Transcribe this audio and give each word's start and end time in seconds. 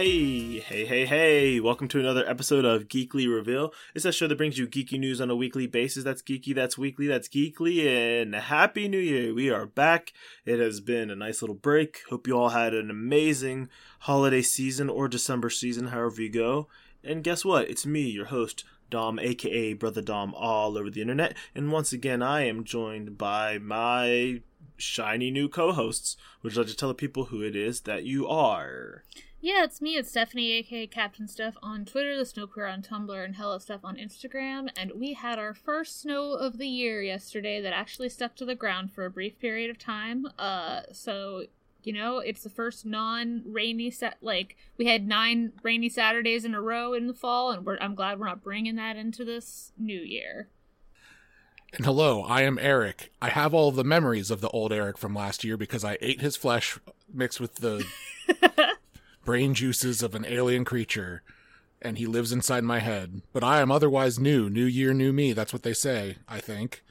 Hey, 0.00 0.60
hey, 0.60 0.86
hey, 0.86 1.04
hey! 1.04 1.60
Welcome 1.60 1.86
to 1.88 2.00
another 2.00 2.26
episode 2.26 2.64
of 2.64 2.88
Geekly 2.88 3.30
Reveal. 3.30 3.74
It's 3.94 4.06
a 4.06 4.12
show 4.12 4.26
that 4.28 4.38
brings 4.38 4.56
you 4.56 4.66
geeky 4.66 4.98
news 4.98 5.20
on 5.20 5.28
a 5.28 5.36
weekly 5.36 5.66
basis. 5.66 6.04
That's 6.04 6.22
geeky, 6.22 6.54
that's 6.54 6.78
weekly, 6.78 7.06
that's 7.06 7.28
geekly, 7.28 7.86
and 7.86 8.34
Happy 8.34 8.88
New 8.88 8.96
Year! 8.98 9.34
We 9.34 9.50
are 9.50 9.66
back. 9.66 10.14
It 10.46 10.58
has 10.58 10.80
been 10.80 11.10
a 11.10 11.14
nice 11.14 11.42
little 11.42 11.54
break. 11.54 12.00
Hope 12.08 12.26
you 12.26 12.32
all 12.32 12.48
had 12.48 12.72
an 12.72 12.88
amazing 12.88 13.68
holiday 13.98 14.40
season 14.40 14.88
or 14.88 15.06
December 15.06 15.50
season, 15.50 15.88
however 15.88 16.22
you 16.22 16.30
go. 16.30 16.68
And 17.04 17.22
guess 17.22 17.44
what? 17.44 17.68
It's 17.68 17.84
me, 17.84 18.00
your 18.00 18.24
host, 18.24 18.64
Dom, 18.88 19.18
aka 19.18 19.74
Brother 19.74 20.00
Dom, 20.00 20.32
all 20.34 20.78
over 20.78 20.88
the 20.88 21.02
internet. 21.02 21.36
And 21.54 21.70
once 21.70 21.92
again, 21.92 22.22
I 22.22 22.46
am 22.46 22.64
joined 22.64 23.18
by 23.18 23.58
my 23.58 24.40
shiny 24.78 25.30
new 25.30 25.50
co 25.50 25.72
hosts. 25.72 26.16
Would 26.42 26.54
you 26.54 26.62
like 26.62 26.70
to 26.70 26.74
tell 26.76 26.88
the 26.88 26.94
people 26.94 27.26
who 27.26 27.42
it 27.42 27.54
is 27.54 27.82
that 27.82 28.04
you 28.04 28.26
are? 28.26 29.04
Yeah, 29.42 29.64
it's 29.64 29.80
me. 29.80 29.96
It's 29.96 30.10
Stephanie, 30.10 30.52
aka 30.52 30.86
Captain 30.86 31.26
Steph, 31.26 31.56
on 31.62 31.86
Twitter, 31.86 32.14
the 32.14 32.26
Snow 32.26 32.46
Queer 32.46 32.66
on 32.66 32.82
Tumblr, 32.82 33.24
and 33.24 33.36
Hella 33.36 33.58
Steph 33.60 33.84
on 33.84 33.96
Instagram. 33.96 34.68
And 34.76 34.92
we 34.94 35.14
had 35.14 35.38
our 35.38 35.54
first 35.54 36.02
snow 36.02 36.32
of 36.32 36.58
the 36.58 36.68
year 36.68 37.02
yesterday 37.02 37.58
that 37.62 37.72
actually 37.72 38.10
stuck 38.10 38.36
to 38.36 38.44
the 38.44 38.54
ground 38.54 38.92
for 38.92 39.06
a 39.06 39.10
brief 39.10 39.38
period 39.38 39.70
of 39.70 39.78
time. 39.78 40.26
Uh, 40.38 40.82
so 40.92 41.44
you 41.82 41.94
know, 41.94 42.18
it's 42.18 42.42
the 42.42 42.50
first 42.50 42.84
non-rainy 42.84 43.90
set. 43.90 44.18
Like 44.20 44.58
we 44.76 44.86
had 44.86 45.08
nine 45.08 45.52
rainy 45.62 45.88
Saturdays 45.88 46.44
in 46.44 46.54
a 46.54 46.60
row 46.60 46.92
in 46.92 47.06
the 47.06 47.14
fall, 47.14 47.50
and 47.50 47.66
I'm 47.80 47.94
glad 47.94 48.20
we're 48.20 48.26
not 48.26 48.44
bringing 48.44 48.76
that 48.76 48.96
into 48.96 49.24
this 49.24 49.72
new 49.78 50.00
year. 50.00 50.48
And 51.72 51.86
hello, 51.86 52.22
I 52.24 52.42
am 52.42 52.58
Eric. 52.60 53.10
I 53.22 53.30
have 53.30 53.54
all 53.54 53.70
the 53.70 53.84
memories 53.84 54.30
of 54.30 54.42
the 54.42 54.50
old 54.50 54.70
Eric 54.70 54.98
from 54.98 55.14
last 55.14 55.44
year 55.44 55.56
because 55.56 55.84
I 55.84 55.96
ate 56.02 56.20
his 56.20 56.36
flesh 56.36 56.78
mixed 57.10 57.40
with 57.40 57.56
the 57.56 57.86
brain 59.24 59.54
juices 59.54 60.02
of 60.02 60.14
an 60.14 60.24
alien 60.26 60.64
creature, 60.64 61.22
and 61.82 61.98
he 61.98 62.06
lives 62.06 62.32
inside 62.32 62.64
my 62.64 62.78
head. 62.78 63.22
But 63.32 63.44
I 63.44 63.60
am 63.60 63.70
otherwise 63.70 64.18
new. 64.18 64.50
New 64.50 64.64
year, 64.64 64.92
new 64.92 65.12
me. 65.12 65.32
That's 65.32 65.52
what 65.52 65.62
they 65.62 65.72
say, 65.72 66.16
I 66.28 66.40
think. 66.40 66.82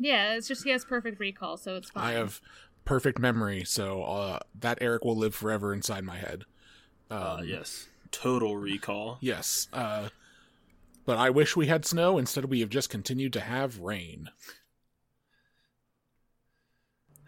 Yeah, 0.00 0.34
it's 0.34 0.48
just 0.48 0.64
he 0.64 0.70
has 0.70 0.84
perfect 0.84 1.18
recall, 1.18 1.56
so 1.56 1.76
it's 1.76 1.90
fine. 1.90 2.04
I 2.04 2.12
have 2.12 2.40
perfect 2.84 3.18
memory, 3.18 3.64
so 3.64 4.02
uh, 4.04 4.38
that 4.58 4.78
Eric 4.80 5.04
will 5.04 5.16
live 5.16 5.34
forever 5.34 5.74
inside 5.74 6.04
my 6.04 6.16
head. 6.16 6.44
Um, 7.10 7.22
uh, 7.22 7.42
yes. 7.42 7.88
Total 8.10 8.56
recall. 8.56 9.18
Yes. 9.20 9.68
Uh, 9.72 10.08
but 11.04 11.18
I 11.18 11.30
wish 11.30 11.56
we 11.56 11.66
had 11.66 11.84
snow. 11.84 12.18
Instead, 12.18 12.46
we 12.46 12.60
have 12.60 12.70
just 12.70 12.90
continued 12.90 13.32
to 13.34 13.40
have 13.40 13.80
rain. 13.80 14.30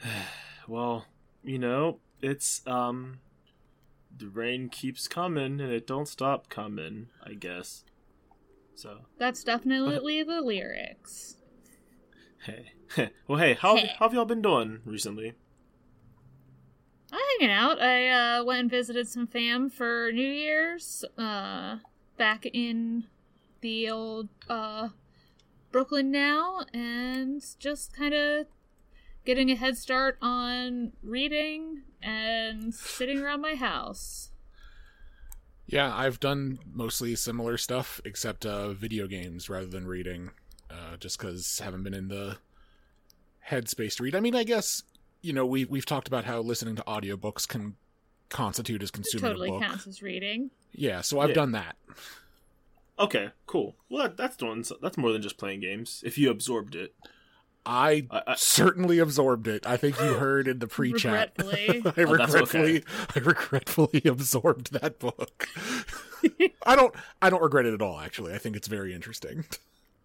well, 0.69 1.07
you 1.43 1.59
know, 1.59 1.99
it's 2.23 2.67
um 2.67 3.21
the 4.21 4.29
rain 4.29 4.69
keeps 4.69 5.09
coming 5.09 5.61
and 5.61 5.73
it 5.73 5.87
don't 5.87 6.07
stop 6.07 6.49
coming, 6.51 7.09
I 7.25 7.33
guess. 7.33 7.85
So 8.75 9.01
That's 9.19 9.43
definitely 9.43 10.23
the 10.23 10.43
lyrics. 10.43 11.37
Hey. 12.45 12.73
well 13.27 13.39
hey, 13.39 13.55
how, 13.55 13.77
hey. 13.77 13.93
how 13.99 14.07
have 14.07 14.15
y'all 14.15 14.25
been 14.25 14.43
doing 14.43 14.81
recently? 14.85 15.35
I'm 17.13 17.21
hanging 17.39 17.55
out. 17.55 17.81
I 17.81 18.09
uh, 18.09 18.45
went 18.45 18.61
and 18.61 18.71
visited 18.71 19.09
some 19.09 19.27
fam 19.27 19.71
for 19.71 20.13
New 20.13 20.23
Year's, 20.23 21.05
uh, 21.19 21.79
back 22.17 22.47
in 22.47 23.05
the 23.63 23.91
old 23.91 24.29
uh, 24.49 24.91
Brooklyn 25.73 26.11
now, 26.13 26.65
and 26.73 27.43
just 27.59 27.97
kind 27.97 28.15
of 28.15 28.47
getting 29.25 29.51
a 29.51 29.57
head 29.57 29.77
start 29.77 30.19
on 30.23 30.93
reading 31.03 31.83
and 32.03 32.75
sitting 32.75 33.21
around 33.21 33.41
my 33.41 33.55
house. 33.55 34.31
Yeah, 35.67 35.95
I've 35.95 36.19
done 36.19 36.59
mostly 36.73 37.15
similar 37.15 37.57
stuff, 37.57 38.01
except 38.05 38.45
uh, 38.45 38.73
video 38.73 39.07
games 39.07 39.49
rather 39.49 39.67
than 39.67 39.87
reading, 39.87 40.31
uh, 40.69 40.97
just 40.99 41.19
because 41.19 41.61
haven't 41.63 41.85
been 41.85 41.95
in 41.95 42.09
the 42.09 42.39
headspace 43.49 43.97
to 43.97 44.03
read. 44.03 44.17
I 44.17 44.21
mean, 44.21 44.35
I 44.35 44.43
guess 44.43 44.83
you 45.23 45.33
know 45.33 45.47
we 45.47 45.65
we've 45.67 45.87
talked 45.87 46.09
about 46.09 46.25
how 46.25 46.41
listening 46.41 46.77
to 46.77 46.83
audiobooks 46.83 47.47
can 47.47 47.77
constitute 48.31 48.83
as 48.83 48.91
consuming 48.91 49.29
totally 49.29 49.49
a 49.49 49.53
book. 49.53 49.63
counts 49.63 49.87
as 49.87 50.03
reading. 50.03 50.51
Yeah, 50.73 51.03
so 51.03 51.21
I've 51.21 51.31
yeah. 51.31 51.35
done 51.35 51.53
that. 51.53 51.77
Okay, 52.99 53.31
cool. 53.47 53.77
Well, 53.89 54.03
that, 54.03 54.17
that's 54.17 54.37
doing 54.37 54.65
that's 54.83 54.99
more 54.99 55.13
than 55.13 55.23
just 55.23 55.39
playing 55.39 55.61
games. 55.61 56.03
If 56.05 56.19
you 56.19 56.31
absorbed 56.31 56.75
it. 56.75 56.95
I, 57.67 58.07
I, 58.11 58.23
I, 58.29 58.35
certainly 58.37 58.99
absorbed 58.99 59.47
it. 59.47 59.67
I 59.67 59.77
think 59.77 60.01
you 60.01 60.15
heard 60.15 60.49
in 60.49 60.61
the 60.61 60.67
pre-chat. 60.67 61.33
Regretfully. 61.37 61.83
I 61.85 62.03
oh, 62.03 62.11
regretfully, 62.11 62.77
okay. 62.79 62.85
I 63.17 63.19
regretfully 63.19 64.03
absorbed 64.07 64.73
that 64.73 64.99
book. 64.99 65.47
I 66.65 66.75
don't, 66.75 66.95
I 67.21 67.29
don't 67.31 67.43
regret 67.43 67.67
it 67.67 67.75
at 67.75 67.83
all. 67.83 68.01
Actually, 68.01 68.35
I 68.35 68.39
think 68.39 68.57
it's 68.57 68.69
very 68.69 68.95
interesting. 68.95 69.45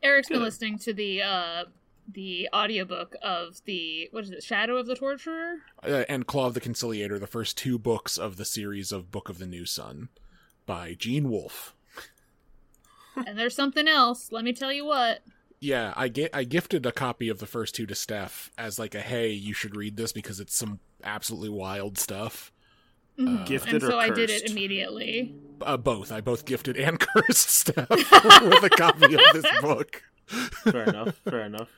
Eric's 0.04 0.30
been 0.30 0.44
listening 0.44 0.78
to 0.80 0.94
the 0.94 1.22
uh, 1.22 1.64
the 2.12 2.48
audiobook 2.54 3.16
of 3.24 3.62
the 3.66 4.10
what 4.12 4.24
is 4.26 4.30
it, 4.30 4.44
Shadow 4.44 4.78
of 4.78 4.86
the 4.86 4.96
Torturer, 4.96 5.56
uh, 5.84 6.04
and 6.08 6.28
Claw 6.28 6.48
of 6.48 6.54
the 6.54 6.60
Conciliator, 6.60 7.18
the 7.18 7.26
first 7.26 7.58
two 7.58 7.80
books 7.80 8.18
of 8.18 8.38
the 8.38 8.46
series 8.46 8.92
of 8.92 9.12
Book 9.12 9.30
of 9.30 9.40
the 9.40 9.48
New 9.48 9.66
Sun 9.66 10.10
by 10.66 10.94
Gene 10.94 11.30
Wolfe. 11.30 11.74
and 13.16 13.38
there's 13.38 13.56
something 13.56 13.88
else. 13.88 14.32
Let 14.32 14.44
me 14.44 14.54
tell 14.54 14.72
you 14.72 14.86
what 14.86 15.24
yeah, 15.60 15.94
I 15.96 16.08
get 16.08 16.32
I 16.34 16.44
gifted 16.44 16.86
a 16.86 16.92
copy 16.92 17.30
of 17.30 17.40
the 17.40 17.46
first 17.46 17.76
two 17.76 17.86
to 17.86 17.96
Steph 17.96 18.52
as 18.58 18.80
like 18.80 18.96
a 18.96 19.02
hey, 19.02 19.32
you 19.32 19.54
should 19.54 19.76
read 19.76 19.98
this 19.98 20.12
because 20.12 20.40
it's 20.40 20.56
some 20.56 20.80
absolutely 21.04 21.50
wild 21.50 21.98
stuff. 21.98 22.52
Mm-hmm. 23.20 23.38
Uh, 23.38 23.46
gifted 23.46 23.74
and 23.76 23.84
so 23.84 23.98
I 23.98 24.10
did 24.10 24.30
it 24.30 24.50
immediately. 24.50 25.34
Uh, 25.62 25.78
both. 25.78 26.12
I 26.12 26.22
both 26.22 26.46
gifted 26.46 26.76
and 26.76 27.00
cursed 27.16 27.50
Steph 27.50 27.90
with 27.90 28.64
a 28.64 28.70
copy 28.78 29.14
of 29.14 29.22
this 29.34 29.46
book. 29.62 30.04
Fair 30.28 30.84
enough. 30.84 31.16
Fair 31.24 31.46
enough. 31.46 31.70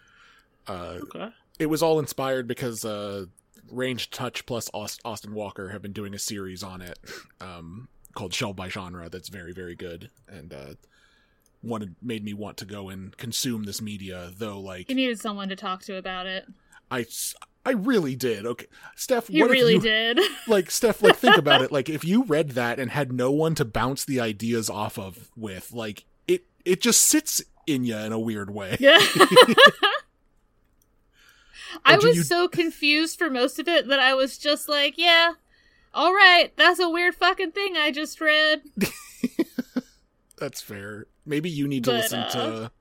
Uh, 0.68 1.00
okay. 1.04 1.30
It 1.60 1.68
was 1.68 1.84
all 1.84 2.00
inspired 2.00 2.48
because 2.48 2.84
uh, 2.84 3.26
Ranged 3.72 4.14
Touch 4.14 4.46
plus 4.46 4.70
Austin 4.74 5.34
Walker 5.34 5.70
have 5.70 5.82
been 5.82 5.94
doing 5.94 6.14
a 6.14 6.20
series 6.20 6.64
on 6.64 6.82
it 6.82 6.98
um, 7.40 7.88
called 8.16 8.34
Shelved 8.34 8.58
by 8.58 8.70
Genre 8.70 9.10
that's 9.10 9.30
very 9.30 9.54
very 9.54 9.76
good 9.76 10.10
and 10.28 10.54
uh, 10.54 10.74
wanted 11.68 11.96
made 12.02 12.24
me 12.24 12.34
want 12.34 12.58
to 12.58 12.66
go 12.66 12.90
and 12.90 13.16
consume 13.18 13.64
this 13.64 13.82
media 13.82 14.32
though 14.38 14.60
like 14.60 14.90
you 14.90 14.96
needed 14.96 15.20
someone 15.20 15.50
to 15.50 15.56
talk 15.56 15.82
to 15.84 15.96
about 15.98 16.26
it. 16.26 16.46
I 16.90 17.06
i 17.66 17.72
really 17.72 18.16
did. 18.16 18.46
Okay. 18.46 18.68
Steph 18.96 19.30
you 19.30 19.48
really 19.48 19.74
you, 19.74 19.82
did. 19.82 20.20
Like 20.48 20.72
steph 20.72 21.02
like 21.02 21.18
think 21.18 21.38
about 21.38 21.62
it. 21.62 21.72
Like 21.78 21.90
if 21.90 22.06
you 22.06 22.24
read 22.24 22.52
that 22.52 22.80
and 22.80 22.92
had 22.92 23.12
no 23.12 23.32
one 23.32 23.56
to 23.56 23.66
bounce 23.66 24.06
the 24.06 24.20
ideas 24.20 24.70
off 24.70 24.98
of 24.98 25.30
with 25.36 25.74
like 25.74 26.06
it 26.28 26.46
it 26.66 26.82
just 26.82 27.04
sits 27.04 27.44
in 27.66 27.84
you 27.84 27.98
in 27.98 28.14
a 28.14 28.20
weird 28.20 28.50
way. 28.50 28.78
Yeah. 28.80 29.00
I 31.86 31.98
was 31.98 32.18
you... 32.18 32.24
so 32.24 32.48
confused 32.48 33.20
for 33.20 33.30
most 33.30 33.60
of 33.60 33.68
it 33.68 33.88
that 33.88 34.00
i 34.00 34.14
was 34.14 34.38
just 34.38 34.68
like 34.68 34.98
yeah 34.98 35.34
all 35.94 36.14
right 36.14 36.52
that's 36.56 36.80
a 36.80 36.90
weird 36.90 37.14
fucking 37.14 37.52
thing 37.52 37.78
i 37.78 37.92
just 37.92 38.20
read. 38.20 38.62
That's 40.38 40.62
fair 40.62 41.08
maybe 41.28 41.50
you 41.50 41.68
need 41.68 41.84
to 41.84 41.92
but, 41.92 41.98
listen 41.98 42.20
uh, 42.20 42.30
to 42.30 42.72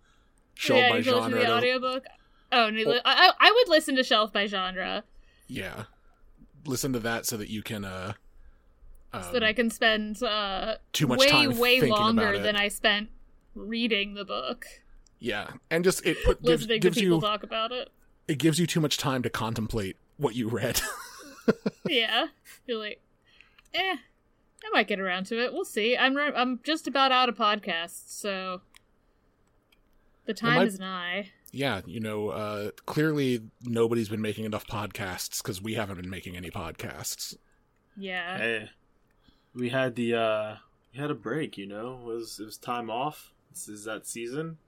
Shelf 0.55 0.81
yeah, 0.81 0.91
by 0.91 1.01
Genre. 1.03 1.39
The 1.39 1.53
audiobook. 1.53 2.05
Oh. 2.53 2.71
I, 3.05 3.33
I 3.39 3.53
would 3.53 3.69
listen 3.69 3.97
to 3.97 4.05
Shelved 4.05 4.33
by 4.33 4.47
Genre. 4.47 5.05
Yeah, 5.49 5.85
listen 6.65 6.93
to 6.95 7.01
that 7.01 7.27
so 7.27 7.37
that 7.37 7.51
you 7.51 7.63
can 7.63 7.85
uh, 7.85 8.13
um, 9.13 9.23
so 9.23 9.33
that 9.33 9.43
I 9.43 9.53
can 9.53 9.71
spend 9.71 10.23
uh 10.23 10.77
too 10.93 11.07
much 11.07 11.21
way 11.21 11.29
time 11.29 11.59
way 11.59 11.81
longer 11.83 12.39
than 12.39 12.57
I 12.57 12.69
spent 12.69 13.11
reading 13.55 14.15
the 14.15 14.25
book. 14.25 14.67
Yeah, 15.19 15.51
and 15.71 15.83
just 15.85 16.05
it 16.07 16.19
put, 16.25 16.43
gives, 16.43 16.67
gives 16.67 16.97
to 16.97 17.03
people 17.03 17.17
you 17.17 17.21
talk 17.21 17.43
about 17.43 17.73
it. 17.73 17.91
It 18.29 18.39
gives 18.39 18.59
you 18.59 18.67
too 18.67 18.81
much 18.81 18.99
time 18.99 19.23
to 19.23 19.31
contemplate 19.31 19.97
what 20.17 20.35
you 20.35 20.49
read. 20.49 20.81
yeah, 21.89 22.27
you're 22.67 22.79
like, 22.79 23.01
eh, 23.75 23.97
I 24.65 24.71
might 24.73 24.89
get 24.89 25.01
around 25.01 25.27
to 25.27 25.43
it. 25.43 25.53
We'll 25.53 25.65
see. 25.65 25.97
I'm 25.97 26.15
re- 26.15 26.33
I'm 26.35 26.61
just 26.65 26.87
about 26.87 27.13
out 27.13 27.29
of 27.29 27.37
podcasts, 27.37 28.09
so 28.09 28.63
the 30.25 30.35
time 30.35 30.57
might, 30.57 30.69
is 30.69 30.79
nigh. 30.79 31.31
Yeah, 31.53 31.83
you 31.87 32.01
know, 32.01 32.29
uh, 32.29 32.71
clearly 32.85 33.43
nobody's 33.63 34.09
been 34.09 34.21
making 34.21 34.45
enough 34.45 34.67
podcasts 34.67 35.43
because 35.43 35.63
we 35.63 35.75
haven't 35.75 35.97
been 35.97 36.11
making 36.11 36.37
any 36.37 36.51
podcasts. 36.51 37.37
Yeah. 37.97 38.39
Hey, 38.39 38.71
we 39.55 39.71
had 39.71 39.95
the 39.95 40.15
uh, 40.15 40.57
we 40.93 41.01
had 41.01 41.11
a 41.11 41.15
break. 41.15 41.57
You 41.57 41.67
know, 41.67 41.99
it 42.01 42.05
was 42.05 42.39
it 42.41 42.45
was 42.45 42.57
time 42.57 42.91
off. 42.91 43.33
This 43.51 43.69
is 43.69 43.85
that 43.85 44.07
season. 44.07 44.59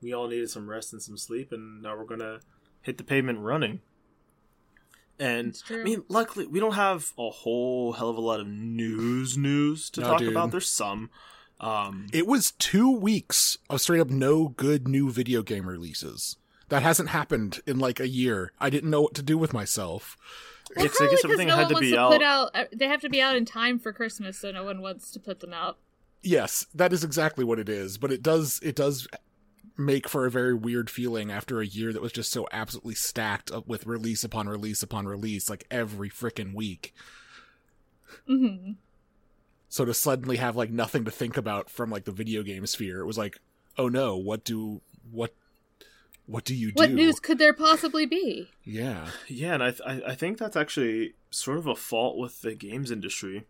We 0.00 0.12
all 0.12 0.28
needed 0.28 0.50
some 0.50 0.70
rest 0.70 0.92
and 0.92 1.02
some 1.02 1.16
sleep, 1.16 1.52
and 1.52 1.82
now 1.82 1.96
we're 1.96 2.04
gonna 2.04 2.40
hit 2.82 2.98
the 2.98 3.04
pavement 3.04 3.40
running. 3.40 3.80
And 5.20 5.60
I 5.70 5.76
mean, 5.82 6.04
luckily, 6.08 6.46
we 6.46 6.60
don't 6.60 6.74
have 6.74 7.12
a 7.18 7.28
whole 7.30 7.92
hell 7.94 8.08
of 8.10 8.16
a 8.16 8.20
lot 8.20 8.40
of 8.40 8.46
news 8.46 9.36
news 9.36 9.90
to 9.90 10.00
no, 10.00 10.06
talk 10.08 10.18
dude. 10.20 10.28
about. 10.30 10.50
There's 10.52 10.68
some. 10.70 11.10
Um, 11.60 12.06
it 12.12 12.26
was 12.26 12.52
two 12.52 12.90
weeks 12.90 13.58
of 13.68 13.80
straight 13.80 14.00
up 14.00 14.10
no 14.10 14.48
good 14.48 14.86
new 14.86 15.10
video 15.10 15.42
game 15.42 15.68
releases. 15.68 16.36
That 16.68 16.82
hasn't 16.82 17.08
happened 17.08 17.60
in 17.66 17.78
like 17.78 17.98
a 17.98 18.06
year. 18.08 18.52
I 18.60 18.70
didn't 18.70 18.90
know 18.90 19.00
what 19.02 19.14
to 19.14 19.22
do 19.22 19.36
with 19.36 19.52
myself. 19.52 20.16
Well, 20.76 20.84
Yeah, 20.84 20.88
'cause 20.88 20.96
I 20.96 20.98
probably 20.98 21.10
guess 21.14 21.22
'cause 21.22 21.24
everything 21.24 21.48
no 21.48 21.56
had 21.56 21.62
one 21.62 21.68
to 21.68 21.74
wants 21.74 21.86
be 21.86 21.90
to 21.92 21.98
out. 21.98 22.12
put 22.12 22.22
out. 22.22 22.50
uh, 22.54 22.64
They 22.72 22.86
have 22.86 23.00
to 23.00 23.08
be 23.08 23.20
out 23.20 23.34
in 23.36 23.44
time 23.44 23.78
for 23.78 23.92
Christmas, 23.92 24.38
so 24.38 24.52
no 24.52 24.62
one 24.64 24.80
wants 24.82 25.10
to 25.12 25.18
put 25.18 25.40
them 25.40 25.52
out. 25.52 25.78
Yes, 26.22 26.66
that 26.74 26.92
is 26.92 27.02
exactly 27.02 27.42
what 27.44 27.58
it 27.58 27.68
is. 27.68 27.96
But 27.98 28.12
it 28.12 28.22
does 28.22 28.60
it 28.62 28.76
does 28.76 29.08
make 29.78 30.08
for 30.08 30.26
a 30.26 30.30
very 30.30 30.52
weird 30.54 30.90
feeling 30.90 31.30
after 31.30 31.60
a 31.60 31.66
year 31.66 31.92
that 31.92 32.02
was 32.02 32.12
just 32.12 32.32
so 32.32 32.48
absolutely 32.52 32.96
stacked 32.96 33.50
up 33.50 33.66
with 33.68 33.86
release 33.86 34.24
upon 34.24 34.48
release 34.48 34.82
upon 34.82 35.06
release, 35.06 35.48
like 35.48 35.64
every 35.70 36.10
freaking 36.10 36.52
week. 36.52 36.92
hmm 38.26 38.72
So 39.68 39.84
to 39.84 39.94
suddenly 39.94 40.36
have 40.36 40.56
like 40.56 40.70
nothing 40.70 41.04
to 41.04 41.10
think 41.10 41.36
about 41.36 41.70
from 41.70 41.90
like 41.90 42.04
the 42.04 42.12
video 42.12 42.42
game 42.42 42.66
sphere, 42.66 43.00
it 43.00 43.06
was 43.06 43.18
like, 43.18 43.38
oh 43.76 43.88
no, 43.88 44.16
what 44.16 44.44
do 44.44 44.80
what 45.10 45.34
what 46.26 46.44
do 46.44 46.54
you 46.54 46.68
do? 46.72 46.82
What 46.82 46.90
news 46.90 47.20
could 47.20 47.38
there 47.38 47.54
possibly 47.54 48.04
be? 48.04 48.50
Yeah, 48.64 49.08
Yeah, 49.28 49.54
and 49.54 49.62
I, 49.62 49.70
th- 49.70 49.82
I 49.86 50.02
I 50.08 50.14
think 50.14 50.38
that's 50.38 50.56
actually 50.56 51.14
sort 51.30 51.58
of 51.58 51.66
a 51.66 51.74
fault 51.76 52.18
with 52.18 52.42
the 52.42 52.54
games 52.54 52.90
industry. 52.90 53.46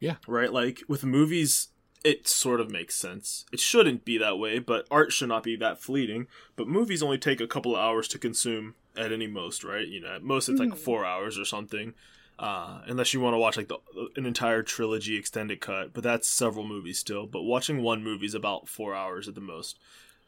Yeah. 0.00 0.16
Right? 0.26 0.52
Like 0.52 0.82
with 0.88 1.04
movies, 1.04 1.68
it 2.04 2.28
sort 2.28 2.60
of 2.60 2.70
makes 2.70 2.94
sense. 2.94 3.44
It 3.52 3.60
shouldn't 3.60 4.04
be 4.04 4.18
that 4.18 4.38
way, 4.38 4.58
but 4.58 4.86
art 4.90 5.12
should 5.12 5.28
not 5.28 5.42
be 5.42 5.56
that 5.56 5.80
fleeting. 5.82 6.26
But 6.56 6.68
movies 6.68 7.02
only 7.02 7.18
take 7.18 7.40
a 7.40 7.46
couple 7.46 7.74
of 7.74 7.80
hours 7.80 8.08
to 8.08 8.18
consume 8.18 8.74
at 8.96 9.12
any 9.12 9.26
most, 9.26 9.64
right? 9.64 9.86
You 9.86 10.00
know, 10.00 10.08
at 10.16 10.22
most 10.22 10.48
it's 10.48 10.60
like 10.60 10.70
Mhm. 10.70 10.78
four 10.78 11.04
hours 11.04 11.38
or 11.38 11.44
something. 11.44 11.94
Uh, 12.38 12.82
unless 12.86 13.12
you 13.12 13.20
want 13.20 13.34
to 13.34 13.38
watch 13.38 13.56
like 13.56 13.66
the, 13.66 13.78
an 14.14 14.24
entire 14.24 14.62
trilogy 14.62 15.16
extended 15.16 15.60
cut, 15.60 15.92
but 15.92 16.04
that's 16.04 16.28
several 16.28 16.64
movies 16.64 16.98
still. 17.00 17.26
But 17.26 17.42
watching 17.42 17.82
one 17.82 18.04
movie 18.04 18.26
is 18.26 18.34
about 18.34 18.68
four 18.68 18.94
hours 18.94 19.26
at 19.26 19.34
the 19.34 19.40
most. 19.40 19.76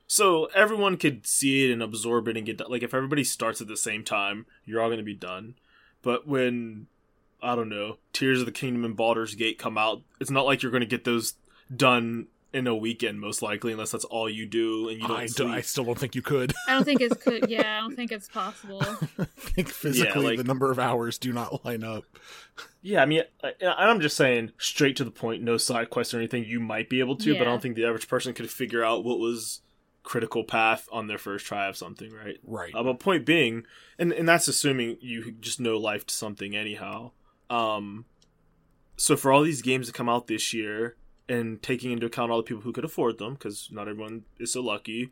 So 0.09 0.47
everyone 0.47 0.97
could 0.97 1.25
see 1.25 1.65
it 1.69 1.73
and 1.73 1.81
absorb 1.81 2.27
it 2.27 2.37
and 2.37 2.45
get 2.45 2.57
done. 2.59 2.67
Like 2.69 2.83
if 2.83 2.95
everybody 2.95 3.23
starts 3.23 3.61
at 3.61 3.69
the 3.69 3.77
same 3.77 4.03
time, 4.03 4.47
you're 4.65 4.81
all 4.81 4.89
going 4.89 4.99
to 4.99 5.05
be 5.05 5.15
done. 5.15 5.55
But 6.03 6.27
when 6.27 6.89
I 7.41 7.55
don't 7.55 7.69
know, 7.69 7.99
Tears 8.13 8.41
of 8.41 8.47
the 8.47 8.53
Kingdom 8.53 8.85
and 8.85 8.97
Baldur's 8.97 9.37
Gate 9.37 9.57
come 9.59 9.79
out, 9.79 10.03
it's 10.19 10.31
not 10.33 10.45
like 10.47 10.63
you're 10.63 10.73
going 10.73 10.81
to 10.81 10.87
get 10.87 11.05
those 11.05 11.35
done 11.75 12.29
in 12.53 12.67
a 12.67 12.75
weekend, 12.75 13.21
most 13.21 13.43
likely, 13.43 13.73
unless 13.73 13.93
that's 13.93 14.05
all 14.05 14.29
you 14.29 14.45
do 14.45 14.89
and 14.89 15.01
you 15.01 15.07
don't 15.07 15.21
I, 15.21 15.27
sleep. 15.27 15.49
I 15.49 15.61
still 15.61 15.85
don't 15.85 15.99
think 15.99 16.15
you 16.15 16.23
could. 16.23 16.53
I 16.67 16.73
don't 16.73 16.85
think 16.85 17.01
it's 17.01 17.15
could. 17.23 17.49
Yeah, 17.49 17.79
I 17.79 17.81
don't 17.81 17.95
think 17.95 18.11
it's 18.11 18.29
possible. 18.29 18.83
I 19.19 19.25
think 19.25 19.69
physically 19.69 20.25
like- 20.25 20.37
the 20.37 20.45
number 20.45 20.71
of 20.71 20.79
hours 20.79 21.19
do 21.19 21.33
not 21.33 21.65
line 21.65 21.85
up. 21.85 22.05
Yeah, 22.83 23.03
I 23.03 23.07
mean, 23.07 23.23
I, 23.43 23.53
I'm 23.63 24.01
just 24.01 24.17
saying 24.17 24.53
straight 24.59 24.97
to 24.97 25.05
the 25.05 25.11
point, 25.11 25.43
no 25.43 25.57
side 25.57 25.91
quests 25.91 26.13
or 26.13 26.19
anything. 26.19 26.45
You 26.45 26.61
might 26.61 26.89
be 26.89 27.01
able 27.01 27.17
to, 27.17 27.35
but 27.35 27.43
I 27.43 27.45
don't 27.45 27.63
think 27.63 27.77
the 27.77 27.87
average 27.87 28.09
person 28.09 28.35
could 28.35 28.51
figure 28.51 28.85
out 28.85 29.05
what 29.05 29.19
was 29.19 29.61
critical 30.03 30.45
path 30.45 30.89
on 30.91 31.07
their 31.07 31.19
first 31.19 31.47
try 31.47 31.69
of 31.69 31.77
something, 31.77 32.11
right? 32.13 32.39
Right. 32.43 32.75
Uh, 32.75 32.83
but 32.83 33.01
point 33.01 33.25
being, 33.25 33.65
and 33.99 34.13
and 34.13 34.29
that's 34.29 34.49
assuming 34.49 34.97
you 35.01 35.33
just 35.41 35.61
know 35.61 35.79
life 35.79 36.07
to 36.07 36.15
something 36.15 36.57
anyhow. 36.57 37.13
Um, 37.49 38.07
so 38.97 39.17
for 39.17 39.33
all 39.33 39.43
these 39.43 39.63
games 39.63 39.87
that 39.87 39.95
come 39.95 40.09
out 40.09 40.27
this 40.27 40.53
year, 40.53 40.97
and 41.31 41.63
taking 41.63 41.93
into 41.93 42.05
account 42.07 42.31
all 42.31 42.37
the 42.39 42.43
people 42.43 42.63
who 42.63 42.73
could 42.73 42.85
afford 42.85 43.17
them, 43.19 43.35
because 43.35 43.69
not 43.73 43.89
everyone 43.89 44.25
is 44.39 44.53
so 44.53 44.61
lucky, 44.61 45.11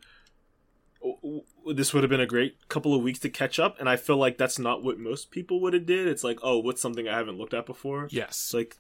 w- 1.01 1.17
w- 1.23 1.75
this 1.75 1.95
would 1.95 2.03
have 2.03 2.11
been 2.11 2.21
a 2.21 2.27
great 2.27 2.69
couple 2.69 2.95
of 2.95 3.03
weeks 3.03 3.21
to 3.21 3.31
catch 3.31 3.59
up. 3.59 3.79
And 3.81 3.89
I 3.89 3.97
feel 3.97 4.17
like 4.17 4.37
that's 4.37 4.59
not 4.59 4.83
what 4.83 4.99
most 4.99 5.31
people 5.31 5.61
would 5.63 5.73
have 5.75 5.87
did. 5.87 6.07
It's 6.09 6.25
like, 6.25 6.39
oh, 6.43 6.59
what's 6.59 6.83
something 6.83 7.09
I 7.09 7.17
haven't 7.17 7.39
looked 7.39 7.55
at 7.55 7.65
before? 7.67 8.09
yes. 8.11 8.53
Like. 8.53 8.77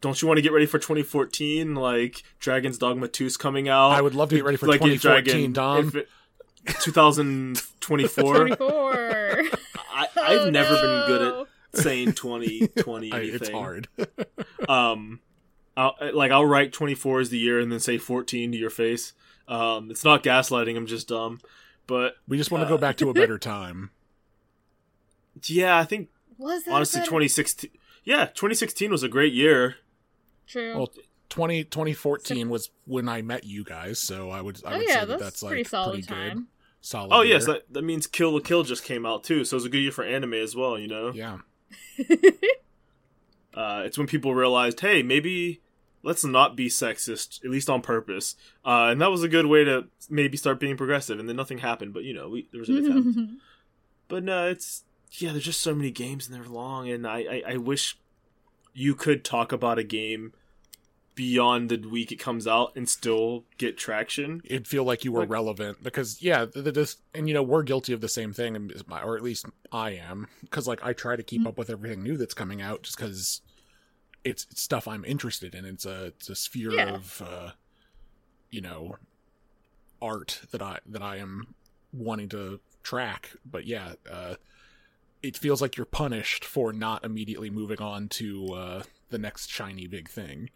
Don't 0.00 0.20
you 0.20 0.26
want 0.26 0.38
to 0.38 0.42
get 0.42 0.50
ready 0.50 0.66
for 0.66 0.80
2014? 0.80 1.76
Like 1.76 2.24
Dragon's 2.40 2.76
Dogma 2.76 3.06
2's 3.06 3.36
coming 3.36 3.68
out. 3.68 3.90
I 3.92 4.00
would 4.00 4.16
love 4.16 4.30
to 4.30 4.34
get 4.34 4.44
ready 4.44 4.56
for 4.56 4.66
Like 4.66 4.82
if 4.82 5.00
2014, 5.00 5.52
Dom. 5.52 5.86
if 5.86 5.94
it- 5.94 6.08
2024. 6.80 8.34
Twenty-four. 8.34 8.42
I, 9.94 10.06
I've 10.16 10.40
Oh, 10.40 10.50
never 10.50 10.74
been 10.74 11.06
good 11.06 11.22
at 11.72 11.80
saying 11.80 12.14
2020 12.14 13.12
I- 13.12 13.16
anything. 13.16 13.34
it's 13.36 13.48
hard. 13.50 13.86
Um, 14.68 15.20
I'll, 15.76 15.94
like 16.12 16.30
I'll 16.30 16.44
write 16.44 16.72
24 16.72 17.20
as 17.20 17.30
the 17.30 17.38
year 17.38 17.58
and 17.58 17.72
then 17.72 17.80
say 17.80 17.98
14 17.98 18.52
to 18.52 18.58
your 18.58 18.70
face. 18.70 19.12
Um, 19.48 19.90
it's 19.90 20.04
not 20.04 20.22
gaslighting. 20.22 20.76
I'm 20.76 20.86
just 20.86 21.08
dumb. 21.08 21.40
But 21.86 22.14
we 22.28 22.36
just 22.38 22.50
want 22.50 22.62
to 22.62 22.66
uh, 22.66 22.70
go 22.70 22.78
back 22.78 22.96
to 22.98 23.10
a 23.10 23.14
better 23.14 23.38
time. 23.40 23.90
yeah, 25.44 25.78
I 25.78 25.84
think 25.84 26.08
Was 26.38 26.62
honestly 26.68 27.00
better? 27.00 27.06
2016. 27.10 27.70
Yeah, 28.04 28.26
2016 28.26 28.90
was 28.90 29.02
a 29.02 29.08
great 29.08 29.32
year. 29.32 29.76
True. 30.46 30.76
Well, 30.76 30.92
20, 31.28 31.64
2014 31.64 32.48
was 32.50 32.70
when 32.84 33.08
I 33.08 33.22
met 33.22 33.44
you 33.44 33.64
guys, 33.64 33.98
so 33.98 34.30
I 34.30 34.40
would 34.40 34.60
I 34.66 34.74
oh 34.74 34.80
yeah, 34.80 34.86
say 34.86 35.00
that 35.00 35.08
that's, 35.08 35.22
that's 35.22 35.42
like 35.42 35.50
pretty 35.50 35.64
solid 35.64 35.92
pretty 35.92 36.06
good. 36.06 36.14
time. 36.14 36.48
Solid. 36.80 37.08
Oh 37.12 37.22
yes, 37.22 37.46
year. 37.46 37.54
that, 37.54 37.72
that 37.72 37.82
means 37.82 38.06
Kill 38.06 38.32
la 38.32 38.40
Kill 38.40 38.64
just 38.64 38.84
came 38.84 39.06
out 39.06 39.24
too, 39.24 39.44
so 39.44 39.54
it 39.54 39.58
was 39.58 39.64
a 39.64 39.68
good 39.68 39.78
year 39.78 39.92
for 39.92 40.04
anime 40.04 40.34
as 40.34 40.54
well. 40.54 40.78
You 40.78 40.88
know, 40.88 41.12
yeah. 41.12 41.38
uh, 43.54 43.82
it's 43.84 43.98
when 43.98 44.06
people 44.06 44.34
realized, 44.34 44.80
hey, 44.80 45.02
maybe 45.02 45.60
let's 46.02 46.24
not 46.24 46.56
be 46.56 46.68
sexist, 46.68 47.44
at 47.44 47.50
least 47.50 47.70
on 47.70 47.80
purpose. 47.80 48.34
Uh, 48.64 48.88
and 48.90 49.00
that 49.00 49.10
was 49.10 49.22
a 49.22 49.28
good 49.28 49.46
way 49.46 49.64
to 49.64 49.86
maybe 50.10 50.36
start 50.36 50.60
being 50.60 50.76
progressive. 50.76 51.18
And 51.18 51.28
then 51.28 51.36
nothing 51.36 51.58
happened, 51.58 51.94
but 51.94 52.04
you 52.04 52.14
know, 52.14 52.28
we, 52.28 52.48
there 52.50 52.60
was 52.60 52.68
an 52.68 52.78
attempt. 52.78 53.18
But 54.08 54.24
no, 54.24 54.46
it's 54.48 54.84
yeah. 55.12 55.30
There's 55.30 55.44
just 55.44 55.62
so 55.62 55.74
many 55.74 55.90
games 55.90 56.28
and 56.28 56.36
they're 56.36 56.44
long, 56.44 56.90
and 56.90 57.06
I, 57.06 57.20
I 57.20 57.42
I 57.52 57.56
wish 57.56 57.96
you 58.74 58.94
could 58.94 59.24
talk 59.24 59.52
about 59.52 59.78
a 59.78 59.84
game 59.84 60.34
beyond 61.14 61.68
the 61.68 61.88
week 61.88 62.10
it 62.10 62.16
comes 62.16 62.46
out 62.46 62.72
and 62.74 62.88
still 62.88 63.44
get 63.58 63.76
traction. 63.76 64.40
It'd 64.44 64.66
feel 64.66 64.84
like 64.84 65.04
you 65.04 65.12
were 65.12 65.20
Like- 65.20 65.30
relevant 65.30 65.82
because 65.82 66.22
yeah, 66.22 66.44
the, 66.46 66.62
the, 66.62 66.72
this 66.72 66.96
and 67.14 67.28
you 67.28 67.34
know 67.34 67.42
we're 67.42 67.62
guilty 67.62 67.92
of 67.92 68.00
the 68.00 68.08
same 68.08 68.32
thing, 68.32 68.56
and 68.56 68.72
or 68.90 69.16
at 69.16 69.22
least 69.22 69.46
I 69.70 69.90
am, 69.90 70.28
because 70.40 70.66
like 70.66 70.82
I 70.84 70.92
try 70.92 71.16
to 71.16 71.22
keep 71.22 71.42
Mhm. 71.42 71.48
up 71.48 71.58
with 71.58 71.70
everything 71.70 72.02
new 72.02 72.16
that's 72.16 72.34
coming 72.34 72.62
out, 72.62 72.82
just 72.82 72.96
because 72.96 73.10
it's, 74.24 74.46
it's 74.48 74.60
stuff 74.60 74.86
I'm 74.88 75.04
interested 75.04 75.54
in. 75.54 75.64
It's 75.64 75.84
a 75.84 76.06
it's 76.06 76.28
a 76.30 76.34
sphere 76.34 76.72
Yeah. 76.72 76.94
of 76.94 77.22
uh, 77.22 77.50
you 78.50 78.60
know 78.60 78.96
art 80.00 80.40
that 80.50 80.62
I 80.62 80.78
that 80.86 81.02
I 81.02 81.16
am 81.16 81.54
wanting 81.92 82.28
to 82.30 82.60
track. 82.82 83.32
But 83.44 83.66
yeah, 83.66 83.94
uh, 84.10 84.36
it 85.22 85.36
feels 85.36 85.60
like 85.62 85.76
you're 85.76 85.86
punished 85.86 86.44
for 86.44 86.72
not 86.72 87.04
immediately 87.04 87.50
moving 87.50 87.80
on 87.80 88.08
to 88.08 88.46
uh, 88.54 88.82
the 89.10 89.18
next 89.18 89.50
shiny 89.50 89.86
big 89.86 90.08
thing. 90.08 90.50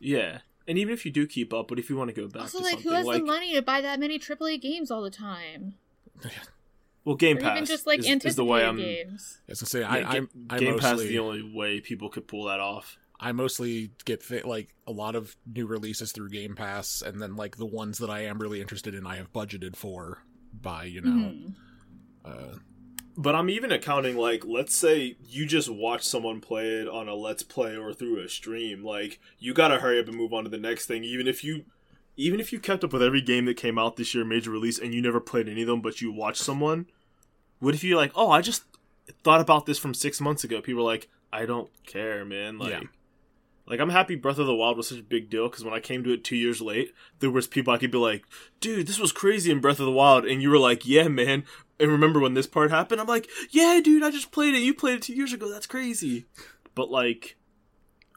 Yeah, 0.00 0.38
and 0.66 0.78
even 0.78 0.94
if 0.94 1.04
you 1.04 1.10
do 1.10 1.26
keep 1.26 1.52
up, 1.52 1.68
but 1.68 1.78
if 1.78 1.90
you 1.90 1.96
want 1.96 2.14
to 2.14 2.20
go 2.20 2.28
back 2.28 2.42
also, 2.42 2.58
to 2.58 2.64
like, 2.64 2.72
something 2.74 2.90
who 2.90 2.96
has 2.96 3.06
like 3.06 3.20
the 3.20 3.26
money 3.26 3.54
to 3.54 3.62
buy 3.62 3.80
that 3.80 3.98
many 3.98 4.18
AAA 4.18 4.60
games 4.60 4.90
all 4.90 5.02
the 5.02 5.10
time? 5.10 5.74
well, 7.04 7.16
Game 7.16 7.38
or 7.38 7.40
Pass 7.40 7.56
even 7.56 7.66
just 7.66 7.86
like 7.86 8.00
is, 8.00 8.06
anticipated 8.06 8.28
is 8.30 8.36
the 8.36 8.44
way 8.44 8.64
I'm. 8.64 8.76
games. 8.76 9.40
As 9.48 9.62
I 9.62 9.66
say, 9.66 9.80
Yeah, 9.80 9.90
I, 9.90 10.02
Ga- 10.02 10.08
I'm 10.08 10.28
I 10.50 10.58
Game 10.58 10.78
Pass 10.78 11.00
is 11.00 11.08
the 11.08 11.18
only 11.18 11.52
way 11.54 11.80
people 11.80 12.08
could 12.08 12.26
pull 12.26 12.44
that 12.44 12.60
off. 12.60 12.96
I 13.18 13.30
mostly 13.32 13.92
get 14.04 14.26
th- 14.26 14.44
like 14.44 14.74
a 14.86 14.92
lot 14.92 15.14
of 15.14 15.36
new 15.46 15.66
releases 15.66 16.10
through 16.12 16.30
Game 16.30 16.56
Pass, 16.56 17.02
and 17.02 17.22
then 17.22 17.36
like 17.36 17.56
the 17.56 17.66
ones 17.66 17.98
that 17.98 18.10
I 18.10 18.24
am 18.24 18.38
really 18.38 18.60
interested 18.60 18.94
in, 18.94 19.06
I 19.06 19.16
have 19.16 19.32
budgeted 19.32 19.76
for 19.76 20.22
by 20.52 20.84
you 20.84 21.00
know. 21.00 21.10
Mhm. 21.10 21.54
Uh, 22.24 22.58
But 23.16 23.34
I'm 23.34 23.50
even 23.50 23.70
accounting 23.72 24.16
like, 24.16 24.44
let's 24.46 24.74
say 24.74 25.16
you 25.28 25.44
just 25.44 25.68
watch 25.68 26.02
someone 26.02 26.40
play 26.40 26.66
it 26.80 26.88
on 26.88 27.08
a 27.08 27.14
Let's 27.14 27.42
Play 27.42 27.76
or 27.76 27.92
through 27.92 28.20
a 28.20 28.28
stream. 28.28 28.82
Like, 28.82 29.20
you 29.38 29.52
gotta 29.52 29.78
hurry 29.80 30.00
up 30.00 30.08
and 30.08 30.16
move 30.16 30.32
on 30.32 30.44
to 30.44 30.50
the 30.50 30.56
next 30.58 30.86
thing. 30.86 31.04
Even 31.04 31.26
if 31.26 31.44
you, 31.44 31.64
even 32.16 32.40
if 32.40 32.52
you 32.52 32.58
kept 32.58 32.84
up 32.84 32.92
with 32.92 33.02
every 33.02 33.20
game 33.20 33.44
that 33.44 33.56
came 33.58 33.78
out 33.78 33.96
this 33.96 34.14
year, 34.14 34.24
major 34.24 34.50
release, 34.50 34.78
and 34.78 34.94
you 34.94 35.02
never 35.02 35.20
played 35.20 35.48
any 35.48 35.60
of 35.62 35.68
them, 35.68 35.82
but 35.82 36.00
you 36.00 36.10
watched 36.10 36.42
someone. 36.42 36.86
What 37.58 37.74
if 37.74 37.84
you're 37.84 37.96
like, 37.98 38.12
oh, 38.14 38.30
I 38.30 38.40
just 38.40 38.64
thought 39.22 39.40
about 39.42 39.66
this 39.66 39.78
from 39.78 39.92
six 39.94 40.20
months 40.20 40.42
ago? 40.42 40.62
People 40.62 40.80
are 40.82 40.92
like, 40.92 41.08
I 41.32 41.44
don't 41.44 41.70
care, 41.86 42.24
man. 42.24 42.58
Like, 42.58 42.70
Yeah. 42.70 42.80
like 43.66 43.78
I'm 43.80 43.90
happy 43.90 44.16
Breath 44.16 44.38
of 44.38 44.46
the 44.46 44.54
Wild 44.54 44.76
was 44.76 44.88
such 44.88 44.98
a 44.98 45.02
big 45.02 45.30
deal 45.30 45.48
because 45.48 45.64
when 45.64 45.72
I 45.74 45.80
came 45.80 46.02
to 46.04 46.12
it 46.12 46.24
two 46.24 46.36
years 46.36 46.60
late, 46.60 46.92
there 47.20 47.30
was 47.30 47.46
people 47.46 47.72
I 47.72 47.78
could 47.78 47.90
be 47.90 47.98
like, 47.98 48.24
dude, 48.60 48.86
this 48.86 48.98
was 48.98 49.12
crazy 49.12 49.50
in 49.50 49.60
Breath 49.60 49.80
of 49.80 49.86
the 49.86 49.92
Wild, 49.92 50.24
and 50.26 50.42
you 50.42 50.50
were 50.50 50.58
like, 50.58 50.86
yeah, 50.86 51.08
man. 51.08 51.44
And 51.80 51.90
remember 51.90 52.20
when 52.20 52.34
this 52.34 52.46
part 52.46 52.70
happened? 52.70 53.00
I'm 53.00 53.06
like, 53.06 53.28
yeah, 53.50 53.80
dude, 53.82 54.02
I 54.02 54.10
just 54.10 54.30
played 54.30 54.54
it. 54.54 54.62
You 54.62 54.74
played 54.74 54.96
it 54.96 55.02
two 55.02 55.14
years 55.14 55.32
ago. 55.32 55.50
That's 55.50 55.66
crazy. 55.66 56.26
But 56.74 56.90
like, 56.90 57.36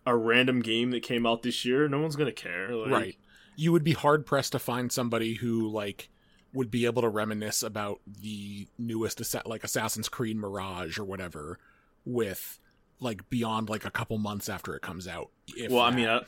a 0.06 0.16
random 0.16 0.62
game 0.62 0.92
that 0.92 1.04
came 1.04 1.26
out 1.26 1.44
this 1.44 1.66
year, 1.66 1.88
no 1.88 2.00
one's 2.00 2.16
gonna 2.16 2.32
care. 2.32 2.74
Like, 2.76 2.92
right. 2.92 3.18
You 3.56 3.72
would 3.72 3.84
be 3.84 3.94
hard 3.94 4.26
pressed 4.26 4.52
to 4.52 4.60
find 4.60 4.92
somebody 4.92 5.36
who 5.36 5.68
like 5.70 6.10
would 6.54 6.70
be 6.72 6.86
able 6.86 7.02
to 7.02 7.10
reminisce 7.10 7.64
about 7.64 8.00
the 8.06 8.68
newest 8.78 9.22
like 9.46 9.64
Assassin's 9.64 10.10
Creed 10.10 10.38
Mirage 10.38 10.98
or 10.98 11.04
whatever 11.04 11.60
with 12.06 12.60
like 13.00 13.30
beyond 13.30 13.70
like 13.70 13.86
a 13.86 13.92
couple 13.92 14.18
months 14.18 14.48
after 14.50 14.76
it 14.76 14.82
comes 14.82 15.08
out. 15.08 15.32
if 15.48 15.72
Well, 15.72 15.82
I 15.82 15.92
mean, 15.92 16.08
I, 16.08 16.22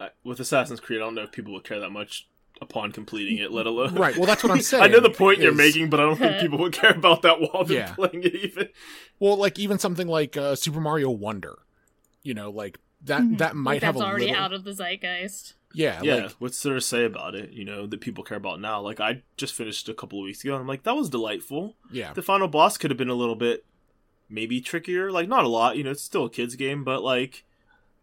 I, 0.00 0.10
with 0.24 0.40
Assassin's 0.40 0.80
Creed, 0.80 1.00
I 1.00 1.04
don't 1.04 1.14
know 1.14 1.22
if 1.22 1.32
people 1.32 1.52
would 1.52 1.64
care 1.64 1.80
that 1.80 1.90
much 1.90 2.28
upon 2.60 2.92
completing 2.92 3.38
it, 3.38 3.50
let 3.52 3.66
alone. 3.66 3.94
Right, 3.94 4.16
well, 4.16 4.26
that's 4.26 4.42
what 4.42 4.52
I'm 4.52 4.60
saying, 4.60 4.82
I 4.84 4.88
know 4.88 5.00
the 5.00 5.10
point 5.10 5.38
you're 5.40 5.54
making, 5.54 5.90
but 5.90 5.98
I 6.00 6.02
don't 6.04 6.16
think 6.18 6.38
people 6.40 6.58
would 6.58 6.72
care 6.72 6.90
about 6.92 7.22
that 7.22 7.40
while 7.40 7.64
they're 7.64 7.78
Yeah. 7.78 7.94
playing 7.94 8.22
it. 8.24 8.34
Even 8.34 8.68
well, 9.18 9.36
like 9.36 9.58
even 9.58 9.78
something 9.78 10.06
like 10.08 10.36
uh, 10.36 10.54
Super 10.54 10.80
Mario 10.80 11.10
Wonder, 11.10 11.58
you 12.22 12.34
know, 12.34 12.50
like 12.50 12.78
that 13.02 13.22
Mhm. 13.22 13.38
that 13.38 13.56
might 13.56 13.74
Like, 13.74 13.82
have 13.82 13.96
a 13.96 14.00
already 14.00 14.26
little, 14.26 14.40
out 14.42 14.52
of 14.52 14.64
the 14.64 14.72
zeitgeist. 14.74 15.54
yeah, 15.72 16.02
yeah, 16.02 16.14
like 16.16 16.30
what's 16.32 16.62
there 16.62 16.74
to 16.74 16.80
say 16.80 17.04
about 17.04 17.34
it? 17.34 17.50
You 17.52 17.64
know 17.64 17.86
that 17.86 18.00
people 18.00 18.24
care 18.24 18.36
about 18.36 18.60
now. 18.60 18.80
Like 18.80 19.00
I 19.00 19.22
just 19.38 19.54
finished 19.54 19.88
a 19.88 19.94
couple 19.94 20.18
of 20.20 20.24
weeks 20.24 20.44
ago, 20.44 20.52
and 20.54 20.60
I'm 20.60 20.68
like, 20.68 20.82
that 20.82 20.96
was 20.96 21.08
delightful. 21.08 21.76
yeah, 21.90 22.12
The 22.12 22.22
final 22.22 22.48
boss 22.48 22.76
could 22.76 22.90
have 22.90 22.98
been 22.98 23.08
a 23.08 23.14
little 23.14 23.36
bit 23.36 23.64
maybe 24.28 24.60
trickier. 24.60 25.10
Like 25.10 25.28
not 25.28 25.44
a 25.44 25.48
lot, 25.48 25.76
you 25.78 25.84
know, 25.84 25.90
it's 25.92 26.02
still 26.02 26.26
a 26.26 26.30
kids 26.30 26.56
game, 26.56 26.84
but 26.84 27.02
like 27.02 27.44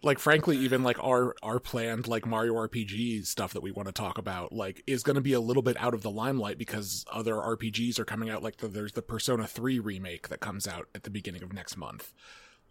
like 0.04 0.20
frankly 0.20 0.58
even 0.58 0.84
like 0.84 1.04
our 1.04 1.36
our 1.42 1.60
planned 1.60 2.08
like 2.08 2.26
mario 2.26 2.54
rpg 2.54 3.26
stuff 3.26 3.54
that 3.54 3.64
we 3.64 3.72
want 3.72 3.88
to 3.88 3.92
talk 3.92 4.18
about 4.18 4.54
like 4.54 4.84
is 4.86 5.02
going 5.02 5.16
to 5.16 5.22
be 5.22 5.34
a 5.34 5.40
little 5.40 5.64
bit 5.64 5.76
out 5.80 5.94
of 5.94 6.04
the 6.04 6.12
limelight 6.12 6.58
because 6.58 7.04
other 7.12 7.34
rpgs 7.34 7.98
are 7.98 8.06
coming 8.06 8.30
out 8.30 8.44
like 8.44 8.58
the, 8.58 8.68
there's 8.68 8.94
the 8.94 9.02
persona 9.02 9.48
3 9.48 9.80
remake 9.80 10.30
that 10.30 10.40
comes 10.40 10.68
out 10.68 10.88
at 10.94 11.04
the 11.04 11.10
beginning 11.10 11.44
of 11.44 11.54
next 11.54 11.78
month. 11.78 12.14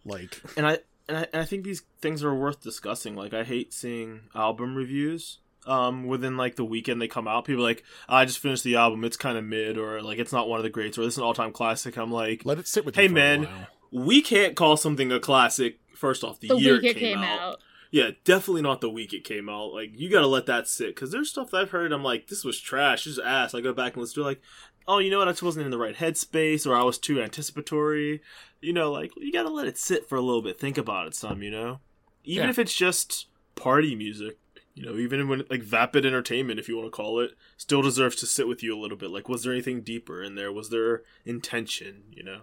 Like 0.05 0.41
and 0.55 0.65
i 0.65 0.79
and 1.09 1.17
I, 1.17 1.27
and 1.31 1.41
I 1.41 1.45
think 1.45 1.63
these 1.63 1.83
things 2.01 2.23
are 2.23 2.35
worth 2.35 2.61
discussing. 2.61 3.15
Like 3.15 3.33
i 3.33 3.43
hate 3.43 3.73
seeing 3.73 4.21
album 4.33 4.75
reviews 4.75 5.39
um 5.65 6.05
within 6.07 6.37
like 6.37 6.55
the 6.55 6.65
weekend 6.65 7.01
they 7.01 7.07
come 7.07 7.27
out. 7.27 7.45
People 7.45 7.63
are 7.63 7.67
like 7.67 7.83
i 8.07 8.23
just 8.23 8.39
finished 8.39 8.63
the 8.63 8.77
album. 8.77 9.03
It's 9.03 9.17
kind 9.17 9.37
of 9.37 9.43
mid 9.43 9.77
or 9.77 10.01
like 10.01 10.19
it's 10.19 10.31
not 10.31 10.47
one 10.47 10.59
of 10.59 10.63
the 10.63 10.69
greats 10.69 10.97
or 10.97 11.03
this 11.03 11.15
is 11.15 11.17
an 11.17 11.23
all-time 11.23 11.51
classic. 11.51 11.97
I'm 11.97 12.11
like 12.11 12.45
let 12.45 12.57
it 12.57 12.67
sit 12.67 12.85
with 12.85 12.95
hey 12.95 13.09
man 13.09 13.47
we 13.91 14.21
can't 14.21 14.55
call 14.55 14.77
something 14.77 15.11
a 15.11 15.19
classic 15.19 15.79
first 15.97 16.23
off 16.23 16.39
the, 16.39 16.47
The 16.49 16.55
year 16.55 16.73
week 16.75 16.83
it 16.83 16.87
it 16.89 16.93
came, 16.99 17.17
came 17.17 17.23
out. 17.23 17.39
out. 17.39 17.59
Yeah, 17.89 18.11
definitely 18.25 18.61
not 18.63 18.81
the 18.81 18.89
week 18.89 19.13
it 19.13 19.23
came 19.23 19.47
out. 19.49 19.73
Like 19.73 19.91
you 19.97 20.09
got 20.09 20.21
to 20.21 20.27
let 20.27 20.45
that 20.47 20.67
sit 20.67 20.93
because 20.95 21.11
there's 21.11 21.29
stuff 21.29 21.51
that 21.51 21.57
I've 21.57 21.71
heard. 21.71 21.91
I'm 21.91 22.03
like, 22.03 22.27
this 22.27 22.43
was 22.43 22.59
trash. 22.59 23.05
This 23.05 23.13
is 23.13 23.19
ass. 23.19 23.53
I 23.55 23.61
go 23.61 23.73
back 23.73 23.93
and 23.93 24.01
listen 24.01 24.15
to 24.15 24.21
it, 24.21 24.31
like, 24.31 24.41
oh, 24.87 24.99
you 24.99 25.09
know 25.09 25.19
what? 25.19 25.27
I 25.29 25.31
just 25.31 25.43
wasn't 25.43 25.65
in 25.65 25.71
the 25.71 25.77
right 25.77 25.95
headspace, 25.95 26.67
or 26.67 26.75
I 26.75 26.83
was 26.83 26.97
too 26.97 27.21
anticipatory. 27.21 28.21
You 28.61 28.73
know, 28.73 28.91
like 28.91 29.11
you 29.17 29.31
got 29.31 29.43
to 29.43 29.49
let 29.49 29.67
it 29.67 29.77
sit 29.77 30.07
for 30.09 30.15
a 30.17 30.21
little 30.21 30.41
bit. 30.41 30.59
Think 30.59 30.77
about 30.77 31.07
it, 31.07 31.15
some. 31.15 31.41
You 31.41 31.51
know, 31.51 31.79
even 32.25 32.45
Yeah. 32.45 32.49
if 32.49 32.59
it's 32.59 32.73
just 32.75 33.27
party 33.55 33.95
music. 33.95 34.37
You 34.73 34.85
know, 34.85 34.95
even 34.97 35.27
when 35.27 35.43
like 35.49 35.63
vapid 35.63 36.05
entertainment, 36.05 36.59
if 36.59 36.67
you 36.69 36.75
want 36.75 36.85
to 36.87 36.91
call 36.95 37.19
it, 37.19 37.31
still 37.55 37.81
deserves 37.81 38.15
to 38.17 38.27
sit 38.27 38.47
with 38.47 38.61
you 38.61 38.77
a 38.77 38.79
little 38.79 38.97
bit. 38.97 39.09
Like, 39.09 39.27
was 39.27 39.41
there 39.43 39.51
anything 39.53 39.81
deeper 39.81 40.21
in 40.21 40.35
there? 40.35 40.51
Was 40.51 40.69
there 40.69 41.01
intention? 41.25 42.03
You 42.11 42.23
know. 42.23 42.41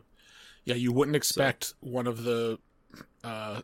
yeah 0.64 0.75
you 0.75 0.90
wouldn't 0.92 1.14
expect 1.16 1.75
one 1.80 2.06
of 2.08 2.25
the 2.25 2.58
uh 3.23 3.63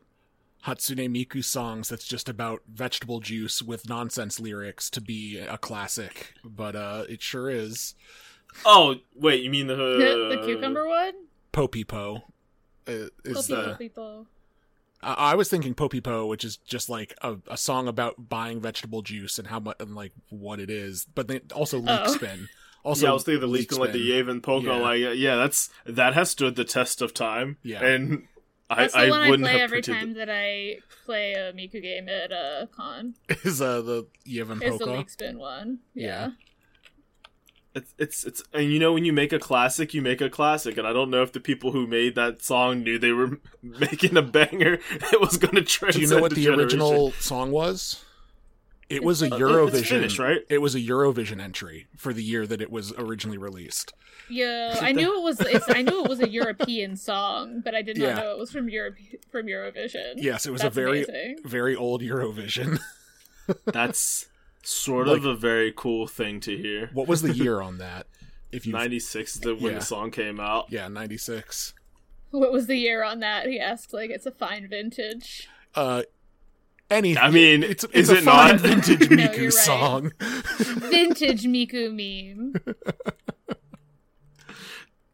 hatsune 0.67 1.09
miku 1.09 1.43
songs 1.43 1.89
that's 1.89 2.07
just 2.07 2.29
about 2.29 2.63
vegetable 2.71 3.21
juice 3.21 3.63
with 3.63 3.89
nonsense 3.89 4.39
lyrics 4.39 4.91
to 4.91 5.01
be 5.01 5.39
a 5.39 5.57
classic 5.57 6.35
but 6.45 6.77
uh 6.77 7.05
it 7.09 7.23
sure 7.23 7.49
is 7.51 7.95
Oh 8.67 8.97
wait, 9.15 9.43
you 9.45 9.51
mean 9.51 9.69
the 9.69 9.77
the 9.77 10.43
cucumber 10.45 10.87
one? 10.89 11.15
popipo 11.53 12.23
uh, 12.89 12.93
is 13.25 13.47
People, 13.47 13.63
the 13.63 13.75
people. 13.79 14.27
I 15.03 15.13
I 15.33 15.35
was 15.37 15.49
thinking 15.49 15.75
Popipo, 15.75 16.27
which 16.29 16.45
is 16.45 16.57
just 16.57 16.89
like 16.89 17.15
a, 17.23 17.37
a 17.49 17.57
song 17.57 17.87
about 17.89 18.29
buying 18.29 18.61
vegetable 18.61 19.03
juice 19.03 19.39
and 19.39 19.49
how 19.49 19.61
much 19.61 19.77
and 19.81 19.95
like 19.95 20.13
what 20.31 20.59
it 20.61 20.69
is, 20.69 21.07
but 21.15 21.29
then 21.29 21.43
also 21.55 21.79
leek 21.79 22.01
Oh. 22.05 22.13
spin. 22.13 22.49
Also, 22.83 23.05
yeah, 23.07 23.11
I 23.11 23.15
was 23.15 23.25
thinking 23.25 23.41
the 23.43 23.47
leek 23.47 23.77
like 23.79 23.93
the. 23.93 24.11
Ievan 24.11 24.41
Polkka, 24.41 24.65
Yeah. 24.65 24.75
like 24.77 25.03
uh, 25.05 25.11
yeah, 25.11 25.37
that's 25.37 25.69
that 25.87 26.15
has 26.15 26.31
stood 26.31 26.57
the 26.57 26.65
test 26.65 27.01
of 27.03 27.15
time. 27.15 27.59
Yeah. 27.63 27.85
and 27.85 28.27
I, 28.73 28.83
That's 28.83 28.95
the 28.95 29.09
one 29.11 29.21
I 29.21 29.31
wouldn't 29.31 29.49
play 29.49 29.53
have 29.59 29.61
every 29.63 29.83
predicted- 29.83 29.95
time 30.01 30.15
that 30.15 30.29
I 30.31 30.77
play 31.05 31.33
a 31.35 31.53
Miku 31.53 31.83
game 31.83 32.09
at 32.09 32.31
a 32.31 32.69
con. 32.71 33.15
is 33.45 33.61
uh, 33.61 33.83
the 33.83 34.07
Yevon 34.27 34.63
It's 34.63 34.79
the 34.79 34.85
Poco. 34.87 34.97
leek 34.99 35.11
spin 35.11 35.39
one. 35.41 35.81
Yeah. 35.95 36.07
Yeah. 36.07 36.31
It's 37.73 37.95
it's 37.99 38.25
it's 38.25 38.43
and 38.53 38.73
you 38.73 38.81
know 38.81 38.93
when 38.93 39.05
you 39.05 39.13
make 39.13 39.33
a 39.33 39.39
classic, 39.39 39.95
you 39.95 40.03
make 40.03 40.21
a 40.21 40.29
classic, 40.29 40.77
and 40.77 40.87
I 40.87 40.93
don't 40.93 41.09
know 41.09 41.23
if 41.23 41.33
the 41.33 41.39
people 41.39 41.71
who 41.71 41.87
made 41.87 42.17
that 42.17 42.43
song 42.43 42.83
knew 42.83 42.99
they 42.99 43.13
were 43.13 43.39
making 43.63 44.17
a 44.17 44.23
banger 44.23 44.79
It 45.13 45.21
was 45.21 45.37
going 45.37 45.55
to 45.55 45.63
Do 45.93 46.01
you 46.01 46.09
know 46.09 46.21
what 46.21 46.35
the 46.35 46.45
generation. 46.45 46.81
original 46.81 47.13
song 47.13 47.53
was? 47.53 48.05
It 48.91 49.05
was 49.05 49.23
a 49.23 49.31
Eurovision. 49.31 49.75
it's 49.75 49.89
Finnish, 49.89 50.19
right? 50.19 50.41
It 50.51 50.59
was 50.59 50.75
a 50.75 50.81
Eurovision 50.81 51.41
entry 51.41 51.87
for 51.97 52.13
the 52.13 52.23
year 52.25 52.47
that 52.47 52.61
it 52.61 52.71
was 52.71 52.93
originally 52.99 53.39
released. 53.39 53.93
Yeah, 54.29 54.77
I 54.83 54.93
knew 54.93 55.17
it 55.19 55.23
was. 55.23 55.41
It's, 55.41 55.65
I 55.71 55.83
knew 55.83 56.03
it 56.05 56.09
was 56.09 56.21
a 56.21 56.29
European 56.29 56.97
song, 56.97 57.61
but 57.65 57.75
I 57.75 57.83
did 57.83 57.97
not 57.99 58.05
Yeah. 58.09 58.15
know 58.17 58.33
it 58.33 58.39
was 58.39 58.51
from 58.53 58.69
Europe 58.69 58.97
from 59.31 59.47
Eurovision. 59.47 60.15
Yes, 60.17 60.45
it 60.45 60.51
was 60.51 60.63
That's 60.63 60.77
a 60.77 60.81
very 60.81 61.05
amazing. 61.05 61.39
very 61.45 61.77
old 61.77 62.03
Eurovision. 62.03 62.81
That's 63.65 64.27
sort 64.63 65.07
Like- 65.07 65.19
of 65.19 65.25
a 65.25 65.35
very 65.37 65.73
cool 65.75 66.07
thing 66.07 66.41
to 66.41 66.57
hear. 66.57 66.91
what 66.93 67.09
was 67.09 67.23
the 67.23 67.33
year 67.33 67.61
on 67.69 67.79
that? 67.79 68.07
If 68.53 68.67
you 68.67 68.73
Ninety 68.73 68.99
six 68.99 69.35
the 69.35 69.55
when 69.55 69.73
Yeah. 69.75 69.79
the 69.79 69.85
song 69.85 70.11
came 70.11 70.41
out. 70.41 70.67
yeah, 70.71 70.89
96. 70.89 71.73
What 72.33 72.53
was 72.53 72.67
the 72.67 72.77
year 72.77 73.03
on 73.05 73.21
that? 73.21 73.47
He 73.47 73.59
asked. 73.61 73.93
Like, 73.93 74.11
it's 74.11 74.27
a 74.27 74.31
fine 74.33 74.69
vintage. 74.69 75.49
Uh 75.75 76.03
any 76.91 77.17
I 77.17 77.31
mean, 77.31 77.63
it's, 77.63 77.85
it's 77.85 77.95
is 77.95 78.11
a 78.11 78.17
it 78.19 78.25
fine 78.25 78.53
not? 78.57 78.61
vintage 78.61 79.11
No, 79.11 79.17
Miku 79.17 79.37
you're 79.37 79.45
right. 79.47 79.53
song. 79.53 80.13
Vintage 80.21 81.45
Miku 81.45 81.91
meme. 81.93 82.55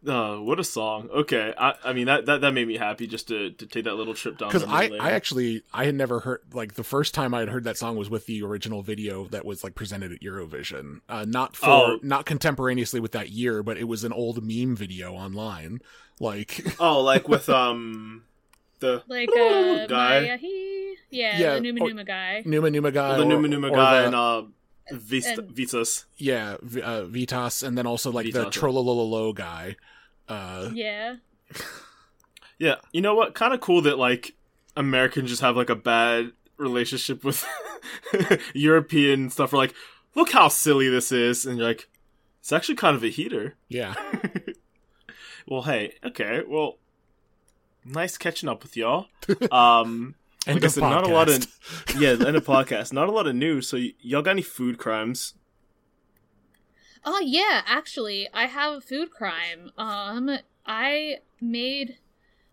Uh, 0.07 0.37
what 0.37 0.61
a 0.61 0.65
song. 0.65 1.09
Okay, 1.13 1.53
I, 1.59 1.75
I 1.83 1.93
mean 1.93 2.07
that, 2.07 2.27
that 2.27 2.41
that 2.43 2.53
made 2.53 2.69
me 2.69 2.77
happy 2.77 3.09
just 3.09 3.27
to, 3.27 3.51
to 3.51 3.67
take 3.67 3.87
that 3.87 3.95
little 3.97 4.15
trip 4.15 4.39
down. 4.39 4.51
because 4.51 4.63
I, 4.63 4.87
lane. 4.87 5.01
I 5.01 5.11
actually 5.11 5.65
I 5.75 5.85
had 5.87 5.97
never 5.97 6.21
heard 6.21 6.43
like 6.53 6.75
the 6.75 6.85
first 6.85 7.13
time 7.13 7.35
I 7.35 7.41
had 7.41 7.49
heard 7.49 7.65
that 7.65 7.77
song 7.77 7.97
was 7.97 8.09
with 8.09 8.27
the 8.27 8.41
original 8.45 8.83
video 8.83 9.25
that 9.29 9.45
was 9.45 9.65
like 9.65 9.75
presented 9.75 10.13
at 10.13 10.21
Eurovision, 10.21 11.01
uh, 11.09 11.25
not 11.27 11.57
for 11.57 11.67
Oh. 11.69 11.99
not 12.05 12.25
contemporaneously 12.25 13.01
with 13.01 13.11
that 13.13 13.31
year, 13.31 13.65
but 13.65 13.79
it 13.79 13.89
was 13.89 14.05
an 14.05 14.13
old 14.13 14.45
meme 14.45 14.77
video 14.77 15.13
online. 15.13 15.81
Like 16.21 16.65
oh 16.79 17.01
like 17.01 17.29
with 17.29 17.49
um 17.49 18.23
the 18.81 19.03
Like 19.07 19.29
uh, 19.37 19.87
guy. 19.87 20.21
Maya 20.21 20.37
he. 20.37 20.97
Yeah, 21.11 21.39
Yeah, 21.39 21.55
the 21.55 21.61
Numa 21.61 21.81
or- 21.85 21.89
Numa 21.89 22.05
guy. 22.05 22.43
Numa 22.45 22.71
Numa 22.71 22.91
guy, 22.91 23.17
the 23.17 23.23
or- 23.23 23.27
Numa 23.27 23.49
Numa 23.49 23.71
guy 23.71 24.01
the- 24.01 24.07
and 24.07 24.15
uh 24.15 24.43
Vista, 24.93 25.41
and- 25.41 25.51
Vitas. 25.51 26.05
yeah, 26.17 26.57
V- 26.63 26.81
uh, 26.83 27.03
Vitas, 27.07 27.67
and 27.67 27.77
then 27.77 27.87
also 27.87 28.11
like 28.13 28.27
the 28.33 28.33
Vitas, 28.33 28.55
yeah. 28.55 28.61
Trollololo 28.63 29.35
guy. 29.35 29.77
Uh, 30.29 30.71
Yeah. 30.73 31.17
Yeah, 32.59 32.77
you 32.91 33.03
know 33.03 33.15
what? 33.15 33.35
Kind 33.35 33.53
of 33.53 33.61
cool 33.61 33.83
that 33.83 33.99
like 33.99 34.35
Americans 34.77 35.29
just 35.29 35.43
have 35.43 35.57
like 35.59 35.69
a 35.69 35.75
bad 35.77 36.33
relationship 36.57 37.23
with 37.23 37.45
European 38.55 39.29
stuff. 39.31 39.53
We're 39.53 39.59
like, 39.59 39.75
look 40.15 40.31
how 40.33 40.49
silly 40.49 40.89
this 40.89 41.13
is, 41.13 41.45
and 41.45 41.59
you're 41.59 41.67
like, 41.67 41.89
it's 42.41 42.53
actually 42.53 42.77
kind 42.77 42.97
of 42.97 43.05
a 43.05 43.09
heater. 43.09 43.57
yeah, 43.69 43.95
Well, 45.47 45.63
hey, 45.63 45.95
okay, 46.05 46.43
well, 46.49 46.79
nice 47.87 48.19
catching 48.19 48.49
up 48.49 48.63
with 48.63 48.77
y'all. 48.77 49.07
Um, 49.51 50.15
End 50.47 50.57
like 50.57 50.65
I 50.65 50.67
of 50.67 50.73
said, 50.73 50.81
not 50.83 51.05
a 51.05 51.13
lot 51.13 51.29
of 51.29 51.47
yeah, 51.99 52.11
end 52.27 52.37
of 52.37 52.45
podcast. 52.45 52.93
Not 52.93 53.09
a 53.09 53.13
lot 53.13 53.27
of 53.27 53.35
news. 53.35 53.69
So 53.69 53.77
y- 53.77 53.95
y'all 54.01 54.23
got 54.23 54.33
any 54.33 54.43
food 54.43 54.79
crimes? 54.79 55.35
Oh 57.05 57.21
yeah, 57.21 57.63
actually, 57.67 58.29
I 58.33 58.47
have 58.47 58.75
a 58.75 58.81
food 58.81 59.11
crime. 59.11 59.71
Um, 59.77 60.39
I 60.65 61.19
made. 61.41 61.99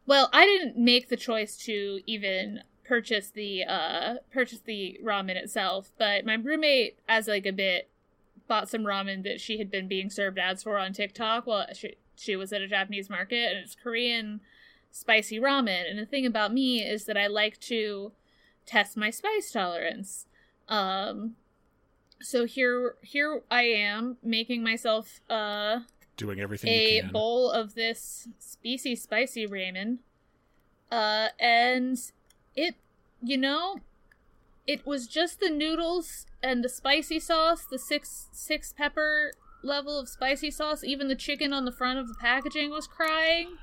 Well, 0.07 0.29
I 0.33 0.45
didn't 0.45 0.77
make 0.77 1.09
the 1.09 1.17
choice 1.17 1.55
to 1.65 2.01
even 2.07 2.61
purchase 2.83 3.29
the 3.29 3.63
uh 3.63 4.15
purchase 4.31 4.59
the 4.59 4.99
ramen 5.03 5.35
itself, 5.35 5.91
but 5.99 6.25
my 6.25 6.33
roommate, 6.33 6.97
as 7.07 7.27
like 7.27 7.45
a 7.45 7.51
bit, 7.53 7.89
bought 8.47 8.69
some 8.69 8.83
ramen 8.83 9.23
that 9.23 9.39
she 9.39 9.59
had 9.59 9.69
been 9.69 9.87
being 9.87 10.09
served 10.09 10.39
ads 10.39 10.63
for 10.63 10.77
on 10.79 10.93
TikTok 10.93 11.45
while 11.45 11.67
she 11.73 11.95
she 12.15 12.35
was 12.35 12.51
at 12.51 12.61
a 12.61 12.67
Japanese 12.67 13.09
market, 13.09 13.51
and 13.51 13.59
it's 13.59 13.75
Korean 13.75 14.41
spicy 14.93 15.39
ramen. 15.39 15.89
And 15.89 15.99
the 15.99 16.05
thing 16.05 16.25
about 16.25 16.53
me 16.53 16.81
is 16.81 17.03
that 17.05 17.17
I 17.17 17.27
like 17.27 17.59
to 17.61 18.13
test 18.65 18.95
my 18.95 19.09
spice 19.09 19.51
tolerance. 19.51 20.27
Um, 20.69 21.35
so 22.21 22.45
here 22.45 22.95
here 23.01 23.41
I 23.51 23.63
am 23.63 24.15
making 24.23 24.63
myself 24.63 25.19
uh 25.29 25.79
doing 26.15 26.39
everything 26.39 26.69
a 26.69 27.01
bowl 27.01 27.51
of 27.51 27.75
this 27.75 28.29
spicy 28.39 28.95
spicy 28.95 29.45
ramen. 29.45 29.97
Uh 30.89 31.29
and 31.37 31.97
it 32.55 32.75
you 33.21 33.37
know 33.37 33.79
it 34.65 34.85
was 34.85 35.07
just 35.07 35.41
the 35.41 35.49
noodles 35.49 36.25
and 36.41 36.63
the 36.63 36.69
spicy 36.69 37.19
sauce, 37.19 37.65
the 37.65 37.79
six 37.79 38.29
six 38.31 38.71
pepper 38.71 39.33
level 39.63 39.99
of 39.99 40.07
spicy 40.07 40.51
sauce. 40.51 40.83
Even 40.83 41.09
the 41.09 41.15
chicken 41.15 41.51
on 41.51 41.65
the 41.65 41.71
front 41.71 41.99
of 41.99 42.07
the 42.07 42.15
packaging 42.15 42.69
was 42.69 42.87
crying. 42.87 43.57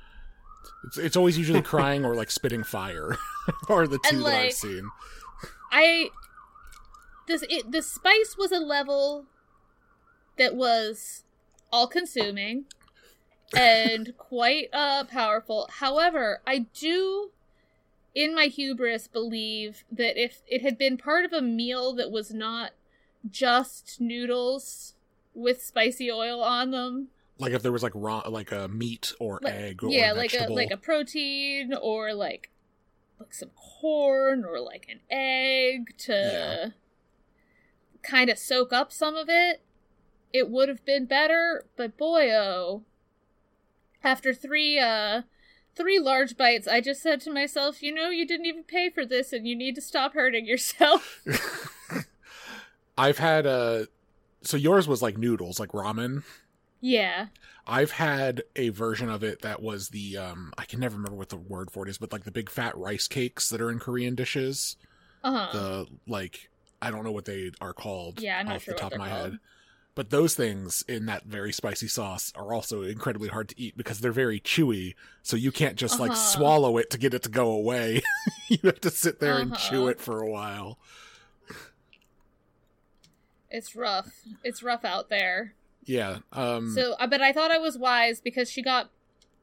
It's, 0.85 0.97
it's 0.97 1.15
always 1.15 1.37
usually 1.37 1.61
crying 1.73 2.05
or 2.05 2.15
like 2.15 2.31
spitting 2.31 2.63
fire, 2.63 3.17
or 3.69 3.87
the 3.87 3.97
two 3.99 4.17
And, 4.17 4.25
that 4.25 4.33
I've 4.33 4.53
seen. 4.53 4.89
I 5.71 6.09
this 7.27 7.43
it 7.49 7.71
the 7.71 7.81
spice 7.81 8.35
was 8.37 8.51
a 8.51 8.59
level 8.59 9.25
that 10.37 10.55
was 10.55 11.23
all 11.71 11.87
consuming 11.87 12.65
and 13.55 14.13
quite 14.17 14.69
uh 14.73 15.05
powerful. 15.05 15.69
However, 15.79 16.41
I 16.45 16.65
do 16.73 17.31
in 18.13 18.35
my 18.35 18.45
hubris 18.47 19.07
believe 19.07 19.83
that 19.91 20.21
if 20.21 20.41
it 20.47 20.61
had 20.61 20.77
been 20.77 20.97
part 20.97 21.23
of 21.23 21.31
a 21.31 21.41
meal 21.41 21.93
that 21.93 22.11
was 22.11 22.33
not 22.33 22.71
just 23.29 24.01
noodles 24.01 24.95
with 25.33 25.61
spicy 25.63 26.11
oil 26.11 26.41
on 26.43 26.71
them, 26.71 27.07
Like 27.37 27.53
if 27.53 27.63
there 27.63 27.71
was 27.71 27.83
like 27.83 27.93
raw, 27.95 28.19
like 28.27 28.51
a 28.51 28.67
meat 28.67 29.13
or 29.19 29.39
like, 29.41 29.53
egg 29.53 29.83
or 29.83 29.89
yeah, 29.89 30.11
like 30.11 30.33
a 30.33 30.47
like 30.51 30.71
a 30.71 30.77
protein 30.77 31.73
or 31.73 32.13
like 32.13 32.49
like 33.19 33.33
some 33.33 33.49
corn 33.55 34.45
or 34.45 34.59
like 34.59 34.87
an 34.89 34.99
egg 35.09 35.97
to 35.99 36.11
Yeah. 36.11 36.69
kind 38.03 38.29
of 38.29 38.37
soak 38.37 38.73
up 38.73 38.91
some 38.91 39.15
of 39.15 39.27
it, 39.29 39.61
it 40.33 40.49
would 40.49 40.69
have 40.69 40.85
been 40.85 41.05
better. 41.05 41.65
But 41.75 41.97
boy, 41.97 42.31
oh, 42.31 42.83
after 44.03 44.33
three 44.33 44.79
uh 44.79 45.23
three 45.75 45.99
large 45.99 46.37
bites, 46.37 46.67
I 46.67 46.81
just 46.81 47.01
said 47.01 47.21
to 47.21 47.31
myself, 47.31 47.81
you 47.81 47.93
know, 47.93 48.09
you 48.09 48.25
didn't 48.27 48.45
even 48.45 48.63
pay 48.63 48.89
for 48.89 49.05
this 49.05 49.33
and 49.33 49.47
you 49.47 49.55
need 49.55 49.75
to 49.75 49.81
stop 49.81 50.13
hurting 50.13 50.45
yourself. 50.45 51.21
I've 52.97 53.17
had 53.17 53.45
uh 53.47 53.85
so 54.43 54.57
yours 54.57 54.87
was 54.87 55.01
like 55.01 55.17
noodles, 55.17 55.59
like 55.59 55.69
ramen. 55.69 56.23
Yeah. 56.81 57.27
I've 57.67 57.91
had 57.91 58.43
a 58.55 58.69
version 58.69 59.09
of 59.09 59.23
it 59.23 59.41
that 59.43 59.61
was 59.61 59.89
the 59.89 60.17
um 60.17 60.53
I 60.57 60.65
can 60.65 60.79
never 60.79 60.95
remember 60.95 61.17
what 61.17 61.29
the 61.29 61.37
word 61.37 61.71
for 61.71 61.85
it 61.85 61.89
is, 61.89 61.97
but 61.97 62.11
like 62.11 62.23
the 62.23 62.31
big 62.31 62.49
fat 62.49 62.77
rice 62.77 63.07
cakes 63.07 63.49
that 63.49 63.61
are 63.61 63.71
in 63.71 63.79
Korean 63.79 64.15
dishes. 64.15 64.75
Uh 65.23 65.31
huh. 65.31 65.47
The 65.53 65.87
like 66.07 66.49
I 66.81 66.91
don't 66.91 67.03
know 67.03 67.11
what 67.11 67.25
they 67.25 67.51
are 67.61 67.73
called 67.73 68.19
Yeah, 68.19 68.39
I'm 68.39 68.47
off 68.49 68.63
sure 68.63 68.73
the 68.73 68.79
top 68.79 68.93
of 68.93 68.99
my 68.99 69.09
called. 69.09 69.31
head. 69.33 69.39
But 69.93 70.09
those 70.09 70.35
things 70.35 70.83
in 70.87 71.05
that 71.07 71.25
very 71.25 71.51
spicy 71.51 71.87
sauce 71.89 72.31
are 72.35 72.53
also 72.53 72.81
incredibly 72.81 73.27
hard 73.29 73.49
to 73.49 73.61
eat 73.61 73.77
because 73.77 73.99
they're 73.99 74.11
very 74.13 74.39
chewy. 74.39 74.95
So 75.21 75.35
you 75.37 75.51
can't 75.51 75.75
just 75.75 75.99
like 75.99 76.11
Uh-huh. 76.11 76.15
swallow 76.15 76.77
it 76.77 76.89
to 76.91 76.97
get 76.97 77.13
it 77.13 77.23
to 77.23 77.29
go 77.29 77.51
away. 77.51 78.01
you 78.49 78.59
have 78.63 78.81
to 78.81 78.89
sit 78.89 79.19
there 79.19 79.37
and 79.39 79.53
chew 79.53 79.83
Uh-huh. 79.83 79.87
it 79.87 79.99
for 80.01 80.21
a 80.21 80.29
while. 80.29 80.79
It's 83.49 83.75
rough. 83.75 84.23
It's 84.43 84.63
rough 84.63 84.85
out 84.85 85.09
there. 85.09 85.53
Yeah. 85.85 86.19
Um 86.31 86.73
So, 86.73 86.93
uh, 86.93 87.07
but 87.07 87.21
I 87.21 87.31
thought 87.33 87.51
I 87.51 87.57
was 87.57 87.77
wise 87.77 88.21
because 88.21 88.49
she 88.49 88.61
got 88.61 88.89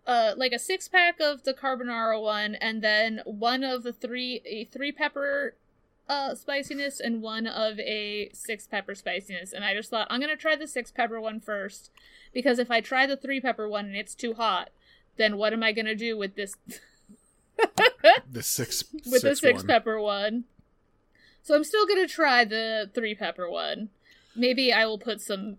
uh 0.07 0.35
like 0.37 0.53
a 0.53 0.59
six 0.59 0.89
pack 0.89 1.21
of 1.21 1.45
the 1.45 1.55
carbonara 1.55 2.21
one, 2.21 2.55
and 2.55 2.83
then 2.83 3.21
one 3.25 3.65
of 3.65 3.83
the 3.83 3.93
three 3.93 4.43
a 4.47 4.65
three 4.65 4.93
pepper 4.93 5.55
uh 6.09 6.35
spiciness 6.35 7.01
and 7.01 7.21
one 7.21 7.47
of 7.47 7.79
a 7.81 8.31
six 8.33 8.67
pepper 8.67 8.95
spiciness. 8.95 9.53
And 9.53 9.65
I 9.65 9.75
just 9.75 9.91
thought 9.91 10.07
I'm 10.11 10.21
gonna 10.21 10.37
try 10.37 10.57
the 10.57 10.67
six 10.67 10.91
pepper 10.91 11.21
one 11.21 11.41
first 11.41 11.91
because 12.33 12.59
if 12.59 12.71
I 12.71 12.81
try 12.81 13.07
the 13.07 13.17
three 13.17 13.41
pepper 13.41 13.69
one 13.69 13.87
and 13.87 13.97
it's 13.97 14.15
too 14.15 14.35
hot, 14.35 14.71
then 15.17 15.37
what 15.37 15.53
am 15.53 15.63
I 15.63 15.73
gonna 15.73 15.95
do 15.95 16.17
with 16.17 16.35
this 16.37 16.55
the 18.31 18.43
six 18.43 18.85
with 18.93 19.23
the 19.23 19.35
six 19.35 19.41
six 19.41 19.59
one. 19.59 19.67
pepper 19.67 20.01
one? 20.01 20.45
So 21.43 21.55
I'm 21.55 21.65
still 21.65 21.87
gonna 21.87 22.09
try 22.09 22.45
the 22.45 22.91
three 22.95 23.15
pepper 23.15 23.51
one. 23.51 23.91
Maybe 24.37 24.73
I 24.73 24.87
will 24.87 24.99
put 24.99 25.21
some 25.21 25.57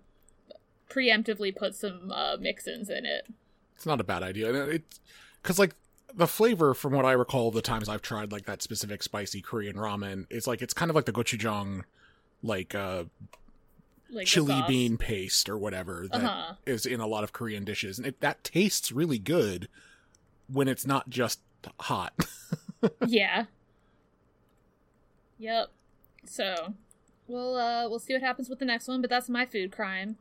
preemptively 0.89 1.55
put 1.55 1.75
some 1.75 2.11
uh, 2.11 2.37
mix-ins 2.39 2.89
in 2.89 3.05
it. 3.05 3.27
It's 3.75 3.85
not 3.85 4.01
a 4.01 4.03
bad 4.03 4.23
idea. 4.23 4.51
It's 4.65 4.99
because 5.41 5.57
like 5.59 5.75
the 6.13 6.27
flavor, 6.27 6.73
from 6.73 6.93
what 6.93 7.05
I 7.05 7.11
recall, 7.13 7.51
the 7.51 7.61
times 7.61 7.87
I've 7.87 8.01
tried 8.01 8.31
like 8.31 8.45
that 8.45 8.61
specific 8.61 9.03
spicy 9.03 9.41
Korean 9.41 9.75
ramen, 9.75 10.25
it's 10.29 10.47
like 10.47 10.61
it's 10.61 10.73
kind 10.73 10.89
of 10.89 10.95
like 10.95 11.05
the 11.05 11.13
gochujang, 11.13 11.83
like 12.43 12.73
uh, 12.75 13.03
Like 14.09 14.25
chili 14.27 14.61
bean 14.67 14.97
paste 14.97 15.47
or 15.47 15.57
whatever 15.57 16.07
that 16.11 16.57
is 16.65 16.85
Uh-huh. 16.85 16.93
in 16.95 16.99
a 16.99 17.07
lot 17.07 17.23
of 17.23 17.31
Korean 17.31 17.63
dishes, 17.63 17.97
and 17.99 18.07
it, 18.07 18.19
that 18.21 18.43
tastes 18.43 18.91
really 18.91 19.19
good 19.19 19.69
when 20.51 20.67
it's 20.67 20.85
not 20.87 21.09
just 21.09 21.39
hot. 21.81 22.13
yeah. 23.05 23.45
Yep. 25.37 25.69
So, 26.25 26.73
we'll 27.27 27.55
uh 27.55 27.87
we'll 27.87 27.99
see 27.99 28.13
what 28.13 28.21
happens 28.21 28.49
with 28.49 28.59
the 28.59 28.65
next 28.65 28.87
one, 28.87 28.99
but 29.01 29.09
that's 29.09 29.29
my 29.29 29.45
food 29.45 29.71
crime. 29.71 30.17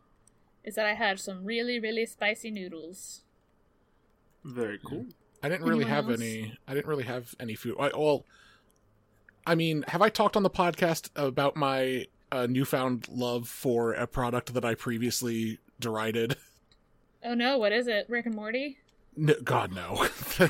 Is 0.65 0.75
that 0.75 0.87
I 0.87 0.95
had 0.95 1.19
some 1.21 1.45
really 1.45 1.79
really 1.81 2.07
spicy 2.07 2.51
noodles. 2.51 3.23
Very 4.45 4.79
cool. 4.85 5.07
I 5.43 5.49
didn't 5.49 5.63
really 5.63 5.85
Anyone 5.85 5.91
have 5.95 6.11
else? 6.11 6.21
any. 6.21 6.59
I 6.67 6.75
didn't 6.75 6.87
really 6.87 7.05
have 7.05 7.35
any 7.39 7.55
food. 7.55 7.77
I, 7.79 7.91
well, 7.97 8.25
I 9.47 9.55
mean, 9.55 9.85
have 9.89 10.03
I 10.03 10.09
talked 10.09 10.37
on 10.37 10.43
the 10.43 10.51
podcast 10.51 11.11
about 11.17 11.57
my 11.57 12.07
uh, 12.33 12.47
newfound 12.49 13.07
love 13.09 13.49
for 13.49 13.93
a 13.93 14.07
product 14.07 14.53
that 14.55 14.65
I 14.65 14.75
previously 14.75 15.59
derided? 15.81 16.37
Oh 17.25 17.35
no, 17.35 17.59
what 17.59 17.73
is 17.73 17.89
it? 17.89 18.07
Rick 18.09 18.27
and 18.27 18.35
Morty? 18.37 18.79
No, 19.17 19.35
God, 19.43 19.75
no. 19.75 20.07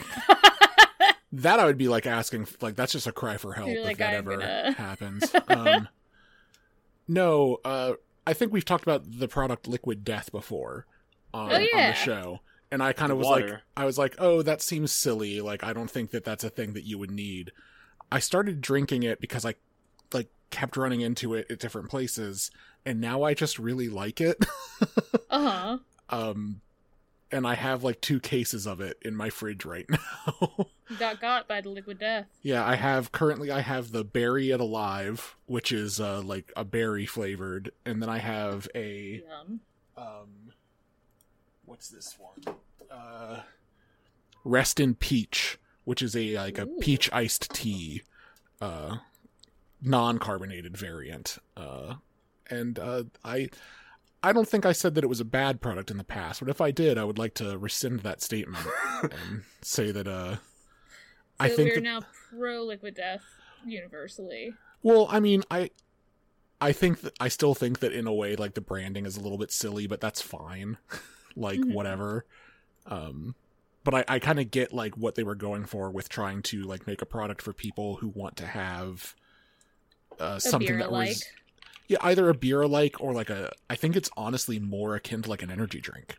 that 1.33 1.59
I 1.59 1.65
would 1.65 1.79
be 1.79 1.89
like 1.89 2.07
asking, 2.07 2.47
like 2.61 2.77
that's 2.77 2.93
just 2.93 3.07
a 3.07 3.13
cry 3.13 3.39
for 3.39 3.55
help 3.55 3.69
You're 3.71 3.79
if 3.81 3.85
like, 3.87 3.97
that 3.97 4.11
I'm 4.11 4.17
ever 4.17 4.37
gonna- 4.37 4.73
happens. 4.73 5.35
Um, 5.49 5.89
no, 7.09 7.59
uh, 7.65 7.95
I 8.29 8.35
think 8.35 8.53
we've 8.53 8.65
talked 8.65 8.85
about 8.85 9.05
the 9.11 9.27
product 9.27 9.67
Liquid 9.67 10.05
Death 10.05 10.31
before 10.31 10.87
on, 11.33 11.51
Oh, 11.51 11.55
on 11.55 11.61
the 11.63 11.95
show, 11.95 12.41
and 12.71 12.83
I 12.83 12.93
kind 12.93 13.11
of 13.11 13.17
was 13.17 13.27
like, 13.27 13.51
I 13.75 13.87
was 13.87 13.97
like, 13.97 14.17
oh, 14.19 14.43
that 14.43 14.61
seems 14.61 14.93
silly. 14.93 15.41
Like 15.41 15.65
I 15.65 15.73
don't 15.73 15.91
think 15.91 16.11
that 16.11 16.25
that's 16.25 16.45
a 16.45 16.51
thing 16.51 16.75
that 16.75 16.85
you 16.85 16.99
would 16.99 17.11
need. 17.11 17.53
I 18.13 18.19
started 18.19 18.61
drinking 18.61 19.03
it 19.03 19.19
because 19.19 19.47
I 19.47 19.55
like 20.13 20.29
kept 20.51 20.77
running 20.77 21.01
into 21.01 21.33
it 21.33 21.47
at 21.51 21.59
different 21.59 21.89
places, 21.89 22.51
and 22.85 23.01
now 23.01 23.23
I 23.23 23.33
just 23.33 23.59
really 23.59 23.89
like 23.89 24.21
it. 24.21 24.45
Uh-huh. 25.31 25.79
um, 26.09 26.61
and 27.31 27.47
I 27.47 27.55
have 27.55 27.85
like 27.85 28.01
two 28.01 28.21
cases 28.21 28.67
of 28.67 28.81
it 28.81 28.97
in 29.03 29.15
my 29.15 29.31
fridge 29.31 29.65
right 29.65 29.87
now. 29.91 30.67
Got 30.99 31.21
got 31.21 31.49
by 31.49 31.61
the 31.61 31.69
liquid 31.69 31.99
death. 31.99 32.27
Yeah, 32.43 32.65
I 32.67 32.77
have 32.77 33.13
currently 33.13 33.51
I 33.51 33.61
have 33.61 33.93
the 33.93 34.05
berry 34.05 34.51
it 34.51 34.61
alive, 34.61 35.37
which 35.47 35.71
is 35.73 36.01
uh 36.01 36.23
like 36.23 36.53
a 36.57 36.65
berry 36.65 37.07
flavored, 37.07 37.71
and 37.85 38.01
then 38.03 38.09
I 38.09 38.19
have 38.19 38.69
a 38.75 39.23
Yum. 39.29 39.61
um 39.97 40.53
what's 41.67 41.89
this 41.89 42.17
one? 42.19 42.57
Uh 42.91 43.41
Rest 44.45 44.81
in 44.81 44.95
Peach, 44.95 45.59
which 45.85 46.01
is 46.01 46.17
a 46.17 46.37
like 46.39 46.59
a 46.59 46.63
Ooh. 46.67 46.79
peach 46.81 47.11
iced 47.13 47.53
tea 47.55 48.03
uh 48.63 48.97
non-carbonated 49.83 50.77
variant. 50.77 51.39
Uh 51.57 51.97
and 52.51 52.79
uh 52.79 53.03
I 53.25 53.51
I 54.23 54.33
don't 54.33 54.49
think 54.49 54.67
I 54.67 54.73
said 54.73 54.95
that 54.97 55.05
it 55.05 55.09
was 55.09 55.21
a 55.21 55.25
bad 55.25 55.61
product 55.61 55.91
in 55.91 55.97
the 55.97 56.05
past, 56.05 56.41
but 56.41 56.49
if 56.49 56.61
I 56.61 56.71
did, 56.73 56.99
I 56.99 57.05
would 57.05 57.19
like 57.19 57.35
to 57.35 57.57
rescind 57.57 58.01
that 58.01 58.21
statement 58.21 58.67
and 59.03 59.43
say 59.63 59.91
that 59.93 60.09
uh 60.09 60.35
So 60.37 60.41
I 61.41 61.49
think 61.49 61.69
we're 61.71 61.75
that- 61.77 61.81
now 61.83 62.01
pro 62.31 62.65
liquid 62.65 62.95
death 62.95 63.23
universally. 63.65 64.55
Well, 64.83 65.07
I 65.11 65.21
mean, 65.21 65.43
I 65.51 65.71
I 66.61 66.73
think 66.73 67.03
that 67.03 67.15
I 67.21 67.29
still 67.29 67.55
think 67.55 67.79
that 67.81 67.93
in 67.93 68.07
a 68.09 68.13
way 68.13 68.35
like 68.35 68.55
the 68.55 68.61
branding 68.61 69.07
is 69.07 69.17
a 69.17 69.21
little 69.21 69.39
bit 69.39 69.53
silly, 69.53 69.87
but 69.87 70.01
that's 70.01 70.21
fine. 70.21 70.79
like 71.37 71.61
Mhm. 71.61 71.73
whatever. 71.73 72.25
Um 72.87 73.35
but 73.85 73.95
I, 73.95 74.05
I 74.17 74.19
kind 74.19 74.39
of 74.41 74.51
get 74.51 74.73
like 74.75 74.97
what 74.99 75.15
they 75.15 75.23
were 75.23 75.37
going 75.37 75.65
for 75.65 75.91
with 75.91 76.09
trying 76.09 76.43
to 76.43 76.63
like 76.63 76.87
make 76.87 77.01
a 77.01 77.07
product 77.07 77.41
for 77.41 77.53
people 77.53 77.97
who 77.97 78.09
want 78.09 78.37
to 78.39 78.47
have 78.47 79.15
uh, 80.19 80.39
something 80.41 80.79
that 80.79 80.91
like. 80.93 81.09
was 81.11 81.25
yeah 81.89 81.99
either 82.03 82.29
a 82.29 82.35
beer 82.35 82.67
like 82.67 83.01
or 83.01 83.13
like 83.13 83.31
a 83.31 83.51
I 83.69 83.75
think 83.77 83.97
it's 83.97 84.11
honestly 84.17 84.59
more 84.59 84.95
akin 84.95 85.23
to 85.23 85.31
like 85.31 85.43
an 85.43 85.51
energy 85.51 85.81
drink. 85.81 86.17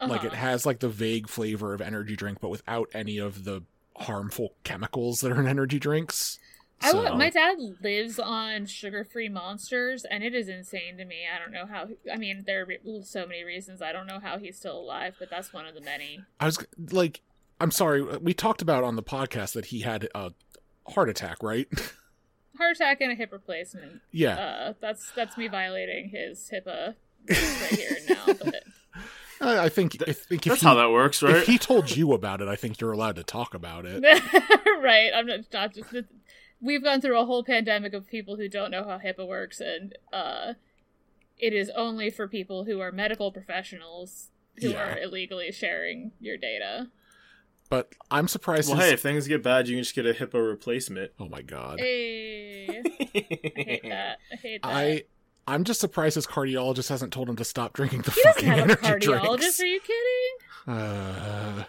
Like 0.00 0.24
it 0.24 0.28
Uh-huh. 0.32 0.36
has 0.36 0.66
like 0.66 0.80
the 0.80 0.88
vague 0.88 1.28
flavor 1.28 1.74
of 1.74 1.80
energy 1.80 2.16
drink, 2.16 2.38
but 2.40 2.48
without 2.48 2.88
any 2.92 3.18
of 3.18 3.44
the 3.44 3.62
harmful 3.96 4.54
chemicals 4.64 5.20
that 5.20 5.30
are 5.30 5.40
in 5.40 5.46
energy 5.46 5.78
drinks. 5.78 6.38
I 6.80 6.90
So- 6.90 7.14
my 7.14 7.30
dad 7.30 7.58
lives 7.80 8.18
on 8.18 8.66
sugar-free 8.66 9.28
monsters, 9.28 10.04
and 10.04 10.24
it 10.24 10.34
is 10.34 10.48
insane 10.48 10.96
to 10.96 11.04
me. 11.04 11.18
I 11.32 11.38
don't 11.38 11.52
know 11.52 11.66
how. 11.66 11.88
I 12.12 12.16
mean, 12.16 12.42
there 12.44 12.62
are 12.62 13.02
so 13.04 13.24
many 13.26 13.44
reasons. 13.44 13.80
I 13.80 13.92
don't 13.92 14.08
know 14.08 14.18
how 14.20 14.38
he's 14.38 14.56
still 14.56 14.76
alive, 14.80 15.14
but 15.20 15.30
that's 15.30 15.52
one 15.52 15.66
of 15.66 15.74
the 15.76 15.80
many. 15.80 16.24
I 16.40 16.46
was 16.46 16.58
like, 16.90 17.20
I'm 17.60 17.70
sorry. 17.70 18.02
We 18.02 18.34
talked 18.34 18.60
about 18.62 18.82
on 18.82 18.96
the 18.96 19.02
podcast 19.04 19.52
that 19.52 19.66
he 19.66 19.82
had 19.82 20.08
a 20.16 20.32
heart 20.88 21.08
attack, 21.08 21.40
right? 21.44 21.68
Heart 22.62 22.76
attack 22.76 23.00
and 23.00 23.12
a 23.12 23.14
hip 23.14 23.32
replacement. 23.32 24.00
yeah. 24.10 24.34
Uh, 24.38 24.72
that's 24.80 25.10
that's 25.16 25.36
me 25.36 25.48
violating 25.48 26.08
his 26.10 26.50
HIPAA 26.52 26.94
right 27.28 27.78
here 27.78 27.96
and 27.98 28.08
now. 28.08 28.26
But 28.34 28.62
I 29.40 29.64
I 29.64 29.68
think 29.68 29.96
I 30.06 30.12
think 30.12 30.46
if 30.46 30.52
That's 30.52 30.60
he, 30.62 30.66
how 30.68 30.74
that 30.74 30.90
works, 30.90 31.22
right? 31.22 31.36
if 31.36 31.46
he 31.46 31.58
told 31.58 31.94
you 31.96 32.12
about 32.12 32.40
it, 32.40 32.48
I 32.48 32.56
think 32.56 32.80
you're 32.80 32.92
allowed 32.92 33.16
to 33.16 33.24
talk 33.24 33.54
about 33.54 33.84
it. 33.86 34.02
right, 34.82 35.10
I'm 35.14 35.26
not, 35.26 35.40
not 35.52 35.74
just. 35.74 35.94
We've 36.60 36.82
gone 36.84 37.00
through 37.00 37.20
a 37.20 37.24
whole 37.24 37.42
pandemic 37.42 37.92
of 37.92 38.06
people 38.06 38.36
who 38.36 38.48
don't 38.48 38.70
know 38.70 38.84
how 38.84 38.98
HIPAA 38.98 39.26
works, 39.26 39.60
and 39.60 39.94
uh, 40.12 40.54
it 41.38 41.52
is 41.52 41.70
only 41.74 42.08
for 42.08 42.28
people 42.28 42.64
who 42.66 42.78
are 42.80 42.92
medical 42.92 43.32
professionals 43.32 44.28
who 44.60 44.68
Yeah. 44.68 44.92
are 44.92 44.98
illegally 44.98 45.50
sharing 45.50 46.12
your 46.20 46.36
data. 46.36 46.88
But 47.72 47.94
I'm 48.10 48.28
surprised. 48.28 48.68
well, 48.68 48.76
his- 48.78 48.86
hey, 48.88 48.92
if 48.94 49.00
things 49.00 49.26
get 49.26 49.42
bad, 49.42 49.66
you 49.66 49.76
can 49.76 49.82
just 49.82 49.94
get 49.94 50.04
a 50.06 50.12
hippo 50.12 50.38
replacement. 50.38 51.10
oh 51.18 51.26
my 51.28 51.40
god. 51.42 51.80
Hey, 51.80 52.68
I 52.68 52.82
hate 53.14 53.82
that. 53.88 54.18
I 54.30 54.36
hate 54.36 54.62
that. 54.62 54.68
I 54.68 55.04
I'm 55.46 55.64
just 55.64 55.80
surprised 55.80 56.14
his 56.16 56.26
cardiologist 56.26 56.88
hasn't 56.90 57.12
told 57.12 57.28
him 57.28 57.36
to 57.36 57.44
stop 57.44 57.72
drinking 57.72 58.02
the 58.02 58.10
he 58.12 58.22
doesn't 58.22 58.34
fucking 58.44 58.48
have 58.50 58.70
a 58.70 58.86
energy 58.86 59.06
cardiologist. 59.08 59.38
drinks. 59.38 59.60
Are 59.60 59.66
you 59.66 59.80
kidding? 59.80 60.36
Uh, 60.68 61.64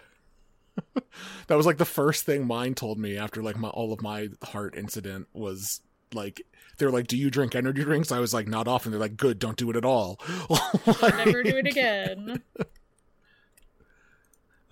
that 1.47 1.55
was 1.55 1.65
like 1.65 1.77
the 1.77 1.85
first 1.85 2.25
thing 2.25 2.45
mine 2.45 2.75
told 2.75 2.99
me 2.99 3.17
after 3.17 3.41
like 3.41 3.57
my 3.57 3.69
all 3.69 3.93
of 3.93 4.01
my 4.01 4.27
heart 4.43 4.75
incident 4.75 5.27
was 5.33 5.79
like 6.13 6.41
they're 6.79 6.91
like, 6.91 7.07
"Do 7.07 7.15
you 7.17 7.29
drink 7.31 7.55
energy 7.55 7.83
drinks?" 7.83 8.11
I 8.11 8.19
was 8.19 8.33
like, 8.33 8.47
"Not 8.47 8.67
often." 8.67 8.91
They're 8.91 8.99
like, 8.99 9.15
"Good, 9.15 9.39
don't 9.39 9.55
do 9.57 9.69
it 9.69 9.75
at 9.77 9.85
all." 9.85 10.19
Never 11.01 11.43
do 11.43 11.55
it 11.57 11.65
again. 11.67 12.41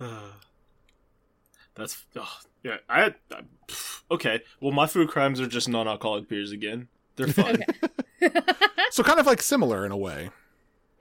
That's 1.74 2.04
oh, 2.16 2.38
yeah. 2.62 2.76
I, 2.88 3.14
I 3.30 3.42
okay. 4.10 4.40
Well, 4.60 4.72
my 4.72 4.86
food 4.86 5.08
crimes 5.08 5.40
are 5.40 5.46
just 5.46 5.68
non-alcoholic 5.68 6.28
beers 6.28 6.52
again. 6.52 6.88
They're 7.16 7.26
fun. 7.28 7.62
Okay. 8.22 8.40
so 8.90 9.02
kind 9.02 9.20
of 9.20 9.26
like 9.26 9.42
similar 9.42 9.84
in 9.86 9.92
a 9.92 9.96
way. 9.96 10.30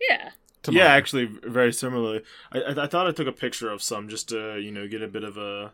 yeah. 0.09 0.31
to 0.63 0.71
yeah, 0.71 0.87
mine. 0.87 0.97
actually, 0.97 1.25
very 1.43 1.73
similarly. 1.73 2.21
I, 2.51 2.59
I 2.61 2.83
I 2.83 2.87
thought 2.87 3.07
I 3.07 3.11
took 3.11 3.27
a 3.27 3.31
picture 3.31 3.69
of 3.69 3.81
some 3.81 4.09
just 4.09 4.29
to 4.29 4.57
you 4.59 4.71
know 4.71 4.87
get 4.87 5.01
a 5.01 5.07
bit 5.07 5.23
of 5.23 5.37
a 5.37 5.73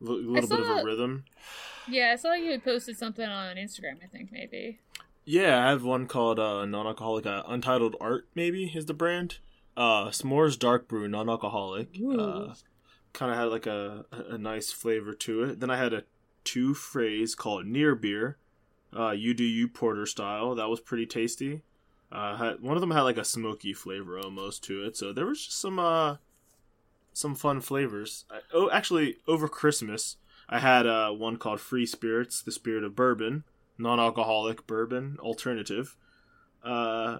li- 0.00 0.22
little 0.22 0.48
bit 0.48 0.60
of 0.60 0.68
a 0.68 0.84
rhythm. 0.84 1.24
Yeah, 1.88 2.10
I 2.12 2.16
saw 2.16 2.32
you 2.34 2.50
had 2.50 2.64
posted 2.64 2.96
something 2.96 3.28
on 3.28 3.56
Instagram. 3.56 4.02
I 4.02 4.06
think 4.06 4.32
maybe. 4.32 4.80
Yeah, 5.24 5.64
I 5.66 5.70
have 5.70 5.82
one 5.84 6.06
called 6.06 6.38
uh, 6.38 6.64
non-alcoholic 6.64 7.26
uh, 7.26 7.42
Untitled 7.48 7.96
Art. 8.00 8.28
Maybe 8.36 8.72
is 8.74 8.86
the 8.86 8.94
brand. 8.94 9.38
Uh, 9.76 10.06
S'mores 10.06 10.56
Dark 10.58 10.86
Brew, 10.88 11.08
non-alcoholic. 11.08 11.88
Ooh. 12.00 12.20
Uh, 12.20 12.54
kind 13.16 13.32
of 13.32 13.38
had 13.38 13.44
like 13.44 13.66
a, 13.66 14.04
a 14.12 14.38
nice 14.38 14.70
flavor 14.70 15.14
to 15.14 15.42
it. 15.42 15.60
Then 15.60 15.70
I 15.70 15.76
had 15.76 15.92
a 15.94 16.04
two 16.44 16.74
phrase 16.74 17.34
called 17.34 17.66
Near 17.66 17.94
Beer, 17.94 18.36
uh, 18.96 19.10
you 19.10 19.34
do 19.34 19.42
you 19.42 19.68
porter 19.68 20.06
style. 20.06 20.54
That 20.54 20.68
was 20.68 20.80
pretty 20.80 21.06
tasty. 21.06 21.62
Uh, 22.12 22.36
had, 22.36 22.60
one 22.60 22.76
of 22.76 22.80
them 22.80 22.92
had 22.92 23.02
like 23.02 23.16
a 23.16 23.24
smoky 23.24 23.72
flavor 23.72 24.18
almost 24.18 24.62
to 24.64 24.84
it, 24.84 24.96
so 24.96 25.12
there 25.12 25.26
was 25.26 25.44
just 25.44 25.60
some 25.60 25.78
uh, 25.78 26.16
some 27.12 27.34
fun 27.34 27.60
flavors. 27.60 28.26
I, 28.30 28.40
oh, 28.54 28.70
actually, 28.70 29.16
over 29.26 29.48
Christmas, 29.48 30.16
I 30.48 30.60
had 30.60 30.86
uh, 30.86 31.10
one 31.10 31.36
called 31.36 31.60
Free 31.60 31.86
Spirits, 31.86 32.42
the 32.42 32.52
spirit 32.52 32.84
of 32.84 32.94
bourbon, 32.94 33.44
non-alcoholic 33.76 34.66
bourbon 34.66 35.16
alternative. 35.20 35.96
Uh, 36.62 37.18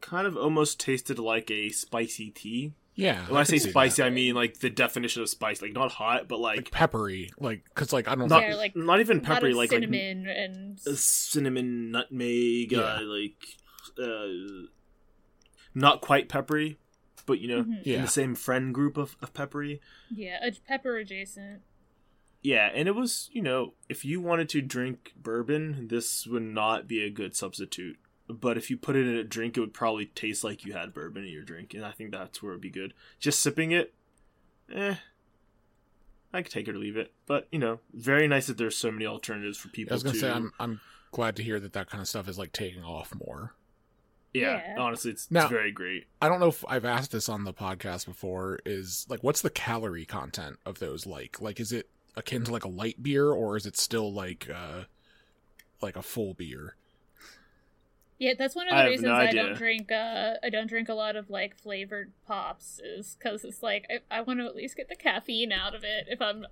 kind 0.00 0.26
of 0.26 0.36
almost 0.36 0.80
tasted 0.80 1.18
like 1.18 1.50
a 1.50 1.70
spicy 1.70 2.30
tea. 2.30 2.72
Yeah. 2.96 3.26
When 3.28 3.38
I, 3.40 3.42
say 3.42 3.58
spicy, 3.58 4.02
that. 4.02 4.06
I 4.06 4.10
mean 4.10 4.34
like 4.34 4.60
the 4.60 4.70
definition 4.70 5.22
of 5.22 5.28
spice, 5.28 5.60
like 5.60 5.72
not 5.72 5.90
hot, 5.90 6.28
but 6.28 6.38
like, 6.38 6.56
like 6.58 6.70
peppery, 6.70 7.30
like 7.40 7.64
because 7.64 7.92
like 7.92 8.06
I 8.06 8.14
don't 8.14 8.28
not 8.28 8.42
Yeah, 8.42 8.54
like, 8.54 8.76
not 8.76 9.00
even 9.00 9.20
peppery, 9.20 9.50
of 9.50 9.56
like 9.56 9.72
like 9.72 9.80
cinnamon 9.80 10.28
and 10.28 10.78
uh, 10.86 10.92
cinnamon, 10.94 11.90
nutmeg, 11.90 12.70
Yeah. 12.72 12.78
uh, 12.80 13.00
like 13.02 13.44
uh, 14.00 14.66
not 15.74 16.00
quite 16.00 16.28
peppery, 16.28 16.78
but 17.26 17.40
you 17.40 17.48
know, 17.48 17.64
Mhm. 17.64 17.82
in 17.84 18.02
the 18.02 18.08
same 18.08 18.34
friend 18.34 18.72
group 18.72 18.96
of, 18.96 19.16
of 19.20 19.34
peppery. 19.34 19.80
yeah, 20.14 20.38
a 20.46 20.52
pepper 20.52 20.96
adjacent. 20.96 21.62
Yeah, 22.42 22.70
and 22.74 22.86
it 22.86 22.94
was 22.94 23.28
you 23.32 23.42
know, 23.42 23.74
if 23.88 24.04
you 24.04 24.20
wanted 24.20 24.48
to 24.50 24.60
drink 24.62 25.14
bourbon, 25.16 25.88
this 25.88 26.26
would 26.26 26.42
not 26.42 26.86
be 26.86 27.02
a 27.02 27.10
good 27.10 27.34
substitute. 27.34 27.98
But 28.28 28.56
if 28.56 28.70
you 28.70 28.76
put 28.78 28.96
it 28.96 29.06
in 29.06 29.16
a 29.16 29.24
drink, 29.24 29.56
it 29.56 29.60
would 29.60 29.74
probably 29.74 30.06
taste 30.06 30.44
like 30.44 30.64
you 30.64 30.72
had 30.72 30.94
bourbon 30.94 31.24
in 31.24 31.30
your 31.30 31.42
drink, 31.42 31.74
and 31.74 31.84
I 31.84 31.90
think 31.90 32.10
that's 32.10 32.42
where 32.42 32.52
it'd 32.52 32.62
be 32.62 32.70
good. 32.70 32.94
Just 33.18 33.40
sipping 33.40 33.70
it, 33.72 33.92
eh. 34.74 34.94
I 36.32 36.42
could 36.42 36.50
take 36.50 36.66
it 36.66 36.74
or 36.74 36.78
leave 36.78 36.96
it, 36.96 37.12
but 37.26 37.46
you 37.52 37.58
know, 37.58 37.80
very 37.92 38.26
nice 38.26 38.46
that 38.46 38.56
there's 38.58 38.76
so 38.76 38.90
many 38.90 39.06
alternatives 39.06 39.58
for 39.58 39.68
people. 39.68 39.92
I 39.92 39.96
was 39.96 40.02
gonna 40.02 40.14
to, 40.14 40.20
say 40.20 40.30
I'm 40.30 40.52
I'm 40.58 40.80
glad 41.12 41.36
to 41.36 41.42
hear 41.42 41.60
that 41.60 41.74
that 41.74 41.88
kind 41.90 42.00
of 42.00 42.08
stuff 42.08 42.28
is 42.28 42.38
like 42.38 42.52
taking 42.52 42.82
off 42.82 43.12
more. 43.14 43.54
yeah, 44.32 44.60
Yeah. 44.66 44.80
honestly, 44.80 45.12
it's, 45.12 45.30
Now- 45.30 45.42
it's 45.42 45.50
very 45.52 45.70
great. 45.70 46.06
I 46.20 46.28
don't 46.28 46.40
know 46.40 46.48
if 46.48 46.64
I've 46.66 46.84
asked 46.84 47.12
this 47.12 47.28
on 47.28 47.44
the 47.44 47.52
podcast 47.54 48.06
before. 48.06 48.58
Is 48.64 49.06
like, 49.08 49.22
what's 49.22 49.42
the 49.42 49.50
calorie 49.50 50.06
content 50.06 50.56
of 50.66 50.78
those 50.80 51.06
like? 51.06 51.40
Like, 51.40 51.60
is 51.60 51.70
it 51.72 51.88
akin 52.16 52.42
to 52.44 52.52
like 52.52 52.64
a 52.64 52.68
light 52.68 53.00
beer, 53.02 53.30
or 53.30 53.56
is 53.56 53.66
it 53.66 53.76
still 53.76 54.12
like 54.12 54.48
uh 54.52 54.84
like 55.82 55.94
a 55.94 56.02
full 56.02 56.34
beer? 56.34 56.74
Yeah, 58.24 58.32
that's 58.38 58.56
one 58.56 58.66
of 58.68 58.70
the 58.70 58.76
have 58.76 58.86
reasons 58.86 59.08
no 59.08 59.14
I 59.14 59.30
don't 59.32 59.54
drink. 59.54 59.92
Uh, 59.92 60.34
I 60.42 60.48
don't 60.48 60.66
drink 60.66 60.88
a 60.88 60.94
lot 60.94 61.14
of 61.14 61.28
like 61.28 61.60
flavored 61.60 62.12
pops, 62.26 62.80
is 62.80 63.16
because 63.18 63.44
it's 63.44 63.62
like 63.62 63.84
I, 64.10 64.18
I 64.18 64.20
want 64.22 64.40
to 64.40 64.46
at 64.46 64.56
least 64.56 64.78
get 64.78 64.88
the 64.88 64.96
caffeine 64.96 65.52
out 65.52 65.74
of 65.74 65.84
it. 65.84 66.06
If 66.08 66.22
I'm, 66.22 66.46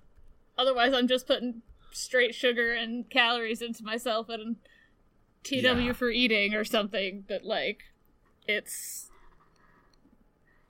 otherwise, 0.59 0.93
I'm 0.93 1.09
just 1.09 1.27
putting 1.27 1.63
straight 1.91 2.35
sugar 2.35 2.73
and 2.75 3.09
calories 3.09 3.63
into 3.63 3.83
myself 3.85 4.29
and 4.29 4.57
TW 5.45 5.63
Yeah. 5.63 5.93
for 5.95 6.11
eating 6.11 6.55
or 6.55 6.63
something. 6.63 7.25
But 7.27 7.45
like, 7.45 7.85
it's 8.47 9.11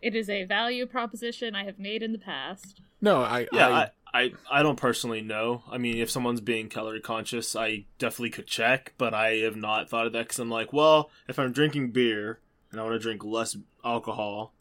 it 0.00 0.14
is 0.14 0.30
a 0.30 0.44
value 0.44 0.86
proposition 0.86 1.56
I 1.56 1.64
have 1.64 1.80
made 1.80 2.04
in 2.04 2.12
the 2.12 2.18
past. 2.18 2.80
No, 3.00 3.22
I 3.22 3.48
Yeah, 3.52 3.68
I, 3.68 3.90
I, 4.14 4.20
I, 4.20 4.32
I 4.50 4.62
don't 4.62 4.76
personally 4.76 5.20
know. 5.22 5.62
I 5.70 5.78
mean, 5.78 5.98
if 5.98 6.10
someone's 6.10 6.40
being 6.40 6.68
calorie 6.68 7.00
conscious, 7.00 7.56
I 7.56 7.84
definitely 7.98 8.30
could 8.30 8.46
check, 8.46 8.92
but 8.98 9.14
I 9.14 9.36
have 9.38 9.56
not 9.56 9.88
thought 9.88 10.06
of 10.06 10.12
that 10.12 10.24
because 10.28 10.38
I'm 10.38 10.50
like, 10.50 10.72
well, 10.72 11.10
if 11.28 11.38
I'm 11.38 11.52
drinking 11.52 11.90
beer 11.92 12.38
and 12.70 12.80
I 12.80 12.84
want 12.84 12.94
to 12.94 12.98
drink 12.98 13.24
less 13.24 13.56
alcohol, 13.84 14.52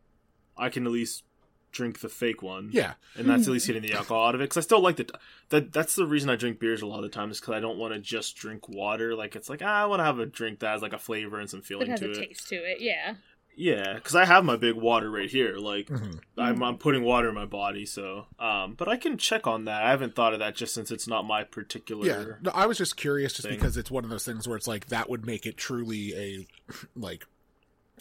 I 0.57 0.69
can 0.69 0.85
at 0.85 0.91
least 0.91 1.23
drink 1.71 2.01
the 2.01 2.09
fake 2.09 2.41
one. 2.41 2.69
yeah, 2.73 2.93
and 3.15 3.29
that's 3.29 3.47
at 3.47 3.53
least 3.53 3.65
getting 3.67 3.81
the 3.81 3.93
alcohol 3.93 4.27
out 4.27 4.35
of 4.35 4.41
it. 4.41 4.45
Because 4.45 4.57
I 4.57 4.61
still 4.61 4.81
like 4.81 4.97
the 4.97 5.09
that. 5.49 5.71
That's 5.71 5.95
the 5.95 6.05
reason 6.05 6.29
I 6.29 6.35
drink 6.35 6.59
beers 6.59 6.81
a 6.81 6.85
lot 6.85 6.97
of 6.97 7.03
the 7.03 7.09
time 7.09 7.31
is 7.31 7.39
because 7.39 7.53
I 7.53 7.59
don't 7.61 7.77
want 7.77 7.93
to 7.93 7.99
just 7.99 8.35
drink 8.35 8.67
water. 8.67 9.15
Like 9.15 9.35
it's 9.37 9.49
like 9.49 9.61
ah, 9.63 9.81
I 9.83 9.85
want 9.85 10.01
to 10.01 10.03
have 10.03 10.19
a 10.19 10.25
drink 10.25 10.59
that 10.59 10.71
has 10.71 10.81
like 10.81 10.91
a 10.93 10.99
flavor 10.99 11.39
and 11.39 11.49
some 11.49 11.61
It 11.61 11.65
feeling 11.65 11.89
has 11.89 12.01
to 12.01 12.07
a 12.07 12.11
it. 12.11 12.27
taste 12.27 12.49
to 12.49 12.55
it, 12.55 12.81
yeah. 12.81 13.15
Yeah, 13.55 13.93
because 13.93 14.15
I 14.15 14.25
have 14.25 14.43
my 14.45 14.55
big 14.55 14.75
water 14.75 15.09
right 15.11 15.29
here. 15.29 15.57
Like 15.57 15.87
mhm. 15.87 16.19
I'm, 16.37 16.63
I'm 16.63 16.77
putting 16.77 17.03
water 17.03 17.29
in 17.29 17.35
my 17.35 17.45
body, 17.45 17.85
so 17.85 18.25
um, 18.39 18.73
but 18.75 18.87
I 18.87 18.97
can 18.97 19.17
check 19.17 19.45
on 19.45 19.65
that. 19.65 19.83
I 19.83 19.89
haven't 19.91 20.15
thought 20.15 20.33
of 20.33 20.39
that 20.39 20.55
just 20.55 20.73
since 20.73 20.89
it's 20.89 21.07
not 21.07 21.25
my 21.25 21.43
particular. 21.43 22.05
yeah. 22.05 22.23
No, 22.41 22.51
I 22.53 22.65
was 22.65 22.77
just 22.77 22.97
curious, 22.97 23.33
just 23.33 23.47
thing. 23.47 23.57
because 23.57 23.77
it's 23.77 23.91
one 23.91 24.03
of 24.03 24.09
those 24.09 24.25
things 24.25 24.47
where 24.47 24.57
it's 24.57 24.67
like 24.67 24.87
that 24.87 25.09
would 25.09 25.25
make 25.25 25.45
it 25.45 25.57
truly 25.57 26.13
a 26.15 26.47
like 26.95 27.25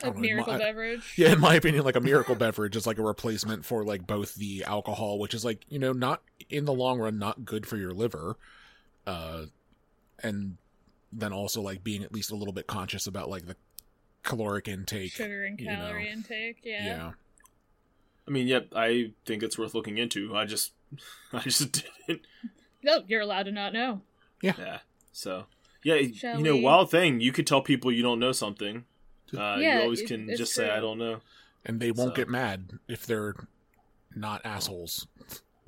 a 0.03 0.07
know, 0.07 0.13
miracle 0.15 0.53
my- 0.55 0.59
beverage. 0.59 1.15
Yeah, 1.19 1.33
in 1.33 1.41
my 1.41 1.55
opinion, 1.57 1.85
like 1.85 1.97
a 1.97 2.01
miracle 2.01 2.35
beverage 2.37 2.77
is 2.77 2.87
like 2.87 2.99
a 2.99 3.03
replacement 3.03 3.65
for 3.65 3.85
like 3.85 4.07
both 4.07 4.35
the 4.37 4.65
alcohol, 4.65 5.19
which 5.19 5.35
is 5.35 5.45
like 5.45 5.65
you 5.69 5.79
know 5.79 5.93
not 5.93 6.23
in 6.49 6.65
the 6.65 6.73
long 6.73 6.99
run 7.01 7.19
not 7.19 7.45
good 7.45 7.67
for 7.67 7.77
your 7.77 7.91
liver, 7.91 8.37
uh, 9.07 9.47
and 10.23 10.57
then 11.13 11.33
also 11.33 11.61
like 11.61 11.83
being 11.83 12.05
at 12.05 12.13
least 12.15 12.31
a 12.31 12.37
little 12.37 12.55
bit 12.55 12.69
conscious 12.69 13.07
about 13.09 13.29
like 13.29 13.47
the 13.47 13.57
caloric 14.23 14.69
intake. 14.69 15.13
Sugar 15.13 15.45
and 15.45 15.59
you 15.61 15.67
know. 15.67 15.75
calorie 15.77 16.09
intake, 16.11 16.59
Yeah. 16.63 16.85
yeah. 16.87 17.13
I 18.29 18.31
mean, 18.31 18.47
yep, 18.47 18.69
I 18.77 19.13
think 19.27 19.43
it's 19.43 19.59
worth 19.59 19.75
looking 19.75 19.99
into. 19.99 20.37
I 20.37 20.45
just, 20.45 20.73
I 21.33 21.41
just 21.41 21.83
didn't. 22.07 22.23
No, 22.83 23.03
you're 23.09 23.21
allowed 23.23 23.45
to 23.45 23.53
not 23.53 23.73
know. 23.73 24.03
Yeah. 24.43 24.55
Yeah. 24.59 24.79
So 25.13 25.47
yeah, 25.83 26.01
Shall 26.15 26.39
you 26.39 26.45
know, 26.45 26.55
we- 26.57 26.63
wild 26.63 26.91
thing. 26.91 27.21
You 27.21 27.33
could 27.33 27.47
tell 27.47 27.63
people 27.63 27.91
you 27.93 28.03
don't 28.03 28.19
know 28.21 28.33
something. 28.33 28.85
Uh, 29.37 29.57
Yeah, 29.61 29.77
you 29.79 29.83
always 29.83 30.03
can 30.03 30.29
it's 30.31 30.39
just 30.39 30.55
say. 30.55 30.71
I 30.71 30.81
don't 30.81 30.99
know. 30.99 31.21
and 31.65 31.79
they 31.81 31.91
won't 31.93 32.11
So- 32.13 32.17
get 32.17 32.29
mad 32.29 32.79
if 32.89 33.07
they're 33.07 33.35
not 34.15 34.41
assholes. 34.45 35.07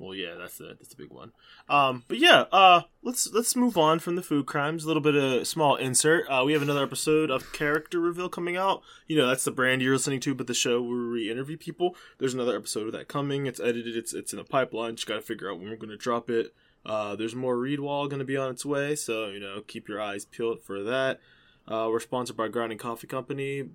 Well, 0.03 0.15
yeah, 0.15 0.35
that's 0.37 0.57
the 0.57 0.75
that's 0.79 0.93
a 0.93 0.97
big 0.97 1.11
one. 1.11 1.31
Um, 1.69 2.03
but 2.07 2.19
yeah, 2.19 2.45
uh, 2.51 2.81
let's 3.01 3.31
let's 3.31 3.55
move 3.55 3.77
on 3.77 3.99
from 3.99 4.15
the 4.15 4.21
food 4.21 4.45
crimes. 4.45 4.83
A 4.83 4.87
little 4.87 5.01
bit 5.01 5.15
of 5.15 5.47
small 5.47 5.77
insert. 5.77 6.25
Uh, 6.29 6.43
we 6.45 6.51
have 6.53 6.61
another 6.61 6.83
episode 6.83 7.31
of 7.31 7.53
Character 7.53 7.99
Reveal 7.99 8.27
coming 8.27 8.57
out. 8.57 8.81
You 9.07 9.17
know, 9.17 9.27
that's 9.27 9.45
the 9.45 9.51
brand 9.51 9.81
you're 9.81 9.93
listening 9.93 10.19
to, 10.21 10.35
but 10.35 10.47
the 10.47 10.53
show 10.53 10.81
where 10.81 11.09
we 11.09 11.31
interview 11.31 11.57
people. 11.57 11.95
There's 12.17 12.33
another 12.33 12.57
episode 12.57 12.87
of 12.87 12.93
that 12.93 13.07
coming. 13.07 13.45
It's 13.45 13.61
edited. 13.61 13.95
It's 13.95 14.13
it's 14.13 14.33
in 14.33 14.37
the 14.37 14.43
pipeline. 14.43 14.95
Just 14.95 15.07
got 15.07 15.15
to 15.15 15.21
figure 15.21 15.49
out 15.49 15.57
when 15.57 15.69
we're 15.69 15.77
going 15.77 15.89
to 15.89 15.97
drop 15.97 16.29
it. 16.29 16.53
Uh, 16.85 17.15
there's 17.15 17.33
more 17.33 17.57
Read 17.57 17.79
Wall 17.79 18.07
going 18.07 18.19
to 18.19 18.25
be 18.25 18.35
on 18.35 18.51
its 18.51 18.65
way, 18.65 18.95
so 18.95 19.27
you 19.29 19.39
know, 19.39 19.61
keep 19.65 19.87
your 19.87 20.01
eyes 20.01 20.25
peeled 20.25 20.61
for 20.63 20.83
that. 20.83 21.21
Uh, 21.65 21.87
we're 21.89 22.01
sponsored 22.01 22.35
by 22.35 22.49
Grinding 22.49 22.77
Coffee 22.77 23.07
Company, 23.07 23.69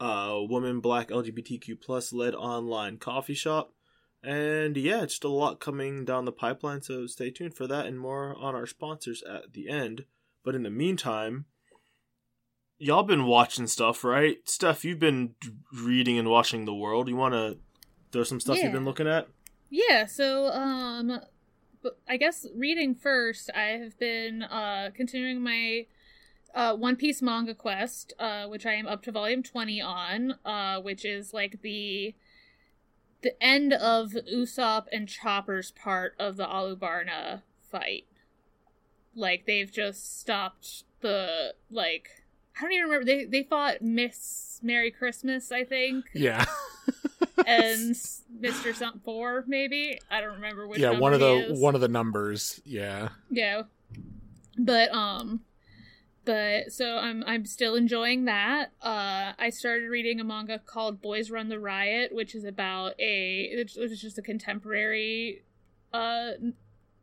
uh, 0.00 0.38
woman, 0.40 0.80
black, 0.80 1.10
LGBTQ 1.10 1.80
plus 1.80 2.12
led 2.12 2.34
online 2.34 2.96
coffee 2.96 3.34
shop. 3.34 3.72
And 4.22 4.76
yeah, 4.76 5.02
just 5.06 5.24
a 5.24 5.28
lot 5.28 5.60
coming 5.60 6.04
down 6.04 6.24
the 6.24 6.32
pipeline, 6.32 6.82
so 6.82 7.06
stay 7.06 7.30
tuned 7.30 7.54
for 7.54 7.66
that 7.68 7.86
and 7.86 7.98
more 7.98 8.34
on 8.36 8.54
our 8.54 8.66
sponsors 8.66 9.22
at 9.22 9.52
the 9.52 9.68
end. 9.68 10.04
But 10.44 10.54
in 10.54 10.64
the 10.64 10.70
meantime, 10.70 11.44
y'all 12.78 13.02
been 13.02 13.26
watching 13.26 13.66
stuff, 13.66 14.02
right? 14.02 14.38
Steph, 14.44 14.84
you've 14.84 14.98
been 14.98 15.34
reading 15.72 16.18
and 16.18 16.28
watching 16.28 16.64
the 16.64 16.74
world. 16.74 17.08
You 17.08 17.16
want 17.16 17.34
to 17.34 17.58
throw 18.12 18.24
some 18.24 18.40
stuff 18.40 18.58
you've 18.58 18.72
been 18.72 18.84
looking 18.84 19.08
at? 19.08 19.28
Yeah, 19.70 20.06
so 20.06 20.46
um 20.48 21.20
I 22.08 22.16
guess 22.16 22.46
reading 22.54 22.94
first, 22.94 23.50
I 23.54 23.78
have 23.82 23.98
been 23.98 24.42
uh 24.42 24.90
continuing 24.94 25.42
my 25.42 25.86
uh 26.54 26.74
One 26.74 26.96
Piece 26.96 27.20
manga 27.20 27.54
quest, 27.54 28.14
uh 28.18 28.46
which 28.46 28.64
I 28.66 28.72
am 28.74 28.86
up 28.86 29.02
to 29.02 29.12
volume 29.12 29.42
20 29.42 29.80
on, 29.80 30.34
uh 30.44 30.80
which 30.80 31.04
is 31.04 31.34
like 31.34 31.60
the 31.62 32.14
the 33.22 33.42
end 33.42 33.72
of 33.72 34.10
Usopp 34.32 34.86
and 34.92 35.08
Chopper's 35.08 35.70
part 35.72 36.14
of 36.18 36.36
the 36.36 36.46
Alubarna 36.46 37.42
fight. 37.70 38.06
Like 39.14 39.46
they've 39.46 39.70
just 39.70 40.20
stopped 40.20 40.84
the 41.00 41.54
like 41.70 42.10
I 42.56 42.62
don't 42.62 42.72
even 42.72 42.84
remember 42.84 43.04
they 43.04 43.24
they 43.24 43.42
fought 43.42 43.82
Miss 43.82 44.60
Merry 44.62 44.90
Christmas, 44.90 45.50
I 45.52 45.64
think 45.64 46.06
Yeah, 46.14 46.44
and 47.46 47.94
Mr. 48.40 48.74
Something 48.74 49.00
Four, 49.04 49.44
maybe. 49.46 49.98
I 50.10 50.20
don't 50.20 50.34
remember 50.34 50.66
which. 50.66 50.78
yeah. 50.80 50.98
One 50.98 51.14
of 51.14 51.20
the 51.20 51.50
is. 51.52 51.60
one 51.60 51.74
of 51.74 51.80
the 51.80 51.88
numbers. 51.88 52.60
Yeah, 52.64 53.08
Yeah, 53.30 53.62
but 54.58 54.92
um, 54.92 55.40
but 56.28 56.70
so 56.70 56.98
I'm 56.98 57.24
I'm 57.26 57.46
still 57.46 57.74
enjoying 57.74 58.26
that. 58.26 58.72
Uh, 58.82 59.32
I 59.38 59.48
started 59.48 59.88
reading 59.88 60.20
a 60.20 60.24
manga 60.24 60.58
called 60.58 61.00
Boys 61.00 61.30
Run 61.30 61.48
the 61.48 61.58
Riot, 61.58 62.14
which 62.14 62.34
is 62.34 62.44
about 62.44 62.92
a 63.00 63.48
it's, 63.50 63.78
it's 63.78 63.98
just 63.98 64.18
a 64.18 64.22
contemporary 64.22 65.42
uh 65.94 66.32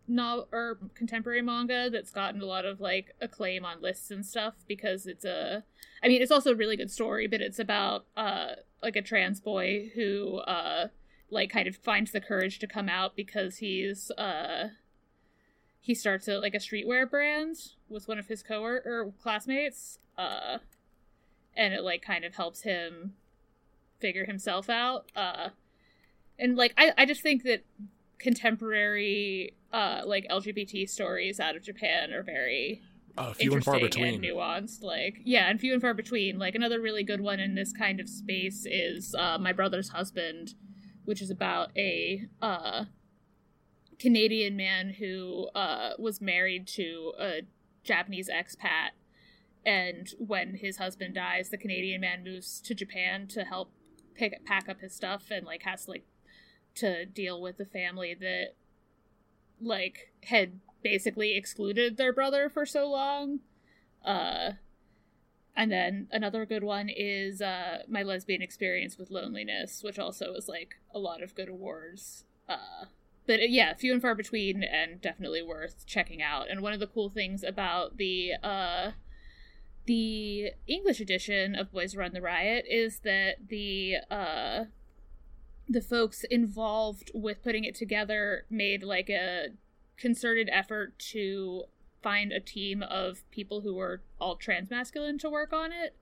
no 0.08 0.46
or 0.52 0.78
contemporary 0.94 1.42
manga 1.42 1.90
that's 1.90 2.12
gotten 2.12 2.40
a 2.40 2.46
lot 2.46 2.66
of 2.66 2.80
like 2.80 3.16
acclaim 3.20 3.66
on 3.66 3.82
lists 3.82 4.12
and 4.12 4.24
stuff 4.24 4.54
because 4.68 5.08
it's 5.08 5.26
a 5.26 5.64
I 6.04 6.08
mean 6.08 6.22
it's 6.22 6.32
also 6.32 6.52
a 6.52 6.56
really 6.56 6.78
good 6.78 6.92
story 6.92 7.26
but 7.26 7.42
it's 7.42 7.58
about 7.58 8.06
uh 8.16 8.50
like 8.84 8.96
a 8.96 9.02
trans 9.02 9.40
boy 9.40 9.90
who 9.96 10.38
uh 10.38 10.90
like 11.32 11.50
kind 11.50 11.68
of 11.68 11.76
finds 11.78 12.12
the 12.12 12.22
courage 12.22 12.60
to 12.60 12.68
come 12.68 12.90
out 12.90 13.16
because 13.16 13.58
he's 13.58 14.12
uh 14.20 14.68
he 15.86 15.93
starts 15.93 16.28
a 16.28 16.39
like 16.39 16.56
a 16.56 16.58
streetwear 16.58 17.08
brand 17.08 17.56
with 17.89 18.08
one 18.08 18.17
of 18.17 18.26
his 18.26 18.41
co 18.41 18.63
or 18.63 19.13
classmates 19.21 20.00
uh 20.17 20.58
and 21.56 21.76
it 21.76 21.84
like 21.84 22.02
kind 22.02 22.26
of 22.26 22.34
helps 22.34 22.63
him 22.63 23.13
figure 24.00 24.26
himself 24.26 24.67
out 24.67 25.12
uh 25.15 25.50
and 26.39 26.56
like 26.56 26.74
i 26.76 26.91
i 26.98 27.06
just 27.06 27.21
think 27.21 27.43
that 27.43 27.63
contemporary 28.17 29.54
uh 29.71 30.02
like 30.06 30.26
lgbt 30.32 30.89
stories 30.89 31.39
out 31.39 31.56
of 31.56 31.62
japan 31.62 32.12
are 32.12 32.24
very 32.24 32.82
uh, 33.15 33.32
few 33.34 33.54
and 33.54 33.63
far 33.63 33.80
between 33.80 34.15
and 34.15 34.24
nuanced 34.24 34.82
like 34.82 35.19
yeah 35.24 35.50
and 35.50 35.60
few 35.60 35.71
and 35.71 35.82
far 35.82 35.93
between. 35.93 36.38
Like 36.38 36.54
another 36.54 36.82
really 36.82 37.04
good 37.04 37.21
one 37.21 37.39
in 37.39 37.56
this 37.56 37.71
kind 37.71 38.02
of 38.02 38.10
space 38.10 38.65
is 38.69 39.15
uh 39.17 39.38
my 39.38 39.54
brother's 39.54 39.88
husband 39.88 40.54
which 41.06 41.21
is 41.21 41.30
about 41.30 41.69
a 41.78 42.24
uh 42.41 42.84
canadian 43.99 44.55
man 44.55 44.95
who 44.99 45.47
uh 45.55 45.91
was 45.97 46.21
married 46.21 46.67
to 46.67 47.13
a 47.19 47.41
japanese 47.84 48.29
expat 48.29 48.89
and 49.65 50.13
when 50.19 50.55
his 50.55 50.77
husband 50.77 51.15
dies 51.15 51.49
the 51.49 51.58
canadian 51.58 52.01
man 52.01 52.23
moves 52.23 52.60
to 52.60 52.73
japan 52.73 53.27
to 53.27 53.43
help 53.43 53.71
pick 54.15 54.43
pack 54.45 54.67
up 54.67 54.81
his 54.81 54.95
stuff 54.95 55.25
and 55.29 55.45
like 55.45 55.63
has 55.63 55.88
like 55.88 56.05
to 56.75 57.05
deal 57.05 57.41
with 57.41 57.58
the 57.58 57.65
family 57.65 58.13
that 58.13 58.55
like 59.62 60.13
had 60.23 60.60
basically 60.84 61.36
excluded 61.36 61.97
their 61.97 62.13
brother 62.13 62.49
for 62.49 62.65
so 62.65 62.89
long. 62.89 63.39
Uh 64.03 64.51
and 65.58 65.71
then 65.71 66.08
another 66.12 66.45
good 66.45 66.63
one 66.63 66.89
is 66.89 67.41
uh 67.41 67.79
my 67.88 68.03
lesbian 68.03 68.41
experience 68.41 68.97
with 68.97 69.10
loneliness, 69.10 69.81
which 69.84 69.97
also 69.97 70.34
is 70.34 70.47
like 70.47 70.75
a 70.93 70.99
lot 70.99 71.23
of 71.23 71.36
good 71.36 71.49
awards. 71.49 72.25
Uh 72.47 72.86
but 73.28 73.40
uh, 73.40 73.44
yeah, 73.48 73.74
few 73.74 73.94
and 73.94 74.02
far 74.02 74.16
between 74.16 74.64
and 74.64 75.02
definitely 75.02 75.42
worth 75.42 75.86
checking 75.86 76.22
out. 76.22 76.50
And 76.50 76.62
one 76.62 76.74
of 76.74 76.80
the 76.80 76.88
cool 76.88 77.10
things 77.10 77.44
about 77.44 77.98
the 77.98 78.34
uh 78.44 78.92
the 79.86 80.52
English 80.68 81.00
edition 81.00 81.56
of 81.56 81.72
Boys 81.72 81.96
Run 81.96 82.14
the 82.14 82.22
Riot 82.22 82.66
is 82.70 83.00
that 83.00 83.48
the 83.50 83.98
uh 84.10 84.66
the 85.68 85.82
folks 85.82 86.24
involved 86.30 87.12
with 87.14 87.44
putting 87.44 87.64
it 87.64 87.76
together 87.76 88.46
made 88.50 88.84
like 88.84 89.10
a 89.10 89.48
concerted 89.98 90.50
effort 90.52 90.98
to 91.00 91.64
find 92.04 92.32
a 92.32 92.40
team 92.40 92.84
of 92.84 93.24
people 93.32 93.62
who 93.62 93.74
were 93.74 94.02
all 94.20 94.36
trans 94.36 94.70
masculine 94.70 95.18
to 95.18 95.30
work 95.30 95.52
on 95.52 95.72
it. 95.72 95.96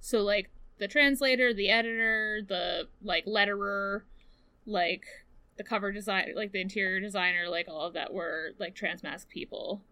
So 0.00 0.20
like 0.20 0.50
the 0.78 0.86
translator, 0.86 1.52
the 1.52 1.68
editor, 1.68 2.40
the 2.46 2.88
like 3.02 3.26
letterer, 3.26 4.02
like 4.66 5.04
the 5.58 5.64
cover 5.64 5.92
design, 5.92 6.32
like 6.34 6.52
the 6.52 6.60
interior 6.60 7.00
designer, 7.00 7.48
like 7.48 7.68
all 7.68 7.82
of 7.82 7.92
that 7.94 8.14
were 8.14 8.50
like 8.58 8.74
trans 8.74 9.02
mask 9.02 9.28
people, 9.28 9.82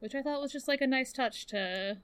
which 0.00 0.14
I 0.14 0.22
thought 0.22 0.40
was 0.40 0.52
just 0.52 0.68
like 0.68 0.80
a 0.80 0.86
nice 0.86 1.12
touch 1.12 1.46
to 1.46 1.98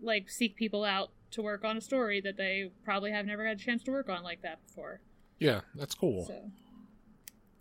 like 0.00 0.30
seek 0.30 0.56
people 0.56 0.84
out 0.84 1.10
to 1.32 1.42
work 1.42 1.64
on 1.64 1.76
a 1.76 1.80
story 1.80 2.20
that 2.20 2.36
they 2.36 2.70
probably 2.84 3.10
have 3.10 3.26
never 3.26 3.46
had 3.46 3.60
a 3.60 3.62
chance 3.62 3.82
to 3.82 3.90
work 3.90 4.08
on 4.08 4.22
like 4.22 4.42
that 4.42 4.64
before. 4.66 5.00
Yeah, 5.38 5.60
that's 5.74 5.94
cool. 5.94 6.24
So 6.24 6.50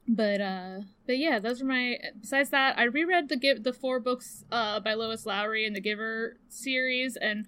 but 0.08 0.42
uh 0.42 0.80
but 1.06 1.18
yeah 1.18 1.40
those 1.40 1.62
are 1.62 1.66
my 1.66 1.98
besides 2.20 2.50
that 2.50 2.78
i 2.78 2.84
reread 2.84 3.30
the 3.30 3.38
give 3.38 3.64
the 3.64 3.72
four 3.72 4.00
books 4.00 4.44
uh 4.52 4.80
by 4.80 4.94
lois 4.94 5.26
lowry 5.26 5.66
in 5.66 5.74
the 5.74 5.80
giver 5.80 6.38
series 6.50 7.16
and 7.16 7.48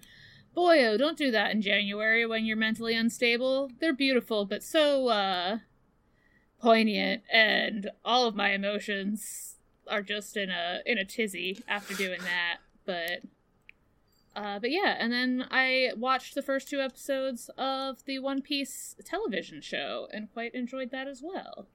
boy 0.54 0.82
oh 0.86 0.96
don't 0.96 1.18
do 1.18 1.30
that 1.30 1.50
in 1.50 1.60
january 1.60 2.24
when 2.24 2.46
you're 2.46 2.56
mentally 2.56 2.94
unstable 2.94 3.70
they're 3.78 3.92
beautiful 3.92 4.46
but 4.46 4.62
so 4.62 5.08
uh 5.08 5.58
poignant 6.60 7.22
and 7.32 7.90
all 8.04 8.26
of 8.26 8.34
my 8.34 8.50
emotions 8.50 9.56
are 9.88 10.02
just 10.02 10.36
in 10.36 10.50
a 10.50 10.80
in 10.84 10.98
a 10.98 11.04
tizzy 11.04 11.62
after 11.68 11.94
doing 11.94 12.20
that 12.22 12.58
but 12.84 13.22
uh, 14.36 14.58
but 14.58 14.70
yeah, 14.70 14.96
and 14.98 15.10
then 15.10 15.46
I 15.50 15.92
watched 15.96 16.34
the 16.34 16.42
first 16.42 16.68
two 16.68 16.78
episodes 16.78 17.48
of 17.56 18.04
the 18.04 18.18
One 18.18 18.42
Piece 18.42 18.94
television 19.02 19.62
show 19.62 20.08
and 20.12 20.30
quite 20.30 20.54
enjoyed 20.54 20.90
that 20.90 21.08
as 21.08 21.22
well. 21.24 21.68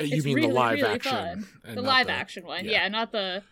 Uh, 0.00 0.04
you 0.04 0.16
it's 0.16 0.24
mean 0.24 0.36
really, 0.36 0.48
the 0.48 0.54
live 0.54 0.80
really 0.80 0.94
action? 0.94 1.46
The 1.66 1.82
live 1.82 2.06
the, 2.06 2.12
action 2.14 2.46
one, 2.46 2.64
yeah. 2.64 2.70
yeah, 2.70 2.88
not 2.88 3.12
the. 3.12 3.42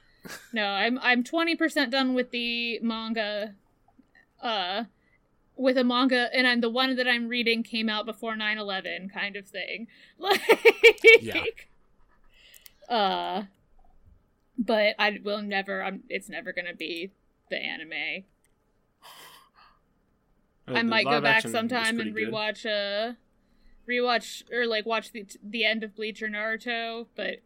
No, 0.54 0.64
I'm 0.64 0.98
I'm 1.02 1.22
twenty 1.22 1.54
percent 1.54 1.90
done 1.90 2.14
with 2.14 2.30
the 2.30 2.80
manga. 2.80 3.54
Uh, 4.42 4.84
with 5.56 5.78
a 5.78 5.84
manga, 5.84 6.28
and 6.32 6.46
I'm 6.46 6.60
the 6.60 6.70
one 6.70 6.96
that 6.96 7.08
I'm 7.08 7.28
reading 7.28 7.62
came 7.62 7.88
out 7.88 8.06
before 8.06 8.34
9-11 8.34 9.12
kind 9.12 9.36
of 9.36 9.46
thing. 9.46 9.88
Like, 10.18 10.40
yeah. 11.20 11.42
Uh, 12.88 13.42
but 14.58 14.94
I 14.98 15.18
will 15.22 15.42
never. 15.42 15.82
I'm. 15.82 16.04
It's 16.08 16.28
never 16.28 16.52
gonna 16.52 16.74
be 16.74 17.10
the 17.50 17.56
anime. 17.56 18.24
Uh, 20.68 20.72
I 20.74 20.82
might 20.82 21.04
go 21.04 21.20
back 21.20 21.42
sometime 21.46 22.00
and 22.00 22.14
rewatch 22.14 22.62
good. 22.62 22.70
uh 22.70 23.12
rewatch 23.88 24.42
or 24.52 24.66
like 24.66 24.86
watch 24.86 25.12
the 25.12 25.26
the 25.42 25.64
end 25.64 25.84
of 25.84 25.94
Bleach 25.94 26.22
or 26.22 26.28
Naruto, 26.28 27.06
but 27.14 27.42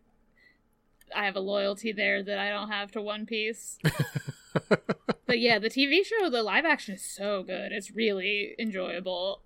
I 1.14 1.24
have 1.24 1.36
a 1.36 1.40
loyalty 1.40 1.92
there 1.92 2.22
that 2.22 2.38
I 2.38 2.50
don't 2.50 2.70
have 2.70 2.92
to 2.92 3.02
One 3.02 3.26
Piece. 3.26 3.78
but 5.26 5.38
yeah, 5.38 5.58
the 5.58 5.70
TV 5.70 6.04
show, 6.04 6.30
the 6.30 6.42
live 6.42 6.64
action 6.64 6.94
is 6.94 7.04
so 7.04 7.42
good. 7.42 7.72
It's 7.72 7.90
really 7.90 8.54
enjoyable. 8.58 9.42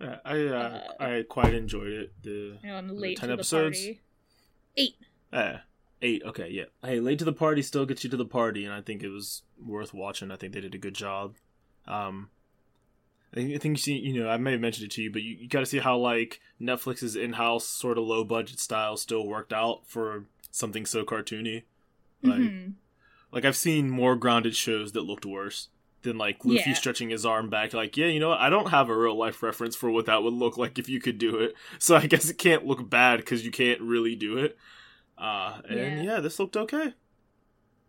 Yeah, 0.00 0.16
I 0.24 0.38
uh, 0.38 0.80
uh, 1.00 1.04
I 1.04 1.24
quite 1.28 1.54
enjoyed 1.54 1.92
it. 1.92 2.12
The, 2.22 2.58
you 2.62 2.68
know, 2.68 2.76
I'm 2.76 2.96
late 2.96 3.18
ten 3.18 3.30
episodes. 3.30 3.78
Party. 3.78 4.00
Eight. 4.76 4.94
Yeah, 5.32 5.58
eight. 6.00 6.22
Okay, 6.24 6.48
yeah. 6.50 6.64
Hey, 6.82 7.00
late 7.00 7.18
to 7.18 7.24
the 7.24 7.32
party 7.32 7.62
still 7.62 7.84
gets 7.84 8.02
you 8.04 8.10
to 8.10 8.16
the 8.16 8.24
party, 8.24 8.64
and 8.64 8.72
I 8.72 8.80
think 8.80 9.02
it 9.02 9.10
was 9.10 9.42
worth 9.62 9.92
watching. 9.92 10.30
I 10.30 10.36
think 10.36 10.54
they 10.54 10.60
did 10.60 10.74
a 10.74 10.78
good 10.78 10.94
job. 10.94 11.34
Um, 11.86 12.30
I 13.32 13.58
think 13.58 13.64
you 13.64 13.76
see, 13.76 13.98
you 13.98 14.20
know, 14.20 14.28
I 14.28 14.38
may 14.38 14.52
have 14.52 14.60
mentioned 14.60 14.86
it 14.86 14.90
to 14.92 15.02
you, 15.02 15.12
but 15.12 15.22
you, 15.22 15.36
you 15.36 15.48
got 15.48 15.60
to 15.60 15.66
see 15.66 15.78
how 15.78 15.96
like 15.96 16.40
Netflix's 16.60 17.14
in-house 17.14 17.64
sort 17.64 17.96
of 17.96 18.04
low 18.04 18.24
budget 18.24 18.58
style 18.58 18.96
still 18.96 19.24
worked 19.26 19.52
out 19.52 19.82
for 19.86 20.24
something 20.50 20.84
so 20.84 21.04
cartoony. 21.04 21.62
Like, 22.22 22.40
mm-hmm. 22.40 22.70
Like 23.32 23.44
I've 23.44 23.56
seen 23.56 23.90
more 23.90 24.16
grounded 24.16 24.56
shows 24.56 24.92
that 24.92 25.02
looked 25.02 25.26
worse 25.26 25.68
than 26.02 26.18
like 26.18 26.44
Luffy 26.44 26.70
yeah. 26.70 26.74
stretching 26.74 27.10
his 27.10 27.26
arm 27.26 27.50
back. 27.50 27.72
Like, 27.72 27.96
yeah, 27.96 28.06
you 28.06 28.20
know, 28.20 28.30
what? 28.30 28.40
I 28.40 28.50
don't 28.50 28.70
have 28.70 28.88
a 28.88 28.96
real 28.96 29.16
life 29.16 29.42
reference 29.42 29.76
for 29.76 29.90
what 29.90 30.06
that 30.06 30.22
would 30.22 30.32
look 30.32 30.56
like 30.56 30.78
if 30.78 30.88
you 30.88 31.00
could 31.00 31.18
do 31.18 31.38
it. 31.38 31.54
So 31.78 31.96
I 31.96 32.06
guess 32.06 32.28
it 32.28 32.38
can't 32.38 32.66
look 32.66 32.88
bad 32.88 33.18
because 33.18 33.44
you 33.44 33.50
can't 33.50 33.80
really 33.80 34.14
do 34.14 34.38
it. 34.38 34.56
Uh, 35.16 35.60
and 35.68 35.78
yeah. 35.78 36.02
yeah, 36.02 36.20
this 36.20 36.38
looked 36.38 36.56
okay. 36.56 36.94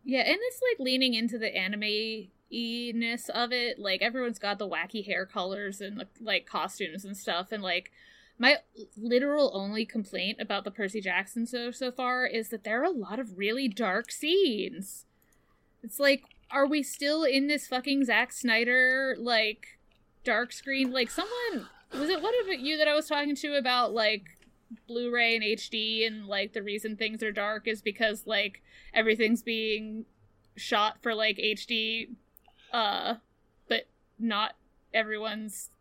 Yeah, 0.04 0.22
and 0.22 0.38
it's 0.40 0.62
like 0.72 0.80
leaning 0.80 1.14
into 1.14 1.38
the 1.38 1.56
anime 1.56 2.30
ness 2.52 3.30
of 3.30 3.52
it. 3.52 3.80
Like 3.80 4.02
everyone's 4.02 4.40
got 4.40 4.60
the 4.60 4.68
wacky 4.68 5.06
hair 5.06 5.26
colors 5.26 5.82
and 5.82 6.00
the, 6.00 6.08
like 6.20 6.46
costumes 6.46 7.06
and 7.06 7.16
stuff, 7.16 7.52
and 7.52 7.62
like 7.62 7.92
my 8.38 8.58
literal 8.98 9.52
only 9.54 9.86
complaint 9.86 10.40
about 10.42 10.64
the 10.64 10.72
Percy 10.72 11.02
Jackson 11.02 11.46
so 11.46 11.72
so 11.72 11.92
far 11.92 12.26
is 12.26 12.50
that 12.50 12.64
there 12.64 12.82
are 12.82 12.86
a 12.86 12.92
lot 12.92 13.20
of 13.20 13.38
really 13.38 13.68
dark 13.68 14.12
scenes. 14.12 15.06
It's 15.84 16.00
like, 16.00 16.24
are 16.50 16.68
we 16.68 16.84
still 16.84 17.24
in 17.24 17.48
this 17.48 17.68
fucking 17.68 18.06
Zack 18.06 18.32
Snyder 18.32 19.16
like 19.18 19.80
dark 20.24 20.52
screen? 20.52 20.92
Like 20.92 21.10
someone 21.10 21.68
was 21.94 22.10
it 22.10 22.22
one 22.22 22.34
of 22.42 22.60
you 22.60 22.78
that 22.78 22.88
I 22.88 22.94
was 22.96 23.08
talking 23.08 23.36
to 23.38 23.56
about 23.56 23.94
like 23.94 24.38
Blu-ray 24.88 25.36
and 25.36 25.44
HD 25.44 26.08
and 26.08 26.26
like 26.28 26.54
the 26.54 26.64
reason 26.64 26.96
things 26.96 27.22
are 27.22 27.32
dark 27.32 27.68
is 27.68 27.82
because 27.82 28.26
like 28.26 28.62
everything's 28.94 29.42
being 29.42 30.06
shot 30.56 30.98
for 31.02 31.14
like 31.14 31.38
HD 31.38 32.10
uh, 32.72 33.16
but 33.68 33.88
not 34.18 34.56
everyone's 34.94 35.72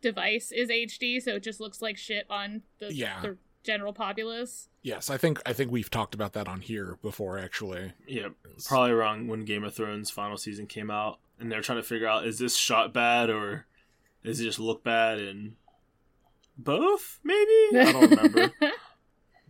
device 0.00 0.52
is 0.52 0.68
HD, 0.68 1.20
so 1.20 1.36
it 1.36 1.42
just 1.42 1.60
looks 1.60 1.80
like 1.80 1.96
shit 1.96 2.26
on 2.28 2.62
the, 2.78 2.92
yeah. 2.92 3.20
the 3.22 3.36
general 3.64 3.92
populace. 3.92 4.68
Yes, 4.82 5.10
I 5.10 5.16
think 5.16 5.40
I 5.44 5.52
think 5.52 5.70
we've 5.70 5.90
talked 5.90 6.14
about 6.14 6.32
that 6.34 6.48
on 6.48 6.60
here 6.60 6.98
before, 7.02 7.38
actually. 7.38 7.92
Yeah, 8.06 8.28
probably 8.66 8.92
around 8.92 9.28
when 9.28 9.44
Game 9.44 9.64
of 9.64 9.74
Thrones 9.74 10.10
final 10.10 10.36
season 10.36 10.66
came 10.66 10.90
out, 10.90 11.18
and 11.38 11.50
they're 11.50 11.62
trying 11.62 11.78
to 11.78 11.82
figure 11.82 12.06
out 12.06 12.26
is 12.26 12.38
this 12.38 12.56
shot 12.56 12.92
bad 12.92 13.30
or 13.30 13.66
is 14.22 14.40
it 14.40 14.44
just 14.44 14.60
look 14.60 14.84
bad 14.84 15.18
and 15.18 15.56
both 16.56 17.18
maybe 17.24 17.78
I 17.78 17.92
don't 17.92 18.10
remember. 18.10 18.52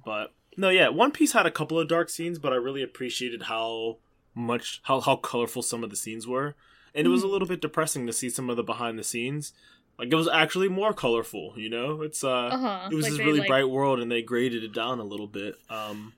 but 0.04 0.32
no, 0.56 0.70
yeah, 0.70 0.88
One 0.88 1.10
Piece 1.10 1.32
had 1.32 1.46
a 1.46 1.50
couple 1.50 1.78
of 1.78 1.88
dark 1.88 2.08
scenes, 2.08 2.38
but 2.38 2.52
I 2.52 2.56
really 2.56 2.82
appreciated 2.82 3.42
how 3.42 3.98
much 4.34 4.80
how 4.84 5.00
how 5.00 5.16
colorful 5.16 5.62
some 5.62 5.84
of 5.84 5.90
the 5.90 5.96
scenes 5.96 6.26
were 6.26 6.56
and 6.94 7.06
it 7.06 7.10
was 7.10 7.22
a 7.22 7.26
hmm. 7.26 7.32
little 7.32 7.48
bit 7.48 7.60
depressing 7.60 8.06
to 8.06 8.12
see 8.12 8.30
some 8.30 8.48
of 8.48 8.56
the 8.56 8.62
behind 8.62 8.98
the 8.98 9.04
scenes. 9.04 9.52
Like 9.98 10.12
it 10.12 10.16
was 10.16 10.28
actually 10.28 10.68
more 10.68 10.92
colorful, 10.92 11.54
you 11.56 11.70
know. 11.70 12.02
It's 12.02 12.24
uh, 12.24 12.46
uh-huh. 12.46 12.88
it 12.90 12.94
was 12.94 13.04
like 13.04 13.12
this 13.12 13.20
really 13.20 13.40
like... 13.40 13.48
bright 13.48 13.68
world, 13.68 14.00
and 14.00 14.10
they 14.10 14.22
graded 14.22 14.64
it 14.64 14.72
down 14.72 14.98
a 14.98 15.04
little 15.04 15.28
bit. 15.28 15.54
Um, 15.70 16.14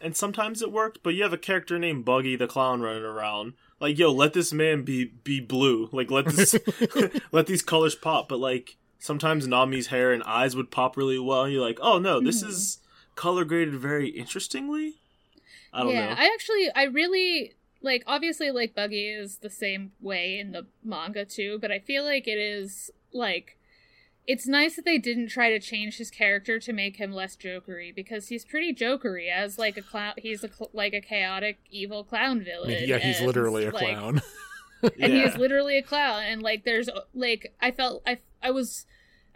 and 0.00 0.16
sometimes 0.16 0.60
it 0.60 0.72
worked, 0.72 1.02
but 1.02 1.14
you 1.14 1.22
have 1.22 1.32
a 1.32 1.38
character 1.38 1.78
named 1.78 2.04
Buggy 2.04 2.36
the 2.36 2.46
clown 2.46 2.80
running 2.80 3.04
around. 3.04 3.54
Like, 3.80 3.98
yo, 3.98 4.12
let 4.12 4.32
this 4.32 4.52
man 4.52 4.82
be 4.82 5.04
be 5.04 5.40
blue. 5.40 5.88
Like, 5.92 6.10
let 6.10 6.26
this 6.26 6.56
let 7.32 7.46
these 7.46 7.62
colors 7.62 7.94
pop. 7.94 8.28
But 8.28 8.38
like, 8.40 8.76
sometimes 8.98 9.46
Nami's 9.46 9.88
hair 9.88 10.12
and 10.12 10.22
eyes 10.24 10.56
would 10.56 10.70
pop 10.70 10.96
really 10.96 11.18
well, 11.18 11.44
and 11.44 11.52
you're 11.52 11.62
like, 11.62 11.78
oh 11.80 11.98
no, 11.98 12.20
this 12.20 12.42
Mhm. 12.42 12.48
is 12.48 12.78
color 13.14 13.44
graded 13.44 13.74
very 13.74 14.08
interestingly. 14.08 14.94
I 15.72 15.82
don't 15.82 15.92
yeah, 15.92 16.06
know. 16.06 16.14
I 16.18 16.30
actually, 16.32 16.70
I 16.74 16.84
really 16.84 17.52
like. 17.82 18.02
Obviously, 18.06 18.50
like 18.50 18.74
Buggy 18.74 19.10
is 19.10 19.38
the 19.38 19.50
same 19.50 19.92
way 20.00 20.38
in 20.38 20.52
the 20.52 20.66
manga 20.82 21.24
too, 21.24 21.58
but 21.60 21.70
I 21.70 21.78
feel 21.80 22.04
like 22.04 22.26
it 22.26 22.38
is 22.38 22.90
like. 23.12 23.56
It's 24.28 24.48
nice 24.48 24.74
that 24.74 24.84
they 24.84 24.98
didn't 24.98 25.28
try 25.28 25.50
to 25.50 25.60
change 25.60 25.98
his 25.98 26.10
character 26.10 26.58
to 26.58 26.72
make 26.72 26.96
him 26.96 27.12
less 27.12 27.36
jokery 27.36 27.94
because 27.94 28.26
he's 28.26 28.44
pretty 28.44 28.74
jokery 28.74 29.30
as 29.30 29.56
like 29.56 29.76
a 29.76 29.82
clown. 29.82 30.14
He's 30.18 30.42
a 30.42 30.48
cl- 30.52 30.70
like 30.72 30.92
a 30.94 31.00
chaotic 31.00 31.58
evil 31.70 32.02
clown 32.02 32.40
I 32.40 32.44
villain. 32.44 32.68
mean, 32.70 32.88
yeah, 32.88 32.98
he's 32.98 33.18
and, 33.18 33.26
literally 33.28 33.66
a 33.66 33.70
like, 33.70 33.94
clown. 33.94 34.20
and 34.82 35.12
he 35.12 35.20
Yeah. 35.20 35.28
is 35.28 35.36
literally 35.36 35.78
a 35.78 35.82
clown 35.82 36.24
and 36.24 36.42
like 36.42 36.64
there's 36.64 36.90
like 37.14 37.54
i 37.62 37.70
felt 37.70 38.02
i 38.06 38.18
i 38.42 38.50
was 38.50 38.84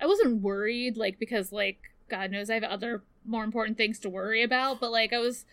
i 0.00 0.06
wasn't 0.06 0.42
worried 0.42 0.96
like 0.98 1.18
because 1.18 1.50
like 1.52 1.78
god 2.10 2.30
knows 2.30 2.50
i 2.50 2.54
have 2.54 2.62
other 2.64 3.02
more 3.24 3.42
important 3.42 3.78
things 3.78 3.98
to 4.00 4.10
worry 4.10 4.42
about 4.42 4.80
but 4.80 4.90
like 4.90 5.12
i 5.14 5.18
was 5.18 5.46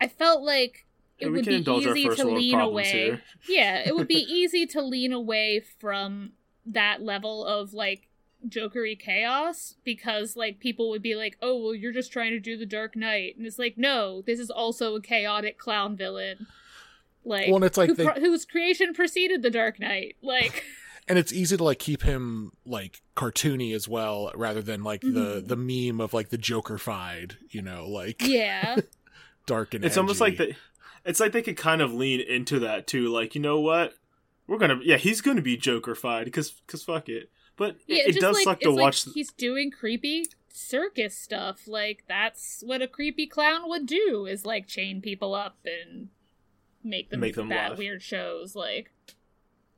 i 0.00 0.06
felt 0.06 0.42
like 0.42 0.86
it 1.18 1.24
Yeah, 1.26 1.30
would 1.32 1.44
be 1.44 1.54
easy 1.56 2.08
to 2.08 2.24
lean 2.24 2.60
away 2.60 2.84
here. 2.92 3.22
yeah 3.48 3.82
it 3.84 3.96
would 3.96 4.06
be 4.08 4.14
easy 4.28 4.64
to 4.66 4.80
lean 4.80 5.12
away 5.12 5.60
from 5.80 6.32
that 6.72 7.02
level 7.02 7.44
of 7.44 7.72
like 7.74 8.08
jokery 8.48 8.98
chaos 8.98 9.74
because 9.84 10.34
like 10.34 10.58
people 10.60 10.88
would 10.88 11.02
be 11.02 11.14
like 11.14 11.36
oh 11.42 11.56
well 11.62 11.74
you're 11.74 11.92
just 11.92 12.10
trying 12.10 12.30
to 12.30 12.40
do 12.40 12.56
the 12.56 12.64
dark 12.64 12.96
knight 12.96 13.36
and 13.36 13.46
it's 13.46 13.58
like 13.58 13.76
no 13.76 14.22
this 14.26 14.40
is 14.40 14.50
also 14.50 14.94
a 14.96 15.00
chaotic 15.02 15.58
clown 15.58 15.94
villain 15.96 16.46
like, 17.22 17.48
Well, 17.48 17.56
and 17.56 17.64
it's 17.66 17.76
like 17.76 17.90
who 17.90 17.94
they- 17.96 18.04
pro- 18.04 18.14
whose 18.14 18.46
creation 18.46 18.94
preceded 18.94 19.42
the 19.42 19.50
dark 19.50 19.78
knight 19.78 20.16
like 20.22 20.64
and 21.06 21.18
it's 21.18 21.32
easy 21.34 21.56
to 21.58 21.62
like 21.64 21.78
keep 21.78 22.02
him 22.02 22.52
like 22.64 23.02
cartoony 23.14 23.74
as 23.74 23.86
well 23.86 24.30
rather 24.34 24.62
than 24.62 24.82
like 24.82 25.02
the 25.02 25.42
Mhm. 25.42 25.48
the 25.48 25.56
meme 25.92 26.00
of 26.00 26.14
like 26.14 26.30
the 26.30 26.38
jokerfied 26.38 27.32
you 27.50 27.60
know 27.60 27.86
like 27.86 28.26
yeah 28.26 28.76
dark 29.46 29.74
and 29.74 29.84
it's 29.84 29.98
almost 29.98 30.20
like 30.20 30.40
edgy. 30.40 30.52
they, 30.52 30.56
it's 31.10 31.20
like 31.20 31.32
they 31.32 31.42
could 31.42 31.56
kind 31.58 31.82
of 31.82 31.92
lean 31.94 32.20
into 32.20 32.58
that 32.60 32.86
too. 32.86 33.08
Like, 33.08 33.34
you 33.34 33.40
know 33.40 33.58
what? 33.58 33.94
We're 34.50 34.58
gonna, 34.58 34.80
yeah, 34.82 34.96
he's 34.96 35.20
gonna 35.20 35.42
be 35.42 35.56
Jokerfied 35.56 36.24
because, 36.24 36.50
because 36.50 36.82
fuck 36.82 37.08
it. 37.08 37.30
But 37.56 37.76
it, 37.76 37.78
yeah 37.86 38.02
it 38.06 38.06
just 38.08 38.20
does 38.20 38.34
like, 38.34 38.44
suck 38.44 38.56
it's 38.56 38.64
to 38.64 38.70
like 38.72 38.82
watch. 38.82 39.04
he's 39.14 39.30
doing 39.32 39.70
creepy 39.70 40.26
circus 40.52 41.16
stuff 41.16 41.68
like 41.68 42.02
that's 42.08 42.60
what 42.66 42.82
a 42.82 42.88
creepy 42.88 43.28
clown 43.28 43.68
would 43.68 43.86
do 43.86 44.26
is 44.26 44.44
like 44.44 44.66
chain 44.66 45.00
people 45.00 45.36
up 45.36 45.56
and 45.64 46.08
make 46.82 47.10
them, 47.10 47.20
Make 47.20 47.36
them 47.36 47.48
bad 47.48 47.70
laugh. 47.70 47.78
weird 47.78 48.02
shows 48.02 48.56
like 48.56 48.90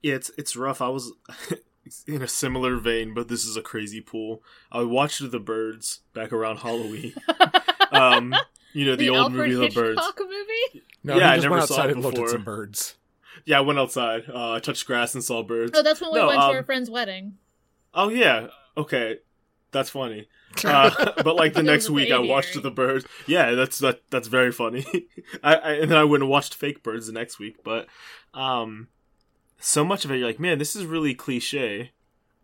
Yeah, 0.02 0.14
it's 0.14 0.30
it's 0.38 0.56
rough. 0.56 0.80
I 0.80 0.88
was 0.88 1.12
in 2.06 2.22
a 2.22 2.28
similar 2.28 2.76
vein, 2.78 3.12
but 3.12 3.28
this 3.28 3.44
is 3.44 3.58
a 3.58 3.62
crazy 3.62 4.00
pool. 4.00 4.42
I 4.70 4.84
watched 4.84 5.30
The 5.30 5.38
Birds 5.38 6.00
back 6.14 6.32
around 6.32 6.60
Halloween. 6.60 7.12
um, 7.92 8.34
you 8.72 8.86
know 8.86 8.96
the, 8.96 9.10
old 9.10 9.32
Alfred 9.32 9.50
movie 9.50 9.68
The 9.68 9.74
Birds. 9.74 10.00
Movie 10.18 10.82
no 11.04 11.18
yeah, 11.18 11.26
I 11.26 11.30
he 11.32 11.36
just 11.36 11.42
never 11.42 11.56
went 11.56 11.68
saw 11.68 11.74
outside 11.74 11.90
it 11.90 11.96
and 11.96 12.02
looked 12.02 12.16
at 12.16 12.24
before. 12.24 12.30
some 12.30 12.44
birds 12.44 12.94
Yeah, 13.44 13.58
I 13.58 13.60
went 13.62 13.78
outside. 13.78 14.24
Uh, 14.28 14.52
I 14.52 14.58
touched 14.60 14.86
grass 14.86 15.14
and 15.14 15.22
saw 15.24 15.42
birds. 15.42 15.72
oh 15.74 15.82
that's 15.82 16.00
when 16.00 16.12
we 16.12 16.18
No, 16.18 16.28
went 16.28 16.40
to 16.40 16.46
um, 16.46 16.56
our 16.56 16.62
friend's 16.62 16.90
wedding 16.90 17.38
Oh 17.94 18.08
yeah, 18.08 18.46
okay, 18.76 19.18
that's 19.70 19.90
funny. 19.90 20.28
Uh, 20.64 21.12
but 21.22 21.34
like 21.34 21.54
the 21.54 21.62
next 21.62 21.84
was 21.84 21.88
a 21.88 21.92
week, 21.94 22.12
I 22.12 22.18
watched 22.18 22.62
the 22.62 22.70
birds. 22.70 23.06
Yeah, 23.26 23.52
that's 23.52 23.78
that. 23.78 24.02
That's 24.10 24.28
very 24.28 24.52
funny. 24.52 24.84
I, 25.42 25.54
I 25.54 25.72
and 25.72 25.90
then 25.90 25.96
I 25.96 26.04
went 26.04 26.22
and 26.22 26.28
watched 26.30 26.54
fake 26.54 26.82
birds 26.82 27.06
the 27.06 27.12
next 27.14 27.38
week. 27.38 27.64
But 27.64 27.86
um, 28.34 28.88
so 29.58 29.82
much 29.82 30.04
of 30.04 30.10
it, 30.10 30.18
you're 30.18 30.26
like, 30.26 30.38
man, 30.38 30.58
this 30.58 30.76
is 30.76 30.84
really 30.84 31.14
cliche, 31.14 31.92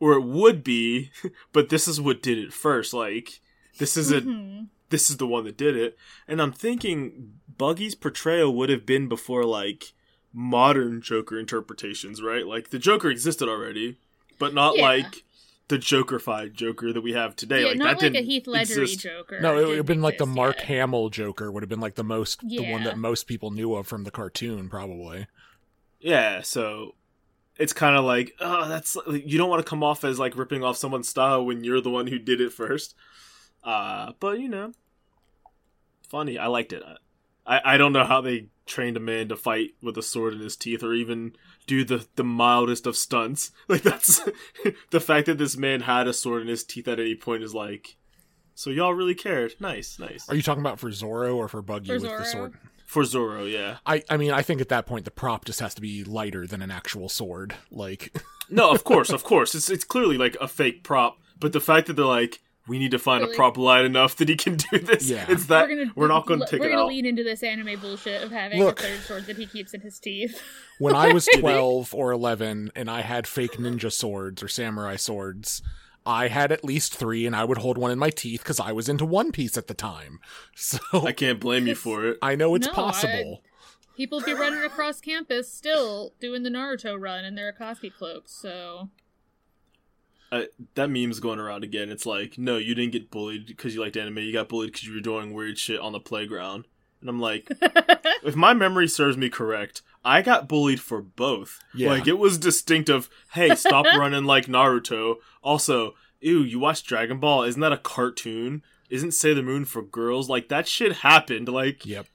or 0.00 0.14
it 0.14 0.22
would 0.24 0.64
be, 0.64 1.10
but 1.52 1.68
this 1.68 1.86
is 1.86 2.00
what 2.00 2.22
did 2.22 2.38
it 2.38 2.50
first. 2.54 2.94
Like 2.94 3.40
this 3.78 3.94
is 3.98 4.10
a 4.10 4.22
Mhm. 4.22 4.68
this 4.88 5.10
is 5.10 5.18
the 5.18 5.26
one 5.26 5.44
that 5.44 5.58
did 5.58 5.76
it. 5.76 5.98
And 6.26 6.40
I'm 6.40 6.52
thinking 6.52 7.34
Buggy's 7.58 7.94
portrayal 7.94 8.54
would 8.54 8.70
have 8.70 8.86
been 8.86 9.06
before 9.06 9.44
like 9.44 9.92
modern 10.40 11.02
Joker 11.02 11.36
interpretations, 11.38 12.22
right? 12.22 12.46
Like 12.46 12.70
the 12.70 12.78
Joker 12.78 13.10
existed 13.10 13.48
already, 13.48 13.96
but 14.38 14.54
not 14.54 14.76
Yeah. 14.76 14.82
like 14.82 15.24
the 15.66 15.78
Jokerfied 15.78 16.52
Joker 16.52 16.92
that 16.92 17.00
we 17.02 17.12
have 17.12 17.34
today. 17.34 17.62
yeah, 17.62 17.68
like 17.70 17.76
not 17.78 17.84
that 17.84 17.90
like 17.96 18.02
a 18.02 18.10
didn't 18.12 18.26
Heath 18.26 18.46
Ledger 18.46 18.82
exist. 18.82 19.00
Joker. 19.00 19.40
no 19.40 19.58
it 19.58 19.66
would 19.66 19.76
have 19.78 19.86
been 19.86 20.00
like 20.00 20.16
the 20.18 20.26
mark 20.26 20.56
yet. 20.58 20.66
hamill 20.66 21.10
joker 21.10 21.50
would 21.52 21.62
have 21.62 21.68
been 21.68 21.80
like 21.80 21.96
the 21.96 22.04
most 22.04 22.40
the 22.48 22.60
one 22.72 22.84
that 22.84 22.96
most 22.96 23.24
people 23.26 23.50
knew 23.50 23.74
of 23.74 23.86
from 23.86 24.04
the 24.04 24.10
cartoon 24.10 24.68
probably 24.70 25.26
Yeah, 26.00 26.40
so 26.42 26.94
it's 27.56 27.72
kind 27.72 27.96
of 27.96 28.04
like, 28.04 28.32
oh, 28.40 28.68
that's 28.68 28.96
you 29.10 29.36
don't 29.36 29.50
want 29.50 29.62
to 29.66 29.68
come 29.68 29.82
off 29.82 30.04
as 30.04 30.18
like 30.20 30.36
ripping 30.36 30.62
off 30.62 30.76
someone's 30.76 31.08
style 31.08 31.44
when 31.44 31.64
you're 31.64 31.80
the 31.80 31.90
one 31.90 32.06
who 32.06 32.18
did 32.20 32.40
it 32.40 32.52
first. 32.52 32.94
Uh, 33.64 34.12
but 34.20 34.38
you 34.38 34.48
know, 34.48 34.70
funny. 36.08 36.38
I 36.38 36.46
liked 36.46 36.72
it. 36.72 36.82
I 37.48 37.74
I 37.74 37.76
don't 37.76 37.92
know 37.92 38.04
how 38.04 38.20
they 38.20 38.46
trained 38.66 38.96
a 38.96 39.00
man 39.00 39.28
to 39.28 39.36
fight 39.36 39.70
with 39.82 39.96
a 39.96 40.02
sword 40.02 40.34
in 40.34 40.40
his 40.40 40.56
teeth 40.56 40.82
or 40.82 40.92
even 40.94 41.32
do 41.66 41.84
the 41.84 42.06
the 42.16 42.24
mildest 42.24 42.86
of 42.86 42.96
stunts. 42.96 43.50
Like 43.68 43.82
that's 43.82 44.20
the 44.90 45.00
fact 45.00 45.26
that 45.26 45.38
this 45.38 45.56
man 45.56 45.80
had 45.80 46.06
a 46.06 46.12
sword 46.12 46.42
in 46.42 46.48
his 46.48 46.64
teeth 46.64 46.88
at 46.88 47.00
any 47.00 47.14
point 47.14 47.42
is 47.42 47.54
like. 47.54 47.96
So 48.54 48.70
y'all 48.70 48.92
really 48.92 49.14
cared. 49.14 49.54
Nice, 49.60 49.98
nice. 50.00 50.28
are 50.28 50.34
you 50.34 50.42
talking 50.42 50.62
about 50.62 50.80
for 50.80 50.90
zorro 50.90 51.36
or 51.36 51.46
for 51.46 51.62
buggy 51.62 51.88
For 51.88 52.00
with 52.00 52.02
the 52.02 52.24
sword 52.24 52.54
For 52.86 53.02
Zorro, 53.04 53.50
yeah. 53.50 53.76
I, 53.86 54.02
I 54.10 54.16
mean, 54.16 54.32
I 54.32 54.42
think 54.42 54.60
at 54.60 54.70
that 54.70 54.84
point 54.84 55.04
the 55.04 55.12
prop 55.12 55.44
just 55.44 55.60
has 55.60 55.74
to 55.74 55.80
be 55.80 56.02
lighter 56.02 56.44
than 56.44 56.60
an 56.60 56.70
actual 56.72 57.08
sword. 57.08 57.54
Like, 57.70 58.16
No, 58.50 58.70
of 58.70 58.82
course, 58.82 59.10
of 59.10 59.22
course. 59.24 59.54
It's 59.54 59.70
it's 59.70 59.84
clearly 59.84 60.16
like 60.16 60.36
a 60.40 60.48
fake 60.48 60.82
prop, 60.82 61.18
but 61.38 61.52
the 61.52 61.60
fact 61.60 61.86
that 61.86 61.94
they're 61.94 62.04
like, 62.04 62.40
we 62.68 62.78
need 62.78 62.90
to 62.92 62.98
find 62.98 63.22
Really? 63.22 63.34
a 63.34 63.36
prop 63.36 63.56
light 63.56 63.84
enough 63.84 64.16
that 64.16 64.28
he 64.28 64.36
can 64.36 64.56
do 64.56 64.78
this. 64.78 65.08
Yeah. 65.08 65.24
It's 65.28 65.46
that 65.46 65.68
we're, 65.68 65.76
gonna, 65.76 65.92
we're 65.96 66.08
not 66.08 66.26
going 66.26 66.40
to 66.40 66.46
take 66.46 66.60
we're 66.60 66.66
it 66.66 66.70
gonna 66.70 66.82
out. 66.82 66.88
lean 66.88 67.06
into 67.06 67.24
this 67.24 67.42
anime 67.42 67.80
bullshit 67.80 68.22
of 68.22 68.30
having 68.30 68.58
Look. 68.62 68.80
a 68.80 68.82
third 68.84 69.00
sword 69.00 69.26
that 69.26 69.36
he 69.36 69.46
keeps 69.46 69.74
in 69.74 69.80
his 69.80 69.98
teeth. 69.98 70.40
when 70.78 70.94
I 70.94 71.12
was 71.12 71.26
12 71.38 71.94
or 71.94 72.12
11 72.12 72.72
and 72.76 72.90
I 72.90 73.00
had 73.00 73.26
fake 73.26 73.52
ninja 73.52 73.90
swords 73.90 74.42
or 74.42 74.48
samurai 74.48 74.96
swords, 74.96 75.62
I 76.06 76.28
had 76.28 76.52
at 76.52 76.64
least 76.64 76.94
three 76.94 77.26
and 77.26 77.34
I 77.36 77.44
would 77.44 77.58
hold 77.58 77.76
one 77.78 77.90
in 77.90 77.98
my 77.98 78.10
teeth 78.10 78.42
because 78.42 78.60
I 78.60 78.72
was 78.72 78.88
into 78.88 79.04
One 79.04 79.32
Piece 79.32 79.56
at 79.56 79.66
the 79.66 79.74
time. 79.74 80.20
So 80.54 80.78
I 80.92 81.12
can't 81.12 81.40
blame 81.40 81.66
you 81.66 81.74
for 81.74 82.04
it. 82.06 82.18
I 82.22 82.34
know 82.34 82.54
it's 82.54 82.66
No, 82.66 82.72
I- 82.72 82.76
possible. 82.76 83.42
People 83.96 84.20
be 84.20 84.32
running 84.32 84.62
across 84.62 85.00
campus 85.00 85.52
still 85.52 86.14
doing 86.20 86.44
the 86.44 86.50
Naruto 86.50 86.96
run 87.00 87.24
in 87.24 87.34
their 87.34 87.52
Akatsuki 87.52 87.92
cloaks, 87.92 88.32
so 88.32 88.90
Uh, 90.30 90.42
that 90.74 90.90
meme's 90.90 91.20
going 91.20 91.38
around 91.38 91.64
again. 91.64 91.88
It's 91.90 92.04
like, 92.06 92.36
no, 92.36 92.56
you 92.58 92.74
didn't 92.74 92.92
get 92.92 93.10
bullied 93.10 93.46
because 93.46 93.74
you 93.74 93.80
liked 93.80 93.96
anime. 93.96 94.18
You 94.18 94.32
got 94.32 94.48
bullied 94.48 94.72
because 94.72 94.86
you 94.86 94.94
were 94.94 95.00
doing 95.00 95.32
weird 95.32 95.58
shit 95.58 95.80
on 95.80 95.92
the 95.92 96.00
playground. 96.00 96.66
And 97.00 97.08
I'm 97.08 97.20
like, 97.20 97.48
if 98.24 98.34
my 98.36 98.52
memory 98.54 98.88
serves 98.88 99.16
me 99.16 99.30
correct, 99.30 99.82
I 100.04 100.20
got 100.20 100.48
bullied 100.48 100.80
for 100.80 101.00
both. 101.00 101.60
Yeah. 101.74 101.90
Like 101.90 102.06
it 102.06 102.18
was 102.18 102.36
distinct 102.38 102.88
of, 102.88 103.08
hey, 103.32 103.54
stop 103.54 103.86
running 103.96 104.24
like 104.24 104.46
Naruto. 104.46 105.16
Also, 105.42 105.94
ew, 106.20 106.40
you 106.42 106.58
watch 106.58 106.82
Dragon 106.82 107.20
Ball? 107.20 107.44
Isn't 107.44 107.60
that 107.60 107.72
a 107.72 107.78
cartoon? 107.78 108.62
Isn't 108.90 109.12
Sailor 109.12 109.42
Moon 109.42 109.64
for 109.64 109.80
girls? 109.82 110.28
Like 110.28 110.48
that 110.48 110.66
shit 110.66 110.96
happened. 110.96 111.48
Like, 111.48 111.86
Yep. 111.86 112.06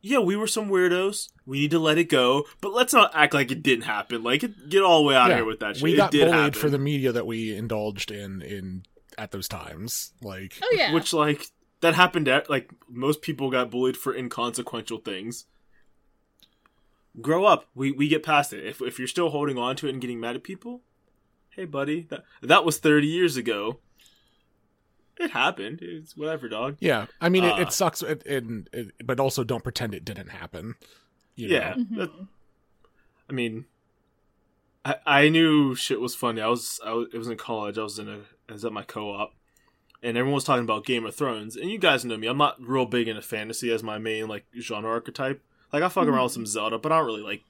yeah, 0.00 0.18
we 0.20 0.36
were 0.36 0.46
some 0.46 0.70
weirdos. 0.70 1.28
We 1.50 1.58
need 1.60 1.72
to 1.72 1.78
let 1.80 1.98
it 1.98 2.04
go, 2.04 2.44
but 2.60 2.72
let's 2.72 2.92
not 2.92 3.10
act 3.12 3.34
like 3.34 3.50
it 3.50 3.62
didn't 3.62 3.84
happen. 3.84 4.22
Like, 4.22 4.44
it, 4.44 4.68
get 4.70 4.82
all 4.82 5.02
the 5.02 5.08
way 5.08 5.16
out 5.16 5.26
Yeah, 5.28 5.32
of 5.34 5.38
here 5.38 5.44
with 5.46 5.58
that 5.60 5.76
shit. 5.76 5.82
We 5.82 5.94
it 5.94 5.96
got 5.96 6.10
did 6.12 6.26
bullied 6.26 6.34
happen. 6.34 6.60
for 6.60 6.70
the 6.70 6.78
media 6.78 7.10
that 7.10 7.26
we 7.26 7.56
indulged 7.56 8.10
in 8.12 8.40
in 8.40 8.84
at 9.18 9.32
those 9.32 9.48
times. 9.48 10.12
Like, 10.22 10.58
oh 10.62 10.74
yeah, 10.76 10.94
Which 10.94 11.12
like 11.12 11.48
that 11.80 11.94
happened 11.94 12.28
at 12.28 12.48
like 12.48 12.70
most 12.88 13.20
people 13.20 13.50
got 13.50 13.70
bullied 13.70 13.96
for 13.96 14.14
inconsequential 14.14 14.98
things. 14.98 15.46
Grow 17.20 17.44
up. 17.44 17.66
We 17.74 17.90
we 17.90 18.06
get 18.06 18.22
past 18.22 18.52
it. 18.52 18.64
If 18.64 18.80
if 18.80 18.98
you're 18.98 19.08
still 19.08 19.30
holding 19.30 19.58
on 19.58 19.74
to 19.76 19.88
it 19.88 19.90
and 19.90 20.00
getting 20.00 20.20
mad 20.20 20.36
at 20.36 20.44
people, 20.44 20.82
hey 21.50 21.64
buddy, 21.64 22.06
that 22.10 22.22
that 22.42 22.64
was 22.64 22.78
30 22.78 23.08
years 23.08 23.36
ago. 23.36 23.80
It 25.18 25.32
happened. 25.32 25.80
It's 25.82 26.16
whatever, 26.16 26.48
dog. 26.48 26.76
yeah, 26.80 27.06
I 27.20 27.28
mean, 27.28 27.44
it, 27.44 27.52
Uh, 27.52 27.62
it 27.62 27.72
sucks, 27.72 28.00
it, 28.02 28.22
it, 28.24 28.44
it, 28.72 28.92
but 29.04 29.20
also 29.20 29.44
don't 29.44 29.62
pretend 29.62 29.94
it 29.94 30.02
didn't 30.02 30.28
happen. 30.28 30.76
You 31.36 31.48
know? 31.48 31.54
Yeah. 31.54 31.74
Mhm. 31.74 31.96
that- 31.96 32.10
I 33.28 33.32
mean, 33.32 33.66
I 34.84 34.96
I 35.06 35.28
knew 35.28 35.74
shit 35.74 36.00
was 36.00 36.14
funny. 36.14 36.40
I 36.40 36.48
was 36.48 36.80
I 36.84 36.92
was, 36.92 37.08
it 37.12 37.18
was 37.18 37.28
in 37.28 37.36
college. 37.36 37.78
I 37.78 37.82
was 37.82 37.98
in 37.98 38.08
a 38.08 38.20
I 38.48 38.52
was 38.54 38.64
at 38.64 38.72
my 38.72 38.82
co-op, 38.82 39.32
and 40.02 40.16
everyone 40.16 40.34
was 40.34 40.44
talking 40.44 40.64
about 40.64 40.84
Game 40.84 41.06
of 41.06 41.14
Thrones. 41.14 41.56
And 41.56 41.70
you 41.70 41.78
guys 41.78 42.04
know 42.04 42.16
me. 42.16 42.26
I'm 42.26 42.38
not 42.38 42.60
real 42.60 42.86
big 42.86 43.06
into 43.08 43.22
fantasy 43.22 43.70
as 43.72 43.82
my 43.82 43.98
main 43.98 44.26
like 44.28 44.46
genre 44.58 44.90
archetype. 44.90 45.42
Like 45.72 45.82
I 45.82 45.88
fuck 45.88 46.08
around 46.08 46.24
with 46.24 46.32
some 46.32 46.46
Zelda, 46.46 46.78
but 46.78 46.90
I 46.92 46.98
don't 46.98 47.06
really 47.06 47.22
like. 47.22 47.42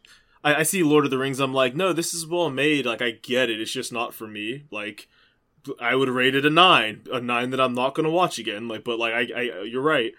I, 0.45 0.57
I 0.57 0.63
see 0.65 0.83
Lord 0.83 1.05
of 1.05 1.11
the 1.11 1.19
Rings. 1.19 1.41
I'm 1.41 1.55
like, 1.55 1.75
no, 1.75 1.93
this 1.93 2.13
is 2.13 2.27
well 2.27 2.51
made. 2.51 2.85
Like 2.87 3.01
I 3.03 3.13
get 3.13 3.49
it. 3.51 3.61
It's 3.61 3.71
just 3.73 3.93
not 3.93 4.13
for 4.13 4.27
me. 4.27 4.65
Like 4.71 5.09
I 5.81 5.95
would 5.95 6.09
rate 6.11 6.35
it 6.35 6.45
a 6.45 6.51
nine, 6.51 7.03
a 7.13 7.21
nine 7.21 7.51
that 7.51 7.61
I'm 7.61 7.75
not 7.75 7.95
gonna 7.95 8.11
watch 8.11 8.39
again. 8.39 8.69
Like, 8.69 8.85
but 8.85 8.99
like 8.99 9.15
I, 9.15 9.41
I 9.41 9.63
you're 9.63 9.81
right. 9.83 10.13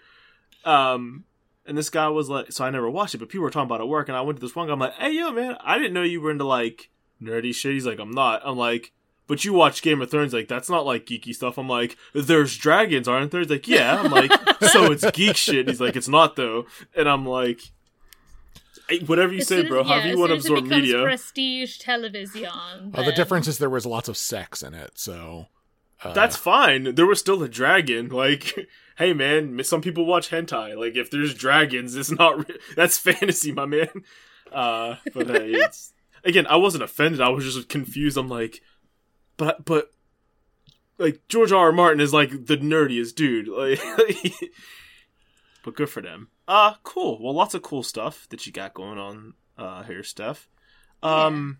Um, 0.64 1.24
and 1.66 1.76
this 1.78 1.90
guy 1.90 2.08
was 2.08 2.28
like, 2.28 2.52
so 2.52 2.64
I 2.64 2.70
never 2.70 2.90
watched 2.90 3.14
it, 3.14 3.18
but 3.18 3.28
people 3.28 3.44
were 3.44 3.50
talking 3.50 3.66
about 3.68 3.80
it 3.80 3.84
at 3.84 3.88
work, 3.88 4.08
and 4.08 4.16
I 4.16 4.20
went 4.22 4.38
to 4.38 4.44
this 4.46 4.54
one 4.56 4.66
guy. 4.66 4.72
I'm 4.72 4.78
like, 4.80 4.94
hey, 4.94 5.12
yo, 5.12 5.30
man, 5.32 5.56
I 5.60 5.78
didn't 5.78 5.94
know 5.94 6.02
you 6.02 6.20
were 6.20 6.30
into 6.30 6.44
like 6.44 6.90
nerdy 7.22 7.54
shit. 7.54 7.72
He's 7.72 7.86
like, 7.86 7.98
I'm 8.00 8.10
not. 8.10 8.42
I'm 8.44 8.56
like, 8.56 8.92
but 9.28 9.44
you 9.44 9.52
watch 9.52 9.80
Game 9.82 10.02
of 10.02 10.10
Thrones, 10.10 10.32
like 10.34 10.48
that's 10.48 10.68
not 10.68 10.84
like 10.84 11.06
geeky 11.06 11.34
stuff. 11.34 11.56
I'm 11.58 11.68
like, 11.68 11.96
there's 12.14 12.56
dragons, 12.56 13.06
aren't 13.08 13.30
there? 13.30 13.40
He's 13.40 13.50
like, 13.50 13.68
yeah. 13.68 14.00
I'm 14.02 14.10
like, 14.10 14.32
so 14.70 14.90
it's 14.92 15.08
geek 15.12 15.36
shit. 15.36 15.68
He's 15.68 15.80
like, 15.80 15.96
it's 15.96 16.08
not 16.08 16.36
though, 16.36 16.66
and 16.96 17.08
I'm 17.08 17.24
like, 17.24 17.60
"Hey, 18.88 18.98
whatever 19.00 19.32
you 19.32 19.38
As 19.40 19.48
say, 19.48 19.56
soon 19.58 19.66
as- 19.66 19.70
bro. 19.70 19.82
yeah, 19.82 19.88
However 19.88 20.08
you 20.08 20.18
want 20.18 20.32
to 20.32 20.40
soon 20.42 20.56
it 20.56 20.58
absorb 20.58 20.70
media. 20.82 21.02
prestige 21.02 21.78
television. 21.78 22.46
Uh, 22.92 23.02
the 23.04 23.12
difference 23.12 23.46
is 23.48 23.58
there 23.58 23.70
was 23.70 23.86
lots 23.86 24.08
of 24.08 24.16
sex 24.16 24.62
in 24.62 24.74
it, 24.74 24.98
so 24.98 25.46
uh, 26.02 26.12
That's 26.12 26.36
fine. 26.36 26.94
There 26.96 27.06
was 27.06 27.20
still 27.20 27.42
a 27.42 27.48
dragon. 27.48 28.08
Like, 28.08 28.56
hey 28.96 29.12
man, 29.12 29.62
some 29.64 29.80
people 29.80 30.04
watch 30.06 30.30
hentai. 30.30 30.76
Like, 30.76 30.96
if 30.96 31.10
there's 31.10 31.34
dragons, 31.34 31.96
it's 31.96 32.10
not. 32.10 32.48
Re- 32.48 32.58
that's 32.76 32.98
fantasy, 32.98 33.52
my 33.52 33.66
man. 33.66 33.88
Uh, 34.50 34.96
but 35.14 35.28
hey, 35.28 35.52
it's 35.52 35.92
again. 36.24 36.46
I 36.46 36.56
wasn't 36.56 36.84
offended. 36.84 37.20
I 37.20 37.28
was 37.30 37.44
just 37.44 37.68
confused. 37.68 38.16
I'm 38.18 38.28
like, 38.28 38.60
but 39.36 39.64
but 39.64 39.90
like 40.98 41.20
George 41.28 41.52
R. 41.52 41.66
R. 41.66 41.72
Martin 41.72 42.00
is 42.00 42.12
like 42.12 42.30
the 42.46 42.56
nerdiest 42.58 43.14
dude. 43.14 43.48
Like, 43.48 43.80
but 45.64 45.76
good 45.76 45.88
for 45.90 46.02
them. 46.02 46.28
Uh 46.48 46.74
cool. 46.82 47.22
Well, 47.22 47.34
lots 47.34 47.54
of 47.54 47.62
cool 47.62 47.82
stuff 47.82 48.26
that 48.30 48.46
you 48.46 48.52
got 48.52 48.74
going 48.74 48.98
on 48.98 49.34
uh 49.56 49.82
here, 49.84 50.02
Steph. 50.02 50.48
Um. 51.02 51.58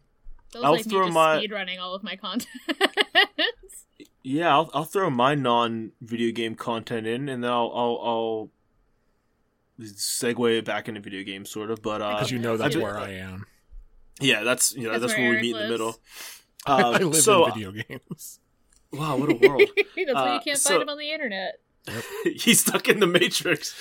Feels 0.53 0.65
I'll 0.67 0.73
like 0.73 0.85
throw 0.87 1.05
just 1.05 1.15
my- 1.15 1.39
speed 1.39 1.51
running 1.53 1.79
all 1.79 1.95
of 1.95 2.03
my 2.03 2.17
content. 2.17 2.49
Yeah, 4.25 4.55
I'll, 4.55 4.71
I'll 4.73 4.85
throw 4.85 5.11
my 5.11 5.35
non 5.35 5.93
video 6.01 6.33
game 6.33 6.55
content 6.55 7.07
in, 7.07 7.29
and 7.29 7.43
then 7.43 7.51
I'll 7.51 7.73
I'll, 7.75 7.99
I'll 8.03 8.51
segue 9.81 10.65
back 10.65 10.89
into 10.89 11.01
video 11.01 11.25
games, 11.25 11.51
sort 11.51 11.71
of. 11.71 11.83
But 11.83 12.03
uh, 12.03 12.15
because 12.15 12.31
you 12.31 12.39
know 12.39 12.57
that's 12.57 12.75
did- 12.75 12.83
where 12.83 12.97
I 12.99 13.11
am. 13.15 13.47
yeah, 14.21 14.45
that's 14.45 14.75
you 14.75 14.85
know 14.85 14.91
That's 14.99 15.03
that's, 15.03 15.13
where 15.15 15.31
where, 15.31 15.31
we 15.31 15.37
Eric 15.37 15.43
meet 15.43 15.51
in 15.51 15.57
the 15.57 15.61
lives. 15.61 15.71
middle. 15.71 15.97
I 16.67 16.83
Uh, 16.83 16.91
live 17.09 17.17
so 17.17 17.47
in 17.47 17.53
video 17.55 17.73
games. 17.73 18.39
wow, 18.93 19.17
what 19.17 19.31
a 19.31 19.35
world! 19.35 19.63
That's 19.97 20.15
why 20.15 20.31
Uh, 20.31 20.35
you 20.35 20.41
can't 20.45 20.59
so- 20.59 20.71
find 20.71 20.83
him 20.83 20.89
on 20.91 20.99
the 20.99 21.11
internet. 21.11 21.59
He's 22.37 22.61
stuck 22.61 22.89
in 22.89 23.01
the 23.01 23.09
matrix. 23.09 23.75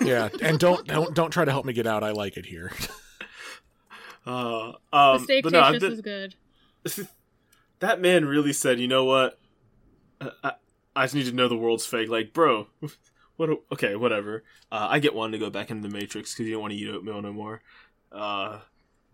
yeah, 0.00 0.30
and 0.40 0.58
don't 0.58 0.86
don't 0.86 1.14
don't 1.14 1.30
try 1.30 1.44
to 1.44 1.50
help 1.50 1.66
me 1.66 1.74
get 1.74 1.86
out. 1.86 2.02
I 2.02 2.12
like 2.12 2.38
it 2.38 2.46
here. 2.46 2.72
Uh, 4.24 4.72
The 4.92 4.96
um, 4.98 5.24
steak 5.24 5.42
but 5.44 5.52
no, 5.52 5.72
been- 5.78 5.92
is 5.92 6.00
good. 6.00 6.34
that 7.80 8.00
man 8.00 8.24
really 8.24 8.52
said, 8.54 8.80
you 8.80 8.88
know 8.88 9.04
what? 9.04 9.38
Uh, 10.22 10.30
I, 10.44 10.52
I 10.94 11.04
just 11.04 11.14
need 11.14 11.26
to 11.26 11.32
know 11.32 11.48
the 11.48 11.56
world's 11.56 11.86
fake. 11.86 12.08
Like, 12.08 12.32
bro, 12.32 12.66
what? 13.36 13.50
a- 13.50 13.56
okay, 13.72 13.96
whatever. 13.96 14.44
Uh, 14.70 14.88
I 14.90 14.98
get 14.98 15.14
one 15.14 15.32
to 15.32 15.38
go 15.38 15.50
back 15.50 15.70
into 15.70 15.88
the 15.88 15.94
Matrix 15.94 16.32
because 16.34 16.46
you 16.46 16.52
don't 16.52 16.62
want 16.62 16.72
to 16.72 16.78
eat 16.78 16.88
oatmeal 16.88 17.22
no 17.22 17.32
more. 17.32 17.62
Uh, 18.10 18.58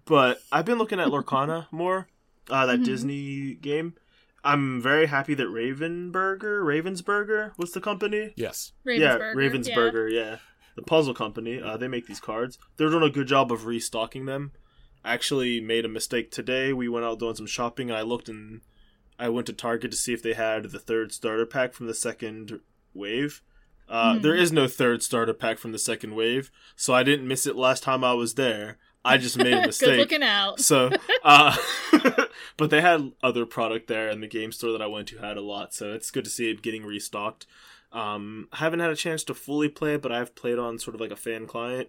but 0.05 0.39
I've 0.51 0.65
been 0.65 0.79
looking 0.79 1.01
at 1.01 1.09
Lorcana 1.09 1.67
more. 1.73 2.09
Uh, 2.51 2.65
that 2.67 2.81
Mhm. 2.81 2.85
Disney 2.85 3.55
game. 3.55 3.95
I'm 4.43 4.81
very 4.81 5.07
happy 5.07 5.35
that 5.35 5.49
Ravenburger, 5.49 6.63
Ravensburger, 6.65 7.53
what's 7.57 7.73
the 7.73 7.81
company? 7.81 8.33
Yes, 8.37 8.73
yeah, 8.87 9.19
Ravensburger. 9.19 9.35
Ravensburger. 9.35 10.11
Yeah. 10.13 10.37
the 10.77 10.83
puzzle 10.83 11.13
company. 11.13 11.61
Uh, 11.61 11.77
they 11.77 11.89
make 11.89 12.07
these 12.07 12.21
cards. 12.21 12.57
They're 12.77 12.89
doing 12.89 13.03
a 13.03 13.11
good 13.11 13.27
job 13.27 13.51
of 13.53 13.67
restocking 13.67 14.27
them. 14.27 14.53
I 15.05 15.13
actually 15.13 15.61
made 15.61 15.85
a 15.85 15.89
mistake 15.89 16.31
today. 16.31 16.73
We 16.73 16.89
went 16.89 17.05
out 17.05 17.19
doing 17.19 17.35
some 17.35 17.47
shopping, 17.47 17.91
and 17.91 17.99
I 17.99 18.03
looked 18.03 18.29
and 18.29 18.61
I 19.19 19.29
went 19.29 19.47
to 19.49 19.53
Target 19.53 19.91
to 19.91 19.97
see 19.97 20.13
if 20.13 20.23
they 20.23 20.35
had 20.35 20.65
the 20.65 20.79
third 20.79 21.13
starter 21.13 21.47
pack 21.47 21.73
from 21.75 21.87
the 21.87 21.95
second 21.95 22.61
wave. 22.95 23.43
Uh, 23.89 24.15
Mhm. 24.15 24.23
There 24.23 24.35
is 24.35 24.53
no 24.53 24.69
third 24.69 25.03
starter 25.03 25.33
pack 25.33 25.59
from 25.59 25.73
the 25.73 25.79
second 25.79 26.15
wave, 26.15 26.51
so 26.77 26.93
I 26.95 27.03
didn't 27.03 27.27
miss 27.27 27.47
it 27.47 27.57
last 27.57 27.83
time 27.83 28.05
I 28.05 28.13
was 28.15 28.35
there. 28.35 28.77
I 29.05 29.17
just 29.17 29.39
made 29.39 29.55
a 29.55 29.67
mistake. 29.67 29.89
Good 29.91 29.99
looking 29.99 30.23
out. 30.23 30.61
So, 30.61 30.91
uh, 31.25 31.57
but 32.57 32.71
they 32.71 32.81
had 32.83 33.13
other 33.23 33.47
product 33.47 33.89
there, 33.89 34.09
and 34.09 34.23
the 34.23 34.27
game 34.27 34.53
store 34.53 34.73
that 34.73 34.83
I 34.83 34.87
went 34.87 35.09
to 35.09 35.19
had 35.19 35.37
a 35.37 35.41
lot. 35.41 35.73
So 35.73 35.93
it's 35.93 36.11
good 36.11 36.25
to 36.25 36.31
see 36.31 36.51
it 36.51 36.61
getting 36.63 36.85
restocked. 36.85 37.47
Um, 37.91 38.49
I 38.53 38.57
haven't 38.59 38.81
had 38.81 38.91
a 38.91 38.97
chance 38.97 39.25
to 39.25 39.35
fully 39.35 39.69
play 39.71 39.95
it, 39.95 40.03
but 40.03 40.13
I've 40.13 40.35
played 40.35 40.59
on 40.59 40.79
sort 40.79 40.95
of 40.95 41.01
like 41.01 41.11
a 41.11 41.17
fan 41.17 41.47
client. 41.47 41.89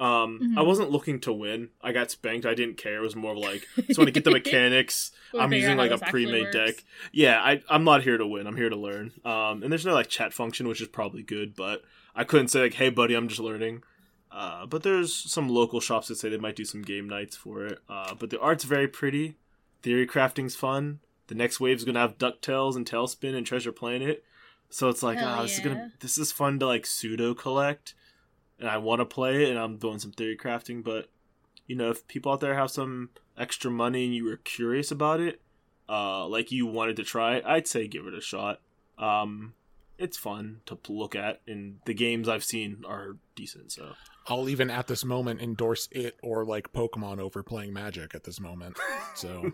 Um, 0.00 0.40
Mhm. 0.40 0.58
I 0.58 0.62
wasn't 0.62 0.90
looking 0.90 1.20
to 1.20 1.32
win. 1.32 1.68
I 1.82 1.92
got 1.92 2.10
spanked. 2.10 2.46
I 2.46 2.54
didn't 2.54 2.78
care. 2.78 2.96
It 2.96 3.02
was 3.02 3.14
more 3.14 3.32
of 3.32 3.38
like 3.38 3.68
just 3.86 3.98
want 3.98 4.08
to 4.08 4.12
get 4.12 4.24
the 4.24 4.30
mechanics. 4.40 5.12
I'm 5.38 5.52
using 5.52 5.76
like 5.76 5.90
a 5.90 5.98
pre-made 5.98 6.44
works. 6.54 6.56
deck. 6.56 6.84
Yeah, 7.12 7.40
I, 7.40 7.62
I'm 7.68 7.84
not 7.84 8.02
here 8.02 8.16
to 8.16 8.26
win. 8.26 8.46
I'm 8.46 8.56
here 8.56 8.70
to 8.70 8.76
learn. 8.76 9.12
Um, 9.24 9.62
and 9.62 9.70
there's 9.70 9.84
no 9.86 9.92
like 9.94 10.08
chat 10.08 10.32
function, 10.32 10.66
which 10.68 10.80
is 10.80 10.88
probably 10.88 11.22
good. 11.22 11.54
But 11.54 11.82
I 12.16 12.24
couldn't 12.24 12.48
say 12.48 12.62
like, 12.62 12.74
"Hey, 12.74 12.88
buddy, 12.88 13.14
I'm 13.14 13.28
just 13.28 13.40
learning." 13.40 13.82
Uh, 14.32 14.64
but 14.64 14.82
there's 14.84 15.14
some 15.14 15.48
local 15.48 15.80
shops 15.80 16.08
that 16.08 16.14
say 16.16 16.28
they 16.28 16.36
might 16.38 16.56
do 16.56 16.64
some 16.64 16.82
game 16.82 17.08
nights 17.08 17.36
for 17.36 17.66
it. 17.66 17.78
Uh, 17.88 18.14
but 18.14 18.30
the 18.30 18.40
art's 18.40 18.64
very 18.64 18.88
pretty. 18.88 19.36
Theory 19.82 20.06
crafting's 20.06 20.54
fun. 20.56 21.00
The 21.26 21.34
next 21.34 21.60
wave's 21.60 21.84
gonna 21.84 22.00
have 22.00 22.16
Ducktales 22.18 22.74
and 22.76 22.86
TaleSpin 22.88 23.34
and 23.34 23.44
Treasure 23.46 23.72
Planet. 23.72 24.24
So 24.70 24.88
it's 24.88 25.02
like, 25.02 25.18
Hell 25.18 25.34
ah, 25.38 25.42
this 25.42 25.58
is 25.58 25.60
gonna 25.64 25.92
this 26.00 26.16
is 26.16 26.32
fun 26.32 26.58
to 26.60 26.66
like 26.66 26.86
pseudo 26.86 27.34
collect, 27.34 27.94
and 28.60 28.68
I 28.68 28.78
want 28.78 29.00
to 29.00 29.06
play 29.06 29.42
it, 29.44 29.50
and 29.50 29.58
I'm 29.58 29.78
doing 29.78 29.98
some 29.98 30.12
theory 30.12 30.36
crafting. 30.36 30.84
But 30.84 31.08
you 31.66 31.74
know, 31.74 31.90
if 31.90 32.06
people 32.06 32.32
out 32.32 32.40
there 32.40 32.54
have 32.54 32.70
some 32.70 33.10
extra 33.36 33.70
money 33.70 34.04
and 34.04 34.14
you 34.14 34.24
were 34.24 34.36
curious 34.36 34.90
about 34.90 35.20
it, 35.20 35.40
uh, 35.88 36.26
like 36.26 36.52
you 36.52 36.66
wanted 36.66 36.96
to 36.96 37.04
try 37.04 37.36
it, 37.36 37.44
I'd 37.46 37.66
say 37.66 37.88
give 37.88 38.06
it 38.06 38.14
a 38.14 38.20
shot. 38.20 38.60
Um, 38.98 39.54
it's 39.98 40.16
fun 40.16 40.60
to 40.66 40.78
look 40.88 41.14
at, 41.14 41.40
and 41.46 41.78
the 41.84 41.94
games 41.94 42.28
I've 42.28 42.44
seen 42.44 42.84
are 42.86 43.16
decent. 43.34 43.72
So 43.72 43.92
I'll 44.26 44.48
even 44.48 44.70
at 44.70 44.86
this 44.86 45.04
moment 45.04 45.40
endorse 45.40 45.88
it 45.90 46.18
or 46.22 46.44
like 46.44 46.72
Pokemon 46.72 47.18
over 47.18 47.42
playing 47.42 47.72
Magic 47.72 48.14
at 48.14 48.24
this 48.24 48.40
moment. 48.40 48.78
So 49.14 49.50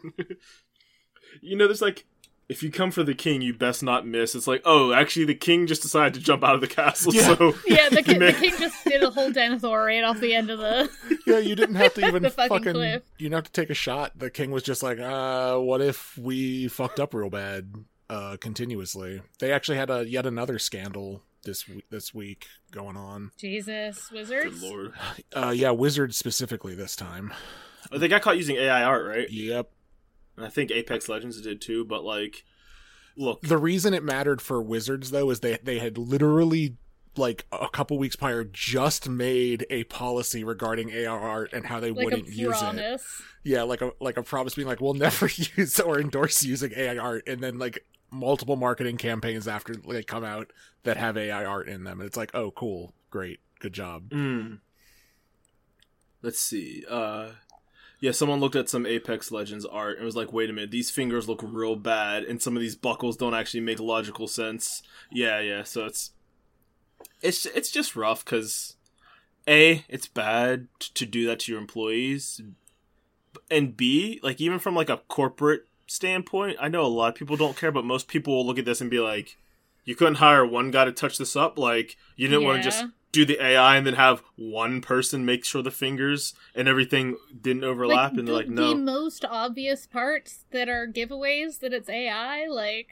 you 1.40 1.56
know, 1.56 1.66
there's 1.66 1.82
like. 1.82 2.04
If 2.48 2.62
you 2.62 2.70
come 2.70 2.92
for 2.92 3.02
the 3.02 3.14
king, 3.14 3.42
you 3.42 3.52
best 3.54 3.82
not 3.82 4.06
miss. 4.06 4.34
It's 4.36 4.46
like, 4.46 4.62
oh, 4.64 4.92
actually, 4.92 5.24
the 5.24 5.34
king 5.34 5.66
just 5.66 5.82
decided 5.82 6.14
to 6.14 6.20
jump 6.20 6.44
out 6.44 6.54
of 6.54 6.60
the 6.60 6.68
castle. 6.68 7.12
Yeah. 7.12 7.34
So 7.34 7.54
Yeah, 7.66 7.88
the, 7.90 8.02
king, 8.04 8.20
the 8.20 8.32
king 8.32 8.54
just 8.58 8.84
did 8.84 9.02
a 9.02 9.10
whole 9.10 9.32
dinosaur 9.32 9.84
right 9.84 10.04
off 10.04 10.20
the 10.20 10.32
end 10.34 10.50
of 10.50 10.60
the. 10.60 10.88
yeah, 11.26 11.38
you 11.38 11.56
didn't 11.56 11.74
have 11.74 11.94
to 11.94 12.06
even 12.06 12.22
The 12.22 12.30
fucking 12.30 12.58
fucking, 12.58 12.72
cliff. 12.74 13.02
you 13.18 13.24
didn't 13.24 13.34
have 13.34 13.44
to 13.44 13.52
take 13.52 13.70
a 13.70 13.74
shot. 13.74 14.12
The 14.16 14.30
king 14.30 14.52
was 14.52 14.62
just 14.62 14.82
like, 14.82 15.00
uh, 15.00 15.56
what 15.58 15.80
if 15.80 16.16
we 16.16 16.68
fucked 16.68 17.00
up 17.00 17.14
real 17.14 17.30
bad 17.30 17.74
uh 18.08 18.36
continuously. 18.40 19.20
They 19.40 19.50
actually 19.50 19.78
had 19.78 19.90
a 19.90 20.08
yet 20.08 20.26
another 20.26 20.60
scandal 20.60 21.22
this 21.44 21.66
week, 21.68 21.84
this 21.90 22.14
week 22.14 22.46
going 22.70 22.96
on. 22.96 23.32
Jesus, 23.36 24.06
good 24.08 24.14
wizards. 24.18 24.62
lord, 24.62 24.92
Uh 25.34 25.52
yeah, 25.54 25.72
wizards 25.72 26.16
specifically 26.16 26.76
this 26.76 26.94
time. 26.94 27.34
oh, 27.90 27.98
they 27.98 28.06
got 28.06 28.22
caught 28.22 28.36
using 28.36 28.54
AI 28.56 28.84
art, 28.84 29.04
right? 29.04 29.28
Yep. 29.28 29.70
And 30.36 30.44
I 30.44 30.48
think 30.48 30.70
Apex 30.70 31.08
Legends 31.08 31.40
did 31.40 31.60
too. 31.60 31.84
But 31.84 32.04
like, 32.04 32.44
look, 33.16 33.40
The 33.42 33.58
reason 33.58 33.94
it 33.94 34.02
mattered 34.02 34.42
for 34.42 34.60
Wizards 34.62 35.10
though 35.10 35.30
is 35.30 35.40
they 35.40 35.58
they 35.62 35.78
had 35.78 35.96
literally 35.98 36.76
like 37.18 37.46
a 37.50 37.68
couple 37.70 37.96
weeks 37.96 38.14
prior 38.14 38.44
just 38.44 39.08
made 39.08 39.64
a 39.70 39.84
policy 39.84 40.44
regarding 40.44 40.92
AR 41.06 41.18
art 41.18 41.52
and 41.54 41.64
how 41.64 41.80
they 41.80 41.90
Like 41.90 42.04
wouldn't 42.04 42.28
use 42.28 42.60
it. 42.62 43.00
Yeah, 43.42 43.62
like 43.62 43.80
a 43.80 43.92
like 44.00 44.18
a 44.18 44.22
promise 44.22 44.54
being 44.54 44.68
like 44.68 44.80
we'll 44.80 44.94
never 44.94 45.26
use 45.56 45.80
or 45.80 45.98
endorse 45.98 46.42
using 46.44 46.72
AI 46.76 46.98
art 46.98 47.22
and 47.26 47.40
then 47.40 47.58
like 47.58 47.86
multiple 48.10 48.56
marketing 48.56 48.98
campaigns 48.98 49.48
after 49.48 49.74
they 49.74 50.02
come 50.02 50.24
out 50.24 50.52
that 50.84 50.96
have 50.98 51.16
AI 51.16 51.44
art 51.44 51.68
in 51.68 51.84
them 51.84 52.00
and 52.00 52.06
it's 52.06 52.16
like, 52.16 52.34
"Oh, 52.34 52.50
cool. 52.50 52.92
Great. 53.10 53.40
Good 53.60 53.72
job." 53.72 54.10
Mm. 54.10 54.58
Let's 56.22 56.40
see. 56.40 56.84
Uh 56.88 57.30
yeah, 58.00 58.10
someone 58.10 58.40
looked 58.40 58.56
at 58.56 58.68
some 58.68 58.84
Apex 58.84 59.30
Legends 59.32 59.64
art 59.64 59.96
and 59.96 60.04
was 60.04 60.16
like, 60.16 60.32
"Wait 60.32 60.50
a 60.50 60.52
minute, 60.52 60.70
these 60.70 60.90
fingers 60.90 61.28
look 61.28 61.40
real 61.42 61.76
bad, 61.76 62.24
and 62.24 62.42
some 62.42 62.56
of 62.56 62.60
these 62.60 62.76
buckles 62.76 63.16
don't 63.16 63.34
actually 63.34 63.60
make 63.60 63.80
logical 63.80 64.28
sense." 64.28 64.82
Yeah, 65.10 65.40
yeah. 65.40 65.62
So 65.62 65.86
it's 65.86 66.12
it's 67.22 67.46
it's 67.46 67.70
just 67.70 67.96
rough 67.96 68.24
because 68.24 68.76
a 69.48 69.84
it's 69.88 70.06
bad 70.06 70.68
to 70.80 71.06
do 71.06 71.26
that 71.26 71.40
to 71.40 71.52
your 71.52 71.60
employees, 71.60 72.42
and 73.50 73.76
b 73.76 74.20
like 74.22 74.40
even 74.40 74.58
from 74.58 74.74
like 74.74 74.90
a 74.90 74.98
corporate 75.08 75.66
standpoint, 75.86 76.58
I 76.60 76.68
know 76.68 76.84
a 76.84 76.88
lot 76.88 77.08
of 77.08 77.14
people 77.14 77.36
don't 77.36 77.56
care, 77.56 77.72
but 77.72 77.84
most 77.84 78.08
people 78.08 78.34
will 78.34 78.46
look 78.46 78.58
at 78.58 78.66
this 78.66 78.82
and 78.82 78.90
be 78.90 79.00
like, 79.00 79.38
"You 79.84 79.94
couldn't 79.94 80.16
hire 80.16 80.44
one 80.44 80.70
guy 80.70 80.84
to 80.84 80.92
touch 80.92 81.16
this 81.16 81.34
up, 81.34 81.58
like 81.58 81.96
you 82.16 82.28
didn't 82.28 82.44
want 82.44 82.58
to 82.58 82.62
just." 82.62 82.84
Yeah. 83.16 83.24
do 83.24 83.34
the 83.34 83.42
AI 83.44 83.76
and 83.76 83.86
then 83.86 83.94
have 83.94 84.22
one 84.36 84.80
person 84.80 85.24
make 85.24 85.44
sure 85.44 85.62
the 85.62 85.70
fingers 85.70 86.34
and 86.54 86.68
everything 86.68 87.16
didn't 87.40 87.64
overlap 87.64 88.16
and 88.16 88.26
they're 88.28 88.34
like 88.34 88.54
the 88.54 88.74
most 88.74 89.24
obvious 89.24 89.86
parts 89.86 90.44
that 90.50 90.68
are 90.68 90.86
giveaways 90.86 91.60
that 91.60 91.72
it's 91.72 91.88
AI, 91.88 92.46
like 92.46 92.88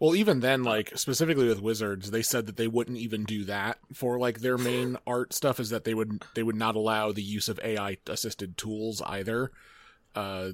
Well, 0.00 0.14
even 0.16 0.40
then 0.40 0.62
like 0.64 0.92
specifically 0.96 1.46
with 1.48 1.60
Wizards, 1.62 2.10
they 2.10 2.22
said 2.22 2.46
that 2.46 2.56
they 2.56 2.68
wouldn't 2.68 2.98
even 2.98 3.24
do 3.24 3.44
that 3.44 3.78
for 3.92 4.18
like 4.18 4.40
their 4.40 4.58
main 4.58 4.96
art 5.06 5.32
stuff 5.32 5.60
is 5.60 5.70
that 5.70 5.84
they 5.84 5.94
would 5.94 6.22
they 6.34 6.42
would 6.42 6.56
not 6.56 6.74
allow 6.76 7.12
the 7.12 7.22
use 7.22 7.48
of 7.48 7.60
AI 7.62 7.98
assisted 8.08 8.56
tools 8.56 9.00
either. 9.06 9.50
Uh 10.14 10.50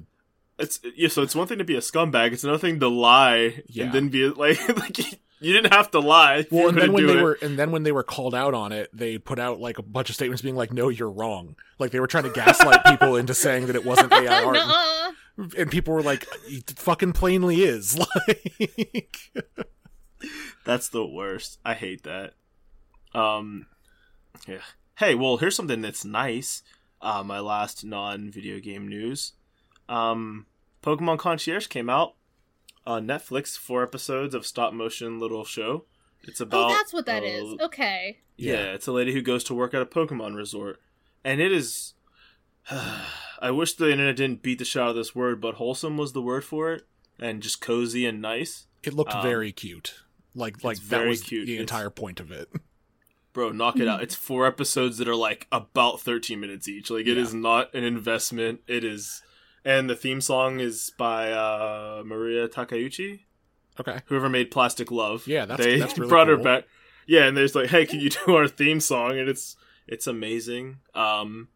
it's 0.59 0.79
yeah 0.95 1.07
so 1.07 1.23
it's 1.23 1.33
one 1.35 1.47
thing 1.47 1.57
to 1.57 1.63
be 1.63 1.75
a 1.75 1.79
scumbag 1.79 2.33
it's 2.33 2.43
another 2.43 2.59
thing 2.59 2.79
to 2.79 2.87
lie 2.87 3.63
Yeah. 3.67 3.85
and 3.85 3.93
then 3.93 4.09
be 4.09 4.27
like 4.29 4.59
like 4.77 5.19
you 5.43 5.53
didn't 5.53 5.73
have 5.73 5.91
to 5.91 5.99
lie 5.99 6.45
Well, 6.51 6.69
and 6.69 6.77
then 6.77 6.91
when 6.93 7.07
they 7.07 7.17
it. 7.17 7.21
were 7.23 7.37
and 7.41 7.57
then 7.59 7.71
when 7.71 7.83
they 7.83 7.91
were 7.91 8.03
called 8.03 8.33
out 8.35 8.53
on 8.53 8.71
it, 8.71 8.89
they 8.93 9.17
put 9.17 9.39
out 9.39 9.59
like 9.59 9.77
a 9.79 9.81
bunch 9.83 10.09
of 10.09 10.15
statements 10.15 10.41
being 10.41 10.55
like, 10.55 10.71
"No, 10.71 10.89
you're 10.89 11.09
wrong." 11.11 11.55
Like 11.79 11.91
they 11.91 11.99
were 11.99 12.07
trying 12.07 12.23
to 12.25 12.29
gaslight 12.31 12.85
people 12.85 13.15
into 13.15 13.33
saying 13.33 13.67
that 13.67 13.75
it 13.75 13.85
wasn't 13.85 14.13
AI 14.13 14.43
art. 14.45 14.53
Nuh-uh. 14.55 15.11
and 15.57 15.71
people 15.71 15.93
were 15.93 16.03
like, 16.03 16.27
"He 16.47 16.63
fucking 16.75 17.13
plainly 17.13 17.63
is." 17.63 17.99
Like, 18.27 19.17
That's 20.65 20.89
the 20.89 21.05
worst. 21.05 21.59
I 21.65 21.73
hate 21.73 22.03
that. 22.03 22.33
Um, 23.13 23.65
yeah. 24.47 24.59
Hey, 24.97 25.15
well, 25.15 25.37
here's 25.37 25.55
something 25.55 25.81
that's 25.81 26.05
nice. 26.05 26.61
Uh, 27.01 27.23
my 27.23 27.39
last 27.39 27.83
non-video 27.83 28.59
game 28.59 28.87
news. 28.87 29.33
Um, 29.89 30.45
Pokemon 30.83 31.17
Concierge 31.17 31.65
came 31.67 31.89
out 31.89 32.13
on 32.85 33.05
Netflix. 33.07 33.57
Four 33.57 33.83
episodes 33.83 34.33
of 34.35 34.45
stop 34.45 34.73
motion 34.73 35.19
little 35.19 35.43
show. 35.45 35.85
It's 36.23 36.39
about. 36.41 36.71
oh, 36.71 36.73
that's 36.73 36.93
what 36.93 37.05
that 37.07 37.23
uh, 37.23 37.27
is. 37.27 37.59
Okay. 37.61 38.19
Yeah. 38.37 38.53
Yeah. 38.53 38.73
it's 38.73 38.87
a 38.87 38.91
lady 38.91 39.13
who 39.13 39.21
goes 39.21 39.43
to 39.45 39.53
work 39.53 39.73
at 39.73 39.81
a 39.81 39.85
Pokemon 39.85 40.35
resort, 40.35 40.79
and 41.23 41.41
it 41.41 41.51
is. 41.51 41.93
I 42.69 43.49
wish 43.51 43.73
the 43.73 43.91
internet 43.91 44.15
didn't 44.17 44.43
beat 44.43 44.59
the 44.59 44.65
shit 44.65 44.81
out 44.81 44.89
of 44.89 44.95
this 44.95 45.15
word, 45.15 45.41
but 45.41 45.55
wholesome 45.55 45.97
was 45.97 46.13
the 46.13 46.21
word 46.21 46.43
for 46.45 46.71
it, 46.73 46.83
and 47.19 47.41
just 47.41 47.59
cozy 47.61 48.05
and 48.05 48.21
nice. 48.21 48.67
it 48.83 48.93
looked 48.93 49.15
Um, 49.15 49.23
very 49.23 49.51
cute. 49.51 49.95
Like, 50.35 50.63
like 50.63 50.77
that 50.89 51.07
was 51.07 51.21
cute. 51.23 51.47
the 51.47 51.53
It's- 51.53 51.61
entire 51.61 51.89
point 51.89 52.19
of 52.19 52.31
it. 52.31 52.49
Bro, 53.33 53.51
knock 53.53 53.79
it 53.79 53.87
out. 53.87 54.03
It's 54.03 54.13
four 54.15 54.45
episodes 54.45 54.97
that 54.97 55.07
are 55.07 55.15
like 55.15 55.47
about 55.53 56.01
13 56.01 56.39
minutes 56.39 56.67
each. 56.67 56.89
Like 56.91 57.07
it 57.07 57.15
Yeah. 57.15 57.23
is 57.23 57.33
not 57.33 57.73
an 57.73 57.83
investment. 57.85 58.59
It 58.67 58.83
is 58.83 59.23
and 59.65 59.89
the 59.89 59.95
theme 59.95 60.21
song 60.21 60.59
is 60.59 60.91
by 60.97 61.31
uh 61.31 62.03
Mariya 62.05 62.47
Takeuchi, 62.47 63.21
Okay. 63.79 63.99
whoever 64.05 64.29
made 64.29 64.51
Plastic 64.51 64.91
Love. 64.91 65.27
Yeah, 65.27 65.45
that's- 65.45 65.65
they 65.65 65.79
that's 65.79 65.97
really 65.97 66.09
brought 66.09 66.27
her 66.27 66.35
cool. 66.35 66.43
back. 66.43 66.63
Yeah, 67.07 67.25
and 67.25 67.35
there's 67.35 67.55
like, 67.55 67.69
"Hey, 67.69 67.85
can 67.85 67.99
you 67.99 68.09
do 68.09 68.35
our 68.35 68.47
theme 68.47 68.79
song?" 68.79 69.17
and 69.17 69.27
it's 69.29 69.55
it's 69.87 70.07
amazing. 70.07 70.79
Um 70.95 71.49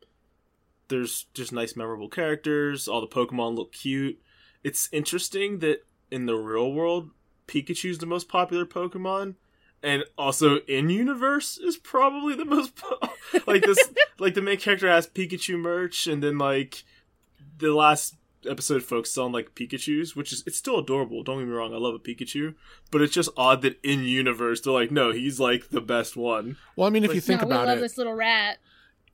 there's 0.88 1.26
just 1.34 1.52
nice 1.52 1.76
memorable 1.76 2.10
characters. 2.10 2.88
All 2.88 3.02
the 3.02 3.08
Pokemon 3.08 3.56
look 3.56 3.72
cute. 3.72 4.20
It's 4.64 4.88
interesting 4.92 5.60
that 5.60 5.80
in 6.12 6.26
the 6.28 6.36
real 6.36 6.72
world, 6.72 7.10
Pikachu's 7.48 7.98
the 7.98 8.06
most 8.06 8.28
popular 8.30 8.66
Pokemon, 8.66 9.36
and 9.82 10.04
also 10.18 10.58
in 10.68 10.90
universe 10.90 11.58
is 11.58 11.78
probably 11.78 12.36
the 12.36 12.46
most 12.46 12.76
po- 12.76 13.00
like 13.48 13.64
this. 13.64 13.80
like 14.20 14.34
the 14.36 14.42
main 14.42 14.58
character 14.58 14.88
has 14.90 15.08
Pikachu 15.08 15.58
merch, 15.60 16.08
and 16.08 16.22
then 16.24 16.38
like 16.38 16.84
the 17.58 17.74
last 17.74 18.16
episode 18.48 18.84
focused 18.84 19.18
on 19.18 19.32
like 19.32 19.56
Pikachu's, 19.56 20.16
which 20.16 20.32
is 20.32 20.44
it's 20.46 20.58
still 20.58 20.78
adorable. 20.80 21.24
Don't 21.24 21.40
get 21.40 21.48
me 21.48 21.54
wrong, 21.54 21.74
I 21.74 21.78
love 21.78 21.96
a 21.96 22.00
Pikachu, 22.00 22.54
but 22.92 23.02
it's 23.02 23.14
just 23.14 23.30
odd 23.36 23.62
that 23.64 23.80
in 23.84 24.04
universe 24.04 24.62
they're 24.62 24.74
like, 24.74 24.92
no, 24.92 25.12
he's 25.12 25.40
like 25.40 25.70
the 25.70 25.82
best 25.82 26.16
one. 26.16 26.58
Well, 26.76 26.88
I 26.88 26.92
mean, 26.92 27.04
if 27.04 27.10
Like- 27.10 27.16
you 27.16 27.22
think 27.22 27.42
no, 27.42 27.48
we 27.48 27.54
about 27.54 27.68
love 27.68 27.78
it, 27.80 27.82
this 27.82 27.98
little 27.98 28.14
rat. 28.14 28.60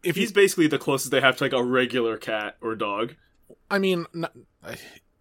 if 0.04 0.16
he's 0.16 0.30
you, 0.30 0.36
basically 0.36 0.68
the 0.68 0.78
closest 0.80 1.12
they 1.12 1.22
have 1.22 1.38
to 1.38 1.44
like 1.46 1.54
a 1.54 1.64
regular 1.64 2.18
cat 2.18 2.58
or 2.62 2.76
dog. 2.76 3.16
I 3.70 3.80
mean, 3.80 4.06
not, 4.14 4.34
uh, 4.64 4.76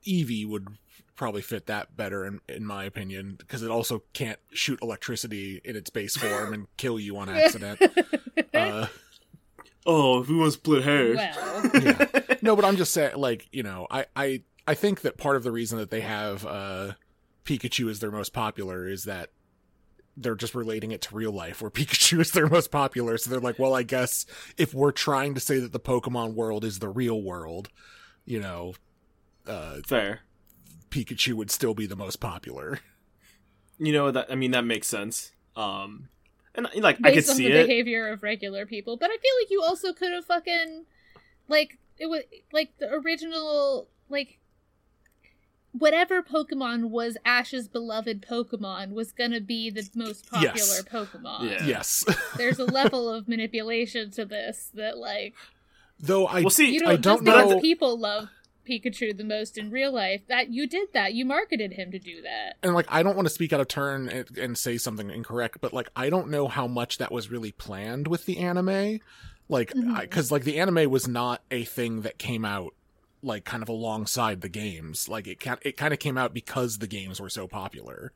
Eevee 0.06 0.46
would 0.46 0.66
probably 1.14 1.42
fit 1.42 1.66
that 1.66 1.96
better 1.96 2.24
in, 2.26 2.40
in 2.48 2.64
my 2.64 2.82
opinion 2.84 3.34
because 3.38 3.62
it 3.62 3.70
also 3.70 4.02
can't 4.14 4.38
shoot 4.52 4.78
electricity 4.82 5.60
in 5.64 5.76
its 5.76 5.90
base 5.90 6.16
form 6.16 6.52
and 6.54 6.66
kill 6.78 6.98
you 6.98 7.16
on 7.18 7.28
accident. 7.28 7.80
uh, 8.54 8.86
Oh, 9.86 10.22
who 10.22 10.38
wants 10.38 10.56
split 10.56 10.84
hairs? 10.84 11.16
well, 11.16 11.70
yeah. 11.82 12.06
No, 12.42 12.56
but 12.56 12.64
I'm 12.64 12.76
just 12.76 12.92
saying, 12.92 13.16
like, 13.16 13.48
you 13.52 13.62
know, 13.62 13.86
I, 13.90 14.06
I, 14.16 14.42
I 14.66 14.74
think 14.74 15.02
that 15.02 15.18
part 15.18 15.36
of 15.36 15.42
the 15.42 15.50
reason 15.52 15.78
that 15.78 15.90
they 15.90 16.00
have 16.00 16.46
uh, 16.46 16.92
Pikachu 17.44 17.90
as 17.90 18.00
their 18.00 18.10
most 18.10 18.32
popular 18.32 18.88
is 18.88 19.04
that 19.04 19.30
they're 20.16 20.34
just 20.34 20.54
relating 20.54 20.90
it 20.90 21.02
to 21.02 21.14
real 21.14 21.32
life, 21.32 21.60
where 21.60 21.70
Pikachu 21.70 22.20
is 22.20 22.30
their 22.32 22.48
most 22.48 22.70
popular. 22.70 23.18
So 23.18 23.30
they're 23.30 23.40
like, 23.40 23.58
well, 23.58 23.74
I 23.74 23.82
guess 23.82 24.26
if 24.56 24.72
we're 24.72 24.92
trying 24.92 25.34
to 25.34 25.40
say 25.40 25.58
that 25.58 25.72
the 25.72 25.80
Pokemon 25.80 26.34
world 26.34 26.64
is 26.64 26.78
the 26.78 26.88
real 26.88 27.20
world, 27.20 27.68
you 28.24 28.40
know, 28.40 28.74
uh, 29.46 29.78
Fair. 29.86 30.20
Pikachu 30.90 31.34
would 31.34 31.50
still 31.50 31.74
be 31.74 31.86
the 31.86 31.96
most 31.96 32.20
popular. 32.20 32.80
You 33.78 33.92
know 33.92 34.10
that 34.10 34.30
I 34.30 34.34
mean 34.34 34.50
that 34.50 34.64
makes 34.64 34.88
sense. 34.88 35.32
Um, 35.56 36.08
and 36.54 36.66
like 36.76 36.96
I 36.96 37.10
could 37.10 37.14
based 37.16 37.30
on 37.30 37.36
see 37.36 37.48
the 37.48 37.60
it. 37.60 37.66
behavior 37.66 38.08
of 38.08 38.22
regular 38.22 38.66
people. 38.66 38.96
But 38.96 39.10
I 39.10 39.16
feel 39.16 39.32
like 39.40 39.50
you 39.50 39.62
also 39.62 39.92
could 39.92 40.12
have 40.12 40.24
fucking 40.24 40.84
like 41.48 41.78
it 41.98 42.06
was 42.06 42.22
like 42.52 42.76
the 42.78 42.90
original 42.92 43.88
like 44.08 44.38
whatever 45.72 46.22
Pokemon 46.22 46.90
was 46.90 47.16
Ash's 47.24 47.68
beloved 47.68 48.26
Pokemon 48.28 48.92
was 48.92 49.12
gonna 49.12 49.40
be 49.40 49.70
the 49.70 49.88
most 49.94 50.28
popular 50.30 50.54
Yes. 50.56 50.82
Pokemon. 50.82 51.50
Yeah. 51.50 51.64
Yes. 51.64 52.04
There's 52.36 52.58
a 52.58 52.64
level 52.64 53.08
of 53.08 53.28
manipulation 53.28 54.10
to 54.12 54.24
this 54.24 54.70
that 54.74 54.98
like 54.98 55.34
Though 56.02 56.26
I, 56.26 56.40
Well, 56.40 56.48
see, 56.50 56.72
you 56.72 56.80
don't, 56.80 56.88
I 56.90 56.96
don't 56.96 57.22
know- 57.24 57.60
people 57.60 57.98
love 57.98 58.28
Pikachu 58.68 59.16
the 59.16 59.24
most 59.24 59.58
in 59.58 59.70
real 59.70 59.92
life 59.92 60.22
that 60.28 60.50
you 60.50 60.66
did 60.66 60.92
that 60.92 61.14
you 61.14 61.24
marketed 61.24 61.72
him 61.72 61.90
to 61.92 61.98
do 61.98 62.22
that. 62.22 62.56
and 62.62 62.74
like 62.74 62.86
I 62.88 63.02
don't 63.02 63.16
want 63.16 63.26
to 63.26 63.34
speak 63.34 63.52
out 63.52 63.60
of 63.60 63.68
turn 63.68 64.08
and, 64.08 64.38
and 64.38 64.58
say 64.58 64.78
something 64.78 65.10
incorrect, 65.10 65.58
but 65.60 65.72
like 65.72 65.88
I 65.96 66.10
don't 66.10 66.28
know 66.28 66.48
how 66.48 66.66
much 66.66 66.98
that 66.98 67.12
was 67.12 67.30
really 67.30 67.52
planned 67.52 68.08
with 68.08 68.26
the 68.26 68.38
anime, 68.38 69.00
like 69.48 69.72
mm-hmm. 69.72 70.00
because 70.00 70.30
like 70.30 70.44
the 70.44 70.58
anime 70.58 70.90
was 70.90 71.08
not 71.08 71.42
a 71.50 71.64
thing 71.64 72.02
that 72.02 72.18
came 72.18 72.44
out 72.44 72.74
like 73.22 73.44
kind 73.44 73.62
of 73.62 73.68
alongside 73.68 74.40
the 74.40 74.48
games. 74.48 75.08
Like 75.08 75.26
it 75.26 75.38
it 75.62 75.76
kind 75.76 75.92
of 75.92 76.00
came 76.00 76.16
out 76.16 76.34
because 76.34 76.78
the 76.78 76.86
games 76.86 77.20
were 77.20 77.28
so 77.28 77.46
popular. 77.46 78.12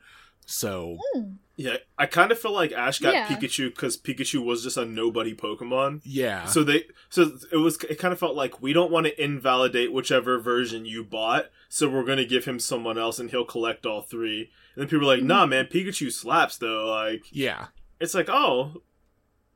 So 0.47 0.99
hmm. 1.15 1.33
Yeah, 1.57 1.77
I 1.99 2.07
kind 2.07 2.33
of 2.33 2.39
feel 2.39 2.53
like 2.53 2.73
Ash 2.73 2.99
got 2.99 3.15
Yeah. 3.15 3.27
Pikachu 3.29 3.71
because 3.71 3.97
Pikachu 3.97 4.45
was 4.45 4.63
just 4.65 4.77
a 4.77 4.85
nobody 4.85 5.35
Pokemon. 5.35 6.01
yeah, 6.05 6.47
So 6.47 6.65
they, 6.65 6.85
so 7.09 7.37
it 7.53 7.57
was, 7.59 7.77
it 7.85 7.99
kind 7.99 8.13
of 8.13 8.19
felt 8.19 8.35
like 8.35 8.61
we 8.61 8.73
don't 8.73 8.91
want 8.91 9.07
to 9.07 9.23
invalidate 9.23 9.93
whichever 9.93 10.39
version 10.41 10.85
you 10.85 11.05
bought, 11.05 11.47
so 11.69 11.89
we're 11.89 12.05
gonna 12.05 12.25
give 12.25 12.45
him 12.45 12.59
someone 12.59 12.99
else 12.99 13.19
and 13.19 13.31
he'll 13.31 13.45
collect 13.45 13.87
all 13.87 14.03
three. 14.03 14.51
And 14.75 14.83
then 14.83 14.89
people 14.89 15.05
are 15.05 15.13
like, 15.15 15.19
Mm-hmm. 15.21 15.29
nah, 15.29 15.47
man, 15.47 15.67
Pikachu 15.67 16.11
slaps 16.13 16.57
though. 16.59 16.87
Like, 16.91 17.23
yeah, 17.31 17.67
it's 18.01 18.15
like, 18.15 18.29
oh, 18.29 18.83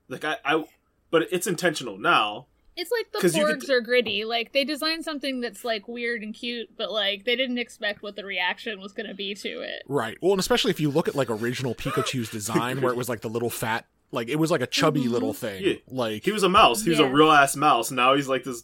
like 0.09 0.25
I, 0.25 0.37
I, 0.45 0.65
but 1.11 1.27
it's 1.33 1.47
intentional 1.47 1.99
now. 1.99 2.47
It's 2.81 2.91
like 2.93 3.11
the 3.13 3.37
you 3.39 3.45
could- 3.45 3.61
Porgs 3.61 3.69
are 3.71 3.81
gritty. 3.81 4.25
Like 4.25 4.53
they 4.53 4.65
designed 4.65 5.05
something 5.05 5.41
that's 5.41 5.65
like 5.65 5.89
weird 5.89 6.23
and 6.23 6.33
cute, 6.33 6.71
but 6.77 6.91
like 6.93 7.25
they 7.25 7.35
didn't 7.37 7.59
expect 7.59 8.03
what 8.03 8.15
the 8.17 8.25
reaction 8.25 8.81
was 8.81 8.93
going 8.93 9.09
to 9.09 9.15
be 9.15 9.35
to 9.35 9.49
it. 9.61 9.83
right. 9.89 10.17
Well, 10.23 10.31
and 10.33 10.41
especially 10.41 10.71
if 10.71 10.79
you 10.79 10.89
look 10.91 11.09
at 11.09 11.15
like 11.17 11.29
original 11.29 11.75
Pikachu's 11.75 12.31
design, 12.31 12.81
where 12.81 12.93
it 12.93 12.97
was 12.97 13.09
like 13.09 13.21
the 13.23 13.29
little 13.29 13.51
fat, 13.51 13.85
like 14.13 14.29
it 14.29 14.37
was 14.37 14.51
like 14.51 14.61
a 14.63 14.67
chubby 14.67 15.05
Mhm. 15.05 15.11
little 15.11 15.33
thing. 15.35 15.63
Yeah. 15.63 15.75
Like 15.89 16.25
He 16.25 16.31
was 16.33 16.45
a 16.45 16.49
mouse. 16.49 16.83
He 16.83 16.91
was 16.91 17.01
a 17.01 17.09
real 17.09 17.31
ass 17.33 17.57
mouse. 17.57 17.91
Now 17.91 18.15
he's 18.15 18.29
like 18.29 18.45
this 18.45 18.63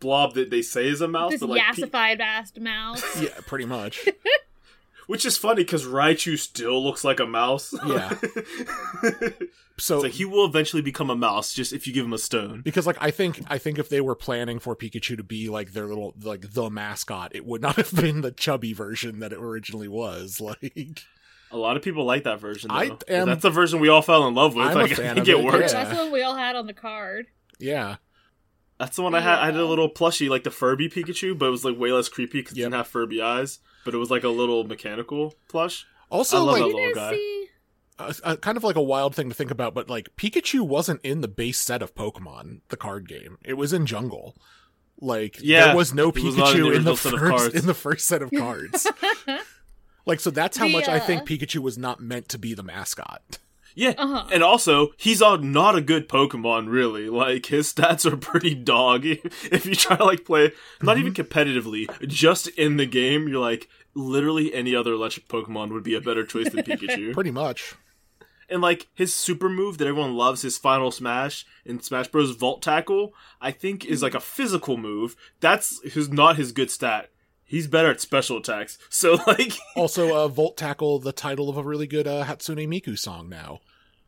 blob 0.00 0.34
that 0.34 0.50
they 0.50 0.60
say 0.60 0.86
is 0.88 1.00
a 1.00 1.08
mouse, 1.08 1.30
This 1.32 1.40
but 1.40 1.48
like, 1.48 1.62
Pi- 1.62 1.72
yassified 1.72 2.20
ass 2.20 2.52
mouse. 2.60 3.22
yeah, 3.22 3.30
pretty 3.46 3.64
much. 3.64 4.06
which 5.06 5.24
is 5.26 5.36
funny 5.36 5.62
because 5.64 5.84
Raichu 5.84 6.38
still 6.38 6.82
looks 6.82 7.04
like 7.04 7.20
a 7.20 7.26
mouse. 7.26 7.74
Yeah. 7.86 8.14
So 9.78 9.96
it's 9.96 10.04
like 10.04 10.12
he 10.12 10.24
will 10.24 10.46
eventually 10.46 10.80
become 10.80 11.10
a 11.10 11.14
mouse 11.14 11.52
just 11.52 11.74
if 11.74 11.86
you 11.86 11.92
give 11.92 12.06
him 12.06 12.14
a 12.14 12.18
stone. 12.18 12.62
because 12.62 12.86
like 12.86 12.96
I 12.98 13.10
think 13.10 13.42
I 13.48 13.58
think 13.58 13.78
if 13.78 13.90
they 13.90 14.00
were 14.00 14.14
planning 14.14 14.58
for 14.58 14.74
Pikachu 14.74 15.18
to 15.18 15.22
be 15.22 15.50
like 15.50 15.74
their 15.74 15.84
little 15.84 16.14
like 16.22 16.52
the 16.54 16.70
mascot, 16.70 17.32
it 17.34 17.44
would 17.44 17.60
not 17.60 17.76
have 17.76 17.94
been 17.94 18.22
the 18.22 18.30
chubby 18.32 18.72
version 18.72 19.20
that 19.20 19.34
it 19.34 19.38
originally 19.38 19.88
was. 19.88 20.40
Like 20.46 21.02
A 21.52 21.58
lot 21.58 21.76
of 21.76 21.82
people 21.82 22.06
like 22.06 22.24
that 22.24 22.40
version. 22.40 22.68
Though. 22.68 22.74
I 22.74 22.84
am- 23.08 23.28
That's 23.28 23.42
the 23.42 23.50
version 23.50 23.80
we 23.80 23.90
all 23.90 24.00
fell 24.00 24.26
in 24.26 24.34
love 24.34 24.54
with. 24.54 24.66
I'm 24.66 24.78
a 24.78 24.80
like, 24.80 24.92
I 24.92 24.94
think 24.94 25.18
of 25.18 25.28
it 25.28 25.28
it, 25.28 25.44
works. 25.44 25.72
yeah. 25.74 25.84
That's 25.84 25.90
the 25.98 26.04
one 26.04 26.12
we 26.12 26.22
all 26.22 26.36
had 26.36 26.56
on 26.56 26.66
the 26.66 26.72
card. 26.72 27.26
yeah, 27.58 27.96
That's 28.78 28.96
the 28.96 29.02
one 29.02 29.14
I 29.14 29.20
had. 29.20 29.38
I 29.40 29.44
had 29.46 29.56
a 29.56 29.64
little 29.66 29.90
plushie, 29.90 30.30
like 30.30 30.44
the 30.44 30.50
Furby 30.50 30.88
Pikachu, 30.88 31.36
but 31.38 31.48
it 31.48 31.50
was 31.50 31.66
like 31.66 31.78
way 31.78 31.92
less 31.92 32.08
creepy 32.08 32.38
because 32.38 32.52
it 32.54 32.56
didn't 32.62 32.72
have 32.72 32.88
Furby 32.88 33.20
eyes. 33.20 33.58
But 33.86 33.94
it 33.94 33.98
was 33.98 34.10
like 34.10 34.24
a 34.24 34.28
little 34.28 34.64
mechanical 34.64 35.34
plush. 35.48 35.86
also 36.10 36.36
I 36.36 36.40
love 36.40 36.48
like 36.52 36.60
that 36.60 36.66
little 36.76 36.94
guy. 36.94 37.10
guys 37.12 37.18
see? 37.18 37.48
uh, 37.98 38.12
uh, 38.24 38.36
kind 38.36 38.58
of 38.58 38.64
like 38.64 38.76
a 38.76 38.82
wild 38.82 39.14
thing 39.14 39.30
to 39.30 39.34
think 39.34 39.50
about, 39.50 39.72
but 39.74 39.88
like 39.88 40.14
Pikachu 40.16 40.60
wasn't 40.60 41.00
in 41.02 41.22
the 41.22 41.28
base 41.28 41.58
set 41.60 41.80
of 41.80 41.94
Pokemon, 41.94 42.60
the 42.68 42.76
card 42.76 43.08
game. 43.08 43.38
It 43.42 43.54
was 43.54 43.72
in 43.72 43.86
Jungle. 43.86 44.36
Like 45.00 45.38
Yeah, 45.40 45.68
there 45.68 45.76
was 45.76 45.94
no 45.94 46.08
it 46.10 46.16
was 46.16 46.24
in 46.36 46.42
Pikachu 46.42 46.52
the 46.52 46.56
in 46.56 46.62
the, 46.62 46.68
original 46.68 46.96
set 46.96 47.14
of 47.14 47.20
first 47.20 47.54
in 47.54 47.66
the 47.66 47.74
first 47.74 48.06
set 48.06 48.22
of 48.22 48.30
cards. 48.36 48.86
like 50.04 50.20
so 50.20 50.30
that's 50.30 50.56
how 50.56 50.66
The, 50.66 50.72
much 50.72 50.88
I 50.88 50.98
uh, 50.98 51.06
think 51.06 51.22
Pikachu 51.28 51.60
was 51.60 51.78
not 51.78 52.00
meant 52.00 52.28
to 52.30 52.38
be 52.38 52.54
the 52.54 52.62
mascot. 52.62 53.38
Yeah, 53.78 53.92
Uh-huh. 53.98 54.26
and 54.32 54.42
also 54.42 54.88
he's 54.96 55.20
a, 55.20 55.36
not 55.36 55.76
a 55.76 55.80
good 55.80 56.08
Pokemon. 56.08 56.68
Really, 56.70 57.08
like 57.10 57.46
his 57.46 57.72
stats 57.72 58.10
are 58.10 58.16
pretty 58.30 58.54
dog. 58.54 59.04
if 59.04 59.66
you 59.66 59.74
try 59.74 59.96
to 59.96 60.04
like 60.04 60.24
play, 60.24 60.52
not 60.82 60.96
even 60.98 61.12
competitively, 61.12 61.86
just 62.08 62.48
in 62.48 62.78
the 62.78 62.86
game, 62.86 63.28
you're 63.28 63.40
like 63.40 63.68
literally 63.94 64.52
any 64.54 64.74
other 64.74 64.92
electric 64.94 65.28
Pokemon 65.28 65.72
would 65.72 65.82
be 65.84 65.94
a 65.94 66.00
better 66.00 66.24
choice 66.24 66.50
than 66.50 66.64
Pikachu. 66.64 67.12
Pretty 67.12 67.30
much. 67.30 67.74
and 68.48 68.62
like 68.62 68.86
his 68.94 69.12
super 69.12 69.48
move 69.50 69.76
that 69.78 69.86
everyone 69.88 70.14
loves, 70.16 70.42
his 70.42 70.56
final 70.56 70.90
smash 70.90 71.44
in 71.64 71.80
Smash 71.82 72.08
Bros. 72.08 72.30
Volt 72.36 72.62
Tackle, 72.62 73.12
I 73.40 73.50
think 73.50 73.84
is 73.84 74.02
like 74.02 74.14
a 74.14 74.20
physical 74.20 74.76
move. 74.76 75.16
That's 75.40 75.82
his 75.82 76.08
not 76.10 76.36
his 76.36 76.52
good 76.52 76.70
stat. 76.70 77.10
He's 77.46 77.66
better 77.68 77.90
at 77.90 78.00
special 78.00 78.38
attacks. 78.38 78.76
So 78.90 79.18
like, 79.26 79.52
Also, 79.76 80.16
uh, 80.16 80.28
Volt 80.28 80.56
Tackle, 80.56 80.98
the 80.98 81.12
title 81.12 81.48
of 81.48 81.56
a 81.56 81.62
really 81.62 81.86
good 81.86 82.06
uh, 82.06 82.24
Hatsune 82.24 82.66
Miku 82.68 82.98
song 82.98 83.28
now. 83.28 83.60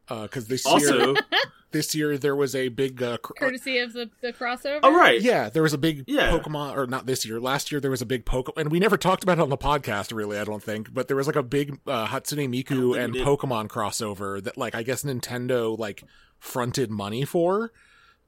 Because 0.09 0.47
this 0.47 0.65
year, 0.65 0.73
also 0.75 1.15
this 1.71 1.95
year 1.95 2.17
there 2.17 2.35
was 2.35 2.55
a 2.55 2.69
big 2.69 3.03
uh, 3.03 3.19
cr- 3.19 3.35
Courtesy 3.35 3.77
of 3.79 3.93
the, 3.93 4.09
the 4.23 4.33
crossover. 4.33 4.81
Oh 4.83 4.97
right. 4.97 5.21
yeah, 5.21 5.51
there 5.51 5.63
was 5.63 5.75
a 5.75 5.79
big 5.79 6.05
Yeah. 6.07 6.31
Pokemon, 6.31 6.75
or 6.75 6.87
not 6.87 7.05
this 7.05 7.27
year. 7.27 7.39
Last 7.39 7.71
year 7.71 7.79
there 7.79 7.91
was 7.91 8.01
a 8.01 8.07
big 8.07 8.25
Pokemon, 8.25 8.55
and 8.57 8.73
we 8.73 8.81
never 8.81 8.97
talked 8.97 9.23
about 9.23 9.37
it 9.39 9.43
on 9.43 9.51
the 9.51 9.59
podcast, 9.59 10.15
really. 10.17 10.39
I 10.39 10.45
don't 10.45 10.63
think, 10.63 10.95
but 10.95 11.09
there 11.09 11.17
was 11.17 11.27
like 11.27 11.37
a 11.37 11.43
big 11.43 11.79
uh, 11.87 12.07
Hatsune 12.07 12.49
Miku 12.49 12.99
and. 12.99 13.15
Pokemon 13.17 13.69
crossover 13.69 14.43
that, 14.43 14.57
like, 14.57 14.75
I 14.75 14.83
guess 14.83 15.05
Nintendo 15.05 15.79
like 15.79 16.03
fronted 16.39 16.91
money 16.91 17.27
for. 17.27 17.71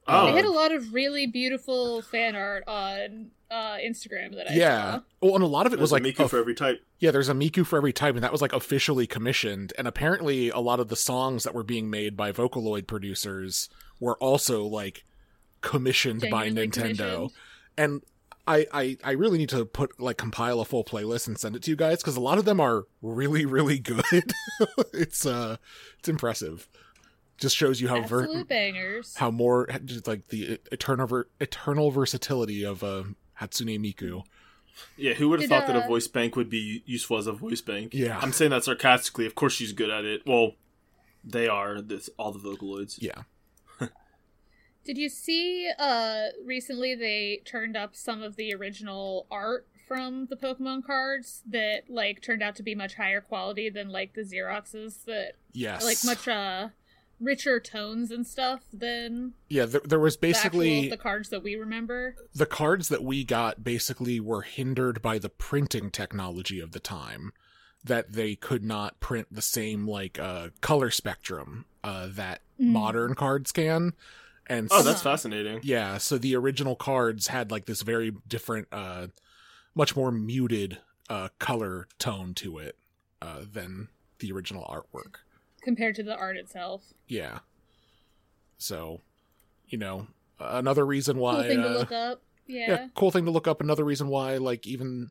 Oh. 0.07 0.27
They 0.27 0.33
had 0.33 0.45
a 0.45 0.51
lot 0.51 0.71
of 0.73 0.93
really 0.93 1.27
beautiful 1.27 2.01
fan 2.01 2.35
art 2.35 2.63
on 2.67 3.31
uh, 3.51 3.77
Instagram 3.77 4.35
that 4.35 4.49
I 4.49 4.53
yeah, 4.55 4.91
saw. 4.93 4.99
well, 5.21 5.35
and 5.35 5.43
a 5.43 5.47
lot 5.47 5.65
of 5.67 5.73
it 5.73 5.75
There's 5.77 5.91
was 5.91 5.91
like 5.91 6.03
a 6.03 6.11
Miku 6.11 6.25
of- 6.25 6.31
for 6.31 6.39
every 6.39 6.55
type. 6.55 6.83
Yeah, 6.99 7.11
there's 7.11 7.29
a 7.29 7.33
Miku 7.33 7.65
for 7.65 7.77
every 7.77 7.93
type, 7.93 8.15
and 8.15 8.23
that 8.23 8.31
was 8.31 8.41
like 8.41 8.53
officially 8.53 9.05
commissioned. 9.07 9.73
And 9.77 9.87
apparently, 9.87 10.49
a 10.49 10.59
lot 10.59 10.79
of 10.79 10.87
the 10.87 10.95
songs 10.95 11.43
that 11.43 11.53
were 11.53 11.63
being 11.63 11.89
made 11.89 12.15
by 12.17 12.31
Vocaloid 12.31 12.87
producers 12.87 13.69
were 13.99 14.17
also 14.17 14.63
like 14.63 15.03
commissioned 15.61 16.25
by 16.31 16.49
Nintendo. 16.49 16.71
commissioned. 16.97 17.31
And 17.77 18.01
I, 18.47 18.65
I, 18.73 18.97
I 19.03 19.11
really 19.11 19.37
need 19.37 19.49
to 19.49 19.65
put 19.65 19.99
like 19.99 20.17
compile 20.17 20.59
a 20.59 20.65
full 20.65 20.83
playlist 20.83 21.27
and 21.27 21.37
send 21.37 21.55
it 21.55 21.63
to 21.63 21.69
you 21.71 21.75
guys 21.77 21.97
because 21.99 22.15
a 22.15 22.21
lot 22.21 22.37
of 22.37 22.45
them 22.45 22.59
are 22.59 22.85
really, 23.01 23.45
really 23.45 23.77
good. 23.79 24.03
it's 24.93 25.25
uh, 25.25 25.57
it's 25.99 26.09
impressive. 26.09 26.67
Just 27.41 27.57
shows 27.57 27.81
you 27.81 27.87
how 27.89 28.01
ver- 28.01 28.43
bangers. 28.45 29.15
how 29.17 29.31
more 29.31 29.67
just 29.83 30.07
like 30.07 30.27
the 30.29 30.59
eternal 30.71 31.07
ver- 31.07 31.27
eternal 31.41 31.91
versatility 31.91 32.63
of 32.63 32.83
uh, 32.83 33.03
Hatsune 33.41 33.77
Miku. 33.79 34.23
Yeah, 34.95 35.13
who 35.13 35.27
would 35.29 35.41
have 35.41 35.49
Did, 35.49 35.55
thought 35.55 35.67
that 35.67 35.75
a 35.75 35.83
uh, 35.83 35.87
voice 35.87 36.07
bank 36.07 36.35
would 36.35 36.49
be 36.49 36.83
useful 36.85 37.17
as 37.17 37.27
a 37.27 37.33
voice 37.33 37.61
bank? 37.61 37.93
Yeah. 37.93 38.17
I'm 38.21 38.31
saying 38.31 38.51
that 38.51 38.63
sarcastically. 38.63 39.25
Of 39.25 39.35
course, 39.35 39.53
she's 39.53 39.73
good 39.73 39.89
at 39.89 40.05
it. 40.05 40.21
Well, 40.25 40.53
they 41.23 41.47
are. 41.47 41.81
This 41.81 42.09
all 42.17 42.31
the 42.31 42.39
Vocaloids. 42.39 42.97
Yeah. 43.01 43.23
Did 44.85 44.97
you 44.97 45.09
see 45.09 45.71
uh 45.79 46.27
recently 46.45 46.95
they 46.95 47.41
turned 47.45 47.75
up 47.75 47.95
some 47.95 48.21
of 48.21 48.35
the 48.35 48.53
original 48.53 49.25
art 49.31 49.67
from 49.87 50.27
the 50.27 50.35
Pokemon 50.37 50.85
cards 50.85 51.41
that 51.49 51.89
like 51.89 52.21
turned 52.21 52.41
out 52.41 52.55
to 52.55 52.63
be 52.63 52.75
much 52.75 52.95
higher 52.95 53.19
quality 53.21 53.69
than 53.69 53.89
like 53.89 54.13
the 54.13 54.21
Xeroxes 54.21 55.05
that 55.05 55.33
Yes. 55.53 55.83
like 55.83 55.97
much 56.05 56.27
uh 56.27 56.69
richer 57.21 57.59
tones 57.59 58.11
and 58.11 58.25
stuff 58.25 58.61
than 58.73 59.33
Yeah, 59.47 59.65
there, 59.65 59.81
there 59.85 59.99
was 59.99 60.17
basically 60.17 60.77
actual 60.77 60.89
the 60.97 61.01
cards 61.01 61.29
that 61.29 61.43
we 61.43 61.55
remember. 61.55 62.15
the 62.33 62.45
cards 62.45 62.89
that 62.89 63.03
we 63.03 63.23
got 63.23 63.63
basically 63.63 64.19
were 64.19 64.41
hindered 64.41 65.01
by 65.01 65.19
the 65.19 65.29
printing 65.29 65.91
technology 65.91 66.59
of 66.59 66.71
the 66.71 66.79
time 66.79 67.31
that 67.83 68.13
they 68.13 68.35
could 68.35 68.63
not 68.63 68.99
print 68.99 69.27
the 69.31 69.41
same 69.41 69.87
like 69.87 70.19
uh 70.19 70.49
color 70.61 70.89
spectrum 70.91 71.65
uh 71.83 72.07
that 72.09 72.41
Mm. 72.59 72.73
modern 72.73 73.15
cards 73.15 73.51
can 73.51 73.93
and 74.45 74.67
Oh, 74.71 74.79
s- 74.79 74.85
that's 74.85 75.01
Uh-huh. 75.01 75.11
fascinating. 75.11 75.61
yeah 75.63 75.97
so 75.97 76.17
the 76.19 76.35
original 76.35 76.75
cards 76.75 77.27
had 77.27 77.49
like 77.49 77.65
this 77.65 77.81
very 77.81 78.11
different 78.27 78.67
uh 78.71 79.07
much 79.73 79.95
more 79.95 80.11
muted 80.11 80.77
uh 81.09 81.29
color 81.39 81.87
tone 81.97 82.33
to 82.35 82.59
it 82.59 82.77
uh 83.21 83.41
than 83.51 83.87
the 84.19 84.31
original 84.31 84.63
artwork 84.65 85.15
compared 85.61 85.95
to 85.95 86.03
the 86.03 86.15
art 86.15 86.37
itself. 86.37 86.81
yeah 87.07 87.39
so 88.57 89.01
you 89.67 89.77
know 89.77 90.07
another 90.39 90.85
reason 90.85 91.17
why 91.17 91.33
cool 91.33 91.43
thing 91.43 91.61
to 91.61 91.69
uh, 91.69 91.73
look 91.73 91.91
up. 91.91 92.21
Yeah. 92.47 92.67
yeah, 92.67 92.87
cool 92.95 93.11
thing 93.11 93.25
to 93.25 93.31
look 93.31 93.47
up. 93.47 93.61
Another 93.61 93.85
reason 93.85 94.07
why, 94.07 94.37
like, 94.37 94.67
even 94.67 95.09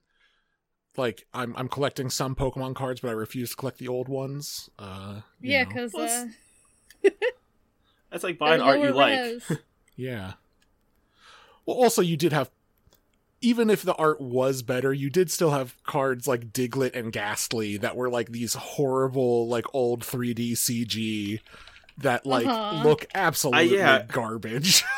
like 0.97 1.27
I'm 1.33 1.55
I'm 1.57 1.69
collecting 1.69 2.11
some 2.11 2.35
Pokemon 2.35 2.75
cards, 2.75 3.01
but 3.01 3.09
I 3.09 3.13
refuse 3.13 3.51
to 3.51 3.57
collect 3.57 3.79
the 3.79 3.89
old 3.89 4.09
ones. 4.09 4.69
Uh, 4.79 5.21
you 5.41 5.53
Yeah, 5.53 5.65
because 5.65 5.93
Well, 5.95 6.29
uh, 7.05 7.11
That's 8.11 8.25
like 8.25 8.39
buying 8.39 8.61
art 8.61 8.81
you 8.81 8.93
lower 8.93 8.95
like. 8.95 9.43
yeah. 9.97 10.35
Well, 11.65 11.77
also 11.77 12.03
you 12.03 12.17
did 12.17 12.33
have, 12.33 12.51
even 13.41 13.71
if 13.71 13.83
the 13.83 13.95
art 13.95 14.21
was 14.21 14.63
better, 14.63 14.93
you 14.93 15.09
did 15.11 15.31
still 15.31 15.51
have 15.51 15.75
cards 15.85 16.27
like 16.29 16.53
Diglett 16.53 16.95
and 16.95 17.13
Gastly 17.13 17.77
that 17.79 17.97
were 17.97 18.11
like 18.11 18.31
these 18.33 18.55
horrible, 18.55 19.49
like 19.49 19.65
old 19.75 20.03
3D 20.03 20.53
CG 20.53 21.41
that 21.99 22.27
like 22.27 22.47
Uh-huh. 22.47 22.83
look 22.87 23.07
absolutely 23.15 23.77
yeah. 23.77 24.03
garbage. 24.09 24.85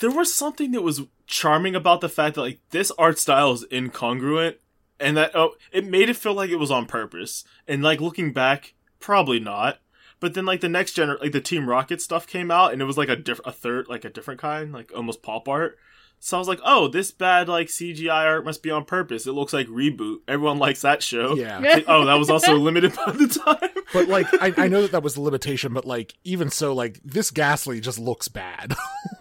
There 0.00 0.10
was 0.12 0.32
something 0.32 0.70
that 0.72 0.82
was 0.82 1.02
charming 1.26 1.74
about 1.74 2.00
the 2.00 2.08
fact 2.08 2.36
that 2.36 2.40
like 2.42 2.60
this 2.70 2.92
art 2.92 3.18
style 3.18 3.52
is 3.52 3.64
incongruent, 3.66 4.54
and 5.00 5.16
that 5.16 5.34
oh, 5.34 5.54
it 5.72 5.84
made 5.84 6.08
it 6.08 6.16
feel 6.16 6.34
like 6.34 6.50
it 6.50 6.56
was 6.56 6.70
on 6.70 6.86
purpose. 6.86 7.42
And 7.66 7.82
like 7.82 8.00
looking 8.00 8.32
back, 8.32 8.74
probably 9.00 9.40
not. 9.40 9.80
But 10.20 10.34
then 10.34 10.46
like 10.46 10.60
the 10.60 10.68
next 10.68 10.92
gen, 10.92 11.14
like 11.20 11.32
the 11.32 11.40
Team 11.40 11.68
Rocket 11.68 12.00
stuff 12.00 12.26
came 12.28 12.50
out, 12.50 12.72
and 12.72 12.80
it 12.80 12.84
was 12.84 12.96
like 12.96 13.08
a 13.08 13.16
diff- 13.16 13.40
a 13.44 13.50
third, 13.52 13.88
like 13.88 14.04
a 14.04 14.08
different 14.10 14.40
kind, 14.40 14.72
like 14.72 14.92
almost 14.94 15.22
pop 15.22 15.48
art. 15.48 15.76
So 16.20 16.36
I 16.36 16.40
was 16.40 16.48
like, 16.48 16.60
oh, 16.64 16.88
this 16.88 17.10
bad 17.12 17.48
like 17.48 17.68
CGI 17.68 18.24
art 18.26 18.44
must 18.44 18.62
be 18.62 18.70
on 18.70 18.84
purpose. 18.84 19.26
It 19.26 19.32
looks 19.32 19.52
like 19.52 19.66
reboot. 19.68 20.18
Everyone 20.26 20.58
likes 20.58 20.80
that 20.82 21.02
show. 21.02 21.34
yeah. 21.36 21.58
Like, 21.58 21.84
oh, 21.86 22.04
that 22.06 22.14
was 22.18 22.28
also 22.28 22.54
limited 22.58 22.94
by 22.94 23.12
the 23.12 23.28
time. 23.28 23.70
but 23.92 24.08
like 24.08 24.26
I, 24.42 24.52
I 24.64 24.68
know 24.68 24.82
that 24.82 24.90
that 24.92 25.02
was 25.02 25.14
the 25.14 25.20
limitation 25.20 25.72
but 25.72 25.84
like 25.84 26.14
even 26.24 26.50
so 26.50 26.74
like 26.74 27.00
this 27.04 27.30
gastly 27.30 27.80
just 27.80 27.98
looks 27.98 28.28
bad 28.28 28.74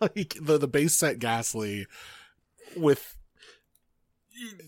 like 0.00 0.36
the 0.40 0.58
the 0.58 0.66
base 0.66 0.94
set 0.96 1.18
gastly 1.18 1.86
with 2.76 3.16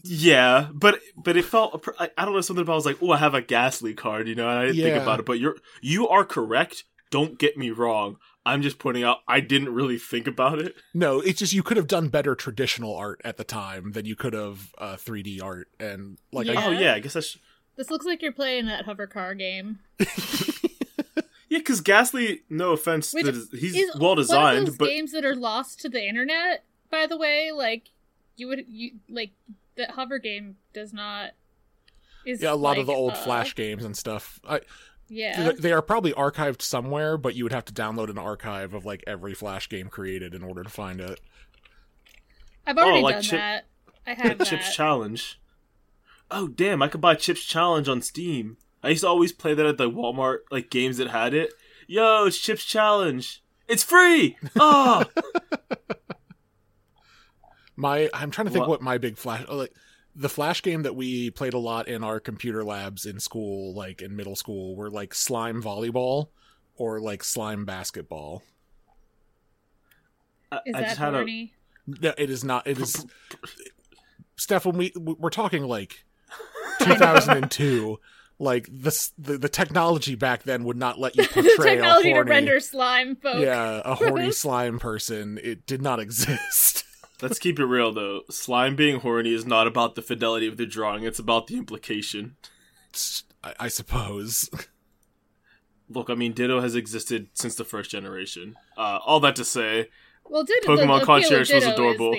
Yeah, 0.05 0.69
but 0.73 1.01
but 1.17 1.37
it 1.37 1.45
felt 1.47 1.87
I, 1.99 2.11
I 2.17 2.25
don't 2.25 2.35
know 2.35 2.41
something 2.43 2.63
about 2.63 2.75
I 2.75 2.77
was 2.77 2.87
like, 2.87 2.99
oh, 3.03 3.11
I 3.11 3.17
have 3.17 3.35
a 3.35 3.43
Gastly 3.43 3.95
card, 3.95 4.29
you 4.29 4.35
know, 4.35 4.49
and 4.49 4.59
I 4.59 4.63
didn't 4.67 4.77
Yeah. 4.77 4.85
think 4.91 5.03
about 5.03 5.21
it. 5.21 5.27
But 5.27 5.39
you're 5.41 5.57
you 5.81 6.09
are 6.09 6.25
correct. 6.25 6.85
Don't 7.11 7.39
get 7.39 7.57
me 7.57 7.71
wrong. 7.71 8.19
I'm 8.47 8.61
just 8.63 8.79
pointing 8.79 9.05
out 9.05 9.19
I 9.27 9.41
didn't 9.41 9.75
really 9.75 9.99
think 9.99 10.27
about 10.27 10.59
it. 10.59 10.75
no 10.93 11.21
it's 11.21 11.39
just 11.39 11.53
you 11.53 11.63
could 11.63 11.77
have 11.77 11.87
done 11.87 12.09
better 12.09 12.35
traditional 12.35 12.95
art 12.95 13.21
at 13.25 13.37
the 13.37 13.45
time 13.45 13.93
than 13.93 14.05
you 14.05 14.15
could 14.17 14.33
have 14.35 14.75
uh 14.79 14.97
3d 14.97 15.43
art 15.43 15.69
and 15.81 16.19
like 16.33 16.47
Yeah. 16.47 16.63
Oh 16.67 16.71
yeah, 16.71 16.95
I 16.95 17.01
guess 17.01 17.15
that's 17.15 17.39
this 17.77 17.91
looks 17.91 18.07
like 18.07 18.23
you're 18.23 18.33
playing 18.33 18.67
that 18.67 18.85
hover 18.85 19.07
car 19.07 19.35
game. 19.35 19.81
yeah. 21.49 21.59
Because 21.59 21.81
Gastly, 21.81 22.43
no 22.49 22.73
offense, 22.73 23.13
Which 23.13 23.25
that 23.27 23.35
is- 23.35 23.51
he's 23.51 23.75
is 23.75 23.91
well 23.97 24.11
one 24.11 24.19
of 24.19 24.25
designed, 24.27 24.67
those 24.69 24.77
but 24.77 24.89
games 24.89 25.13
that 25.13 25.25
are 25.25 25.35
lost 25.37 25.81
to 25.81 25.89
the 25.89 26.07
internet. 26.07 26.65
By 26.91 27.07
the 27.07 27.17
way, 27.17 27.51
like 27.53 27.91
you 28.37 28.47
would 28.49 28.65
you 28.69 28.93
like 29.09 29.33
that 29.77 29.93
hover 29.93 30.19
game 30.19 30.57
does 30.73 30.93
not. 30.93 31.31
Is 32.25 32.41
yeah 32.43 32.53
a 32.53 32.55
lot 32.55 32.79
of 32.79 32.87
the 32.87 32.93
old 32.93 33.13
uh, 33.13 33.17
flash 33.17 33.55
games 33.55 33.85
and 33.85 33.95
stuff 33.97 34.41
I, 34.49 34.61
Yeah, 35.09 35.53
they 35.59 35.73
are 35.73 35.83
probably 35.83 36.13
archived 36.13 36.63
somewhere 36.63 37.17
but 37.17 37.35
you 37.35 37.45
would 37.45 37.53
have 37.53 37.65
to 37.67 37.73
download 37.75 38.11
an 38.11 38.19
archive 38.19 38.75
of 38.75 38.85
like 38.85 39.05
every 39.07 39.35
flash 39.35 39.69
game 39.69 39.89
created 39.89 40.35
in 40.35 40.43
order 40.43 40.63
to 40.63 40.71
find 40.71 41.01
it 41.01 41.21
I've 42.67 42.79
already 42.79 43.01
Oh, 43.01 43.03
like 43.03 43.15
done 43.17 43.23
Chip- 43.23 43.39
that. 43.39 43.65
I 44.07 44.15
have 44.29 44.45
Chips. 44.45 44.75
Challenge. 44.75 45.41
Oh 46.31 46.49
damn! 46.49 46.83
I 46.83 46.89
could 46.89 47.01
buy 47.03 47.15
Chips 47.15 47.45
Challenge 47.45 47.89
on 47.89 48.01
Steam. 48.03 48.57
I 48.83 48.89
used 48.91 49.03
to 49.03 49.09
always 49.09 49.33
play 49.33 49.55
that 49.55 49.67
at 49.67 49.77
the 49.79 49.91
Walmart 49.91 50.39
like 50.51 50.71
games 50.71 50.97
that 50.97 51.09
had 51.09 51.35
it. 51.35 51.53
Yo, 51.87 52.25
it's 52.27 52.39
Chips 52.39 52.65
Challenge. 52.65 53.43
It's 53.69 53.83
free. 53.83 54.37
Oh. 54.59 55.05
My 57.77 58.09
I'm 58.15 58.31
trying 58.31 58.47
to 58.47 58.51
think 58.53 58.63
What? 58.63 58.69
what, 58.71 58.83
my 58.83 58.99
big 58.99 59.17
flash 59.17 59.45
oh, 59.49 59.57
like 59.57 59.73
the 60.17 60.29
flash 60.29 60.63
game 60.63 60.83
that 60.83 60.95
we 60.95 61.31
played 61.31 61.55
a 61.55 61.59
lot 61.59 61.89
in 61.89 62.05
our 62.05 62.21
computer 62.21 62.65
labs 62.65 63.07
in 63.07 63.19
school, 63.21 63.75
like 63.75 64.01
in 64.03 64.15
middle 64.17 64.37
school, 64.37 64.77
were 64.77 64.91
like 64.91 65.15
slime 65.15 65.63
volleyball 65.63 66.29
or 66.77 67.01
like 67.01 67.25
slime 67.25 67.65
basketball. 67.65 68.43
Is 70.67 70.75
I 70.75 70.81
that 70.81 70.87
just 70.89 70.99
had 70.99 71.15
a 71.15 71.19
horny? 71.19 71.55
No, 71.87 72.15
it 72.17 72.31
is 72.31 72.45
not. 72.45 72.67
It 72.67 72.79
is. 72.79 73.05
Steph, 74.37 74.67
when 74.67 74.77
we 74.77 74.93
we're 74.97 75.31
talking 75.31 75.65
like 75.65 76.05
2002, 76.81 77.99
like 78.39 78.69
this 78.71 79.13
the, 79.19 79.37
the 79.39 79.49
technology 79.49 80.15
back 80.15 80.45
then 80.45 80.65
would 80.65 80.77
not 80.77 80.99
let 80.99 81.17
you 81.17 81.23
the 81.27 81.43
portray 81.43 81.75
technology 81.75 82.11
a 82.11 82.13
to 82.13 82.17
horny, 82.19 82.31
render 82.31 82.61
slime 82.61 83.17
folk. 83.17 83.41
yeah, 83.41 83.83
a 83.85 83.95
horny 83.95 84.31
slime 84.33 84.79
person. 84.79 85.39
It 85.43 85.67
did 85.67 85.83
not 85.83 85.99
exist. 86.01 86.85
Let's 87.23 87.39
keep 87.39 87.59
it 87.59 87.65
real 87.65 87.93
though. 87.93 88.23
Slime 88.31 88.77
being 88.77 89.01
horny 89.01 89.33
is 89.33 89.47
not 89.47 89.67
about 89.67 89.95
the 89.95 90.03
fidelity 90.03 90.47
of 90.47 90.57
the 90.57 90.67
drawing, 90.67 91.05
it's 91.05 91.19
about 91.19 91.47
the 91.47 91.57
implication. 91.57 92.37
I, 93.43 93.55
I 93.61 93.69
suppose. 93.69 94.51
Look, 95.89 96.11
I 96.11 96.15
mean 96.15 96.33
Ditto 96.33 96.61
has 96.61 96.75
existed 96.75 97.29
since 97.35 97.55
the 97.55 97.65
first 97.65 97.91
generation. 97.91 98.57
Uh, 98.77 98.99
all 99.05 99.21
that 99.21 99.37
to 99.37 99.45
say, 99.45 99.91
Well, 100.25 100.45
Ditto, 100.45 100.69
Pokemon 100.69 100.77
the, 100.77 100.87
the 100.87 100.93
appeal 100.95 101.07
Concierge 101.07 101.53
was 101.53 101.65
adorable. 101.65 102.15
Is 102.15 102.17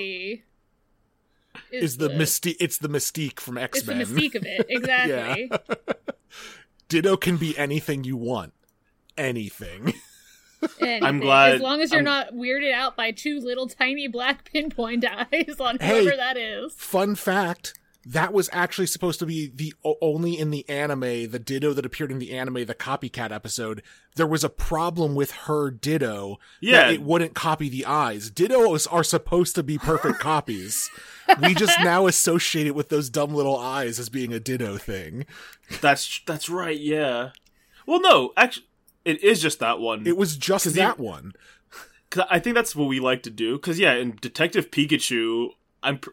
the, 1.71 1.71
Is 1.71 1.97
the 1.97 2.09
mystique? 2.09 2.57
It's 2.59 2.77
the 2.77 2.89
mystique 2.89 3.39
from 3.39 3.57
X 3.57 3.85
Men. 3.85 4.01
It's 4.01 4.11
the 4.11 4.15
mystique 4.15 4.35
of 4.35 4.45
it, 4.45 4.65
exactly. 4.69 5.51
Ditto 6.89 7.17
can 7.17 7.37
be 7.37 7.57
anything 7.57 8.03
you 8.03 8.17
want. 8.17 8.53
Anything. 9.17 9.93
Anything. 10.79 11.19
glad- 11.19 11.55
as 11.55 11.61
long 11.61 11.81
as 11.81 11.91
you're 11.91 11.99
I'm- 11.99 12.05
not 12.05 12.33
weirded 12.33 12.71
out 12.73 12.95
by 12.95 13.11
two 13.11 13.39
little 13.39 13.67
tiny 13.67 14.07
black 14.07 14.43
pinpoint 14.51 15.05
eyes 15.05 15.55
on 15.59 15.77
Hey. 15.79 16.03
whoever 16.03 16.17
that 16.17 16.37
is. 16.37 16.73
Fun 16.73 17.15
fact: 17.15 17.73
that 18.07 18.31
was 18.33 18.49
actually 18.53 18.85
supposed 18.85 19.17
to 19.19 19.25
be 19.25 19.51
the 19.53 19.73
only 20.01 20.37
in 20.37 20.51
the 20.51 20.67
anime, 20.69 21.29
the 21.31 21.39
Ditto 21.43 21.73
that 21.73 21.85
appeared 21.87 22.11
in 22.11 22.19
the 22.19 22.33
anime, 22.33 22.65
the 22.65 22.75
copycat 22.75 23.31
episode. 23.31 23.81
There 24.15 24.27
was 24.27 24.43
a 24.43 24.49
problem 24.49 25.15
with 25.15 25.31
her 25.31 25.71
Ditto. 25.71 26.37
Yeah. 26.61 26.83
that 26.85 26.93
it 26.93 27.01
wouldn't 27.01 27.33
copy 27.33 27.67
the 27.67 27.85
eyes. 27.85 28.29
Dittos 28.29 28.87
are 28.91 29.03
supposed 29.03 29.55
to 29.55 29.63
be 29.63 29.77
perfect 29.79 30.19
copies. 30.19 30.89
We 31.41 31.55
just 31.55 31.79
now 31.83 32.05
associate 32.05 32.67
it 32.67 32.75
with 32.75 32.89
those 32.89 33.09
dumb 33.09 33.33
little 33.33 33.57
eyes 33.57 33.99
as 33.99 34.09
being 34.09 34.31
a 34.33 34.39
Ditto 34.39 34.77
thing. 34.77 35.25
That's 35.81 36.21
that's 36.27 36.47
right. 36.47 36.79
Yeah. 36.79 37.31
Well, 37.87 38.01
no, 38.01 38.33
actually, 38.37 38.67
it 39.05 39.23
is 39.23 39.41
just 39.41 39.59
that 39.59 39.79
one. 39.79 40.05
It 40.05 40.17
was 40.17 40.35
just 40.35 40.73
that 40.73 40.97
the- 40.97 41.03
one. 41.03 41.33
Cause 42.09 42.25
I 42.29 42.39
think 42.39 42.55
that's 42.55 42.75
what 42.75 42.87
we 42.87 42.99
like 42.99 43.23
to 43.23 43.29
do. 43.29 43.55
Because 43.55 43.79
yeah, 43.79 43.93
in 43.93 44.17
Detective 44.21 44.71
Pikachu, 44.71 45.49
I'm. 45.81 45.99
Pr- 45.99 46.11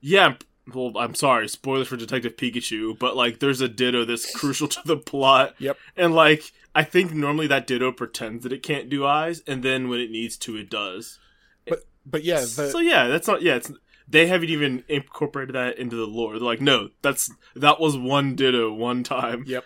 yeah, 0.00 0.26
I'm, 0.26 0.38
well, 0.74 0.92
I'm 0.96 1.14
sorry, 1.14 1.48
spoilers 1.48 1.88
for 1.88 1.96
Detective 1.96 2.36
Pikachu, 2.36 2.98
but 2.98 3.16
like, 3.16 3.38
there's 3.38 3.60
a 3.60 3.68
Ditto 3.68 4.04
that's 4.04 4.34
crucial 4.38 4.68
to 4.68 4.80
the 4.84 4.96
plot. 4.96 5.54
Yep. 5.58 5.76
And 5.96 6.14
like, 6.14 6.52
I 6.74 6.84
think 6.84 7.12
normally 7.12 7.46
that 7.48 7.66
Ditto 7.66 7.92
pretends 7.92 8.42
that 8.44 8.52
it 8.52 8.62
can't 8.62 8.88
do 8.88 9.06
eyes, 9.06 9.42
and 9.46 9.62
then 9.62 9.88
when 9.88 10.00
it 10.00 10.10
needs 10.10 10.36
to, 10.38 10.56
it 10.56 10.70
does. 10.70 11.18
But 11.66 11.84
but 12.06 12.24
yeah, 12.24 12.40
the, 12.40 12.70
so 12.70 12.78
yeah, 12.78 13.08
that's 13.08 13.28
not. 13.28 13.42
Yeah, 13.42 13.56
it's 13.56 13.70
they 14.08 14.26
haven't 14.26 14.50
even 14.50 14.82
incorporated 14.88 15.54
that 15.54 15.78
into 15.78 15.96
the 15.96 16.06
lore. 16.06 16.32
They're 16.32 16.40
like, 16.40 16.60
no, 16.60 16.90
that's 17.02 17.30
that 17.54 17.80
was 17.80 17.96
one 17.96 18.34
Ditto 18.34 18.72
one 18.72 19.04
time. 19.04 19.44
Yep. 19.46 19.64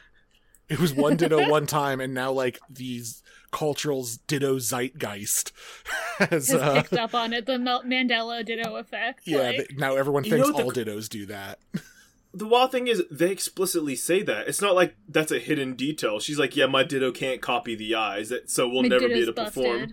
It 0.69 0.79
was 0.81 0.95
one 0.95 1.17
ditto 1.17 1.49
one 1.51 1.67
time, 1.67 2.01
and 2.01 2.15
now 2.15 2.33
like 2.33 2.59
these 2.71 3.23
cultural 3.51 4.07
ditto 4.27 4.57
zeitgeist 4.59 5.53
has 6.19 6.49
Has 6.49 6.55
uh, 6.55 6.83
picked 6.83 6.95
up 6.95 7.15
on 7.15 7.33
it. 7.33 7.47
The 7.47 7.53
Mandela 7.59 8.45
Ditto 8.45 8.77
effect. 8.77 9.23
yeah. 9.27 9.39
like- 9.39 9.57
th- 9.57 9.71
now 9.77 9.95
everyone 9.97 10.25
You 10.25 10.31
thinks 10.33 10.49
know 10.49 10.55
all 10.65 10.71
cr- 10.73 10.81
dittos 10.81 11.09
do 11.09 11.27
that. 11.27 11.59
The 12.37 12.49
wild 12.49 12.73
thing 12.73 12.89
is, 12.89 13.05
they 13.13 13.31
explicitly 13.31 13.95
say 13.95 14.21
that. 14.25 14.49
It's 14.49 14.61
not 14.61 14.75
like 14.75 14.97
that's 15.09 15.31
a 15.31 15.39
hidden 15.39 15.75
detail. 15.75 16.19
She's 16.19 16.37
like, 16.39 16.57
yeah, 16.57 16.67
my 16.67 16.83
Ditto 16.83 17.13
can't 17.13 17.41
copy 17.41 17.77
the 17.77 17.95
eyes, 17.95 18.33
so 18.47 18.69
we'll 18.69 18.83
My 18.83 18.89
never 18.89 19.07
be 19.07 19.15
able 19.23 19.35
to 19.35 19.45
perform. 19.45 19.93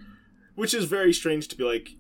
Which 0.56 0.74
is 0.74 0.86
very 0.86 1.14
strange 1.14 1.48
to 1.50 1.56
be 1.56 1.64
like. 1.64 1.92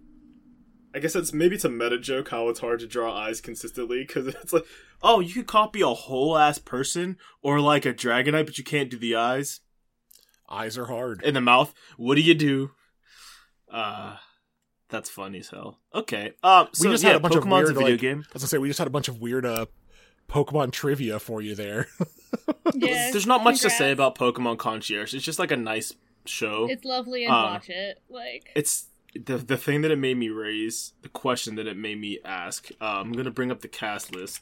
I 0.93 0.99
guess 0.99 1.15
it's 1.15 1.31
maybe 1.33 1.55
it's 1.55 1.65
a 1.65 1.69
meta 1.69 1.97
joke 1.97 2.29
how 2.29 2.49
it's 2.49 2.59
hard 2.59 2.79
to 2.81 2.87
draw 2.87 3.13
eyes 3.15 3.39
consistently 3.41 4.03
because 4.05 4.27
it's 4.41 4.53
like, 4.53 4.65
oh, 5.01 5.19
you 5.19 5.33
could 5.33 5.47
copy 5.47 5.81
a 5.81 5.87
whole 5.87 6.37
ass 6.37 6.57
person 6.57 7.17
or 7.41 7.59
like 7.59 7.85
a 7.85 7.93
Dragonite, 7.93 8.45
but 8.45 8.57
you 8.57 8.63
can't 8.63 8.89
do 8.89 8.97
the 8.97 9.15
eyes 9.15 9.61
Eyes 10.49 10.77
are 10.77 10.87
hard. 10.87 11.23
in 11.23 11.33
the 11.33 11.41
mouth. 11.41 11.73
What 11.97 12.15
do 12.15 12.21
you 12.21 12.33
do? 12.33 12.71
Uh 13.71 14.17
that's 14.89 15.09
funny 15.09 15.39
as 15.39 15.47
hell. 15.49 15.79
Okay. 15.95 16.33
Um. 16.43 16.67
We 16.81 16.89
just 16.89 17.01
yeah, 17.03 17.11
had 17.11 17.15
a 17.15 17.19
bunch 17.21 17.35
of 17.35 17.47
weird 17.47 17.69
a 17.69 17.73
video 17.73 17.91
like, 17.91 17.99
game. 18.01 18.25
I 18.29 18.33
was 18.33 18.41
gonna 18.43 18.47
say 18.49 18.57
we 18.57 18.67
just 18.67 18.77
had 18.79 18.87
a 18.87 18.91
bunch 18.91 19.07
of 19.07 19.21
weird 19.21 19.45
uh 19.45 19.67
Pokemon 20.29 20.71
trivia 20.71 21.19
for 21.19 21.41
you 21.41 21.55
there. 21.55 21.87
Yeah, 22.73 23.11
There's 23.11 23.27
not 23.27 23.43
much 23.43 23.59
to 23.61 23.69
say 23.69 23.91
about 23.91 24.17
Pokemon 24.17 24.57
Concierge. 24.57 25.13
It's 25.13 25.25
just 25.25 25.39
like 25.39 25.51
a 25.51 25.57
nice 25.57 25.93
show. 26.25 26.67
It's 26.69 26.85
lovely 26.85 27.25
and 27.25 27.33
Uh, 27.33 27.43
watch 27.43 27.69
it. 27.69 28.01
Like 28.09 28.49
it's 28.55 28.87
the 29.13 29.37
the 29.37 29.57
thing 29.57 29.81
that 29.81 29.91
it 29.91 29.97
made 29.99 30.17
me 30.17 30.29
raise, 30.29 30.93
the 31.01 31.09
question 31.09 31.55
that 31.55 31.67
it 31.67 31.77
made 31.77 31.99
me 31.99 32.19
ask. 32.23 32.69
Uh, 32.79 32.99
I'm 33.01 33.11
gonna 33.11 33.31
bring 33.31 33.51
up 33.51 33.61
the 33.61 33.67
cast 33.67 34.13
list 34.15 34.41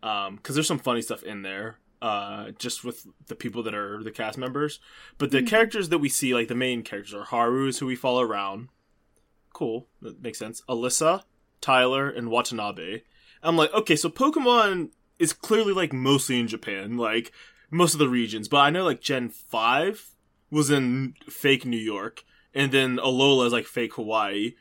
because 0.00 0.54
there's 0.54 0.66
some 0.68 0.78
funny 0.78 1.02
stuff 1.02 1.22
in 1.22 1.42
there. 1.42 1.78
Uh, 2.02 2.50
just 2.58 2.84
with 2.84 3.06
the 3.26 3.34
people 3.34 3.62
that 3.62 3.74
are 3.74 4.02
the 4.04 4.10
cast 4.10 4.36
members, 4.36 4.80
but 5.16 5.30
the 5.30 5.40
Mhm. 5.40 5.48
characters 5.48 5.88
that 5.88 5.98
we 5.98 6.10
see, 6.10 6.34
like 6.34 6.46
the 6.46 6.54
main 6.54 6.82
characters, 6.82 7.14
are 7.14 7.24
Haru's 7.24 7.78
who 7.78 7.86
we 7.86 7.96
follow 7.96 8.20
around. 8.22 8.68
Cool, 9.54 9.88
that 10.02 10.20
makes 10.22 10.38
sense. 10.38 10.62
Alyssa, 10.68 11.22
Tyler, 11.62 12.08
and 12.10 12.28
Watanabe. 12.28 13.00
I'm 13.42 13.56
like, 13.56 13.72
okay, 13.72 13.96
so 13.96 14.10
Pokemon 14.10 14.90
is 15.18 15.32
clearly 15.32 15.72
like 15.72 15.94
mostly 15.94 16.38
in 16.38 16.48
Japan, 16.48 16.98
like 16.98 17.32
most 17.70 17.94
of 17.94 17.98
the 17.98 18.10
regions, 18.10 18.46
but 18.46 18.58
I 18.58 18.68
know 18.70 18.84
like 18.84 19.00
Gen 19.00 19.30
five 19.30 20.10
was 20.50 20.70
in 20.70 21.14
fake 21.28 21.64
New 21.64 21.78
York, 21.78 22.24
and 22.56 22.72
then 22.72 22.96
Alola 22.96 23.46
is 23.46 23.52
like 23.52 23.66
fake 23.66 23.94
Hawaii. 23.94 24.54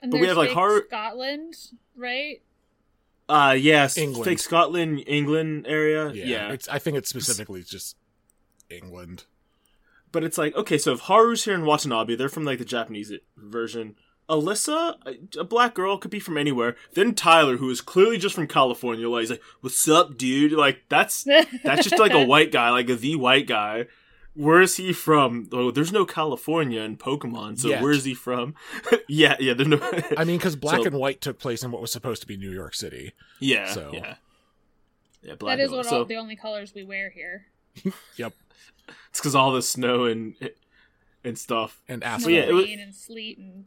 and 0.00 0.10
but 0.10 0.20
we 0.20 0.26
have, 0.26 0.36
like, 0.36 0.48
fake 0.50 0.54
Har- 0.58 0.84
Scotland, 0.86 1.54
right? 1.96 2.42
Uh 3.28 3.56
yes, 3.58 3.96
England. 3.98 4.24
fake 4.24 4.38
Scotland, 4.38 5.04
England 5.06 5.66
area. 5.68 6.10
yeah, 6.12 6.24
Yeah, 6.24 6.52
It's 6.52 6.68
I 6.68 6.78
think 6.78 6.96
it's 6.96 7.08
specifically 7.10 7.62
just 7.62 7.96
England. 8.70 9.24
but 10.12 10.24
it's 10.24 10.38
like 10.38 10.54
okay, 10.56 10.78
so 10.78 10.92
if 10.92 11.00
Haru's 11.00 11.44
here 11.44 11.54
in 11.54 11.64
Watanabe, 11.66 12.16
they're 12.16 12.28
from 12.28 12.44
like 12.44 12.58
the 12.58 12.64
Japanese 12.64 13.12
version. 13.36 13.96
Alyssa, 14.30 14.96
a- 15.06 15.40
a 15.40 15.44
black 15.44 15.72
girl, 15.74 15.96
could 15.96 16.10
be 16.10 16.20
from 16.20 16.36
anywhere. 16.36 16.76
Then 16.92 17.14
Tyler, 17.14 17.56
who 17.56 17.70
is 17.70 17.80
clearly 17.80 18.18
just 18.18 18.34
from 18.34 18.46
California, 18.46 19.08
like, 19.08 19.20
he's 19.22 19.30
like, 19.30 19.42
"What's 19.62 19.88
up, 19.88 20.18
dude?" 20.18 20.52
Like 20.52 20.82
that's 20.90 21.24
that's 21.64 21.84
just 21.88 21.98
like 21.98 22.12
a 22.12 22.24
white 22.32 22.52
guy, 22.52 22.68
like 22.70 22.90
a 22.90 22.94
the 22.94 23.16
white 23.16 23.46
guy. 23.46 23.86
Where 24.38 24.60
is 24.62 24.76
he 24.76 24.92
from? 24.92 25.48
Oh, 25.52 25.72
there's 25.72 25.90
no 25.92 26.06
California 26.06 26.80
in 26.82 26.96
Pokemon, 26.96 27.58
so 27.58 27.68
Yet. 27.68 27.82
where 27.82 27.90
is 27.90 28.04
he 28.04 28.14
from? 28.14 28.54
yeah, 29.08 29.34
yeah, 29.40 29.52
there's 29.52 29.66
no. 29.68 29.78
I 30.16 30.22
mean, 30.24 30.36
because 30.38 30.54
black 30.54 30.78
So- 30.82 30.84
and 30.86 30.94
white 30.96 31.20
took 31.20 31.40
place 31.40 31.64
in 31.64 31.72
what 31.72 31.80
was 31.82 31.90
supposed 31.90 32.20
to 32.22 32.28
be 32.28 32.36
New 32.36 32.52
York 32.52 32.74
City. 32.74 33.14
yeah, 33.40 33.72
so- 33.72 33.90
yeah, 33.92 34.14
yeah. 35.22 35.34
Black 35.34 35.58
that 35.58 35.64
is 35.64 35.70
what 35.72 35.86
white. 35.86 35.92
all 35.92 36.04
the 36.04 36.16
only 36.16 36.36
colors 36.36 36.72
we 36.74 36.84
wear 36.84 37.10
here. 37.10 37.46
Yep, 38.16 38.32
it's 39.10 39.18
because 39.20 39.34
all 39.34 39.50
the 39.52 39.60
snow 39.62 40.04
and 40.04 40.34
and 41.24 41.36
stuff. 41.36 41.80
and 41.88 42.00
No 42.02 42.06
asphalt. 42.06 42.32
yeah, 42.32 42.50
was- 42.50 42.64
rain 42.64 42.78
and 42.80 42.94
sleet 42.94 43.38
and 43.38 43.64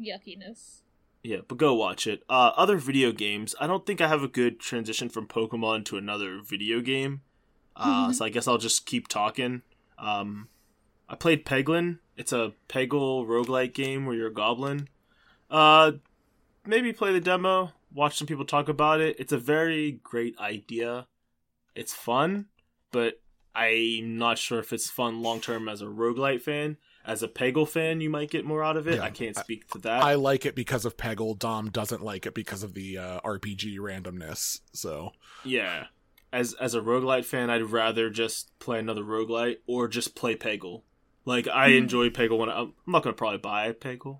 yuckiness. 0.00 0.80
Yeah, 1.22 1.38
but 1.46 1.58
go 1.58 1.74
watch 1.74 2.06
it. 2.06 2.22
Uh, 2.30 2.52
other 2.56 2.76
video 2.78 3.12
games. 3.12 3.54
I 3.60 3.66
don't 3.66 3.84
think 3.84 4.00
I 4.00 4.08
have 4.08 4.22
a 4.22 4.28
good 4.28 4.58
transition 4.60 5.08
from 5.10 5.26
Pokemon 5.26 5.84
to 5.86 5.98
another 5.98 6.40
video 6.42 6.80
game. 6.80 7.20
Uh, 7.76 8.12
so 8.12 8.24
I 8.24 8.28
guess 8.28 8.48
I'll 8.48 8.58
just 8.58 8.86
keep 8.86 9.06
talking. 9.08 9.62
Um, 9.98 10.48
I 11.08 11.14
played 11.14 11.44
Peglin. 11.44 11.98
It's 12.16 12.32
a 12.32 12.52
Peggle 12.68 13.26
roguelike 13.26 13.74
game 13.74 14.06
where 14.06 14.16
you're 14.16 14.28
a 14.28 14.32
goblin. 14.32 14.88
Uh, 15.50 15.92
maybe 16.66 16.92
play 16.92 17.12
the 17.12 17.20
demo. 17.20 17.72
Watch 17.92 18.18
some 18.18 18.26
people 18.26 18.44
talk 18.44 18.68
about 18.68 19.00
it. 19.00 19.16
It's 19.18 19.32
a 19.32 19.38
very 19.38 20.00
great 20.02 20.38
idea. 20.38 21.06
It's 21.74 21.94
fun, 21.94 22.46
but 22.90 23.20
I'm 23.54 24.18
not 24.18 24.38
sure 24.38 24.58
if 24.58 24.72
it's 24.72 24.90
fun 24.90 25.22
long 25.22 25.40
term 25.40 25.68
as 25.68 25.80
a 25.80 25.86
roguelite 25.86 26.42
fan. 26.42 26.76
As 27.04 27.22
a 27.22 27.28
Peggle 27.28 27.66
fan, 27.66 28.02
you 28.02 28.10
might 28.10 28.30
get 28.30 28.44
more 28.44 28.62
out 28.62 28.76
of 28.76 28.86
it. 28.86 28.96
Yeah, 28.96 29.04
I 29.04 29.10
can't 29.10 29.34
speak 29.34 29.66
to 29.70 29.78
that. 29.78 30.02
I 30.02 30.14
like 30.14 30.44
it 30.44 30.54
because 30.54 30.84
of 30.84 30.98
Peggle. 30.98 31.38
Dom 31.38 31.70
doesn't 31.70 32.02
like 32.02 32.26
it 32.26 32.34
because 32.34 32.62
of 32.62 32.74
the 32.74 32.98
uh, 32.98 33.20
RPG 33.20 33.78
randomness. 33.78 34.60
So 34.74 35.12
Yeah. 35.42 35.86
As 36.32 36.52
as 36.54 36.74
a 36.74 36.80
roguelite 36.80 37.24
fan, 37.24 37.48
I'd 37.50 37.62
rather 37.62 38.10
just 38.10 38.56
play 38.58 38.78
another 38.78 39.02
roguelite 39.02 39.58
or 39.66 39.88
just 39.88 40.14
play 40.14 40.36
Peggle. 40.36 40.82
Like 41.24 41.48
I 41.48 41.70
Mhm. 41.70 41.78
enjoy 41.78 42.08
Peggle 42.10 42.38
when 42.38 42.50
I, 42.50 42.60
I'm 42.60 42.74
not 42.86 43.02
gonna 43.02 43.14
probably 43.14 43.38
buy 43.38 43.72
Peggle, 43.72 44.18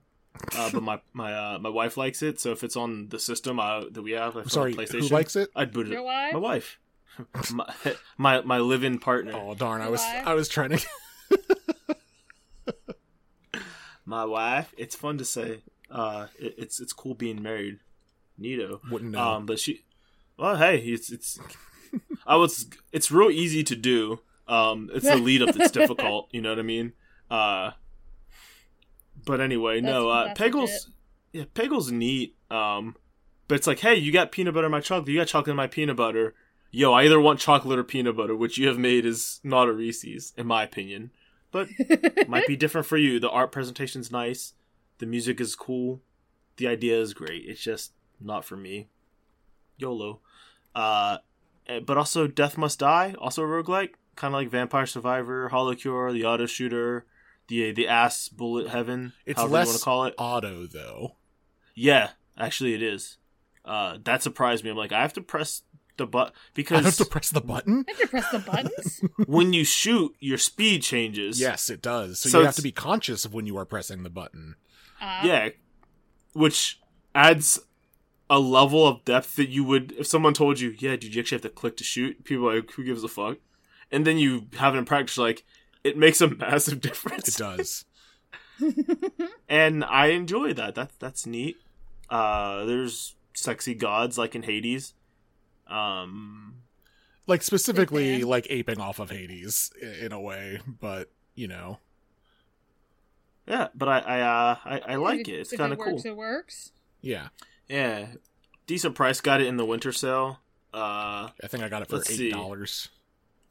uh, 0.56 0.70
but 0.72 0.82
my 0.82 1.00
my 1.12 1.34
uh, 1.34 1.58
my 1.58 1.68
wife 1.68 1.96
likes 1.98 2.22
it. 2.22 2.40
So 2.40 2.52
if 2.52 2.64
it's 2.64 2.76
on 2.76 3.08
the 3.08 3.18
system 3.18 3.60
uh, 3.60 3.84
that 3.90 4.00
we 4.02 4.12
have, 4.12 4.34
like 4.36 4.44
I'm 4.44 4.46
on 4.46 4.50
sorry, 4.50 4.74
PlayStation, 4.74 5.00
who 5.00 5.08
likes 5.08 5.36
it? 5.36 5.50
I'd 5.54 5.72
boot 5.72 5.86
it. 5.88 5.92
Your 5.92 6.02
wife? 6.02 6.32
My 6.32 6.38
wife, 6.38 6.78
my 7.52 7.74
my, 8.16 8.40
my 8.42 8.58
live-in 8.58 8.98
partner. 9.00 9.32
Oh 9.34 9.54
darn! 9.54 9.80
I 9.82 9.88
was 9.88 10.00
Why? 10.00 10.22
I 10.24 10.34
was 10.34 10.48
trying 10.48 10.70
to. 10.78 10.86
My 14.04 14.24
wife. 14.24 14.72
It's 14.78 14.96
fun 14.96 15.18
to 15.18 15.24
say. 15.24 15.60
Uh, 15.90 16.28
it, 16.38 16.54
it's 16.56 16.80
it's 16.80 16.92
cool 16.92 17.14
being 17.14 17.42
married. 17.42 17.80
Neato. 18.40 18.80
Wouldn't 18.90 19.12
know. 19.12 19.20
Um, 19.20 19.46
but 19.46 19.58
she, 19.58 19.82
well, 20.38 20.56
hey, 20.56 20.78
it's 20.78 21.10
it's, 21.10 21.38
I 22.26 22.36
was, 22.36 22.66
it's 22.92 23.10
real 23.10 23.30
easy 23.30 23.62
to 23.64 23.76
do. 23.76 24.20
Um, 24.46 24.90
it's 24.92 25.04
the 25.06 25.16
lead 25.16 25.42
up 25.42 25.54
that's 25.54 25.70
difficult. 25.80 26.28
You 26.32 26.40
know 26.42 26.50
what 26.50 26.58
I 26.58 26.62
mean? 26.62 26.92
Uh, 27.30 27.70
but 29.24 29.40
anyway, 29.40 29.80
no, 29.80 30.08
uh, 30.08 30.14
That's- 30.24 30.28
that's 30.28 30.38
Peggle's, 30.38 30.90
yeah, 31.32 31.44
Peggle's 31.54 31.90
neat. 31.90 32.34
Um, 32.50 32.96
but 33.46 33.56
it's 33.56 33.66
like, 33.66 33.80
hey, 33.80 33.94
you 33.96 34.12
got 34.12 34.32
peanut 34.32 34.54
butter 34.54 34.66
in 34.66 34.72
my 34.72 34.80
chocolate. 34.80 35.08
You 35.08 35.18
got 35.18 35.28
chocolate 35.28 35.50
in 35.52 35.56
my 35.56 35.66
peanut 35.66 35.96
butter. 35.96 36.34
Yo, 36.70 36.92
I 36.92 37.04
either 37.04 37.18
want 37.20 37.40
chocolate 37.40 37.78
or 37.78 37.84
peanut 37.84 38.16
butter, 38.16 38.36
which 38.36 38.58
you 38.58 38.68
have 38.68 38.78
made 38.78 39.06
is 39.06 39.40
not 39.42 39.68
a 39.68 39.72
Reese's, 39.72 40.32
in 40.36 40.46
my 40.46 40.62
opinion. 40.62 41.10
But 41.50 41.68
might 42.28 42.46
be 42.46 42.56
different 42.56 42.86
for 42.86 42.98
you. 42.98 43.18
The 43.18 43.30
art 43.30 43.52
presentation's 43.52 44.12
nice. 44.12 44.52
The 44.98 45.06
music 45.06 45.40
is 45.40 45.54
cool. 45.56 46.02
The 46.56 46.66
idea 46.66 47.00
is 47.00 47.14
great. 47.14 47.44
It's 47.46 47.60
just 47.62 47.92
not 48.20 48.44
for 48.44 48.56
me. 48.56 48.88
YOLO. 49.78 50.20
Uh, 50.74 51.18
but 51.84 51.96
also 51.96 52.26
Death 52.26 52.56
Must 52.58 52.78
Die, 52.78 53.14
also 53.18 53.42
a 53.42 53.46
roguelike, 53.46 53.94
kind 54.16 54.34
of 54.34 54.40
like 54.40 54.48
Vampire 54.50 54.86
Survivor, 54.86 55.50
HoloCure, 55.50 56.12
the 56.12 56.24
Auto 56.24 56.46
Shooter, 56.46 57.06
the 57.48 57.72
the 57.72 57.88
Ass 57.88 58.28
Bullet 58.28 58.68
Heaven, 58.68 59.12
It's 59.26 59.38
however 59.38 59.50
you 59.50 59.54
want 59.56 59.68
less 59.68 59.78
to 59.78 59.84
call 59.84 60.04
it. 60.04 60.14
auto 60.18 60.66
though. 60.66 61.16
Yeah, 61.74 62.10
actually 62.36 62.74
it 62.74 62.82
is. 62.82 63.18
Uh, 63.64 63.98
that 64.04 64.22
surprised 64.22 64.64
me. 64.64 64.70
I'm 64.70 64.76
like, 64.76 64.92
I 64.92 65.02
have 65.02 65.12
to 65.14 65.20
press 65.20 65.62
the 65.98 66.06
button 66.06 66.32
because 66.54 66.76
I 66.78 66.80
because 66.82 66.98
have 66.98 67.06
to 67.06 67.10
press 67.10 67.30
the 67.30 67.40
button. 67.40 67.84
I 67.88 67.90
have 67.92 68.00
to 68.00 68.06
press 68.08 68.30
the 68.30 68.38
buttons. 68.38 69.00
when 69.26 69.52
you 69.52 69.64
shoot, 69.64 70.14
your 70.20 70.38
speed 70.38 70.82
changes. 70.82 71.38
Yes, 71.40 71.68
it 71.70 71.82
does. 71.82 72.18
So, 72.20 72.28
So 72.28 72.38
you 72.40 72.46
have 72.46 72.54
to 72.56 72.62
be 72.62 72.72
conscious 72.72 73.24
of 73.24 73.34
when 73.34 73.46
you 73.46 73.56
are 73.58 73.64
pressing 73.66 74.04
the 74.04 74.10
button. 74.10 74.54
Uh, 75.00 75.20
Yeah, 75.24 75.48
which 76.32 76.80
adds 77.14 77.58
a 78.30 78.38
level 78.38 78.86
of 78.86 79.04
depth 79.04 79.36
that 79.36 79.48
you 79.48 79.64
would 79.64 79.92
if 79.92 80.06
someone 80.06 80.34
told 80.34 80.60
you, 80.60 80.74
yeah, 80.78 80.96
dude, 80.96 81.14
you 81.14 81.20
actually 81.20 81.36
have 81.36 81.42
to 81.42 81.48
click 81.48 81.76
to 81.78 81.84
shoot. 81.84 82.24
People 82.24 82.48
are 82.50 82.56
like, 82.56 82.70
who 82.72 82.84
gives 82.84 83.02
a 83.04 83.08
fuck? 83.08 83.38
And 83.90 84.06
then 84.06 84.18
you 84.18 84.48
have 84.58 84.74
it 84.74 84.78
in 84.78 84.84
practice, 84.84 85.16
like 85.18 85.44
it 85.84 85.96
makes 85.96 86.20
a 86.20 86.28
massive 86.34 86.80
difference. 86.80 87.28
It 87.28 87.38
does. 87.38 87.84
and 89.48 89.84
I 89.84 90.08
enjoy 90.08 90.52
that. 90.54 90.74
That's 90.74 90.94
that's 90.96 91.26
neat. 91.26 91.56
Uh, 92.10 92.64
there's 92.64 93.14
sexy 93.34 93.74
gods 93.74 94.18
like 94.18 94.34
in 94.34 94.42
Hades. 94.42 94.94
Um, 95.68 96.62
Like 97.26 97.42
specifically, 97.42 98.24
like 98.24 98.46
aping 98.50 98.80
off 98.80 98.98
of 98.98 99.10
Hades 99.10 99.70
in 100.02 100.12
a 100.12 100.20
way, 100.20 100.60
but 100.80 101.10
you 101.34 101.46
know, 101.46 101.78
yeah, 103.46 103.68
but 103.74 103.88
I 103.88 103.98
I 104.00 104.20
uh, 104.20 104.56
I, 104.64 104.78
I 104.92 104.94
like 104.96 105.28
it. 105.28 105.40
It's 105.40 105.56
kind 105.56 105.72
of 105.72 105.78
cool. 105.78 105.92
Works, 105.94 106.04
it 106.04 106.16
works. 106.16 106.72
yeah. 107.00 107.28
Yeah, 107.68 108.06
decent 108.66 108.94
price. 108.94 109.20
Got 109.20 109.40
it 109.40 109.46
in 109.46 109.56
the 109.56 109.64
winter 109.64 109.92
sale. 109.92 110.40
Uh, 110.72 111.28
I 111.42 111.46
think 111.48 111.62
I 111.62 111.68
got 111.68 111.82
it 111.82 111.88
for 111.88 112.02
eight 112.10 112.32
dollars. 112.32 112.88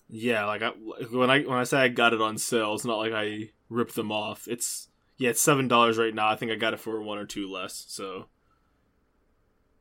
yeah, 0.09 0.45
like 0.45 0.61
I, 0.61 0.69
when 1.11 1.29
I 1.29 1.41
when 1.41 1.57
I 1.57 1.63
say 1.63 1.79
I 1.79 1.87
got 1.87 2.13
it 2.13 2.21
on 2.21 2.37
sale, 2.37 2.73
it's 2.75 2.85
not 2.85 2.97
like 2.97 3.13
I 3.13 3.49
ripped 3.69 3.95
them 3.95 4.11
off. 4.11 4.47
It's 4.47 4.87
yeah, 5.17 5.31
it's 5.31 5.41
seven 5.41 5.67
dollars 5.67 5.97
right 5.97 6.13
now. 6.13 6.29
I 6.29 6.35
think 6.35 6.51
I 6.51 6.55
got 6.55 6.73
it 6.73 6.79
for 6.79 7.01
one 7.01 7.17
or 7.17 7.25
two 7.25 7.51
less. 7.51 7.85
So 7.87 8.27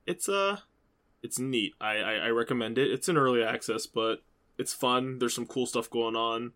it's 0.07 0.29
uh, 0.29 0.59
it's 1.23 1.39
neat. 1.39 1.75
I, 1.81 1.97
I 1.97 2.13
I 2.15 2.29
recommend 2.29 2.79
it. 2.79 2.91
It's 2.91 3.09
an 3.09 3.17
early 3.17 3.43
access, 3.43 3.87
but 3.87 4.23
it's 4.59 4.73
fun. 4.73 5.19
There's 5.19 5.35
some 5.35 5.47
cool 5.47 5.67
stuff 5.67 5.91
going 5.91 6.17
on. 6.17 6.53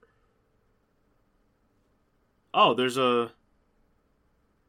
Oh, 2.52 2.74
there's 2.74 2.96
a. 2.96 3.32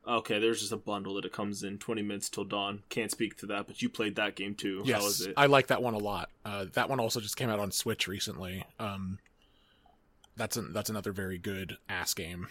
Okay, 0.07 0.39
there's 0.39 0.59
just 0.61 0.71
a 0.71 0.77
bundle 0.77 1.13
that 1.15 1.25
it 1.25 1.31
comes 1.31 1.61
in 1.63 1.77
20 1.77 2.01
minutes 2.01 2.27
till 2.29 2.43
dawn. 2.43 2.81
Can't 2.89 3.11
speak 3.11 3.37
to 3.37 3.45
that, 3.47 3.67
but 3.67 3.81
you 3.83 3.89
played 3.89 4.15
that 4.15 4.35
game 4.35 4.55
too. 4.55 4.77
How 4.77 5.01
was 5.03 5.19
Yes, 5.19 5.21
it? 5.27 5.33
I 5.37 5.45
like 5.45 5.67
that 5.67 5.83
one 5.83 5.93
a 5.93 5.99
lot. 5.99 6.29
Uh, 6.43 6.65
that 6.73 6.89
one 6.89 6.99
also 6.99 7.19
just 7.19 7.37
came 7.37 7.49
out 7.49 7.59
on 7.59 7.71
Switch 7.71 8.07
recently. 8.07 8.65
Um, 8.79 9.19
that's 10.35 10.57
an, 10.57 10.73
that's 10.73 10.89
another 10.89 11.11
very 11.11 11.37
good 11.37 11.77
ass 11.89 12.13
game. 12.13 12.47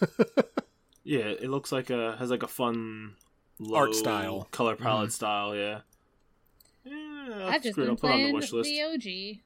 Yeah, 1.02 1.20
it 1.20 1.48
looks 1.48 1.72
like 1.72 1.88
a 1.88 2.14
has 2.18 2.30
like 2.30 2.42
a 2.42 2.46
fun 2.46 3.14
low 3.58 3.78
Art 3.78 3.94
style. 3.94 4.46
color 4.52 4.76
palette 4.76 5.08
Mhm. 5.08 5.12
style. 5.12 5.56
Yeah. 5.56 5.80
Yeah, 6.84 7.48
I've 7.48 7.62
just 7.62 7.76
been 7.76 7.88
I'll 7.88 7.96
put 7.96 8.10
it 8.10 8.12
on 8.12 8.18
the 8.18 8.22
playing 8.24 8.34
wish 8.34 8.52
list. 8.52 8.68
the 8.68 8.82
OG, 8.82 9.40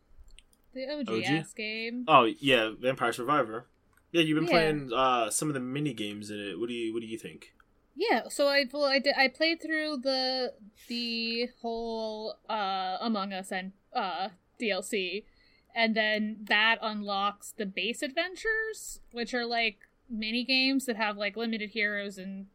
the 0.74 0.92
OG, 0.92 1.08
OG? 1.08 1.24
ass 1.24 1.52
game. 1.54 2.04
Oh 2.08 2.24
yeah, 2.24 2.72
Vampire 2.78 3.12
Survivor. 3.12 3.66
Yeah, 4.14 4.22
you've 4.22 4.36
been 4.36 4.44
Yeah. 4.44 4.50
playing 4.50 4.92
uh, 4.92 5.28
some 5.30 5.48
of 5.48 5.54
the 5.54 5.60
mini 5.60 5.92
games 5.92 6.30
in 6.30 6.38
it. 6.38 6.58
What 6.60 6.68
do 6.68 6.74
you 6.74 6.94
What 6.94 7.00
do 7.00 7.06
you 7.08 7.18
think? 7.18 7.52
Yeah, 7.96 8.28
so 8.28 8.46
I 8.48 8.64
well, 8.72 8.84
I 8.84 9.00
did 9.00 9.14
I 9.16 9.26
played 9.28 9.60
through 9.60 9.98
the 9.98 10.54
the 10.88 11.48
whole 11.60 12.36
uh 12.48 12.96
Among 13.00 13.32
Us 13.32 13.50
and 13.52 13.72
uh 13.92 14.28
DLC 14.60 15.24
and 15.74 15.96
then 15.96 16.38
that 16.48 16.78
unlocks 16.80 17.52
the 17.56 17.66
base 17.66 18.02
adventures, 18.02 19.00
which 19.10 19.34
are 19.34 19.44
like 19.44 19.78
mini 20.08 20.44
games 20.44 20.86
that 20.86 20.96
have 20.96 21.16
like 21.16 21.36
limited 21.36 21.70
heroes 21.70 22.16
and 22.18 22.46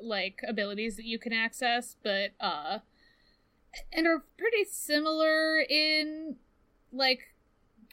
like 0.00 0.40
abilities 0.48 0.96
that 0.96 1.04
you 1.04 1.18
can 1.20 1.32
access, 1.32 1.96
but 2.02 2.32
uh 2.40 2.78
and 3.92 4.06
are 4.06 4.24
pretty 4.36 4.64
similar 4.64 5.58
in 5.60 6.36
like 6.92 7.33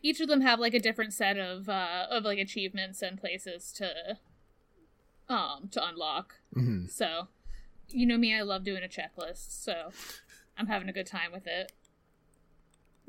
each 0.02 0.20
of 0.20 0.28
them 0.28 0.42
have 0.42 0.60
like 0.60 0.74
a 0.74 0.80
different 0.80 1.14
set 1.14 1.38
of 1.38 1.70
uh 1.70 2.08
of 2.10 2.24
like 2.24 2.40
achievements 2.40 3.02
and 3.02 3.20
places 3.20 3.72
to 3.74 4.18
um 5.30 5.70
to 5.72 5.86
unlock. 5.86 6.36
Mhm. 6.56 6.90
So, 6.90 7.28
you 7.90 8.06
know 8.06 8.18
me, 8.18 8.36
I 8.36 8.42
love 8.42 8.64
doing 8.64 8.84
a 8.84 8.88
checklist, 8.88 9.64
so 9.64 9.92
I'm 10.58 10.68
having 10.68 10.90
a 10.90 10.94
good 10.94 11.08
time 11.08 11.32
with 11.32 11.48
it. 11.48 11.72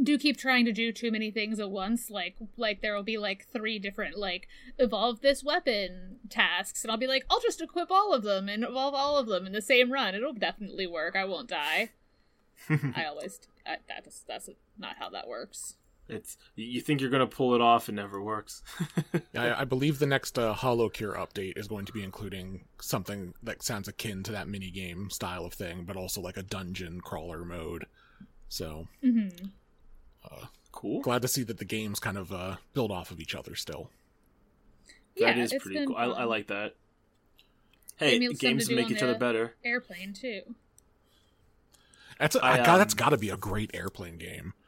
Do 0.02 0.18
keep 0.18 0.36
trying 0.38 0.64
to 0.64 0.72
do 0.72 0.90
too 0.90 1.10
many 1.12 1.30
things 1.30 1.60
at 1.60 1.70
once, 1.70 2.10
like 2.10 2.36
like 2.56 2.80
there 2.80 2.94
will 2.94 3.02
be 3.02 3.18
like 3.18 3.46
three 3.52 3.78
different 3.78 4.16
like 4.16 4.48
evolve 4.78 5.20
this 5.20 5.44
weapon 5.44 6.18
tasks, 6.28 6.82
and 6.82 6.90
I'll 6.90 6.96
be 6.98 7.06
like, 7.06 7.24
I'll 7.30 7.40
just 7.40 7.60
equip 7.60 7.90
all 7.90 8.12
of 8.12 8.22
them 8.22 8.48
and 8.48 8.64
evolve 8.64 8.94
all 8.94 9.18
of 9.18 9.26
them 9.26 9.46
in 9.46 9.52
the 9.52 9.62
same 9.62 9.92
run. 9.92 10.14
It'll 10.14 10.32
definitely 10.32 10.86
work. 10.86 11.14
I 11.14 11.24
won't 11.24 11.48
die. 11.48 11.90
I 12.68 13.04
always 13.04 13.40
I, 13.66 13.76
that's 13.88 14.20
that's 14.20 14.48
not 14.78 14.96
how 14.98 15.10
that 15.10 15.28
works. 15.28 15.76
It's 16.12 16.36
you 16.56 16.80
think 16.80 17.00
you're 17.00 17.10
gonna 17.10 17.26
pull 17.26 17.54
it 17.54 17.60
off, 17.60 17.88
it 17.88 17.92
never 17.92 18.20
works. 18.20 18.62
I, 19.34 19.62
I 19.62 19.64
believe 19.64 19.98
the 19.98 20.06
next 20.06 20.38
uh, 20.38 20.54
HoloCure 20.54 21.16
update 21.16 21.56
is 21.56 21.68
going 21.68 21.86
to 21.86 21.92
be 21.92 22.02
including 22.02 22.64
something 22.80 23.34
that 23.42 23.62
sounds 23.62 23.88
akin 23.88 24.22
to 24.24 24.32
that 24.32 24.46
mini 24.46 24.70
game 24.70 25.10
style 25.10 25.44
of 25.44 25.54
thing, 25.54 25.84
but 25.84 25.96
also 25.96 26.20
like 26.20 26.36
a 26.36 26.42
dungeon 26.42 27.00
crawler 27.00 27.44
mode. 27.44 27.86
So 28.48 28.86
hmm 29.02 29.28
cool. 30.70 31.00
glad 31.00 31.22
to 31.22 31.28
see 31.28 31.42
that 31.44 31.58
the 31.58 31.64
games 31.64 31.98
kind 31.98 32.18
of 32.18 32.32
uh, 32.32 32.56
build 32.74 32.90
off 32.90 33.10
of 33.10 33.20
each 33.20 33.34
other 33.34 33.54
still. 33.54 33.90
Yeah, 35.16 35.26
that 35.26 35.38
is 35.38 35.52
it's 35.52 35.62
pretty 35.62 35.78
been 35.78 35.88
cool. 35.88 35.96
I, 35.96 36.04
I 36.04 36.24
like 36.24 36.48
that. 36.48 36.74
Hey, 37.96 38.18
games 38.34 38.70
make 38.70 38.90
each 38.90 39.02
other 39.02 39.14
better. 39.14 39.54
airplane 39.64 40.12
too. 40.12 40.42
That's 42.18 42.36
a, 42.36 42.44
I, 42.44 42.56
God, 42.58 42.78
that's 42.78 42.94
um, 42.94 42.98
got 42.98 43.08
to 43.10 43.18
be 43.18 43.30
a 43.30 43.36
great 43.36 43.70
airplane 43.74 44.16
game 44.16 44.54
Great 44.54 44.61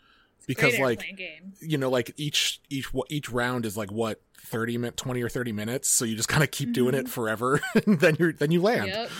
because 0.47 0.79
like 0.79 1.01
game. 1.17 1.53
you 1.61 1.79
know 1.79 1.89
like 1.91 2.13
each 2.17 2.61
each 2.71 2.89
each 3.09 3.31
round 3.31 3.65
is 3.67 3.77
like 3.77 3.91
what 3.93 4.21
30 4.39 4.79
minute 4.79 4.97
20 4.97 5.23
or 5.23 5.29
30 5.29 5.53
minutes 5.53 5.89
so 5.89 6.05
you 6.05 6.17
just 6.17 6.29
kind 6.29 6.43
of 6.45 6.51
keep 6.51 6.73
doing 6.73 6.95
it 6.95 7.09
forever 7.09 7.61
and 7.87 8.01
then 8.01 8.17
you're 8.19 8.33
then 8.33 8.51
you 8.51 8.61
land 8.63 8.89
Yep. 8.89 9.11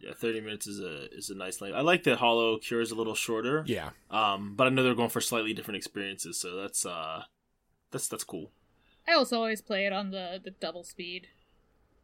Yeah, 0.00 0.14
thirty 0.14 0.40
minutes 0.40 0.66
is 0.66 0.80
a 0.80 1.08
is 1.16 1.30
a 1.30 1.34
nice 1.36 1.60
length. 1.60 1.76
I 1.76 1.80
like 1.80 2.02
that 2.04 2.18
HoloCure 2.18 2.82
is 2.82 2.90
a 2.90 2.96
little 2.96 3.14
shorter. 3.14 3.62
yeah 3.68 3.90
Um, 4.10 4.54
but 4.56 4.66
I 4.66 4.70
know 4.70 4.82
they're 4.82 4.96
going 4.96 5.10
for 5.10 5.20
slightly 5.20 5.54
different 5.54 5.76
experiences, 5.76 6.36
so 6.40 6.56
that's 6.56 6.84
uh, 6.84 7.22
that's 7.92 8.08
that's 8.08 8.24
cool. 8.24 8.50
I 9.06 9.12
also 9.12 9.36
always 9.36 9.60
play 9.60 9.86
it 9.86 9.92
on 9.92 10.10
the 10.10 10.40
the 10.42 10.50
double 10.50 10.82
speed. 10.82 11.28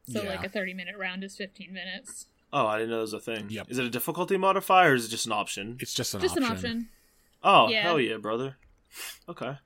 So 0.08 0.22
Yeah. 0.22 0.28
like 0.30 0.44
a 0.44 0.48
30 0.48 0.74
minute 0.74 0.94
round 0.96 1.24
is 1.24 1.36
15 1.36 1.72
minutes. 1.72 2.26
Oh, 2.52 2.66
I 2.68 2.78
didn't 2.78 2.90
know 2.90 2.96
there 2.96 3.02
was 3.02 3.12
a 3.14 3.20
thing. 3.20 3.48
Yep. 3.50 3.66
Is 3.68 3.78
it 3.78 3.84
a 3.84 3.90
difficulty 3.90 4.36
modifier 4.36 4.92
or 4.92 4.94
is 4.94 5.04
it 5.04 5.08
just 5.08 5.26
an 5.26 5.32
option? 5.32 5.76
it's 5.80 5.92
just 5.92 6.14
an 6.14 6.20
Just 6.20 6.36
option 6.36 6.44
an 6.44 6.52
option. 6.56 6.88
Oh, 7.42 7.68
Yeah. 7.68 7.82
hell 7.82 8.00
yeah, 8.00 8.16
brother. 8.16 8.56
Okay. 9.28 9.58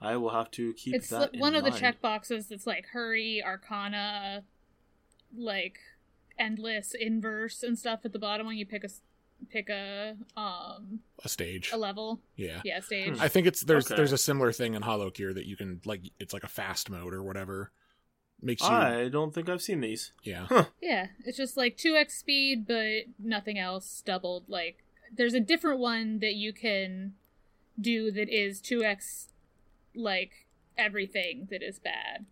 I 0.00 0.16
will 0.16 0.30
have 0.30 0.50
to 0.52 0.72
keep 0.74 0.94
It's 0.94 1.08
that 1.08 1.34
li- 1.34 1.40
one 1.40 1.54
in 1.54 1.64
of 1.64 1.72
the 1.72 1.78
check 1.78 2.00
boxes 2.00 2.48
that's 2.48 2.66
like 2.66 2.86
hurry, 2.92 3.42
arcana, 3.44 4.44
like 5.36 5.78
endless, 6.38 6.94
inverse 6.98 7.62
and 7.62 7.78
stuff 7.78 8.00
at 8.04 8.12
the 8.12 8.18
bottom 8.18 8.46
when 8.46 8.56
you 8.56 8.66
pick 8.66 8.84
a 8.84 8.88
pick 9.50 9.68
a 9.68 10.16
um 10.36 11.00
a 11.24 11.28
stage 11.28 11.70
a 11.72 11.76
level. 11.76 12.20
yeah 12.36 12.60
Yeah, 12.64 12.80
stage. 12.80 13.18
I 13.20 13.28
think 13.28 13.46
it's 13.46 13.62
there's 13.62 13.86
Okay. 13.86 13.96
there's 13.96 14.12
a 14.12 14.18
similar 14.18 14.52
thing 14.52 14.74
in 14.74 14.82
HoloCure 14.82 15.34
that 15.34 15.46
you 15.46 15.56
can 15.56 15.80
like 15.84 16.02
it's 16.18 16.32
like 16.32 16.44
a 16.44 16.48
fast 16.48 16.90
mode 16.90 17.12
or 17.14 17.22
whatever 17.22 17.70
makes 18.40 18.62
you 18.62 18.68
I 18.68 19.08
don't 19.08 19.32
think 19.34 19.48
I've 19.48 19.62
seen 19.62 19.80
these. 19.80 20.12
yeah 20.22 20.46
Yeah, 20.80 21.08
it's 21.24 21.36
just 21.36 21.56
like 21.56 21.76
2x 21.76 22.12
speed, 22.12 22.66
but 22.66 23.04
nothing 23.18 23.58
else 23.58 24.00
doubled. 24.04 24.44
Like, 24.48 24.84
there's 25.14 25.34
a 25.34 25.40
different 25.40 25.80
one 25.80 26.18
that 26.20 26.34
you 26.34 26.52
can 26.52 27.14
do 27.80 28.10
that 28.10 28.28
is 28.28 28.60
2x, 28.60 29.28
like, 29.94 30.46
everything 30.76 31.48
that 31.50 31.62
is 31.62 31.78
bad. 31.78 32.26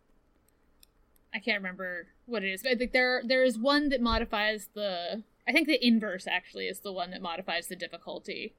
I 1.35 1.39
can't 1.39 1.59
remember 1.59 2.09
what 2.25 2.43
it 2.43 2.51
is, 2.53 2.63
but 2.63 2.73
I 2.73 2.75
think 2.77 2.93
there 2.93 3.21
there 3.25 3.45
is 3.45 3.59
one 3.59 3.91
that 3.91 4.01
modifies 4.01 4.69
the. 4.75 5.23
I 5.47 5.53
think 5.53 5.69
the 5.69 5.85
inverse 5.87 6.27
actually 6.27 6.67
is 6.67 6.81
the 6.81 6.93
one 6.93 7.11
that 7.11 7.21
modifies 7.21 7.67
the 7.69 7.77
difficulty. 7.77 8.55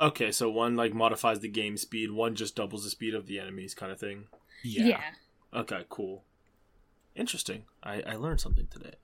Okay, 0.00 0.30
so 0.30 0.50
one 0.50 0.76
like 0.76 0.92
modifies 0.94 1.40
the 1.40 1.48
game 1.48 1.76
speed, 1.76 2.10
one 2.10 2.34
just 2.34 2.56
doubles 2.56 2.84
the 2.84 2.90
speed 2.90 3.14
of 3.14 3.26
the 3.26 3.38
enemies, 3.38 3.74
kind 3.74 3.90
of 3.90 3.98
thing. 3.98 4.24
yeah, 4.62 5.00
Okay, 5.54 5.84
cool. 5.88 6.24
Interesting. 7.16 7.64
I, 7.82 8.02
I 8.02 8.14
learned 8.16 8.40
something 8.40 8.68
today. 8.70 8.94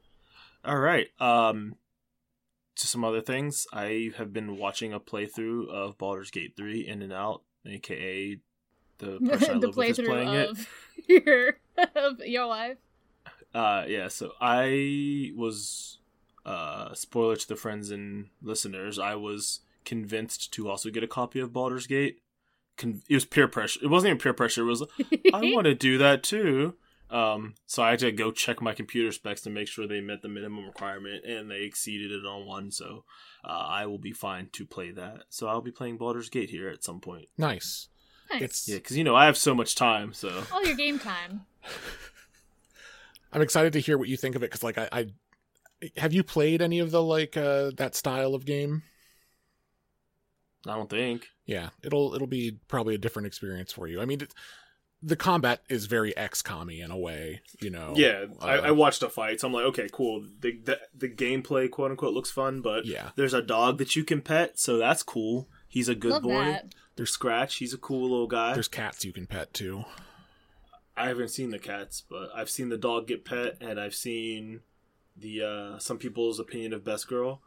All 0.65 0.79
right. 0.79 1.09
Um, 1.21 1.77
to 2.77 2.87
some 2.87 3.05
other 3.05 3.21
things, 3.21 3.67
I 3.73 4.11
have 4.17 4.33
been 4.33 4.57
watching 4.57 4.93
a 4.93 5.01
playthrough 5.01 5.69
of 5.69 5.99
Baldur's 5.99 6.31
Gate 6.31 6.55
3 6.57 6.87
In 6.87 7.03
and 7.03 7.13
Out, 7.13 7.43
aka 7.67 8.39
the 8.99 9.19
person 9.29 9.57
I 9.57 9.59
the 9.59 9.67
live 9.69 9.77
with 9.77 9.99
is 9.99 10.07
playing 10.07 10.29
it. 10.29 10.51
playthrough 10.51 10.51
of 10.51 10.69
your 11.09 11.59
of 11.97 12.19
your 12.21 12.47
life. 12.47 12.79
Uh, 13.55 13.85
yeah. 13.89 14.09
So 14.09 14.33
I 14.41 15.33
was, 15.35 15.99
uh, 16.45 16.93
spoiler 16.95 17.37
to 17.37 17.49
the 17.49 17.57
friends 17.57 17.91
and 17.91 18.27
listeners. 18.43 18.99
I 18.99 19.15
was 19.15 19.61
convinced 19.85 20.53
to 20.55 20.69
also 20.69 20.91
get 20.91 21.03
a 21.03 21.09
copy 21.09 21.41
of 21.41 21.53
Baldur's 21.53 21.87
Gate. 21.87 22.21
Con- 22.77 23.03
it 23.09 23.15
was 23.15 23.25
peer 23.25 23.49
pressure. 23.49 23.81
It 23.83 23.89
wasn't 23.89 24.11
even 24.11 24.19
peer 24.19 24.35
pressure. 24.35 24.63
It 24.63 24.67
was 24.67 24.83
I 25.33 25.53
want 25.55 25.65
to 25.65 25.75
do 25.75 25.97
that 25.99 26.23
too. 26.23 26.75
Um, 27.11 27.55
so 27.67 27.83
I 27.83 27.91
had 27.91 28.01
to 28.01 28.13
go 28.13 28.33
check 28.33 28.61
my 28.61 28.75
computer 28.75 29.13
specs 29.13 29.43
to 29.43 29.51
make 29.51 29.69
sure 29.69 29.87
they 29.87 30.01
met 30.01 30.23
the 30.23 30.29
minimum 30.29 30.67
requirement, 30.67 31.25
and 31.25 31.51
they 31.51 31.63
exceeded 31.63 32.11
it 32.11 32.27
on 32.27 32.47
one. 32.47 32.71
So 32.71 33.05
uh, 33.45 33.67
I 33.69 33.87
will 33.87 33.99
be 33.99 34.13
fine 34.13 34.49
to 34.53 34.67
play 34.67 34.91
that. 34.93 35.25
So 35.29 35.47
I'll 35.47 35.61
be 35.61 35.71
playing 35.71 35.99
Baldur's 35.99 36.29
Gate 36.29 36.51
here 36.51 36.69
at 36.69 36.83
some 36.85 37.01
point. 37.01 37.29
nice 37.39 37.89
nice. 38.31 38.43
it's 38.43 38.69
Yeah, 38.69 38.77
because 38.77 38.97
you 38.97 39.05
know 39.05 39.15
I 39.15 39.27
have 39.27 39.37
so 39.37 39.55
much 39.55 39.75
time. 39.75 40.13
So 40.13 40.45
all 40.53 40.65
your 40.65 40.77
game 40.77 40.99
time. 40.99 41.43
i'm 43.33 43.43
excited 43.43 43.73
to 43.73 43.81
hear 43.81 43.99
what 43.99 44.09
you 44.09 44.17
think 44.17 44.37
of 44.37 44.43
it 44.45 44.47
because 44.47 44.63
like 44.63 44.79
I, 44.79 44.89
I 44.93 45.07
Have 45.97 46.13
you 46.13 46.23
played 46.23 46.63
any 46.63 46.79
of 46.79 46.91
the 46.91 47.03
like 47.03 47.37
uh 47.37 47.73
that 47.77 47.95
style 47.95 48.35
of 48.35 48.45
game? 48.45 48.83
I 50.67 50.75
don't 50.75 50.91
think. 50.91 51.29
Yeah, 51.45 51.71
it'll 51.83 52.15
it'll 52.15 52.27
be 52.27 52.59
probably 52.69 52.95
a 52.95 52.99
different 52.99 53.27
experience 53.27 53.73
for 53.73 53.87
you. 53.87 54.01
I 54.01 54.05
mean, 54.05 54.23
it, 54.23 54.35
the 55.07 55.17
combat 55.17 55.63
is 55.69 55.87
very 55.87 56.13
XCOM-y 56.15 56.83
in 56.85 56.91
a 56.91 56.99
way, 56.99 57.41
you 57.61 57.71
know. 57.71 57.93
Yeah, 57.97 58.27
I, 58.41 58.59
Uh, 58.59 58.63
I 58.63 58.71
watched 58.73 59.01
the 59.01 59.09
fights. 59.09 59.45
I'm 59.45 59.53
like, 59.53 59.65
okay, 59.67 59.89
cool. 59.93 60.27
The, 60.41 60.59
the 60.65 60.81
the 60.95 61.09
gameplay, 61.09 61.71
quote 61.71 61.93
unquote, 61.93 62.13
looks 62.13 62.31
fun, 62.31 62.61
but 62.61 62.87
Yeah. 62.87 63.11
there's 63.15 63.33
a 63.35 63.41
dog 63.41 63.79
that 63.79 63.95
you 63.95 64.03
can 64.03 64.21
pet, 64.21 64.59
so 64.59 64.77
that's 64.79 65.03
cool. 65.05 65.49
He's 65.69 65.89
a 65.89 65.95
good 65.95 66.11
Love 66.11 66.23
boy. 66.25 66.45
that. 66.45 66.75
There's 66.97 67.11
Scratch. 67.11 67.57
He's 67.57 67.73
a 67.73 67.79
cool 67.79 68.03
little 68.03 68.27
guy. 68.27 68.55
There's 68.55 68.69
cats 68.69 69.05
you 69.05 69.13
can 69.13 69.27
pet 69.27 69.55
too. 69.55 69.85
I 70.97 71.09
haven't 71.09 71.29
seen 71.29 71.51
the 71.51 71.59
cats, 71.59 72.03
but 72.09 72.31
I've 72.35 72.49
seen 72.51 72.69
the 72.71 72.79
dog 72.79 73.07
get 73.07 73.25
pet, 73.25 73.59
and 73.61 73.79
I've 73.79 73.95
seen 73.95 74.61
the 75.17 75.43
uh, 75.43 75.79
some 75.79 75.99
people's 75.99 76.41
opinion 76.41 76.73
of 76.73 76.85
Best 76.85 77.07
Girl. 77.07 77.43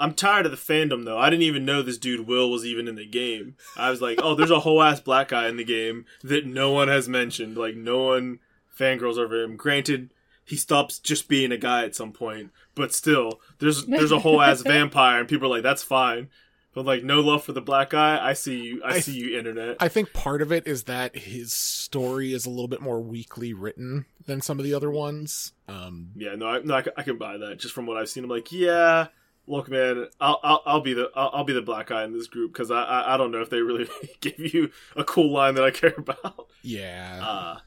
I'm 0.00 0.14
tired 0.14 0.46
of 0.46 0.52
the 0.52 0.56
fandom 0.58 1.04
though. 1.04 1.18
I 1.18 1.28
didn't 1.30 1.42
even 1.42 1.64
know 1.64 1.82
this 1.82 1.98
dude 1.98 2.26
Will 2.26 2.50
was 2.50 2.64
even 2.64 2.86
in 2.88 2.94
the 2.94 3.06
game. 3.06 3.56
I 3.76 3.90
was 3.90 4.00
like, 4.00 4.20
oh, 4.22 4.34
there's 4.34 4.50
a 4.50 4.60
whole 4.60 4.82
ass 4.82 5.00
black 5.00 5.28
guy 5.28 5.48
in 5.48 5.56
the 5.56 5.64
game 5.64 6.04
that 6.22 6.46
no 6.46 6.70
one 6.72 6.88
has 6.88 7.08
mentioned. 7.08 7.56
Like 7.56 7.74
no 7.76 8.02
one 8.04 8.38
fangirls 8.78 9.18
over 9.18 9.42
him. 9.42 9.56
Granted, 9.56 10.10
he 10.44 10.56
stops 10.56 10.98
just 10.98 11.28
being 11.28 11.52
a 11.52 11.58
guy 11.58 11.84
at 11.84 11.94
some 11.96 12.12
point, 12.12 12.50
but 12.74 12.94
still, 12.94 13.40
there's 13.58 13.84
there's 13.86 14.12
a 14.12 14.20
whole 14.20 14.40
ass 14.40 14.60
vampire, 14.66 15.18
and 15.20 15.28
people 15.28 15.48
are 15.48 15.56
like, 15.56 15.62
that's 15.62 15.82
fine. 15.82 16.28
But 16.74 16.84
like, 16.86 17.02
no 17.02 17.20
love 17.20 17.42
for 17.42 17.52
the 17.52 17.60
black 17.60 17.90
guy. 17.90 18.24
I 18.24 18.34
see 18.34 18.60
you. 18.62 18.82
I, 18.84 18.94
I- 18.96 19.00
see 19.00 19.14
you, 19.14 19.36
internet. 19.36 19.78
I 19.80 19.88
think 19.88 20.12
part 20.12 20.40
of 20.42 20.52
it 20.52 20.66
is 20.66 20.84
that 20.84 21.16
his 21.16 21.52
story 21.52 22.32
is 22.32 22.46
a 22.46 22.50
little 22.50 22.68
bit 22.68 22.80
more 22.80 23.00
weakly 23.00 23.52
written 23.52 24.04
than 24.26 24.40
some 24.42 24.58
of 24.60 24.64
the 24.64 24.74
other 24.74 24.90
ones. 24.90 25.52
Um, 25.66 26.10
Yeah, 26.14 26.36
no, 26.36 26.46
I, 26.46 26.58
no, 26.60 26.74
I, 26.76 26.84
I 26.96 27.02
can 27.02 27.18
buy 27.18 27.36
that 27.38 27.58
just 27.58 27.74
from 27.74 27.86
what 27.86 27.96
I've 27.96 28.08
seen. 28.08 28.22
I'm 28.22 28.30
like, 28.30 28.52
yeah, 28.52 29.08
look, 29.48 29.68
man, 29.68 30.06
I'll 30.20 30.40
I'll, 30.42 30.62
I'll 30.66 30.80
be 30.80 30.94
the 30.94 31.10
I'll, 31.14 31.30
I'll 31.34 31.44
be 31.44 31.52
the 31.52 31.62
black 31.62 31.88
guy 31.88 32.04
in 32.04 32.12
this 32.12 32.26
group 32.28 32.52
because 32.52 32.70
I, 32.70 32.82
I 32.82 33.14
I 33.14 33.16
don't 33.16 33.30
know 33.32 33.40
if 33.42 33.50
they 33.50 33.60
really 33.60 33.88
give 34.20 34.38
you 34.38 34.70
a 34.96 35.04
cool 35.04 35.32
line 35.32 35.54
that 35.56 35.64
I 35.64 35.70
care 35.70 35.94
about. 35.96 36.48
yeah, 36.62 37.22
Uh, 37.22 37.58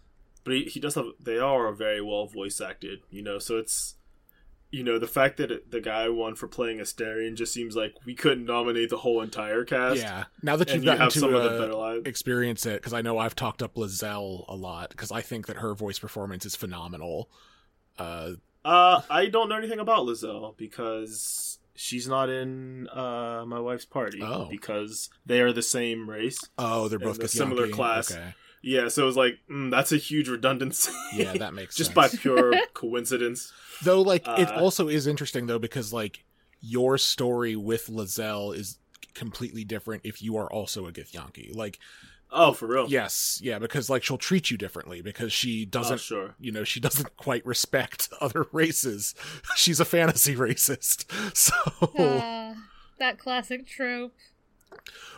but 0.43 0.53
he, 0.53 0.63
he 0.65 0.79
does 0.79 0.95
have 0.95 1.05
they 1.19 1.38
are 1.39 1.71
very 1.73 2.01
well 2.01 2.27
voice 2.27 2.61
acted, 2.61 3.01
you 3.09 3.21
know. 3.21 3.39
So 3.39 3.57
it's 3.57 3.95
you 4.71 4.84
know 4.84 4.99
the 4.99 5.07
fact 5.07 5.38
that 5.38 5.51
it, 5.51 5.71
the 5.71 5.82
guy 5.82 6.09
won 6.09 6.36
for 6.36 6.47
playing 6.47 6.79
Astarion 6.79 7.36
just 7.36 7.53
seems 7.53 7.75
like 7.75 7.95
we 8.05 8.15
couldn't 8.15 8.45
nominate 8.45 8.89
the 8.89 8.97
whole 8.97 9.21
entire 9.21 9.65
cast. 9.65 9.99
yeah. 9.99 10.25
Now 10.41 10.55
that 10.57 10.73
you've 10.73 10.84
you 10.84 10.86
gotten 10.86 11.01
have 11.01 11.13
some 11.13 11.34
to 11.34 11.36
of 11.36 11.43
the 11.43 11.51
uh, 11.51 11.57
better 11.57 11.73
lines. 11.75 12.03
experience 12.05 12.65
it, 12.65 12.75
because 12.82 12.93
I 12.93 13.01
know 13.01 13.17
I've 13.17 13.36
talked 13.36 13.61
up 13.61 13.75
Lae'zel 13.75 14.45
a 14.47 14.55
lot, 14.55 14.89
because 14.91 15.11
I 15.11 15.21
think 15.21 15.47
that 15.47 15.57
her 15.57 15.73
voice 15.75 15.99
performance 15.99 16.45
is 16.45 16.55
phenomenal. 16.55 17.29
Uh, 17.97 18.34
Uh, 18.63 19.01
I 19.09 19.27
don't 19.27 19.49
know 19.49 19.57
anything 19.57 19.79
about 19.79 20.05
Lae'zel 20.05 20.55
because 20.57 21.59
she's 21.82 22.07
not 22.07 22.29
in 22.29 22.88
uh 22.89 23.43
my 23.47 23.59
wife's 23.59 23.86
party 23.86 24.21
Oh. 24.23 24.45
because 24.49 25.09
they 25.25 25.41
are 25.41 25.51
the 25.51 25.61
same 25.63 26.09
race. 26.09 26.39
oh, 26.57 26.88
they're 26.88 26.99
both 26.99 27.19
the 27.19 27.27
similar 27.27 27.67
class. 27.67 28.11
Okay. 28.11 28.34
Yeah, 28.63 28.89
so 28.89 29.01
it 29.01 29.05
was 29.07 29.17
like 29.17 29.39
mm, 29.49 29.71
that's 29.71 29.91
a 29.91 29.97
huge 29.97 30.29
redundancy. 30.29 30.91
Yeah, 31.15 31.34
that 31.34 31.53
makes 31.55 31.75
just 31.82 31.93
by 31.95 32.07
pure 32.09 32.53
coincidence. 32.75 33.51
Though, 33.84 34.01
like, 34.01 34.27
it 34.27 34.49
Uh, 34.49 34.59
also 34.59 34.88
is 34.88 35.07
interesting 35.07 35.47
though 35.47 35.57
because 35.59 35.91
like 35.91 36.23
your 36.59 36.99
story 36.99 37.55
with 37.55 37.88
Lae'zel 37.88 38.55
is 38.55 38.77
completely 39.15 39.63
different 39.63 40.03
if 40.05 40.21
you 40.21 40.38
are 40.38 40.51
also 40.53 40.86
a 40.86 40.91
Githyanki. 40.91 41.55
Like, 41.55 41.79
Oh, 42.32 42.53
for 42.53 42.65
real? 42.67 42.88
yes, 42.88 43.39
yeah, 43.43 43.59
because 43.59 43.89
like 43.89 44.03
she'll 44.03 44.17
treat 44.17 44.49
you 44.49 44.57
differently 44.57 45.01
because 45.01 45.34
she 45.34 45.63
Oh, 45.67 45.69
doesn't. 45.71 45.99
sure. 45.99 46.36
You 46.39 46.51
know, 46.51 46.63
she 46.63 46.79
doesn't 46.79 47.17
quite 47.17 47.45
respect 47.45 48.07
other 48.21 48.45
races. 48.51 49.13
She's 49.55 49.79
a 49.79 49.86
fantasy 49.86 50.36
racist. 50.38 51.05
So, 51.36 51.53
Ah, 51.99 52.53
that 52.99 53.17
classic 53.19 53.67
trope. 53.67 54.13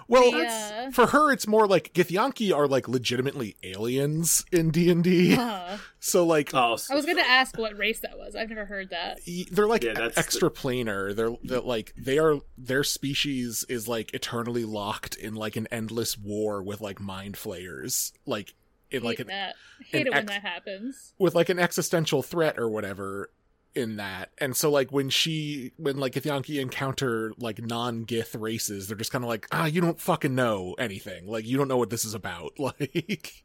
Well, 0.07 0.31
the, 0.31 0.45
uh, 0.47 0.91
for 0.91 1.07
her, 1.07 1.31
it's 1.31 1.47
more 1.47 1.65
like 1.65 1.93
Githyanki 1.93 2.53
are 2.55 2.67
like 2.67 2.87
legitimately 2.87 3.55
aliens 3.63 4.43
in 4.51 4.69
D 4.71 4.89
and 4.89 5.03
D. 5.03 5.35
uh, 5.35 5.77
So, 5.99 6.25
like, 6.25 6.53
Oh, 6.53 6.77
I 6.89 6.95
was 6.95 7.05
gonna 7.05 7.21
ask 7.21 7.57
what 7.57 7.77
race 7.77 8.01
that 8.01 8.17
was. 8.17 8.35
I've 8.35 8.49
never 8.49 8.65
heard 8.65 8.89
that. 8.89 9.19
they're 9.51 9.67
like 9.67 9.83
Yeah, 9.83 9.93
that's 9.93 10.17
extra 10.17 10.49
planar. 10.51 11.15
They're 11.15 11.35
they're 11.43 11.61
like 11.61 11.93
they 11.97 12.17
are 12.19 12.39
their 12.57 12.83
species 12.83 13.65
is 13.69 13.87
like 13.87 14.13
eternally 14.13 14.65
locked 14.65 15.15
in 15.15 15.35
like 15.35 15.55
an 15.55 15.67
endless 15.71 16.17
war 16.17 16.61
with 16.61 16.81
like 16.81 16.99
mind 16.99 17.37
flayers, 17.37 18.11
like 18.25 18.53
in 18.91 19.01
like 19.03 19.17
Hate 19.17 19.21
an 19.21 19.27
that. 19.27 19.55
Hate 19.87 20.01
an 20.01 20.07
it 20.07 20.09
when 20.11 20.23
ex- 20.23 20.31
that 20.33 20.41
happens. 20.41 21.13
with 21.17 21.33
like 21.35 21.47
an 21.49 21.59
existential 21.59 22.21
threat 22.21 22.59
or 22.59 22.67
whatever 22.69 23.29
in 23.75 23.95
that. 23.97 24.29
And 24.37 24.55
so 24.55 24.69
like 24.69 24.91
when 24.91 25.09
she 25.09 25.71
when 25.77 25.97
like 25.97 26.13
Githyanki 26.13 26.59
encounter 26.61 27.33
like 27.37 27.61
non 27.61 28.05
Gith 28.05 28.39
races, 28.39 28.87
they're 28.87 28.97
just 28.97 29.11
kind 29.11 29.23
of 29.23 29.29
like, 29.29 29.47
ah, 29.51 29.65
you 29.65 29.81
don't 29.81 29.99
fucking 29.99 30.35
know 30.35 30.75
anything. 30.79 31.27
Like 31.27 31.45
you 31.45 31.57
don't 31.57 31.67
know 31.67 31.77
what 31.77 31.89
this 31.89 32.05
is 32.05 32.13
about. 32.13 32.53
Like 32.59 33.43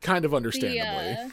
kind 0.00 0.24
of 0.24 0.34
understandably. 0.34 1.14
The, 1.14 1.20
uh, 1.26 1.30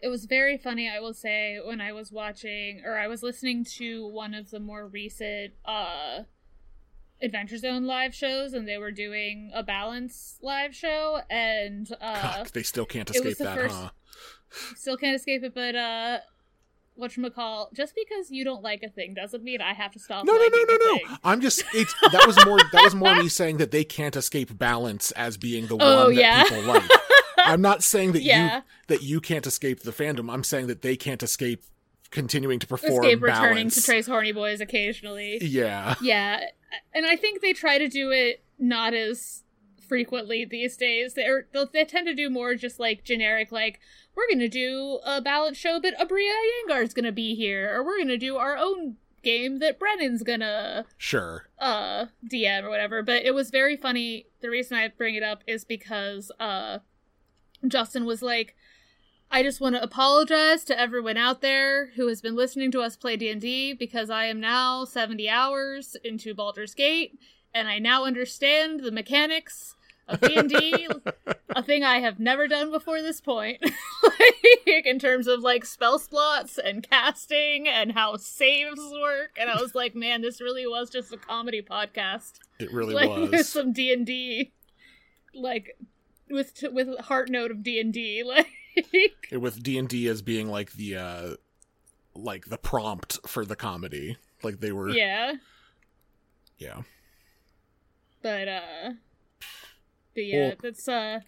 it 0.00 0.08
was 0.08 0.24
very 0.24 0.56
funny, 0.56 0.88
I 0.88 1.00
will 1.00 1.14
say, 1.14 1.60
when 1.64 1.80
I 1.80 1.92
was 1.92 2.10
watching 2.12 2.82
or 2.84 2.98
I 2.98 3.06
was 3.08 3.22
listening 3.22 3.64
to 3.76 4.06
one 4.06 4.34
of 4.34 4.50
the 4.50 4.60
more 4.60 4.86
recent 4.86 5.52
uh 5.64 6.20
Adventure 7.20 7.56
Zone 7.58 7.86
live 7.86 8.14
shows 8.14 8.52
and 8.52 8.66
they 8.66 8.78
were 8.78 8.90
doing 8.90 9.50
a 9.54 9.62
balance 9.62 10.38
live 10.42 10.74
show 10.74 11.20
and 11.30 11.88
uh 12.00 12.44
they 12.52 12.62
still 12.64 12.84
can't 12.86 13.08
escape 13.10 13.38
that, 13.38 13.56
first- 13.56 13.74
huh? 13.76 13.90
Still 14.76 14.96
can't 14.96 15.16
escape 15.16 15.42
it, 15.44 15.54
but 15.54 15.74
uh 15.74 16.18
whatchamacall, 16.98 17.72
just 17.72 17.94
because 17.94 18.30
you 18.30 18.44
don't 18.44 18.62
like 18.62 18.82
a 18.82 18.88
thing 18.88 19.14
doesn't 19.14 19.42
mean 19.42 19.60
I 19.62 19.72
have 19.72 19.92
to 19.92 19.98
stop 19.98 20.24
No, 20.26 20.32
no, 20.34 20.38
no, 20.46 20.64
no, 20.68 20.78
thing. 20.78 21.00
no. 21.08 21.16
I'm 21.24 21.40
just 21.40 21.64
it's 21.72 21.94
that 22.12 22.26
was 22.26 22.36
more 22.44 22.58
that 22.58 22.82
was 22.84 22.94
more 22.94 23.14
me 23.16 23.28
saying 23.40 23.56
that 23.58 23.70
they 23.70 23.84
can't 23.84 24.14
escape 24.16 24.56
balance 24.58 25.10
as 25.12 25.36
being 25.36 25.66
the 25.66 25.76
Oh, 25.80 26.04
one 26.06 26.14
that 26.14 26.20
yeah. 26.20 26.42
people 26.44 26.62
like. 26.64 26.82
I'm 27.38 27.62
not 27.62 27.82
saying 27.82 28.12
that 28.12 28.22
Yeah. 28.22 28.56
you 28.56 28.62
that 28.88 29.02
you 29.02 29.20
can't 29.20 29.46
escape 29.46 29.80
the 29.80 29.90
fandom. 29.90 30.32
I'm 30.32 30.44
saying 30.44 30.66
that 30.68 30.82
they 30.82 30.96
can't 30.96 31.22
escape 31.22 31.64
continuing 32.10 32.58
to 32.58 32.66
perform 32.66 33.04
Escape 33.04 33.22
returning 33.22 33.70
to 33.70 33.82
Tres 33.82 34.06
Horny 34.06 34.32
Boys 34.32 34.60
occasionally. 34.60 35.38
Yeah. 35.40 35.94
Yeah, 36.02 36.40
and 36.94 37.06
I 37.06 37.16
think 37.16 37.40
they 37.40 37.54
try 37.54 37.78
to 37.78 37.88
do 37.88 38.10
it 38.10 38.44
not 38.58 38.92
as 38.92 39.41
frequently 39.92 40.42
these 40.46 40.74
days. 40.78 41.12
They're 41.12 41.48
they'll, 41.52 41.66
they 41.70 41.84
tend 41.84 42.06
to 42.06 42.14
do 42.14 42.30
more 42.30 42.54
just 42.54 42.80
like 42.80 43.04
generic, 43.04 43.52
like 43.52 43.78
we're 44.16 44.26
gonna 44.32 44.48
do 44.48 45.00
a 45.04 45.20
balance 45.20 45.58
show, 45.58 45.78
but 45.82 45.92
Aabria 45.98 46.32
Iyengar's 46.66 46.94
gonna 46.94 47.12
be 47.12 47.34
here, 47.34 47.70
or 47.76 47.84
we're 47.84 47.98
gonna 47.98 48.16
do 48.16 48.38
our 48.38 48.56
own 48.56 48.96
game 49.22 49.58
that 49.58 49.78
Brennan's 49.78 50.22
gonna 50.22 50.86
Sure. 50.96 51.46
uh 51.58 52.06
DM 52.26 52.62
or 52.64 52.70
whatever. 52.70 53.02
But 53.02 53.26
it 53.26 53.34
was 53.34 53.50
very 53.50 53.76
funny. 53.76 54.28
The 54.40 54.48
reason 54.48 54.78
I 54.78 54.88
bring 54.88 55.14
it 55.14 55.22
up 55.22 55.44
is 55.46 55.62
because 55.66 56.32
uh 56.40 56.78
Justin 57.68 58.06
was 58.06 58.22
like. 58.22 58.56
I 59.34 59.42
just 59.42 59.62
want 59.62 59.76
to 59.76 59.82
apologize 59.82 60.62
to 60.64 60.78
everyone 60.78 61.16
out 61.16 61.40
there 61.40 61.86
who 61.96 62.06
has 62.08 62.20
been 62.20 62.36
listening 62.36 62.70
to 62.72 62.82
us 62.82 62.96
play 62.98 63.16
D&D 63.16 63.72
because 63.72 64.10
I 64.10 64.26
am 64.26 64.40
now 64.40 64.84
70 64.84 65.26
hours 65.26 65.96
into 66.04 66.34
Baldur's 66.34 66.74
Gate 66.74 67.18
and 67.54 67.66
I 67.66 67.78
now 67.78 68.04
understand 68.04 68.80
the 68.80 68.92
mechanics 68.92 69.74
of 70.08 70.20
D&D, 70.20 70.88
a 71.50 71.62
thing 71.62 71.84
I 71.84 72.00
have 72.00 72.18
never 72.18 72.48
done 72.48 72.70
before 72.70 73.02
this 73.02 73.20
point. 73.20 73.62
like 74.66 74.86
in 74.86 74.98
terms 74.98 75.26
of 75.26 75.40
like 75.40 75.64
spell 75.64 75.98
slots 75.98 76.58
and 76.58 76.88
casting 76.88 77.68
and 77.68 77.92
how 77.92 78.16
saves 78.16 78.80
work 79.00 79.36
and 79.38 79.50
I 79.50 79.60
was 79.60 79.74
like, 79.74 79.94
man, 79.94 80.22
this 80.22 80.40
really 80.40 80.66
was 80.66 80.90
just 80.90 81.12
a 81.12 81.16
comedy 81.16 81.62
podcast. 81.62 82.32
It 82.58 82.72
really 82.72 82.94
like 82.94 83.10
with 83.16 83.32
was. 83.32 83.48
some 83.48 83.72
D&D 83.72 84.52
like 85.34 85.76
with 86.30 86.54
t- 86.54 86.68
with 86.68 86.98
heart 87.00 87.30
note 87.30 87.50
of 87.50 87.62
D&D 87.62 88.22
like 88.26 88.48
with 89.32 89.62
D&D 89.62 90.08
as 90.08 90.22
being 90.22 90.48
like 90.48 90.72
the 90.72 90.96
uh 90.96 91.34
like 92.14 92.46
the 92.46 92.58
prompt 92.58 93.18
for 93.26 93.44
the 93.44 93.56
comedy. 93.56 94.16
Like 94.42 94.60
they 94.60 94.72
were 94.72 94.90
yeah 94.90 95.34
yeah. 96.58 96.82
but 98.22 98.48
uh 98.48 98.90
but 100.14 100.24
yeah 100.24 100.54
that's 100.60 100.88
uh 100.88 101.20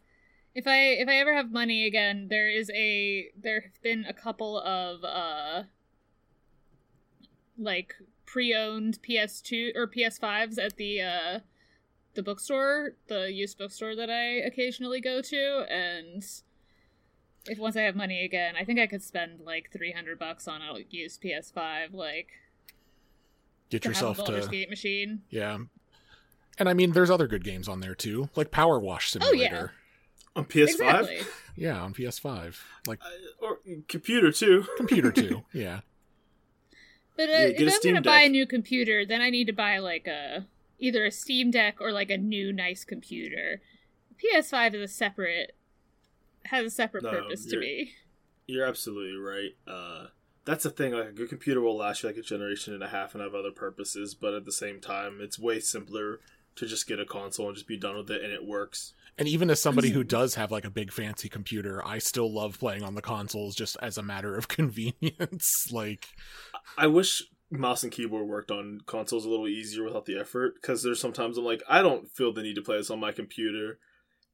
if 0.54 0.66
i 0.66 0.78
if 0.78 1.08
i 1.08 1.16
ever 1.16 1.34
have 1.34 1.50
money 1.50 1.86
again 1.86 2.28
there 2.28 2.48
is 2.48 2.70
a 2.70 3.30
there 3.36 3.60
have 3.60 3.82
been 3.82 4.04
a 4.04 4.12
couple 4.12 4.58
of 4.60 5.02
uh 5.04 5.64
like 7.58 7.94
pre-owned 8.26 8.98
ps2 9.02 9.72
or 9.74 9.86
ps5s 9.86 10.58
at 10.58 10.76
the 10.76 11.00
uh 11.00 11.38
the 12.14 12.22
bookstore 12.22 12.92
the 13.08 13.32
used 13.32 13.58
bookstore 13.58 13.94
that 13.96 14.10
i 14.10 14.24
occasionally 14.46 15.00
go 15.00 15.20
to 15.20 15.64
and 15.68 16.24
if 17.46 17.58
once 17.58 17.76
i 17.76 17.82
have 17.82 17.96
money 17.96 18.24
again 18.24 18.54
i 18.58 18.64
think 18.64 18.78
i 18.78 18.86
could 18.86 19.02
spend 19.02 19.40
like 19.40 19.70
300 19.72 20.18
bucks 20.18 20.48
on 20.48 20.62
a 20.62 20.78
used 20.90 21.22
ps5 21.22 21.92
like 21.92 22.28
Get 23.70 23.82
to 23.82 23.88
a 23.88 23.90
yourself 23.90 24.18
Baldur's 24.18 24.46
to 24.46 24.50
Gate 24.52 24.70
machine 24.70 25.22
Yeah. 25.30 25.58
And 26.58 26.68
I 26.68 26.74
mean 26.74 26.92
there's 26.92 27.10
other 27.10 27.26
good 27.26 27.44
games 27.44 27.68
on 27.68 27.80
there 27.80 27.94
too, 27.94 28.28
like 28.36 28.50
Power 28.50 28.78
Wash 28.78 29.10
Simulator. 29.10 29.34
Oh, 29.34 29.38
yeah. 29.38 29.48
Simulator. 29.48 29.72
On 30.36 30.44
PS5? 30.44 30.66
exactly 30.70 31.20
yeah, 31.56 31.80
on 31.80 31.94
PS5. 31.94 32.56
Like 32.86 33.00
I- 33.02 33.44
or 33.44 33.58
computer 33.88 34.32
too. 34.32 34.66
Computer 34.76 35.12
too. 35.12 35.44
Yeah. 35.52 35.80
But 37.16 37.28
uh, 37.28 37.32
Yeah, 37.32 37.38
if 37.46 37.58
get 37.58 37.68
a 37.68 37.88
I'm 37.88 37.94
gonna 37.94 38.02
buy 38.02 38.22
a 38.22 38.28
new 38.28 38.46
computer, 38.46 39.06
then 39.06 39.20
I 39.20 39.30
need 39.30 39.46
to 39.46 39.52
buy 39.52 39.78
like 39.78 40.06
a 40.06 40.46
either 40.78 41.04
a 41.04 41.10
Steam 41.10 41.50
Deck 41.50 41.76
or 41.80 41.92
like 41.92 42.10
a 42.10 42.18
new 42.18 42.52
nice 42.52 42.84
computer. 42.84 43.60
PS5 44.22 44.74
is 44.74 44.82
a 44.90 44.92
separate 44.92 45.54
has 46.46 46.66
a 46.66 46.70
separate 46.70 47.04
No, 47.04 47.10
purpose 47.10 47.46
to 47.46 47.58
me. 47.58 47.92
You're 48.46 48.66
absolutely 48.66 49.16
right. 49.16 49.50
Uh, 49.66 50.08
that's 50.44 50.64
the 50.64 50.70
thing. 50.70 50.92
Like 50.92 51.08
a 51.08 51.12
good 51.12 51.28
computer 51.28 51.60
will 51.60 51.76
last 51.76 52.02
you 52.02 52.08
like 52.08 52.18
a 52.18 52.22
generation 52.22 52.74
and 52.74 52.82
a 52.82 52.88
half 52.88 53.14
and 53.14 53.22
have 53.22 53.34
other 53.34 53.50
purposes, 53.50 54.14
but 54.14 54.34
at 54.34 54.44
the 54.44 54.52
same 54.52 54.80
time, 54.80 55.18
it's 55.20 55.38
way 55.38 55.60
simpler 55.60 56.20
to 56.56 56.66
just 56.66 56.86
get 56.86 57.00
a 57.00 57.04
console 57.04 57.48
and 57.48 57.56
just 57.56 57.68
be 57.68 57.78
done 57.78 57.96
with 57.96 58.10
it, 58.10 58.22
and 58.22 58.32
it 58.32 58.46
works. 58.46 58.94
And 59.16 59.28
even 59.28 59.48
as 59.50 59.62
somebody 59.62 59.90
who 59.90 60.02
does 60.02 60.34
have 60.34 60.50
like 60.50 60.64
a 60.64 60.70
big 60.70 60.92
fancy 60.92 61.28
computer, 61.28 61.86
I 61.86 61.98
still 61.98 62.32
love 62.32 62.58
playing 62.58 62.82
on 62.82 62.94
the 62.94 63.02
consoles 63.02 63.54
just 63.54 63.76
as 63.80 63.96
a 63.96 64.02
matter 64.02 64.36
of 64.36 64.48
convenience. 64.48 65.68
like, 65.72 66.08
I 66.76 66.88
wish 66.88 67.22
mouse 67.50 67.84
and 67.84 67.92
keyboard 67.92 68.26
worked 68.26 68.50
on 68.50 68.80
consoles 68.86 69.24
a 69.24 69.28
little 69.28 69.46
easier 69.46 69.84
without 69.84 70.06
the 70.06 70.18
effort 70.18 70.54
because 70.60 70.82
there's 70.82 71.00
sometimes 71.00 71.38
I'm 71.38 71.44
like 71.44 71.62
I 71.68 71.82
don't 71.82 72.10
feel 72.10 72.32
the 72.32 72.42
need 72.42 72.56
to 72.56 72.62
play 72.62 72.76
this 72.76 72.90
on 72.90 72.98
my 72.98 73.12
computer, 73.12 73.78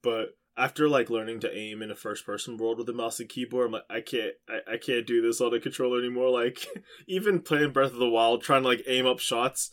but 0.02 0.36
after 0.56 0.88
like 0.88 1.10
learning 1.10 1.40
to 1.40 1.56
aim 1.56 1.82
in 1.82 1.90
a 1.90 1.94
first 1.94 2.26
person 2.26 2.56
world 2.56 2.78
with 2.78 2.88
a 2.88 2.92
mouse 2.92 3.20
and 3.20 3.28
keyboard, 3.28 3.66
I'm 3.66 3.72
like 3.72 3.82
I 3.90 4.00
can't 4.00 4.34
I, 4.48 4.74
I 4.74 4.76
can't 4.76 5.06
do 5.06 5.20
this 5.20 5.40
on 5.40 5.54
a 5.54 5.60
controller 5.60 5.98
anymore. 5.98 6.30
Like 6.30 6.66
even 7.06 7.40
playing 7.40 7.72
Breath 7.72 7.92
of 7.92 7.98
the 7.98 8.08
Wild, 8.08 8.42
trying 8.42 8.62
to 8.62 8.68
like 8.68 8.82
aim 8.86 9.06
up 9.06 9.18
shots. 9.18 9.72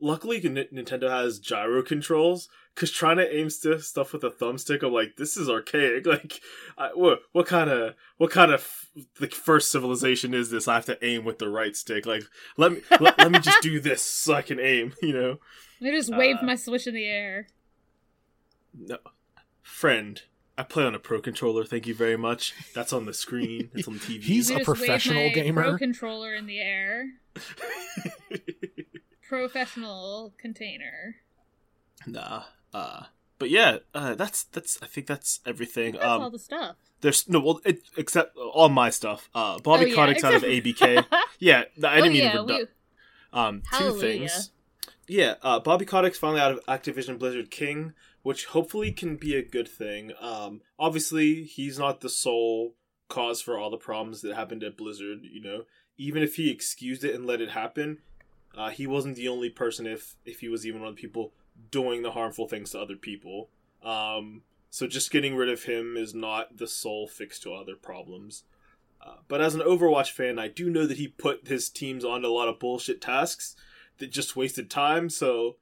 Luckily, 0.00 0.36
N- 0.44 0.66
Nintendo 0.72 1.10
has 1.10 1.38
gyro 1.38 1.82
controls. 1.82 2.48
Cause 2.76 2.92
trying 2.92 3.16
to 3.16 3.36
aim 3.36 3.50
st- 3.50 3.80
stuff 3.80 4.12
with 4.12 4.22
a 4.22 4.30
thumbstick, 4.30 4.84
I'm 4.84 4.92
like, 4.92 5.16
this 5.16 5.36
is 5.36 5.50
archaic. 5.50 6.06
Like, 6.06 6.40
I, 6.76 6.90
what 6.94 7.22
what 7.32 7.46
kind 7.48 7.68
of 7.68 7.94
what 8.18 8.30
kind 8.30 8.52
of 8.52 8.60
f- 8.60 8.86
the 9.18 9.26
first 9.26 9.72
civilization 9.72 10.32
is 10.32 10.50
this? 10.50 10.68
I 10.68 10.74
have 10.74 10.84
to 10.86 11.04
aim 11.04 11.24
with 11.24 11.40
the 11.40 11.48
right 11.48 11.74
stick. 11.76 12.06
Like, 12.06 12.22
let 12.56 12.70
me 12.70 12.80
let, 13.00 13.18
let 13.18 13.32
me 13.32 13.40
just 13.40 13.60
do 13.62 13.80
this 13.88 14.00
so 14.00 14.34
I 14.34 14.42
can 14.42 14.60
aim. 14.60 14.94
You 15.02 15.12
know, 15.12 15.38
I 15.82 15.90
just 15.90 16.14
waved 16.16 16.38
Uh, 16.42 16.46
my 16.46 16.54
Switch 16.54 16.86
in 16.86 16.94
the 16.94 17.06
air. 17.06 17.48
no, 18.72 18.98
friend. 19.62 20.22
I 20.56 20.62
play 20.62 20.84
on 20.84 20.94
a 20.94 20.98
pro 21.00 21.20
controller. 21.20 21.64
Thank 21.64 21.86
you 21.88 21.94
very 21.94 22.16
much. 22.16 22.54
That's 22.74 22.92
on 22.92 23.06
the 23.06 23.14
screen. 23.14 23.70
It's 23.74 23.88
on 23.88 23.94
the 23.94 24.00
TV. 24.00 24.22
He's 24.22 24.50
a 24.50 24.58
just 24.58 24.68
waved 24.68 24.78
professional 24.78 25.24
my 25.28 25.34
gamer. 25.34 25.62
Pro 25.62 25.78
controller 25.78 26.34
in 26.34 26.46
the 26.46 26.60
air. 26.60 27.06
Professional 29.28 30.32
container. 30.38 31.16
nah. 32.06 32.44
Uh, 32.72 33.04
but 33.38 33.50
yeah, 33.50 33.78
uh, 33.94 34.14
that's 34.14 34.44
that's. 34.44 34.78
I 34.82 34.86
think 34.86 35.06
that's 35.06 35.40
everything. 35.46 35.92
That's 35.92 36.04
all 36.04 36.22
Um, 36.24 36.32
the 36.32 36.38
stuff. 36.38 36.76
there's 37.00 37.28
no 37.28 37.40
well, 37.40 37.60
it, 37.64 37.80
except 37.96 38.36
all 38.36 38.68
my 38.68 38.90
stuff. 38.90 39.28
Uh, 39.34 39.58
Bobby 39.58 39.84
Oh, 39.84 39.88
yeah, 39.88 39.94
Kotick's 39.94 40.24
out 40.24 40.34
of 40.34 40.42
ABK. 40.42 41.04
Yeah, 41.38 41.64
I 41.84 42.00
didn't 42.00 42.08
oh, 42.10 42.12
mean 42.12 42.14
yeah, 42.16 42.32
to. 42.32 42.42
we, 42.42 42.66
Um, 43.32 43.62
two 43.78 43.92
things. 44.00 44.50
Yeah, 45.06 45.34
uh, 45.42 45.60
Bobby 45.60 45.86
Kotick's 45.86 46.18
finally 46.18 46.40
out 46.40 46.50
of 46.52 46.66
Activision 46.66 47.16
Blizzard 47.18 47.50
King, 47.50 47.92
which 48.22 48.46
hopefully 48.46 48.90
can 48.92 49.16
be 49.16 49.36
a 49.36 49.42
good 49.42 49.68
thing. 49.68 50.12
Um, 50.20 50.60
obviously, 50.78 51.44
he's 51.44 51.78
not 51.78 52.00
the 52.00 52.08
sole 52.10 52.74
cause 53.08 53.40
for 53.40 53.56
all 53.56 53.70
the 53.70 53.76
problems 53.78 54.20
that 54.22 54.34
happened 54.34 54.64
at 54.64 54.76
Blizzard. 54.76 55.20
You 55.22 55.40
know, 55.40 55.62
even 55.96 56.22
if 56.24 56.34
he 56.34 56.50
excused 56.50 57.04
it 57.04 57.14
and 57.14 57.24
let 57.24 57.40
it 57.40 57.50
happen, 57.50 57.98
uh, 58.56 58.70
he 58.70 58.86
wasn't 58.86 59.16
the 59.16 59.28
only 59.28 59.50
person. 59.50 59.86
If 59.86 60.16
if 60.24 60.40
he 60.40 60.48
was 60.48 60.66
even 60.66 60.80
one 60.80 60.90
of 60.90 60.96
the 60.96 61.00
people 61.00 61.32
doing 61.70 62.02
the 62.02 62.12
harmful 62.12 62.48
things 62.48 62.70
to 62.70 62.80
other 62.80 62.96
people. 62.96 63.50
Um, 63.82 64.42
so 64.70 64.86
just 64.86 65.10
getting 65.10 65.34
rid 65.34 65.48
of 65.48 65.64
him 65.64 65.96
is 65.96 66.14
not 66.14 66.58
the 66.58 66.66
sole 66.66 67.08
fix 67.08 67.38
to 67.40 67.54
other 67.54 67.74
problems. 67.74 68.44
Uh, 69.00 69.16
but 69.28 69.40
as 69.40 69.54
an 69.54 69.60
Overwatch 69.60 70.10
fan, 70.10 70.38
I 70.38 70.48
do 70.48 70.70
know 70.70 70.86
that 70.86 70.98
he 70.98 71.08
put 71.08 71.48
his 71.48 71.68
teams 71.68 72.04
on 72.04 72.24
a 72.24 72.28
lot 72.28 72.48
of 72.48 72.58
bullshit 72.58 73.00
tasks 73.00 73.54
that 73.98 74.10
just 74.10 74.36
wasted 74.36 74.70
time. 74.70 75.08
So, 75.08 75.56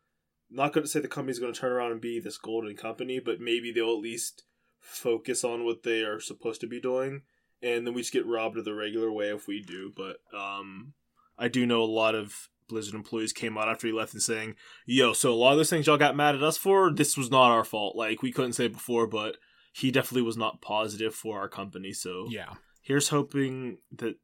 I'm 0.50 0.56
not 0.56 0.72
going 0.72 0.84
to 0.84 0.90
say 0.90 1.00
the 1.00 1.08
company's 1.08 1.38
going 1.38 1.52
to 1.52 1.58
turn 1.58 1.72
around 1.72 1.92
and 1.92 2.00
be 2.00 2.18
this 2.18 2.38
golden 2.38 2.76
company, 2.76 3.18
but 3.18 3.40
maybe 3.40 3.72
they'll 3.72 3.92
at 3.92 4.00
least 4.00 4.44
focus 4.80 5.44
on 5.44 5.64
what 5.64 5.82
they 5.82 6.02
are 6.02 6.20
supposed 6.20 6.60
to 6.60 6.66
be 6.66 6.80
doing, 6.80 7.22
and 7.62 7.86
then 7.86 7.94
we 7.94 8.00
just 8.00 8.12
get 8.12 8.26
robbed 8.26 8.56
of 8.56 8.64
the 8.64 8.74
regular 8.74 9.10
way 9.10 9.30
if 9.30 9.48
we 9.48 9.60
do. 9.60 9.92
But 9.94 10.18
um, 10.36 10.94
I 11.36 11.48
do 11.48 11.66
know 11.66 11.82
a 11.82 11.84
lot 11.84 12.14
of 12.14 12.48
Blizzard 12.68 12.94
employees 12.94 13.32
came 13.32 13.56
out 13.56 13.68
after 13.68 13.86
he 13.86 13.92
left 13.92 14.12
and 14.12 14.22
saying, 14.22 14.56
"Yo, 14.86 15.12
so 15.12 15.32
a 15.32 15.34
lot 15.34 15.52
of 15.52 15.58
those 15.58 15.70
things 15.70 15.86
y'all 15.86 15.96
got 15.96 16.16
mad 16.16 16.34
at 16.34 16.42
us 16.42 16.56
for, 16.56 16.92
this 16.92 17.16
was 17.16 17.30
not 17.30 17.50
our 17.50 17.64
fault. 17.64 17.96
Like 17.96 18.22
we 18.22 18.32
couldn't 18.32 18.54
say 18.54 18.66
it 18.66 18.72
before, 18.72 19.06
but." 19.06 19.36
He 19.72 19.90
definitely 19.90 20.22
was 20.22 20.38
not 20.38 20.62
positive 20.62 21.14
for 21.14 21.38
our 21.38 21.50
company, 21.50 21.92
so 21.92 22.28
yeah. 22.30 22.54
here's 22.80 23.10
hoping 23.10 23.76
that 23.98 24.14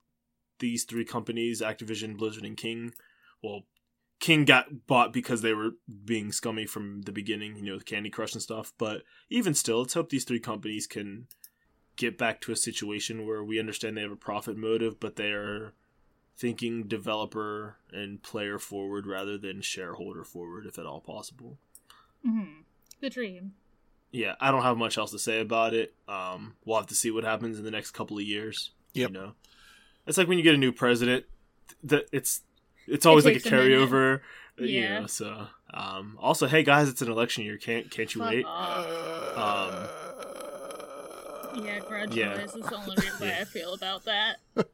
these 0.62 0.84
three 0.84 1.04
companies 1.04 1.60
activision 1.60 2.16
blizzard 2.16 2.44
and 2.44 2.56
king 2.56 2.94
well 3.42 3.64
king 4.20 4.44
got 4.44 4.86
bought 4.86 5.12
because 5.12 5.42
they 5.42 5.52
were 5.52 5.72
being 6.04 6.30
scummy 6.30 6.64
from 6.64 7.02
the 7.02 7.12
beginning 7.12 7.56
you 7.56 7.62
know 7.62 7.74
with 7.74 7.84
candy 7.84 8.08
crush 8.08 8.32
and 8.32 8.40
stuff 8.40 8.72
but 8.78 9.02
even 9.28 9.52
still 9.52 9.80
let's 9.80 9.94
hope 9.94 10.08
these 10.08 10.24
three 10.24 10.38
companies 10.38 10.86
can 10.86 11.26
get 11.96 12.16
back 12.16 12.40
to 12.40 12.52
a 12.52 12.56
situation 12.56 13.26
where 13.26 13.42
we 13.42 13.58
understand 13.58 13.96
they 13.96 14.02
have 14.02 14.12
a 14.12 14.16
profit 14.16 14.56
motive 14.56 15.00
but 15.00 15.16
they 15.16 15.32
are 15.32 15.74
thinking 16.36 16.84
developer 16.84 17.76
and 17.92 18.22
player 18.22 18.58
forward 18.58 19.06
rather 19.06 19.36
than 19.38 19.60
shareholder 19.60 20.24
forward 20.24 20.66
if 20.66 20.78
at 20.78 20.86
all 20.86 21.00
possible 21.00 21.58
hmm 22.24 22.62
The 23.00 23.10
dream. 23.10 23.52
yeah, 24.10 24.34
I 24.40 24.50
don't 24.50 24.62
have 24.62 24.76
much 24.76 24.96
else 24.98 25.10
to 25.12 25.18
say 25.18 25.40
about 25.40 25.74
it. 25.74 25.94
Um, 26.08 26.54
we'll 26.64 26.76
have 26.76 26.86
to 26.88 26.94
see 26.94 27.10
what 27.10 27.24
happens 27.24 27.58
in 27.58 27.64
the 27.64 27.70
next 27.70 27.90
couple 27.92 28.16
of 28.18 28.24
years. 28.24 28.70
Yep. 28.94 29.10
You 29.10 29.14
know, 29.14 29.32
it's 30.06 30.18
like 30.18 30.28
when 30.28 30.38
you 30.38 30.44
get 30.44 30.54
a 30.54 30.58
new 30.58 30.72
president. 30.72 31.24
That 31.84 32.06
it's 32.12 32.42
it's 32.86 33.06
always 33.06 33.24
like 33.24 33.34
a 33.34 33.40
takes 33.40 33.46
a 33.46 33.50
minute. 33.56 33.70
carryover. 33.72 34.20
uh, 34.60 34.64
You 34.64 34.80
Yeah. 34.82 35.00
know, 35.00 35.06
so 35.06 35.46
um, 35.74 36.16
also, 36.20 36.46
hey 36.46 36.62
guys, 36.62 36.88
it's 36.88 37.02
an 37.02 37.10
election 37.10 37.44
year. 37.44 37.56
Can't 37.56 37.90
can't 37.90 38.14
you 38.14 38.20
Fuck 38.20 38.30
wait? 38.30 38.46
Off. 41.52 41.64
yeah, 41.64 41.78
grudge 41.80 42.14
yeah. 42.14 42.34
noise 42.34 42.54
is 42.54 42.66
the 42.66 42.76
only 42.76 42.96
reason 43.00 43.20
way 43.20 43.38
I 43.40 43.44
feel 43.44 43.74
about 43.74 44.04
that. 44.04 44.36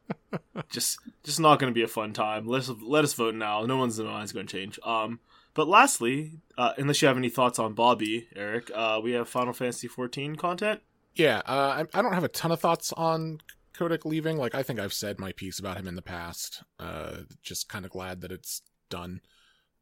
Just 0.69 0.99
just 1.23 1.39
not 1.39 1.57
going 1.57 1.71
to 1.71 1.75
be 1.75 1.83
a 1.83 1.87
fun 1.87 2.13
time. 2.13 2.45
Let 2.45 2.59
us 2.59 2.71
let 2.81 3.03
us 3.03 3.13
vote 3.13 3.33
now. 3.33 3.65
No 3.65 3.77
one's 3.77 3.99
mind's 3.99 4.31
going 4.31 4.45
to 4.45 4.51
change. 4.57 4.79
Um, 4.83 5.19
but 5.55 5.67
lastly, 5.67 6.41
uh, 6.57 6.73
unless 6.77 7.01
you 7.01 7.07
have 7.07 7.17
any 7.17 7.29
thoughts 7.29 7.57
on 7.57 7.73
Bobby, 7.73 8.27
Eric, 8.35 8.69
uh, 8.75 8.99
we 9.01 9.13
have 9.13 9.27
Final 9.27 9.53
Fantasy 9.53 9.87
14 9.87 10.35
content. 10.35 10.81
Yeah, 11.15 11.41
uh, 11.47 11.83
I, 11.93 11.97
I 11.97 12.01
don't 12.01 12.13
have 12.13 12.23
a 12.23 12.29
ton 12.29 12.51
of 12.51 12.59
thoughts 12.59 12.93
on 12.93 13.39
Kotick 13.73 14.05
leaving. 14.05 14.37
Like, 14.37 14.53
I 14.53 14.61
think 14.61 14.79
I've 14.79 14.93
said 14.93 15.17
my 15.19 15.31
piece 15.31 15.59
about 15.59 15.77
him 15.77 15.87
in 15.87 15.95
the 15.95 16.01
past. 16.01 16.63
Uh, 16.79 17.19
just 17.41 17.67
kind 17.69 17.85
of 17.85 17.91
glad 17.91 18.21
that 18.21 18.31
it's 18.31 18.61
done. 18.89 19.21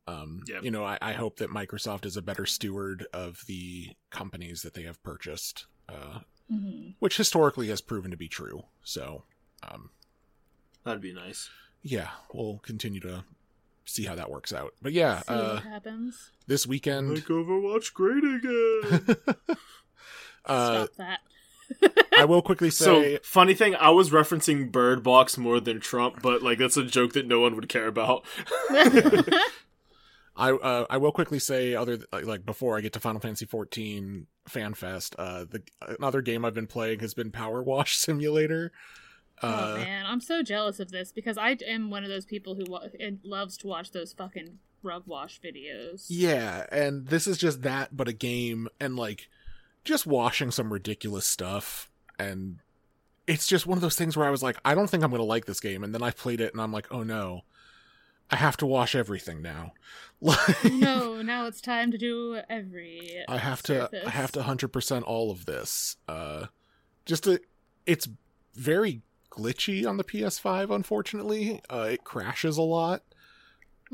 Um, 0.07 0.41
Yep. 0.47 0.63
You 0.63 0.71
know, 0.71 0.85
I, 0.85 0.97
I 1.01 1.13
hope 1.13 1.37
that 1.39 1.49
Microsoft 1.49 2.05
is 2.05 2.15
a 2.15 2.21
better 2.21 2.45
steward 2.45 3.05
of 3.13 3.41
the 3.47 3.89
companies 4.09 4.61
that 4.61 4.73
they 4.73 4.83
have 4.83 5.03
purchased, 5.03 5.65
uh, 5.89 6.19
hmm 6.49 6.89
which 6.99 7.17
historically 7.17 7.67
has 7.67 7.81
proven 7.81 8.09
to 8.11 8.17
be 8.17 8.27
true. 8.27 8.63
So, 8.83 9.23
um, 9.63 9.89
That'd 10.83 11.01
be 11.01 11.13
nice. 11.13 11.49
yeah, 11.83 12.09
we'll 12.33 12.59
continue 12.59 12.99
to 13.01 13.23
see 13.85 14.05
how 14.05 14.15
that 14.15 14.31
works 14.31 14.51
out. 14.53 14.73
But 14.81 14.93
yeah, 14.93 15.19
See 15.21 15.33
uh, 15.33 15.53
what 15.55 15.63
happens. 15.63 16.31
this 16.47 16.65
weekend, 16.65 17.09
Make 17.09 17.25
Overwatch 17.27 17.93
great 17.93 18.23
again. 18.23 19.15
uh, 20.45 20.85
Stop 20.85 20.89
that. 20.97 21.19
I 22.17 22.23
will 22.25 22.41
quickly 22.41 22.69
say, 22.69 23.15
So 23.17 23.19
funny 23.23 23.53
thing, 23.53 23.75
I 23.75 23.89
was 23.89 24.09
referencing 24.09 24.71
Bird 24.71 25.03
Box 25.03 25.37
more 25.37 25.59
than 25.59 25.79
Trump, 25.81 26.21
but 26.21 26.41
like 26.41 26.57
that's 26.59 26.77
a 26.77 26.83
joke 26.85 27.13
that 27.13 27.27
no 27.27 27.41
one 27.41 27.55
would 27.55 27.67
care 27.69 27.87
about. 27.87 28.25
I 30.37 30.51
uh, 30.51 30.85
I 30.89 30.97
will 30.97 31.11
quickly 31.11 31.39
say 31.39 31.73
other 31.75 31.97
th- 31.97 32.25
like 32.25 32.45
before 32.45 32.77
I 32.77 32.81
get 32.81 32.93
to 32.93 32.99
Final 32.99 33.19
Fantasy 33.19 33.45
14 33.45 34.27
Fan 34.47 34.73
Fest, 34.73 35.15
uh, 35.17 35.45
the 35.45 35.63
another 35.99 36.21
game 36.21 36.45
I've 36.45 36.53
been 36.53 36.67
playing 36.67 36.99
has 36.99 37.13
been 37.13 37.31
Power 37.31 37.61
Wash 37.63 37.97
Simulator. 37.97 38.71
oh 39.43 39.47
Uh, 39.73 39.77
man, 39.77 40.05
I'm 40.05 40.21
so 40.21 40.43
jealous 40.43 40.79
of 40.79 40.91
this 40.91 41.11
because 41.11 41.37
I 41.37 41.57
am 41.67 41.89
one 41.89 42.03
of 42.03 42.09
those 42.09 42.25
people 42.25 42.55
who 42.55 42.65
wa- 42.67 42.87
and 42.99 43.19
loves 43.23 43.57
to 43.57 43.67
watch 43.67 43.91
those 43.91 44.13
fucking 44.13 44.59
rug 44.83 45.03
wash 45.07 45.41
videos. 45.41 46.05
yeah, 46.09 46.65
and 46.71 47.07
this 47.07 47.25
is 47.27 47.37
just 47.37 47.61
that, 47.63 47.95
but 47.97 48.07
a 48.07 48.13
game, 48.13 48.67
and 48.79 48.95
like 48.95 49.29
just 49.83 50.05
washing 50.05 50.51
some 50.51 50.71
ridiculous 50.71 51.25
stuff, 51.25 51.89
and 52.19 52.59
it's 53.25 53.47
just 53.47 53.65
one 53.67 53.77
of 53.77 53.81
those 53.81 53.95
things 53.95 54.15
where 54.15 54.27
I 54.27 54.29
was 54.31 54.43
like, 54.43 54.57
I 54.63 54.75
don't 54.75 54.89
think 54.89 55.03
I'm 55.03 55.11
gonna 55.11 55.23
like 55.23 55.45
this 55.45 55.59
game, 55.59 55.83
and 55.83 55.93
then 55.93 56.03
I 56.03 56.11
played 56.11 56.41
it, 56.41 56.53
and 56.53 56.61
I'm 56.61 56.71
like, 56.71 56.87
oh 56.91 57.03
no, 57.03 57.41
I 58.29 58.35
have 58.35 58.57
to 58.57 58.65
wash 58.65 58.95
everything 58.95 59.41
now. 59.41 59.73
Like, 60.19 60.63
no, 60.65 61.21
now 61.21 61.45
it's 61.45 61.61
time 61.61 61.91
to 61.91 61.97
do 61.99 62.39
every. 62.49 63.23
I 63.29 63.37
have 63.37 63.61
to. 63.63 63.87
I 64.03 64.09
have 64.09 64.31
to 64.31 64.41
hundred 64.41 64.69
percent 64.69 65.05
all 65.05 65.29
of 65.29 65.45
this. 65.45 65.95
Uh 66.07 66.47
just 67.05 67.25
to, 67.25 67.39
it's 67.85 68.07
very 68.55 69.03
glitchy 69.29 69.87
on 69.87 69.97
the 69.97 70.03
PS5 70.03 70.73
unfortunately. 70.75 71.61
Uh 71.69 71.89
it 71.91 72.03
crashes 72.03 72.57
a 72.57 72.63
lot, 72.63 73.03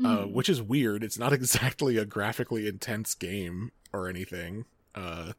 uh 0.02 0.20
Mhm. 0.24 0.32
which 0.32 0.48
is 0.48 0.62
weird. 0.62 1.04
It's 1.04 1.18
not 1.18 1.32
exactly 1.40 1.98
a 1.98 2.06
graphically 2.06 2.66
intense 2.66 3.12
game 3.14 3.70
or 3.92 4.08
anything. 4.08 4.64
Uh 4.94 5.34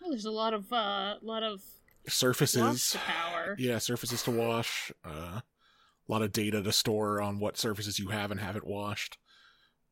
Well, 0.00 0.10
there's 0.10 0.26
a 0.26 0.30
lot 0.30 0.54
of 0.54 0.72
uh, 0.72 1.16
lot 1.22 1.42
of 1.42 1.60
surfaces. 2.06 2.94
Wash 2.94 3.04
power. 3.04 3.56
Yeah, 3.58 3.78
surfaces 3.78 4.22
to 4.22 4.30
wash. 4.30 4.92
Uh, 5.04 5.40
a 6.10 6.12
lot 6.12 6.22
of 6.22 6.32
data 6.32 6.60
to 6.60 6.72
store 6.72 7.22
on 7.22 7.38
what 7.38 7.56
surfaces 7.56 7.98
you 8.00 8.08
have 8.08 8.30
and 8.32 8.40
haven't 8.40 8.66
washed. 8.66 9.16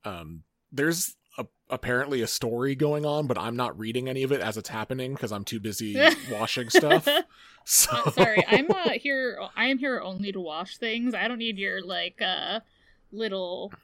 Um, 0.05 0.43
there's 0.73 1.15
a, 1.39 1.47
apparently 1.71 2.23
a 2.23 2.27
story 2.27 2.75
going 2.75 3.07
on, 3.07 3.29
but 3.29 3.39
I'm 3.39 3.55
not 3.55 3.79
reading 3.79 4.09
any 4.09 4.25
of 4.25 4.33
it 4.33 4.41
as 4.41 4.57
it's 4.57 4.69
happening 4.69 5.15
because 5.15 5.31
I'm 5.31 5.45
too 5.45 5.61
busy 5.61 5.97
washing 6.31 6.71
stuff. 6.71 7.07
So 7.71 7.91
Uh, 7.95 8.11
sorry, 8.13 8.43
I'm 8.49 8.71
uh, 8.71 8.93
here. 8.93 9.39
I 9.55 9.67
am 9.67 9.77
here 9.77 10.01
only 10.01 10.33
to 10.33 10.41
wash 10.41 10.79
things. 10.79 11.13
I 11.15 11.29
don't 11.29 11.37
need 11.37 11.59
your 11.59 11.83
like 11.85 12.19
uh 12.23 12.61
little 13.13 13.75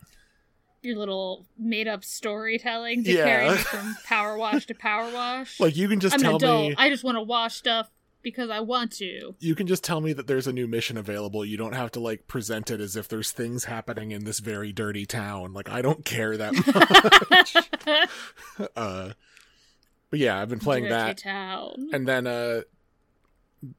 your 0.80 0.96
little 0.96 1.44
made 1.58 1.86
up 1.86 2.02
storytelling 2.02 3.04
to 3.04 3.12
carry 3.14 3.44
Yeah. 3.44 3.52
me 3.52 3.58
from 3.58 3.94
power 4.06 4.38
wash 4.38 4.64
to 4.68 4.74
power 4.74 5.12
wash. 5.12 5.60
like 5.60 5.76
you 5.76 5.86
can 5.88 6.00
just 6.00 6.14
I'm 6.14 6.20
tell 6.22 6.36
adult. 6.36 6.68
me 6.70 6.74
I 6.78 6.88
just 6.88 7.04
want 7.04 7.16
to 7.18 7.22
wash 7.22 7.56
stuff 7.56 7.90
because 8.24 8.50
I 8.50 8.58
want 8.60 8.90
to. 8.94 9.36
you 9.38 9.54
can 9.54 9.68
just 9.68 9.84
tell 9.84 10.00
me 10.00 10.12
that 10.14 10.26
there's 10.26 10.48
a 10.48 10.52
new 10.52 10.66
mission 10.66 10.96
available. 10.96 11.44
You 11.44 11.56
don't 11.56 11.74
have 11.74 11.92
to 11.92 12.00
like 12.00 12.26
present 12.26 12.70
it 12.72 12.80
as 12.80 12.96
if 12.96 13.06
there's 13.06 13.30
things 13.30 13.64
happening 13.66 14.10
in 14.10 14.24
this 14.24 14.40
very 14.40 14.72
dirty 14.72 15.06
town. 15.06 15.52
Like 15.52 15.68
I 15.68 15.80
don't 15.82 16.04
care 16.04 16.36
that 16.36 16.52
much. 18.58 18.68
uh, 18.76 19.10
but 20.10 20.18
yeah, 20.18 20.40
I've 20.40 20.48
been 20.48 20.58
playing 20.58 20.84
Dirty 20.84 20.94
that. 20.94 21.18
Town. 21.18 21.90
and 21.92 22.08
then 22.08 22.26
uh 22.26 22.62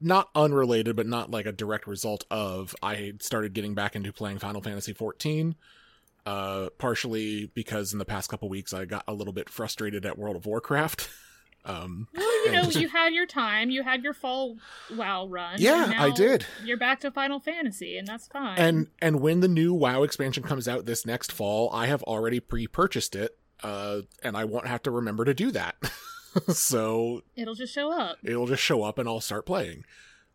not 0.00 0.28
unrelated 0.34 0.96
but 0.96 1.06
not 1.06 1.30
like 1.30 1.46
a 1.46 1.52
direct 1.52 1.86
result 1.86 2.24
of 2.28 2.74
i 2.82 3.12
started 3.20 3.52
getting 3.54 3.72
back 3.74 3.94
into 3.94 4.12
playing 4.12 4.36
final 4.36 4.60
fantasy 4.60 4.92
14 4.92 5.54
uh 6.26 6.68
partially 6.76 7.46
because 7.54 7.92
in 7.92 8.00
the 8.00 8.04
past 8.04 8.28
couple 8.28 8.48
weeks 8.48 8.74
i 8.74 8.84
got 8.84 9.04
a 9.06 9.14
little 9.14 9.32
bit 9.32 9.48
frustrated 9.48 10.04
at 10.04 10.18
world 10.18 10.34
of 10.34 10.44
warcraft 10.44 11.08
um 11.66 12.08
Well, 12.14 12.46
you 12.46 12.52
know, 12.52 12.62
you 12.70 12.88
had 12.88 13.12
your 13.12 13.26
time. 13.26 13.70
You 13.70 13.82
had 13.82 14.02
your 14.02 14.14
fall 14.14 14.56
WoW 14.94 15.26
run. 15.26 15.56
Yeah, 15.58 15.92
I 15.98 16.10
did. 16.10 16.46
You're 16.64 16.76
back 16.78 17.00
to 17.00 17.10
Final 17.10 17.40
Fantasy, 17.40 17.98
and 17.98 18.06
that's 18.06 18.28
fine. 18.28 18.58
and 18.58 18.86
and 19.02 19.20
when 19.20 19.40
the 19.40 19.48
new 19.48 19.74
wow 19.74 20.02
expansion 20.02 20.42
comes 20.42 20.66
out 20.68 20.86
this 20.86 21.04
next 21.04 21.30
fall 21.32 21.68
i 21.72 21.86
have 21.86 22.02
already 22.04 22.40
pre-purchased 22.40 23.14
it 23.16 23.36
uh 23.62 24.00
and 24.22 24.36
i 24.36 24.44
won't 24.44 24.66
have 24.66 24.82
to 24.82 24.90
remember 24.90 25.24
to 25.24 25.34
do 25.34 25.50
that 25.50 25.76
so 26.48 27.22
it'll 27.34 27.54
just 27.54 27.72
show 27.74 27.90
up. 27.92 28.18
it'll 28.22 28.46
just 28.46 28.62
show 28.62 28.82
up 28.82 28.98
and 28.98 29.08
I'll 29.08 29.20
start 29.20 29.46
playing. 29.46 29.84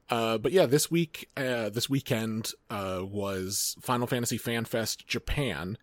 Uh, 0.09 0.37
but 0.37 0.51
yeah, 0.51 0.65
this 0.65 0.91
week, 0.91 1.29
uh, 1.37 1.69
this 1.69 1.89
weekend, 1.89 2.51
uh, 2.69 2.99
was 3.01 3.77
Final 3.81 4.07
Fantasy 4.07 4.37
Fan 4.37 4.65
Fest 4.65 5.07
Japan. 5.07 5.77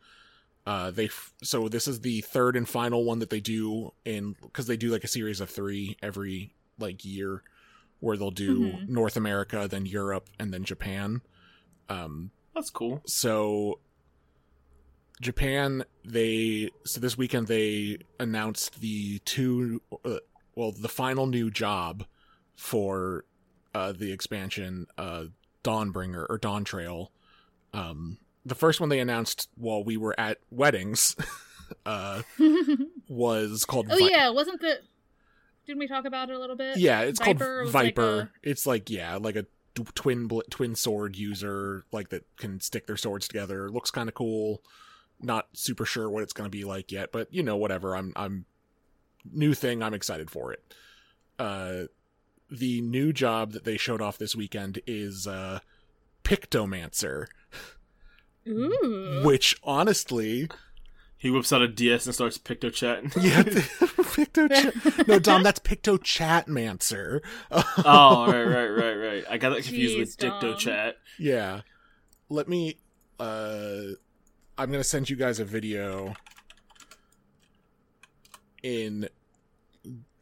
Uh, 0.69 0.91
they, 0.91 1.07
f- 1.07 1.33
so 1.43 1.67
this 1.69 1.89
is 1.89 2.01
the 2.01 2.21
third 2.21 2.55
and 2.55 2.69
final 2.69 3.03
one 3.05 3.21
that 3.21 3.31
they 3.31 3.41
do 3.41 3.91
in, 4.05 4.37
cause 4.53 4.67
they 4.67 4.77
do 4.77 4.91
like 4.91 5.03
a 5.05 5.09
series 5.09 5.41
of 5.41 5.49
three 5.49 5.97
every 6.03 6.53
like 6.79 7.05
year 7.07 7.43
where 8.01 8.17
they'll 8.19 8.31
do 8.31 8.73
Mhm. 8.73 8.89
North 8.89 9.17
America, 9.17 9.67
then 9.67 9.87
Europe, 9.87 10.29
and 10.39 10.53
then 10.53 10.65
Japan. 10.65 11.23
Um, 11.89 12.33
That's 12.55 12.69
cool. 12.71 13.01
so 13.07 13.81
Japan, 15.21 15.85
they 16.05 16.71
so 16.85 17.01
this 17.01 17.17
weekend 17.19 17.47
they 17.49 17.99
announced 18.21 18.81
the 18.81 19.19
two, 19.21 19.81
uh, 20.05 20.19
well, 20.55 20.71
the 20.73 20.89
final 20.89 21.27
new 21.27 21.51
job 21.51 22.05
for 22.55 23.25
uh, 23.75 23.93
the 23.93 24.13
expansion, 24.13 24.87
uh, 24.99 25.25
Dawnbringer 25.65 26.27
or 26.29 26.39
Dawn 26.39 26.63
Trail. 26.65 27.11
Um, 27.73 28.19
the 28.49 28.55
first 28.55 28.81
one 28.81 28.89
they 28.89 29.01
announced 29.01 29.49
while 29.57 29.83
we 29.85 29.97
were 29.97 30.19
at 30.19 30.39
weddings 30.51 31.17
uh, 31.87 32.23
was 33.09 33.65
called. 33.65 33.87
oh 33.91 33.99
Vi- 33.99 34.11
yeah, 34.11 34.31
wasn't 34.31 34.61
the? 34.61 34.79
Didn't 35.67 35.81
we 35.81 35.89
talk 35.89 36.07
about 36.07 36.31
it 36.31 36.37
a 36.37 36.39
little 36.39 36.57
bit? 36.57 36.79
yeah, 36.79 37.03
it's 37.03 37.19
Viper 37.19 37.45
called 37.45 37.67
was 37.67 37.75
like 37.75 37.95
Viper. 37.97 38.31
It's 38.43 38.67
like 38.67 38.89
yeah, 38.91 39.17
like 39.17 39.37
a 39.37 39.47
twin 39.95 40.27
bl- 40.27 40.41
twin 40.51 40.75
sword 40.75 41.17
user, 41.17 41.85
like 41.93 42.09
that 42.09 42.25
can 42.37 42.61
stick 42.61 42.87
their 42.87 42.97
swords 42.97 43.29
together. 43.29 43.71
Looks 43.71 43.91
kind 43.91 44.09
of 44.09 44.15
cool. 44.15 44.63
Not 45.21 45.47
super 45.53 45.85
sure 45.85 46.09
what 46.09 46.23
it's 46.23 46.33
going 46.33 46.47
to 46.47 46.57
be 46.57 46.65
like 46.65 46.91
yet, 46.93 47.13
but 47.13 47.33
you 47.33 47.43
know, 47.43 47.57
whatever. 47.57 47.97
I'm 47.97 48.13
I'm 48.17 48.47
new 49.31 49.53
thing. 49.53 49.83
I'm 49.83 49.95
excited 49.95 50.31
for 50.31 50.53
it. 50.53 50.75
Uh, 51.39 51.83
the 52.51 52.81
new 52.81 53.13
job 53.13 53.53
that 53.53 53.65
they 53.65 53.77
showed 53.77 54.01
off 54.01 54.17
this 54.17 54.35
weekend 54.35 54.81
is 54.87 55.27
uh, 55.27 55.61
Pictomancer, 56.25 57.27
Ooh. 58.49 59.23
which 59.25 59.57
honestly, 59.63 60.49
He 61.17 61.31
whips 61.31 61.53
out 61.53 61.63
a 61.63 61.69
DS 61.69 62.07
and 62.07 62.15
starts 62.15 62.39
picto 62.39 62.73
chatting. 62.73 63.13
yeah, 63.21 63.43
Picto. 64.19 64.49
Ch- 64.49 65.07
no, 65.09 65.19
Dom, 65.19 65.43
that's 65.43 65.61
Picto 65.61 65.99
Chatmancer. 65.99 67.21
oh, 67.53 68.27
right, 68.27 68.45
right, 68.45 68.69
right, 68.69 68.95
right. 68.95 69.25
I 69.31 69.39
got 69.39 69.51
that 69.51 69.63
confused 69.65 69.97
Jeez, 69.97 69.99
with 69.99 70.17
Dicto 70.17 70.57
Chat. 70.59 70.97
Yeah. 71.19 71.61
Let 72.29 72.49
me 72.49 72.77
uh 73.21 73.83
I'm 74.57 74.71
going 74.71 74.81
to 74.83 74.89
send 74.89 75.09
you 75.09 75.15
guys 75.17 75.39
a 75.39 75.45
video 75.45 76.15
in 78.63 79.09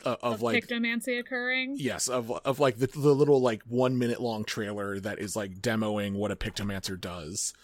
uh, 0.04 0.16
of, 0.22 0.34
of 0.34 0.42
like 0.42 0.62
pictomancy 0.66 1.18
occurring. 1.18 1.76
yes, 1.78 2.06
of 2.08 2.30
of 2.44 2.60
like 2.60 2.76
the, 2.78 2.86
the 2.86 3.14
little 3.14 3.40
like 3.40 3.62
1 3.62 3.98
minute 3.98 4.20
long 4.20 4.44
trailer 4.44 5.00
that 5.00 5.18
is 5.18 5.34
like 5.36 5.60
demoing 5.60 6.12
what 6.14 6.30
a 6.30 6.36
pictomancer 6.36 7.00
does. 7.00 7.54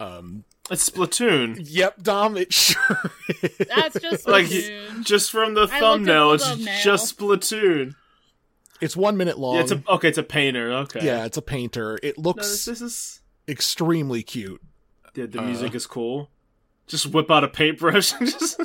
Um 0.00 0.44
It's 0.70 0.88
Splatoon. 0.90 1.58
yep, 1.60 2.02
Dom, 2.02 2.36
it 2.36 2.52
sure 2.52 2.98
is. 3.42 3.56
That's 3.74 4.00
just 4.00 4.26
Like, 4.28 4.46
Splatoon. 4.46 5.04
Just 5.04 5.30
from 5.30 5.54
the 5.54 5.68
I 5.70 5.80
thumbnail, 5.80 6.28
the 6.30 6.34
it's 6.34 6.48
thumbnail. 6.48 6.80
just 6.82 7.18
Splatoon. 7.18 7.94
It's 8.80 8.96
1 8.96 9.16
minute 9.16 9.38
long. 9.38 9.54
Yeah, 9.56 9.60
it's 9.62 9.72
a, 9.72 9.82
okay, 9.88 10.08
it's 10.08 10.18
a 10.18 10.22
painter. 10.24 10.72
Okay. 10.72 11.04
yeah, 11.06 11.24
it's 11.24 11.36
a 11.36 11.42
painter. 11.42 11.98
It 12.02 12.18
No, 12.18 12.24
looks 12.24 12.48
this, 12.50 12.64
this 12.64 12.80
is. 12.82 13.20
extremely 13.48 14.22
cute. 14.22 14.60
Yeah, 15.14 15.26
the 15.26 15.38
Uh, 15.38 15.42
music 15.42 15.74
is 15.74 15.86
cool. 15.86 16.28
Just 16.88 17.06
whip 17.06 17.30
out 17.30 17.44
a 17.44 17.48
paintbrush 17.48 18.12
and 18.18 18.28
just. 18.38 18.60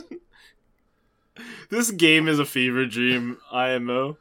this 1.69 1.91
game 1.91 2.27
is 2.27 2.39
a 2.39 2.45
fever 2.45 2.85
dream. 2.85 3.37
IMO. 3.51 4.17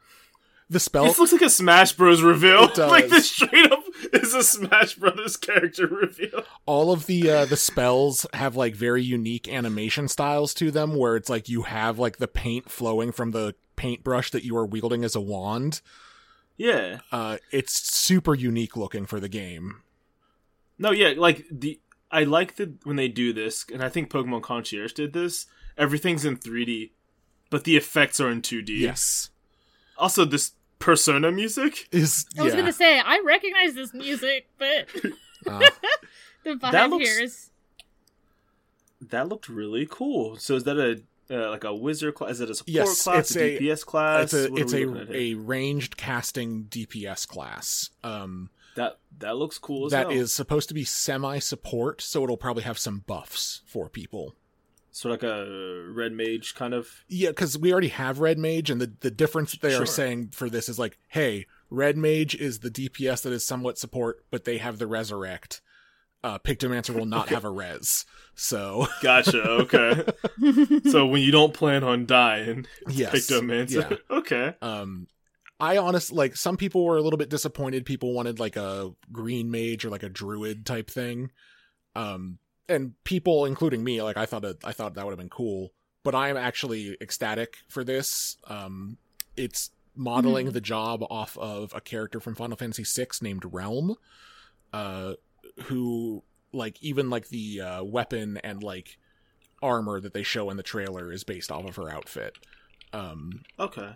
The 0.71 0.79
spell 0.79 1.05
This 1.05 1.17
looks 1.17 1.31
like 1.31 1.41
a 1.41 1.49
Smash 1.49 1.93
Bros. 1.93 2.21
reveal. 2.21 2.65
It 2.65 2.75
does. 2.75 2.91
like 2.97 3.09
this 3.09 3.29
straight 3.31 3.71
up 3.71 3.83
is 4.13 4.33
a 4.35 4.43
Smash 4.43 4.95
Brothers 4.95 5.35
character 5.35 5.87
reveal. 5.87 6.43
all 6.65 6.91
of 6.91 7.05
the 7.07 7.29
uh 7.29 7.45
the 7.45 7.57
spells 7.57 8.25
have 8.33 8.55
like 8.55 8.75
very 8.75 9.01
unique 9.03 9.47
animation 9.47 10.07
styles 10.07 10.53
to 10.55 10.69
them 10.71 10.95
where 10.95 11.15
it's 11.15 11.29
like 11.29 11.49
you 11.49 11.63
have 11.63 11.97
like 11.97 12.17
the 12.17 12.27
paint 12.27 12.69
flowing 12.69 13.11
from 13.11 13.31
the 13.31 13.55
paintbrush 13.75 14.29
that 14.31 14.43
you 14.43 14.55
are 14.57 14.65
wielding 14.65 15.03
as 15.03 15.15
a 15.15 15.21
wand 15.21 15.81
Yeah. 16.57 16.99
uh 17.11 17.37
it's 17.51 17.73
super 17.73 18.35
unique 18.35 18.77
looking 18.77 19.05
for 19.07 19.19
the 19.19 19.29
game 19.29 19.81
No, 20.77 20.91
yeah, 20.91 21.13
like 21.17 21.45
the 21.49 21.79
I 22.11 22.23
like 22.25 22.55
the 22.57 22.73
when 22.83 22.95
they 22.95 23.07
do 23.07 23.33
this, 23.33 23.65
and 23.71 23.83
I 23.83 23.89
think 23.89 24.09
Pokemon 24.09 24.41
Concierge 24.41 24.93
did 24.93 25.13
this. 25.13 25.45
Everything's 25.77 26.25
in 26.25 26.37
3D, 26.37 26.89
but 27.51 27.63
the 27.65 27.77
effects 27.77 28.19
are 28.19 28.29
in 28.31 28.41
2D. 28.41 28.79
yes 28.79 29.29
Also, 29.97 30.25
this 30.25 30.53
Persona 30.79 31.31
music. 31.31 31.87
is 31.91 32.25
I 32.37 32.43
was 32.43 32.53
yeah 32.53 32.59
gonna 32.61 32.73
say 32.73 32.99
I 32.99 33.21
recognize 33.25 33.73
this 33.75 33.93
music, 33.93 34.47
but 34.57 34.87
uh, 35.47 35.59
the 36.43 36.51
vibe 36.51 36.71
That 36.71 36.89
looks- 36.89 37.05
here 37.09 37.23
is 37.23 37.49
That 39.09 39.27
looked 39.29 39.49
really 39.49 39.87
cool. 39.89 40.37
So 40.37 40.55
is 40.55 40.63
that 40.63 40.77
a 40.77 41.01
uh, 41.31 41.49
like 41.51 41.63
a 41.63 41.75
wizard 41.75 42.15
class? 42.15 42.31
Is 42.31 42.41
it 42.41 42.49
a 42.49 42.55
support 42.55 42.73
Yes, 42.73 43.03
class? 43.03 43.31
it's 43.31 43.35
a 43.35 43.57
a- 43.57 43.59
DPS 43.59 43.85
class? 43.85 44.23
it's 44.23 44.33
a 44.33 44.51
What 44.51 44.61
it's 44.61 44.73
a 44.73 45.15
a 45.15 45.33
ranged 45.35 45.95
casting 45.97 46.63
dps 46.65 47.27
class 47.27 47.91
um 48.03 48.49
that 48.75 48.97
that 49.19 49.35
looks 49.35 49.57
cool. 49.57 49.85
As 49.87 49.91
that 49.91 50.07
hell. 50.09 50.11
is 50.17 50.33
supposed 50.33 50.69
to 50.69 50.73
be 50.73 50.83
semi 50.85 51.39
support 51.39 52.01
so 52.01 52.23
it'll 52.23 52.37
probably 52.37 52.63
have 52.63 52.79
some 52.79 53.03
buffs 53.05 53.61
for 53.65 53.89
people 53.89 54.33
sort 54.91 55.13
of 55.13 55.21
like 55.21 55.31
a 55.31 55.91
red 55.93 56.11
mage 56.11 56.55
kind 56.55 56.73
of. 56.73 56.87
Yeah, 57.07 57.29
because 57.29 57.57
we 57.57 57.71
already 57.71 57.89
have 57.89 58.19
Red 58.19 58.37
Mage, 58.37 58.69
and 58.69 58.81
the, 58.81 58.93
the 58.99 59.11
difference 59.11 59.53
they 59.57 59.71
Sure. 59.71 59.83
are 59.83 59.85
saying 59.85 60.29
for 60.29 60.49
this 60.49 60.69
is 60.69 60.79
like, 60.79 60.97
hey, 61.07 61.45
Red 61.69 61.97
Mage 61.97 62.35
is 62.35 62.59
the 62.59 62.69
DPS 62.69 63.23
that 63.23 63.33
is 63.33 63.45
somewhat 63.45 63.77
support, 63.77 64.25
but 64.31 64.45
they 64.45 64.57
have 64.57 64.77
the 64.79 64.87
Resurrect. 64.87 65.61
Uh, 66.21 66.37
Pictomancer 66.37 66.93
will 66.93 67.05
not 67.05 67.29
have 67.29 67.45
a 67.45 67.49
res. 67.49 68.05
So, 68.35 68.87
Gotcha. 69.01 69.41
Okay. 69.41 70.03
so 70.89 71.05
when 71.05 71.21
you 71.21 71.31
don't 71.31 71.53
plan 71.53 71.83
on 71.83 72.05
dying, 72.05 72.65
yes. 72.89 73.13
Pictomancer. 73.13 73.89
Yeah. 73.91 73.97
okay. 74.17 74.53
Um, 74.61 75.07
I 75.61 75.77
honestly, 75.77 76.17
like, 76.17 76.35
some 76.35 76.57
people 76.57 76.83
were 76.83 76.97
a 76.97 77.01
little 77.01 77.17
bit 77.17 77.29
disappointed. 77.29 77.85
People 77.85 78.13
wanted, 78.13 78.39
like, 78.39 78.57
a 78.57 78.91
Green 79.11 79.49
Mage 79.51 79.85
or, 79.85 79.89
like, 79.89 80.03
a 80.03 80.09
Druid 80.09 80.65
type 80.65 80.89
thing. 80.89 81.31
Um, 81.95 82.39
and 82.69 82.93
people, 83.03 83.45
including 83.45 83.83
me, 83.83 84.01
like, 84.01 84.15
I 84.17 84.25
thought, 84.25 84.45
it, 84.45 84.57
I 84.63 84.71
thought 84.71 84.93
that 84.93 85.05
would 85.05 85.11
have 85.11 85.19
been 85.19 85.29
cool. 85.29 85.71
But 86.03 86.15
I 86.15 86.29
am 86.29 86.37
actually 86.37 86.95
ecstatic 87.01 87.57
for 87.67 87.83
this. 87.83 88.37
Um, 88.47 88.97
it's 89.35 89.71
modeling 89.95 90.47
Mhm. 90.47 90.53
the 90.53 90.61
job 90.61 91.03
off 91.09 91.37
of 91.37 91.73
a 91.75 91.81
character 91.81 92.19
from 92.21 92.35
Final 92.35 92.55
Fantasy 92.55 92.83
VI 92.85 93.07
named 93.21 93.43
Relm, 93.43 93.95
uh, 94.71 95.15
who 95.63 96.23
like 96.53 96.81
even 96.81 97.09
like 97.09 97.27
the 97.27 97.59
uh, 97.61 97.83
weapon 97.83 98.37
and 98.37 98.63
like 98.63 98.97
armor 99.61 99.99
that 99.99 100.13
they 100.13 100.23
show 100.23 100.49
in 100.49 100.57
the 100.57 100.63
trailer 100.63 101.11
is 101.11 101.23
based 101.25 101.51
off 101.51 101.65
of 101.65 101.75
her 101.75 101.89
outfit. 101.89 102.37
Um, 102.93 103.43
Okay. 103.59 103.91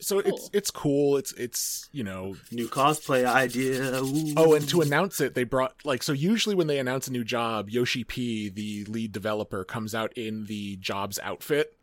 So 0.00 0.18
it's 0.18 0.30
Cool. 0.30 0.50
it's 0.52 0.70
cool. 0.70 1.16
It's 1.16 1.32
it's 1.32 1.88
you 1.92 2.04
know 2.04 2.36
New 2.50 2.68
cosplay 2.68 3.24
idea. 3.24 4.02
Ooh. 4.02 4.34
Oh, 4.36 4.54
and 4.54 4.68
to 4.68 4.80
announce 4.80 5.20
it, 5.20 5.34
they 5.34 5.44
brought 5.44 5.74
like 5.84 6.02
so. 6.02 6.12
Usually, 6.12 6.54
when 6.54 6.66
they 6.66 6.78
announce 6.78 7.08
a 7.08 7.12
new 7.12 7.24
job, 7.24 7.70
Yoshi 7.70 8.04
P, 8.04 8.48
the 8.48 8.84
lead 8.90 9.12
developer, 9.12 9.64
comes 9.64 9.94
out 9.94 10.12
in 10.14 10.46
the 10.46 10.76
job's 10.76 11.18
outfit, 11.22 11.76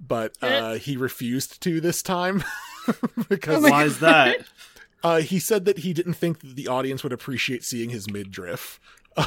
but 0.00 0.36
uh, 0.42 0.74
he 0.74 0.96
refused 0.96 1.60
to 1.62 1.80
this 1.80 2.02
time 2.02 2.42
because 3.28 3.64
Oh 3.64 3.70
why 3.70 3.84
is 3.84 4.00
that? 4.00 4.44
uh, 5.04 5.18
he 5.18 5.38
said 5.38 5.64
that 5.64 5.78
he 5.78 5.92
didn't 5.92 6.14
think 6.14 6.40
that 6.40 6.56
the 6.56 6.68
audience 6.68 7.02
would 7.02 7.12
appreciate 7.12 7.64
seeing 7.64 7.90
his 7.90 8.10
midriff. 8.10 8.80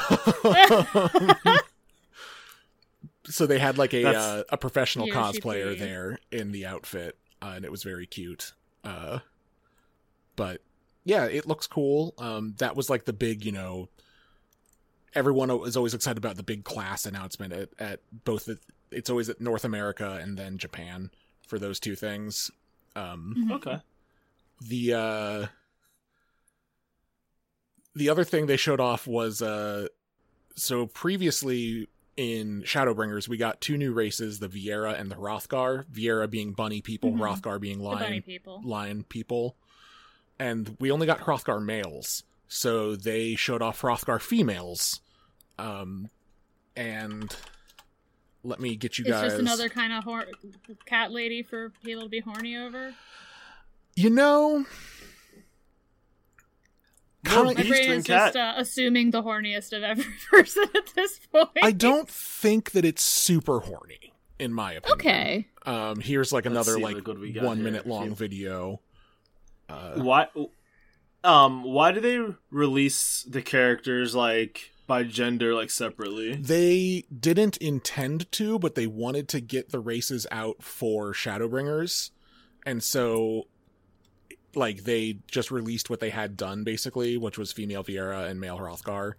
so 3.26 3.46
they 3.46 3.60
had 3.60 3.78
like 3.78 3.94
a 3.94 4.06
uh, 4.06 4.44
a 4.50 4.58
professional 4.58 5.08
Yoshi 5.08 5.40
cosplayer 5.40 5.74
P. 5.74 5.80
there 5.80 6.20
in 6.32 6.52
the 6.52 6.66
outfit, 6.66 7.18
uh, 7.42 7.54
and 7.56 7.66
it 7.66 7.72
was 7.72 7.84
very 7.84 8.06
cute. 8.06 8.54
Uh, 8.84 9.20
but 10.36 10.62
yeah, 11.04 11.26
it 11.26 11.48
looks 11.48 11.68
cool. 11.68 12.14
Um, 12.18 12.56
that 12.60 12.76
was 12.76 12.90
like 12.90 13.06
the 13.06 13.14
big, 13.14 13.46
you 13.46 13.52
know, 13.52 13.90
everyone 15.16 15.50
is 15.66 15.76
always 15.78 15.94
excited 15.94 16.18
about 16.18 16.36
the 16.36 16.44
big 16.44 16.64
class 16.64 17.06
announcement 17.06 17.54
at, 17.54 17.70
at 17.80 18.00
both. 18.26 18.46
The, 18.46 18.60
it's 18.92 19.10
always 19.10 19.30
at 19.30 19.42
North 19.42 19.66
America 19.66 20.20
and 20.22 20.38
then 20.38 20.58
Japan 20.58 21.12
for 21.48 21.60
those 21.60 21.80
two 21.80 21.96
things. 21.96 22.52
Um, 22.96 23.50
Okay. 23.54 23.80
the 24.62 24.94
uh 24.94 25.48
the 27.96 28.10
other 28.10 28.24
thing 28.24 28.46
they 28.46 28.58
showed 28.58 28.80
off 28.80 29.08
was 29.08 29.42
uh 29.42 29.88
so 30.56 30.86
previously 30.88 31.88
in 32.18 32.64
Shadowbringers 32.64 33.28
we 33.28 33.38
got 33.38 33.62
two 33.62 33.78
new 33.78 33.94
races, 33.94 34.40
the 34.40 34.48
Viera 34.50 35.00
and 35.00 35.10
the 35.10 35.16
Hrothgar. 35.16 35.86
Viera 35.86 36.30
being 36.30 36.52
bunny 36.54 36.82
people, 36.82 37.12
Mhm. 37.12 37.20
Hrothgar 37.20 37.60
being 37.62 37.80
lion 37.80 38.22
people. 38.24 38.62
lion 38.66 39.04
people. 39.04 39.56
And 40.40 40.76
we 40.80 40.92
only 40.92 41.06
got 41.08 41.20
Hrothgar 41.22 41.64
males. 41.64 42.24
So 42.48 42.96
they 42.96 43.36
showed 43.36 43.62
off 43.62 43.82
Hrothgar 43.82 44.20
females. 44.22 45.02
Um 45.60 46.10
and 46.76 47.36
let 48.44 48.60
me 48.60 48.76
get 48.76 48.98
you 48.98 49.04
It's 49.06 49.12
guys 49.12 49.32
just 49.32 49.40
another 49.42 49.68
kind 49.70 49.92
of 49.94 50.04
hor- 50.04 50.28
cat 50.86 51.12
lady 51.12 51.42
for 51.44 51.72
people 51.84 52.04
to 52.04 52.10
be 52.10 52.20
horny 52.20 52.56
over. 52.58 52.94
You 53.96 54.10
know 54.12 54.66
More 57.26 57.46
My 57.46 57.54
beast 57.56 57.70
brain 57.70 57.92
is 57.92 58.06
cat. 58.06 58.34
just 58.34 58.36
uh, 58.38 58.54
assuming 58.58 59.12
the 59.12 59.22
horniest 59.24 59.76
of 59.76 59.84
every 59.84 60.06
person 60.30 60.64
at 60.76 60.88
this 60.96 61.20
point. 61.32 61.50
I 61.62 61.72
don't 61.72 62.08
think 62.10 62.72
that 62.72 62.86
it's 62.86 63.04
super 63.04 63.60
horny, 63.60 64.14
in 64.40 64.54
my 64.54 64.74
opinion. 64.74 65.00
Okay. 65.00 65.48
Um, 65.66 66.00
here's 66.00 66.32
like 66.32 66.46
Let's 66.46 66.68
another 66.68 66.80
like 66.80 66.96
what 66.96 67.04
good 67.04 67.20
we 67.20 67.34
got 67.34 67.44
one 67.44 67.58
here. 67.58 67.64
minute 67.66 67.86
long 67.88 68.10
See- 68.10 68.16
video. 68.16 68.82
Uh, 69.68 69.94
Why? 69.96 70.28
Um, 71.24 71.64
why 71.64 71.92
do 71.92 72.00
they 72.00 72.20
release 72.52 73.24
the 73.24 73.42
characters 73.42 74.16
like 74.16 74.72
by 74.86 75.04
gender 75.04 75.54
like 75.54 75.70
separately? 75.70 76.36
they 76.36 77.04
didn't 77.20 77.58
intend 77.58 78.32
to, 78.34 78.58
but 78.60 78.76
they 78.76 78.88
wanted 78.88 79.28
to 79.30 79.42
get 79.42 79.72
the 79.72 79.80
races 79.80 80.26
out 80.32 80.64
for 80.64 81.12
Shadowbringers, 81.12 82.12
and 82.66 82.82
so 82.82 83.48
like 84.56 84.84
they 84.84 85.20
just 85.30 85.52
released 85.52 85.90
what 85.90 86.00
they 86.00 86.10
had 86.10 86.36
done 86.38 86.64
basically, 86.64 87.18
which 87.18 87.38
was 87.38 87.52
female 87.52 87.84
Viera 87.84 88.30
and 88.30 88.40
male 88.40 88.58
Hrothgar, 88.58 89.14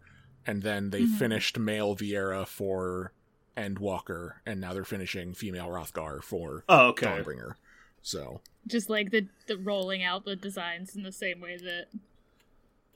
and 0.46 0.62
then 0.62 0.90
they 0.90 1.02
Mhm. 1.02 1.18
finished 1.18 1.59
male 1.59 1.94
Viera 1.96 2.46
for 2.46 3.12
Endwalker, 3.56 4.34
and 4.46 4.60
now 4.60 4.72
they're 4.72 4.84
finishing 4.84 5.34
female 5.34 5.68
Hrothgar 5.68 6.22
for 6.22 6.64
Oh, 6.68 6.88
okay. 6.88 7.06
Dawnbringer. 7.06 7.55
So 8.02 8.40
Just 8.66 8.88
like 8.88 9.10
the, 9.10 9.26
the 9.46 9.56
rolling 9.59 10.02
out 10.02 10.24
the 10.24 10.36
designs 10.36 10.94
in 10.96 11.02
the 11.02 11.12
same 11.12 11.40
way 11.40 11.56
that, 11.56 11.86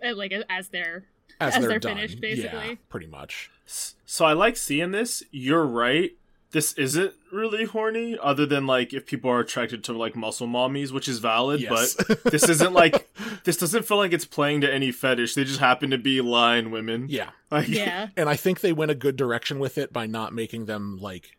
uh, 0.04 0.14
like 0.14 0.32
as 0.48 0.68
they're 0.68 1.04
as, 1.40 1.54
As 1.54 1.60
they're, 1.60 1.70
they're 1.70 1.78
done, 1.78 1.96
finished, 1.96 2.14
yeah, 2.16 2.20
basically. 2.20 2.76
pretty 2.88 3.06
much. 3.06 3.50
So 3.64 4.24
I 4.24 4.34
like 4.34 4.56
seeing 4.56 4.90
this. 4.90 5.22
You're 5.30 5.64
right. 5.66 6.12
This 6.52 6.74
isn't 6.74 7.14
really 7.32 7.64
horny, 7.64 8.18
other 8.22 8.44
than 8.44 8.66
like 8.66 8.92
if 8.92 9.06
people 9.06 9.30
are 9.30 9.40
attracted 9.40 9.82
to 9.84 9.92
like 9.94 10.14
muscle 10.14 10.46
mommies, 10.46 10.92
which 10.92 11.08
is 11.08 11.18
valid. 11.18 11.60
Yes. 11.62 11.94
But 11.96 12.22
this 12.30 12.46
isn't 12.48 12.74
like 12.74 13.08
this 13.44 13.56
doesn't 13.56 13.84
feel 13.86 13.96
like 13.96 14.12
it's 14.12 14.26
playing 14.26 14.60
to 14.60 14.72
any 14.72 14.92
fetish. 14.92 15.34
They 15.34 15.44
just 15.44 15.60
happen 15.60 15.90
to 15.90 15.98
be 15.98 16.20
lion 16.20 16.70
women. 16.70 17.06
yeah, 17.08 17.30
Like, 17.50 17.68
yeah. 17.68 18.08
and 18.18 18.28
I 18.28 18.36
think 18.36 18.60
they 18.60 18.72
went 18.74 18.90
a 18.90 18.94
good 18.94 19.16
direction 19.16 19.58
with 19.60 19.78
it 19.78 19.92
by 19.94 20.06
not 20.06 20.34
making 20.34 20.66
them 20.66 20.98
like 21.00 21.36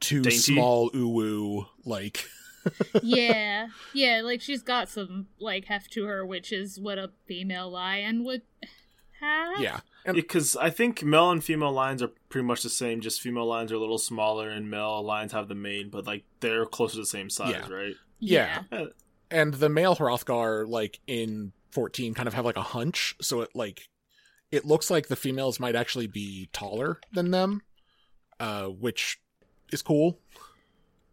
too 0.00 0.22
Dainty? 0.22 0.38
small 0.38 0.90
uwu 0.90 1.66
like 1.84 2.26
yeah, 3.02 3.66
yeah, 3.92 4.22
like 4.24 4.40
she's 4.40 4.62
got 4.62 4.88
some 4.88 5.26
like 5.38 5.66
heft 5.66 5.92
to 5.92 6.04
her, 6.06 6.24
which 6.24 6.50
is 6.50 6.80
what 6.80 6.98
a 6.98 7.10
female 7.26 7.70
lion 7.70 8.24
would 8.24 8.40
have. 9.20 9.60
yeah 9.60 9.74
and 9.74 9.82
Because 10.12 10.54
I 10.56 10.68
think 10.70 11.02
male 11.02 11.30
and 11.30 11.42
female 11.42 11.72
lions 11.72 12.02
are 12.02 12.10
pretty 12.28 12.46
much 12.46 12.62
the 12.62 12.68
same. 12.68 13.00
Just 13.00 13.20
female 13.22 13.46
lions 13.46 13.72
are 13.72 13.76
a 13.76 13.78
little 13.80 13.96
smaller, 13.98 14.50
and 14.50 14.70
male 14.70 15.02
lions 15.02 15.32
have 15.32 15.48
the 15.48 15.54
mane, 15.54 15.88
but 15.90 16.06
like 16.06 16.24
they're 16.40 16.66
close 16.66 16.92
to 16.92 16.98
the 16.98 17.06
same 17.06 17.30
size, 17.30 17.50
Yeah. 17.50 17.74
right? 17.74 17.94
Yeah. 18.18 18.62
Yeah. 18.70 18.84
and 19.30 19.54
the 19.54 19.68
male 19.68 19.96
Hrothgar 19.96 20.66
like 20.68 21.00
in 21.06 21.52
14 21.72 22.14
kind 22.14 22.28
of 22.28 22.34
have 22.34 22.44
like 22.44 22.56
a 22.56 22.62
hunch 22.62 23.16
so 23.20 23.40
it 23.40 23.50
like 23.54 23.88
it 24.52 24.64
looks 24.64 24.90
like 24.90 25.08
the 25.08 25.16
females 25.16 25.58
might 25.58 25.74
actually 25.74 26.06
be 26.06 26.48
taller 26.52 27.00
than 27.12 27.32
them 27.32 27.60
uh 28.38 28.66
which 28.66 29.20
is 29.72 29.82
cool 29.82 30.20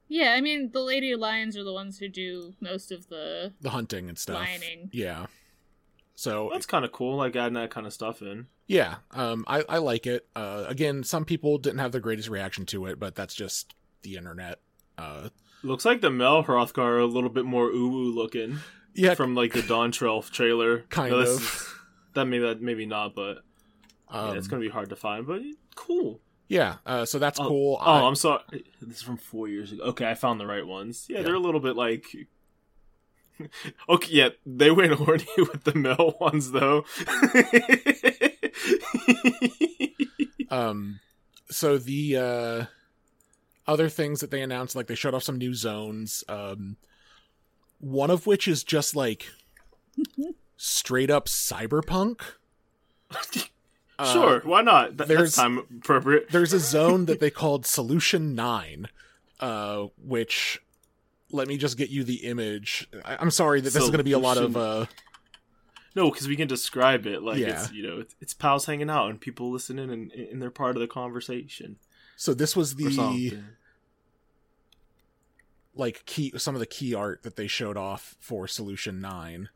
Yeah, 0.07 0.33
I 0.37 0.41
mean 0.41 0.69
the 0.71 0.81
lady 0.81 1.15
lions 1.15 1.57
are 1.57 1.63
the 1.63 1.73
ones 1.73 1.97
who 1.97 2.07
do 2.07 2.53
most 2.61 2.91
of 2.91 3.07
the 3.07 3.53
the 3.59 3.71
hunting 3.71 4.07
and 4.07 4.17
stuff 4.19 4.35
lining. 4.37 4.89
yeah 4.93 5.25
so 6.21 6.49
That's 6.53 6.65
kind 6.67 6.85
of 6.85 6.91
cool. 6.91 7.17
Like 7.17 7.35
adding 7.35 7.53
that 7.55 7.71
kind 7.71 7.87
of 7.87 7.93
stuff 7.93 8.21
in. 8.21 8.47
yeah 8.67 8.95
um 9.11 9.43
i 9.47 9.63
i 9.67 9.77
like 9.79 10.05
it 10.07 10.27
uh 10.35 10.65
again 10.67 11.03
some 11.03 11.25
people 11.25 11.57
didn't 11.57 11.79
have 11.79 11.91
the 11.91 11.99
greatest 11.99 12.29
reaction 12.29 12.65
to 12.67 12.85
it 12.85 12.99
but 12.99 13.15
that's 13.15 13.33
just 13.33 13.73
the 14.03 14.15
internet 14.17 14.59
uh 14.97 15.29
Looks 15.63 15.85
like 15.85 16.01
the 16.01 16.09
male 16.09 16.43
Hrothgar 16.43 16.79
are 16.79 16.99
a 16.99 17.05
little 17.05 17.29
bit 17.29 17.45
more 17.45 17.69
uwu 17.69 18.13
looking 18.15 18.57
yeah 18.93 19.13
from 19.15 19.35
like 19.35 19.53
the 19.53 19.61
Dawn 19.61 19.91
Trail 19.91 20.21
trailer. 20.21 20.79
kind 20.89 21.11
No, 21.11 21.19
of 21.19 21.75
that 22.13 22.25
maybe 22.25 22.43
that 22.45 22.61
maybe 22.61 22.85
not, 22.85 23.13
but 23.15 23.37
um, 24.09 24.31
yeah, 24.31 24.37
it's 24.37 24.47
gonna 24.47 24.61
be 24.61 24.69
hard 24.69 24.89
to 24.89 24.95
find. 24.97 25.25
But 25.27 25.41
cool. 25.75 26.19
yeah 26.49 26.75
uh 26.85 27.05
so 27.05 27.17
that's 27.19 27.39
Oh, 27.39 27.47
cool 27.47 27.77
Oh, 27.79 27.85
I- 27.91 28.07
I'm 28.07 28.15
sorry. 28.15 28.41
This 28.81 28.97
is 28.97 29.01
from 29.03 29.17
four 29.17 29.47
years 29.47 29.71
ago. 29.71 29.83
Okay, 29.91 30.09
I 30.09 30.15
found 30.15 30.39
the 30.39 30.47
right 30.47 30.65
ones. 30.67 31.05
Yeah, 31.09 31.17
Yeah. 31.17 31.23
they're 31.23 31.35
a 31.35 31.39
little 31.47 31.61
bit 31.61 31.75
like. 31.75 32.05
Okay, 33.89 34.11
yeah, 34.11 34.29
they 34.45 34.71
went 34.71 34.93
horny 34.93 35.25
with 35.37 35.63
the 35.63 35.73
male 35.75 36.15
ones 36.19 36.51
though. 36.51 36.85
Um, 40.49 40.99
so 41.49 41.77
the 41.77 42.17
uh, 42.17 42.65
other 43.67 43.89
things 43.89 44.19
that 44.19 44.31
they 44.31 44.41
announced, 44.41 44.75
like 44.75 44.87
they 44.87 44.95
showed 44.95 45.13
off 45.13 45.23
some 45.23 45.37
new 45.37 45.53
zones. 45.53 46.23
Um, 46.27 46.77
one 47.79 48.11
of 48.11 48.27
which 48.27 48.47
is 48.47 48.63
just 48.63 48.95
like 48.95 49.27
straight 50.57 51.09
up 51.09 51.27
cyberpunk. 51.27 52.21
Uh, 53.99 54.13
sure, 54.13 54.39
why 54.45 54.63
not? 54.63 54.97
Th- 54.97 55.07
there's- 55.07 55.21
that's 55.23 55.35
time 55.35 55.59
appropriate. 55.59 56.27
There's 56.31 56.53
a 56.53 56.59
zone 56.59 57.05
that 57.05 57.19
they 57.19 57.29
called 57.29 57.67
Solution 57.67 58.33
Nine, 58.33 58.87
uh, 59.39 59.87
which 60.03 60.59
let 61.31 61.47
me 61.47 61.57
just 61.57 61.77
get 61.77 61.89
you 61.89 62.03
the 62.03 62.25
image. 62.25 62.87
I- 63.05 63.17
I'm 63.19 63.31
sorry 63.31 63.61
that 63.61 63.73
this 63.73 63.81
is 63.83 63.89
going 63.89 63.97
to 63.99 64.03
be 64.03 64.11
a 64.13 64.19
lot 64.19 64.37
of 64.37 64.55
uh, 64.57 64.85
No, 65.95 66.09
because 66.11 66.27
we 66.27 66.35
can 66.35 66.47
describe 66.47 67.05
it 67.05 67.21
like 67.23 67.37
Yeah. 67.37 67.61
it's 67.63 67.71
you 67.71 67.83
know 67.87 67.99
it's, 67.99 68.15
it's 68.21 68.33
pals 68.33 68.65
hanging 68.65 68.89
out 68.89 69.09
and 69.09 69.19
people 69.19 69.51
listening 69.51 69.89
and, 69.91 70.11
and 70.11 70.41
they're 70.41 70.49
part 70.51 70.75
of 70.75 70.81
the 70.81 70.87
conversation 70.87 71.77
so 72.15 72.33
this 72.33 72.55
was 72.55 72.75
the 72.75 72.91
something. 72.91 73.43
like 75.75 76.05
key 76.05 76.33
some 76.37 76.55
of 76.55 76.59
the 76.59 76.65
key 76.65 76.93
art 76.93 77.23
that 77.23 77.35
they 77.35 77.47
showed 77.47 77.77
off 77.77 78.15
for 78.19 78.47
Solution 78.47 78.99
Nine. 78.99 79.49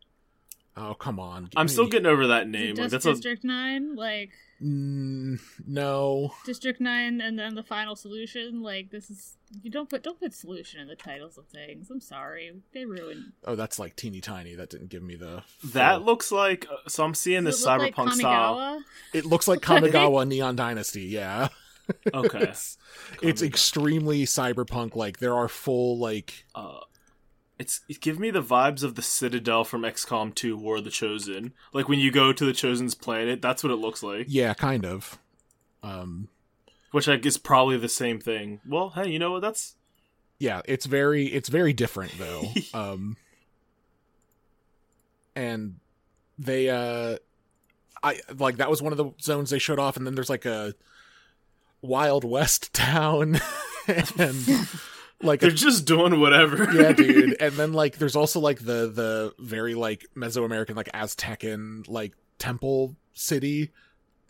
Oh 0.78 0.94
come 0.94 1.20
on! 1.20 1.50
I'm 1.56 1.68
still 1.68 1.88
getting 1.88 2.06
over 2.08 2.28
that 2.28 2.44
Is 2.44 2.48
it 2.48 2.52
name. 2.52 2.68
Like, 2.76 2.78
just 2.78 2.92
that's 2.92 3.06
a 3.06 3.12
District 3.14 3.44
Nine, 3.44 3.96
like 3.96 4.32
Mm, 4.64 5.40
no. 5.68 6.34
District 6.46 6.80
Nine, 6.80 7.20
and 7.22 7.38
then 7.38 7.56
the 7.56 7.64
final 7.64 7.96
solution. 7.96 8.62
Like 8.62 8.90
this 8.90 9.10
is 9.10 9.36
you 9.62 9.70
don't 9.70 9.90
put 9.90 10.04
don't 10.04 10.20
put 10.20 10.34
solution 10.34 10.80
in 10.80 10.88
the 10.88 10.96
titles 10.96 11.38
of 11.38 11.48
things. 11.48 11.90
I'm 11.92 12.00
sorry, 12.02 12.52
they 12.74 12.86
ruined. 12.86 13.34
Oh, 13.46 13.56
that's 13.56 13.80
like 13.80 13.96
teeny 13.96 14.22
tiny. 14.22 14.56
That 14.56 14.70
didn't 14.70 14.90
give 14.90 15.04
me 15.04 15.16
the. 15.16 15.44
that 15.74 15.98
full- 15.98 16.06
looks 16.06 16.32
like 16.32 16.66
uh, 16.72 16.88
so. 16.88 17.04
I'm 17.04 17.14
seeing 17.14 17.44
Does 17.44 17.56
this 17.62 17.66
it 17.66 17.70
look 17.70 17.80
like 17.80 17.96
cyberpunk 17.96 18.12
style. 18.14 18.82
It 19.14 19.26
looks 19.26 19.48
like 19.48 19.60
Kamigawa 19.60 20.28
Neon 20.28 20.56
Dynasty. 20.56 21.04
Yeah, 21.04 21.50
Okay, 22.14 22.40
it's 22.44 22.78
it's 23.22 23.42
extremely 23.42 24.24
cyberpunk. 24.24 24.96
Like 24.96 25.20
there 25.20 25.36
are 25.36 25.48
full 25.48 25.98
like 25.98 26.46
uh, 26.56 26.80
it's 27.58 27.82
it 27.88 28.02
give 28.02 28.20
me 28.20 28.32
the 28.32 28.42
vibes 28.42 28.84
of 28.84 28.96
the 28.96 29.02
Citadel 29.02 29.64
from 29.64 29.84
XCOM 29.84 30.34
2 30.36 30.58
War 30.58 30.78
of 30.78 30.84
the 30.84 30.90
Chosen. 30.90 31.54
Like 31.74 31.88
when 31.88 32.00
you 32.00 32.12
go 32.12 32.34
to 32.34 32.46
the 32.46 32.54
Chosen's 32.54 32.96
planet, 32.96 33.42
that's 33.42 33.64
what 33.64 33.72
it 33.72 33.78
looks 33.78 34.04
like. 34.04 34.26
yeah, 34.30 34.54
kind 34.54 34.86
of. 34.86 35.18
Um, 35.84 36.30
Which 36.92 37.08
I 37.08 37.16
guess 37.18 37.38
probably 37.38 37.78
the 37.78 37.88
same 37.90 38.20
thing. 38.20 38.60
Well, 38.68 38.90
hey, 38.90 39.10
you 39.10 39.20
know 39.20 39.32
what? 39.32 39.42
That's 39.42 39.76
yeah, 40.40 40.62
it's 40.66 40.86
very 40.86 41.28
it's 41.28 41.50
very 41.50 41.74
different 41.74 42.18
though. 42.18 42.44
um 42.74 43.16
and 45.36 45.76
they 46.38 46.70
uh 46.70 47.18
I 48.04 48.20
like 48.38 48.58
that 48.58 48.70
was 48.70 48.82
one 48.82 48.92
of 48.92 48.98
the 48.98 49.12
zones 49.22 49.50
they 49.50 49.60
showed 49.60 49.80
off 49.80 49.98
and 49.98 50.06
then 50.06 50.16
there's 50.16 50.30
like 50.30 50.46
a 50.46 50.74
Wild 51.82 52.24
West 52.24 52.74
town 52.74 53.40
and 54.18 54.68
like 55.22 55.40
They're 55.40 55.50
a, 55.50 55.54
just 55.54 55.86
doing 55.86 56.20
whatever. 56.20 56.72
yeah, 56.74 56.92
dude. 56.92 57.38
And 57.42 57.54
then 57.56 57.74
like 57.74 57.98
there's 57.98 58.16
also 58.16 58.40
like 58.40 58.60
the 58.60 58.88
the 58.94 59.34
very 59.40 59.74
like 59.76 60.06
Mesoamerican 60.16 60.76
like 60.76 60.92
Aztecan 60.94 61.88
like 61.88 62.14
temple 62.40 62.96
city. 63.14 63.72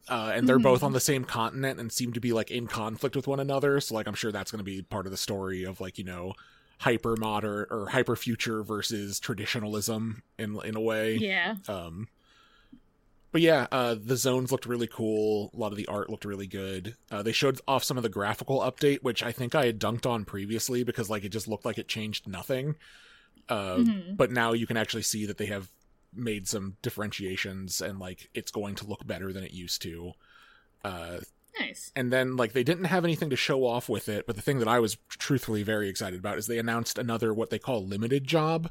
Uh, 0.07 0.31
and 0.35 0.47
they're 0.47 0.59
both 0.59 0.81
Mhm. 0.81 0.85
on 0.87 0.93
the 0.93 0.99
same 0.99 1.23
continent 1.23 1.79
and 1.79 1.91
seem 1.91 2.13
to 2.13 2.19
be 2.19 2.31
like 2.31 2.51
in 2.51 2.67
conflict 2.67 3.15
with 3.15 3.27
one 3.27 3.39
another. 3.39 3.79
So 3.81 3.95
like 3.95 4.07
I'm 4.07 4.13
sure 4.13 4.31
that's 4.31 4.51
going 4.51 4.59
to 4.59 4.63
be 4.63 4.83
part 4.83 5.07
of 5.07 5.11
the 5.11 5.17
story 5.17 5.63
of 5.63 5.81
like 5.81 5.97
you 5.97 6.03
know 6.03 6.33
hyper 6.77 7.15
modern 7.15 7.65
or 7.71 7.87
hyper 7.89 8.15
future 8.15 8.61
versus 8.61 9.19
traditionalism 9.19 10.21
in 10.37 10.59
in 10.63 10.75
a 10.75 10.81
way. 10.81 11.15
Yeah. 11.15 11.55
Um, 11.67 12.07
but 13.35 13.41
yeah, 13.41 13.67
uh, 13.69 13.97
the 14.01 14.15
zones 14.15 14.49
looked 14.49 14.65
really 14.65 14.87
cool. 14.87 15.51
A 15.53 15.57
lot 15.57 15.73
of 15.73 15.77
the 15.77 15.87
art 15.87 16.09
looked 16.09 16.23
really 16.23 16.47
good. 16.47 16.95
Uh, 17.11 17.21
they 17.21 17.33
showed 17.33 17.59
off 17.67 17.83
some 17.83 17.97
of 17.97 18.03
the 18.03 18.07
graphical 18.07 18.61
update, 18.61 19.03
which 19.03 19.21
I 19.23 19.33
think 19.33 19.53
I 19.53 19.65
had 19.65 19.77
dunked 19.77 20.05
on 20.05 20.23
previously 20.23 20.85
because 20.85 21.09
like 21.09 21.25
it 21.25 21.33
just 21.33 21.45
looked 21.49 21.65
like 21.65 21.77
it 21.77 21.89
changed 21.89 22.29
nothing. 22.29 22.75
Uh, 23.49 23.75
Mhm. 23.75 24.15
But 24.15 24.31
now 24.31 24.53
you 24.53 24.65
can 24.65 24.77
actually 24.77 25.01
see 25.01 25.25
that 25.25 25.37
they 25.37 25.47
have 25.47 25.69
made 26.13 26.47
some 26.47 26.77
differentiations 26.81 27.81
and 27.81 27.99
like 27.99 28.29
it's 28.33 28.51
going 28.51 28.75
to 28.75 28.87
look 28.87 29.05
better 29.05 29.33
than 29.33 29.43
it 29.43 29.51
used 29.51 29.81
to. 29.81 30.13
Uh, 30.85 31.17
Nice. 31.59 31.91
and 31.93 32.13
then 32.13 32.37
like 32.37 32.53
they 32.53 32.63
didn't 32.63 32.85
have 32.85 33.03
anything 33.03 33.29
to 33.31 33.35
show 33.35 33.65
off 33.65 33.89
with 33.89 34.07
it 34.07 34.27
but 34.27 34.35
the 34.35 34.41
thing 34.41 34.59
that 34.59 34.67
i 34.67 34.77
was 34.79 34.97
truthfully 35.09 35.63
very 35.63 35.87
excited 35.87 36.19
about 36.19 36.37
is 36.37 36.47
they 36.47 36.57
announced 36.59 36.97
another 36.97 37.33
what 37.33 37.49
they 37.49 37.57
call 37.59 37.85
limited 37.85 38.25
job 38.25 38.69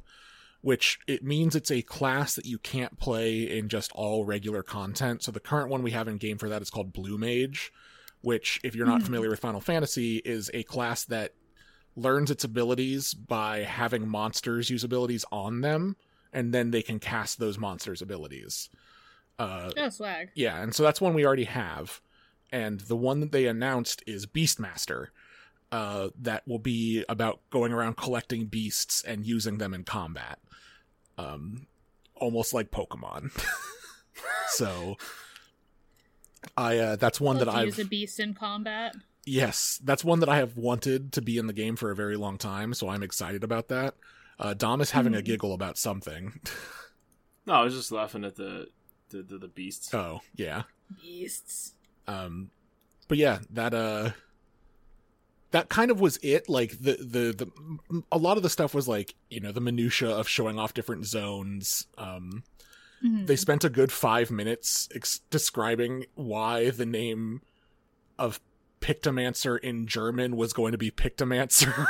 which 0.64 0.98
it 1.06 1.22
means 1.22 1.54
it's 1.54 1.70
a 1.70 1.82
class 1.82 2.34
that 2.34 2.46
you 2.46 2.58
can't 2.58 2.98
play 2.98 3.42
in 3.58 3.68
just 3.68 3.92
all 3.92 4.24
regular 4.24 4.62
content 4.62 5.22
so 5.22 5.30
the 5.30 5.38
current 5.40 5.68
one 5.70 5.82
we 5.82 5.90
have 5.90 6.08
in 6.08 6.16
game 6.16 6.38
for 6.38 6.48
that 6.48 6.62
is 6.62 6.70
called 6.70 6.92
blue 6.92 7.18
mage 7.18 7.70
which 8.22 8.58
if 8.64 8.74
you're 8.74 8.86
not 8.86 9.00
Hmm. 9.00 9.06
familiar 9.06 9.28
with 9.30 9.40
final 9.40 9.60
fantasy 9.60 10.16
is 10.24 10.50
a 10.54 10.62
class 10.62 11.04
that 11.04 11.34
learns 11.96 12.30
its 12.30 12.44
abilities 12.44 13.12
by 13.14 13.58
having 13.58 14.08
monsters 14.08 14.70
use 14.70 14.82
abilities 14.84 15.24
on 15.30 15.60
them 15.60 15.96
and 16.32 16.52
then 16.54 16.70
they 16.70 16.82
can 16.82 16.98
cast 16.98 17.38
those 17.38 17.58
monsters 17.58 18.00
abilities 18.02 18.70
uh 19.38 19.70
Oh, 19.76 19.88
swag. 19.90 20.30
yeah, 20.34 20.62
and 20.62 20.74
so 20.74 20.82
that's 20.82 21.00
one 21.00 21.12
we 21.12 21.26
already 21.26 21.44
have. 21.44 22.00
And 22.52 22.78
the 22.80 22.94
one 22.96 23.18
that 23.18 23.32
they 23.32 23.46
announced 23.46 24.00
is 24.06 24.26
Beastmaster. 24.26 25.08
Uh, 25.72 26.10
that 26.20 26.46
will 26.46 26.60
be 26.60 27.04
about 27.08 27.40
going 27.50 27.72
around 27.72 27.96
collecting 27.96 28.46
beasts 28.46 29.02
and 29.02 29.26
using 29.26 29.58
them 29.58 29.74
in 29.74 29.82
combat. 29.82 30.38
Um, 31.18 31.66
almost 32.16 32.52
like 32.54 32.70
Pokemon. 32.70 33.30
so, 34.48 34.96
I 36.56 36.78
uh, 36.78 36.96
that's 36.96 37.20
one 37.20 37.36
Love 37.38 37.46
that 37.46 37.54
I've 37.54 37.66
use 37.66 37.78
a 37.78 37.84
beast 37.84 38.20
in 38.20 38.34
combat. 38.34 38.94
yes, 39.24 39.80
that's 39.84 40.04
one 40.04 40.20
that 40.20 40.28
I 40.28 40.36
have 40.38 40.56
wanted 40.56 41.12
to 41.12 41.22
be 41.22 41.38
in 41.38 41.46
the 41.46 41.52
game 41.52 41.76
for 41.76 41.90
a 41.90 41.96
very 41.96 42.16
long 42.16 42.38
time. 42.38 42.74
So 42.74 42.88
I'm 42.88 43.02
excited 43.02 43.42
about 43.44 43.68
that. 43.68 43.94
Uh, 44.38 44.54
Dom 44.54 44.80
is 44.80 44.90
having 44.90 45.14
a 45.14 45.18
Hmm. 45.18 45.24
giggle 45.24 45.52
about 45.54 45.78
something. 45.78 46.40
No, 47.46 47.52
I 47.54 47.62
was 47.62 47.74
just 47.74 47.92
laughing 47.92 48.24
at 48.24 48.36
the 48.36 48.68
the, 49.10 49.22
the, 49.22 49.38
the 49.38 49.48
beasts. 49.48 49.92
oh 49.94 50.20
yeah. 50.34 50.62
Beasts. 51.00 51.74
um 52.08 52.50
but 53.08 53.16
yeah 53.18 53.38
that 53.50 53.72
uh 53.74 54.10
that 55.54 55.68
kind 55.68 55.90
of 55.90 56.00
was 56.00 56.18
it 56.22 56.48
like 56.48 56.72
the 56.80 56.96
the 57.00 57.32
the 57.32 58.02
a 58.12 58.18
lot 58.18 58.36
of 58.36 58.42
the 58.42 58.50
stuff 58.50 58.74
was 58.74 58.88
like 58.88 59.14
you 59.30 59.38
know 59.40 59.52
the 59.52 59.60
minutia 59.60 60.10
of 60.10 60.28
showing 60.28 60.58
off 60.58 60.74
different 60.74 61.06
zones 61.06 61.86
um 61.96 62.42
Mhm. 63.04 63.26
they 63.26 63.36
spent 63.36 63.64
a 63.64 63.68
good 63.68 63.92
5 63.92 64.30
minutes 64.30 64.88
ex- 64.94 65.20
describing 65.30 66.06
why 66.14 66.70
the 66.70 66.86
name 66.86 67.42
of 68.18 68.40
Pictomancer 68.80 69.58
in 69.60 69.86
German 69.86 70.36
was 70.36 70.52
going 70.54 70.72
to 70.72 70.78
be 70.78 70.90
Pictomancer 70.90 71.86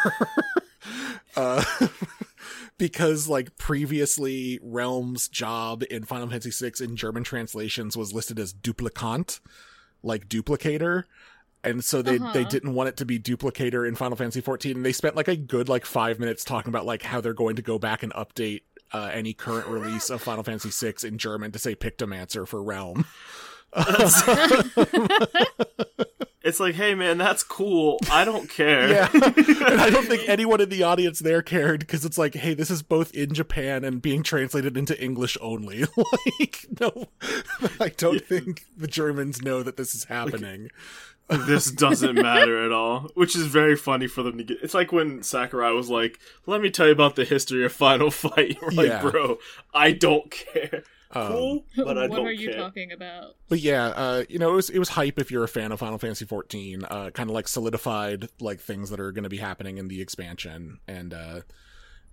uh 1.36 1.64
because 2.78 3.28
like 3.28 3.56
previously 3.56 4.58
Relm's 4.62 5.28
job 5.28 5.84
in 5.90 6.04
Final 6.04 6.28
Fantasy 6.28 6.68
VI 6.70 6.84
in 6.84 6.96
German 6.96 7.24
translations 7.24 7.96
was 7.96 8.12
listed 8.12 8.38
as 8.38 8.52
duplicant, 8.52 9.40
like 10.02 10.28
duplicator. 10.28 11.04
And 11.64 11.84
so 11.84 12.02
they, 12.02 12.16
Uh-huh. 12.18 12.32
they 12.32 12.44
didn't 12.44 12.74
want 12.74 12.88
it 12.90 12.96
to 12.98 13.04
be 13.04 13.18
duplicator 13.18 13.86
in 13.88 13.94
Final 13.94 14.16
Fantasy 14.16 14.40
14 14.40 14.76
And 14.76 14.84
they 14.86 14.92
spent 14.92 15.16
like 15.16 15.28
a 15.28 15.36
good 15.36 15.68
like 15.68 15.84
five 15.84 16.18
minutes 16.18 16.44
talking 16.44 16.68
about 16.68 16.86
like 16.86 17.02
how 17.02 17.20
they're 17.20 17.32
going 17.34 17.56
to 17.56 17.62
go 17.62 17.78
back 17.78 18.02
and 18.02 18.12
update 18.14 18.62
uh, 18.92 19.10
any 19.12 19.32
current 19.32 19.66
release 19.66 20.10
of 20.10 20.22
Final 20.22 20.44
Fantasy 20.44 20.70
6 20.70 21.02
in 21.04 21.18
German 21.18 21.50
to 21.52 21.58
say 21.58 21.74
Pictomancer 21.74 22.46
for 22.46 22.62
Relm. 22.62 23.04
It's 26.46 26.60
like, 26.60 26.74
hey 26.74 26.94
man, 26.94 27.16
that's 27.16 27.42
cool. 27.42 27.98
I 28.12 28.26
don't 28.26 28.50
care. 28.50 28.86
Yeah. 28.90 29.08
and 29.14 29.80
I 29.80 29.88
don't 29.88 30.06
think 30.06 30.28
anyone 30.28 30.60
in 30.60 30.68
the 30.68 30.82
audience 30.82 31.18
there 31.20 31.40
cared 31.40 31.80
because 31.80 32.04
it's 32.04 32.18
like, 32.18 32.34
hey, 32.34 32.52
this 32.52 32.70
is 32.70 32.82
both 32.82 33.14
in 33.14 33.32
Japan 33.32 33.82
and 33.82 34.02
being 34.02 34.22
translated 34.22 34.76
into 34.76 35.02
English 35.02 35.38
only. 35.40 35.84
like, 36.38 36.66
no, 36.78 37.06
I 37.80 37.88
don't 37.96 38.16
Yeah. 38.16 38.20
think 38.28 38.66
the 38.76 38.86
Germans 38.86 39.40
know 39.40 39.62
that 39.62 39.78
this 39.78 39.94
is 39.94 40.04
happening. 40.04 40.68
This 41.28 41.70
doesn't 41.70 42.14
matter 42.16 42.64
at 42.64 42.72
all, 42.72 43.08
which 43.14 43.34
is 43.34 43.46
very 43.46 43.76
funny 43.76 44.06
for 44.06 44.22
them 44.22 44.38
to 44.38 44.44
get. 44.44 44.58
It's 44.62 44.74
like 44.74 44.92
when 44.92 45.22
Sakurai 45.22 45.72
was 45.72 45.88
like, 45.90 46.18
"Let 46.46 46.60
me 46.60 46.70
tell 46.70 46.86
you 46.86 46.92
about 46.92 47.16
the 47.16 47.24
history 47.24 47.64
of 47.64 47.72
Final 47.72 48.10
Fight." 48.12 48.58
We're 48.60 48.70
like, 48.70 48.88
Yeah. 48.88 49.00
bro, 49.02 49.38
I 49.72 49.92
don't 49.92 50.30
care. 50.30 50.82
Um, 51.12 51.28
Cool, 51.28 51.64
but 51.76 51.96
I 51.96 52.08
what 52.08 52.16
don't 52.16 52.26
are 52.26 52.32
you 52.32 52.50
care. 52.50 52.58
talking 52.58 52.90
about? 52.92 53.36
But 53.48 53.60
yeah, 53.60 53.86
uh, 53.86 54.24
you 54.28 54.38
know, 54.40 54.50
it 54.52 54.56
was 54.56 54.68
it 54.70 54.78
was 54.80 54.90
hype 54.90 55.18
if 55.18 55.30
you're 55.30 55.44
a 55.44 55.48
fan 55.48 55.70
of 55.72 55.78
Final 55.78 55.96
Fantasy 55.98 56.24
14. 56.24 56.84
Uh, 56.84 57.10
kind 57.10 57.30
of 57.30 57.34
like 57.34 57.46
solidified 57.48 58.28
like 58.40 58.60
things 58.60 58.90
that 58.90 58.98
are 59.00 59.12
going 59.12 59.22
to 59.22 59.28
be 59.30 59.38
happening 59.38 59.78
in 59.78 59.86
the 59.88 60.00
expansion, 60.02 60.80
and 60.88 61.14
uh, 61.14 61.40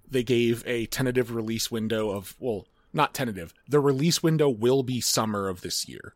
they 0.10 0.24
gave 0.24 0.64
a 0.68 0.86
tentative 0.86 1.34
release 1.34 1.72
window 1.72 2.12
of 2.12 2.36
well, 2.40 2.68
not 2.94 3.14
tentative. 3.16 3.54
The 3.68 3.80
release 3.80 4.22
window 4.22 4.50
will 4.50 4.84
be 4.84 5.02
summer 5.02 5.48
of 5.50 5.62
this 5.62 5.90
year. 5.90 6.14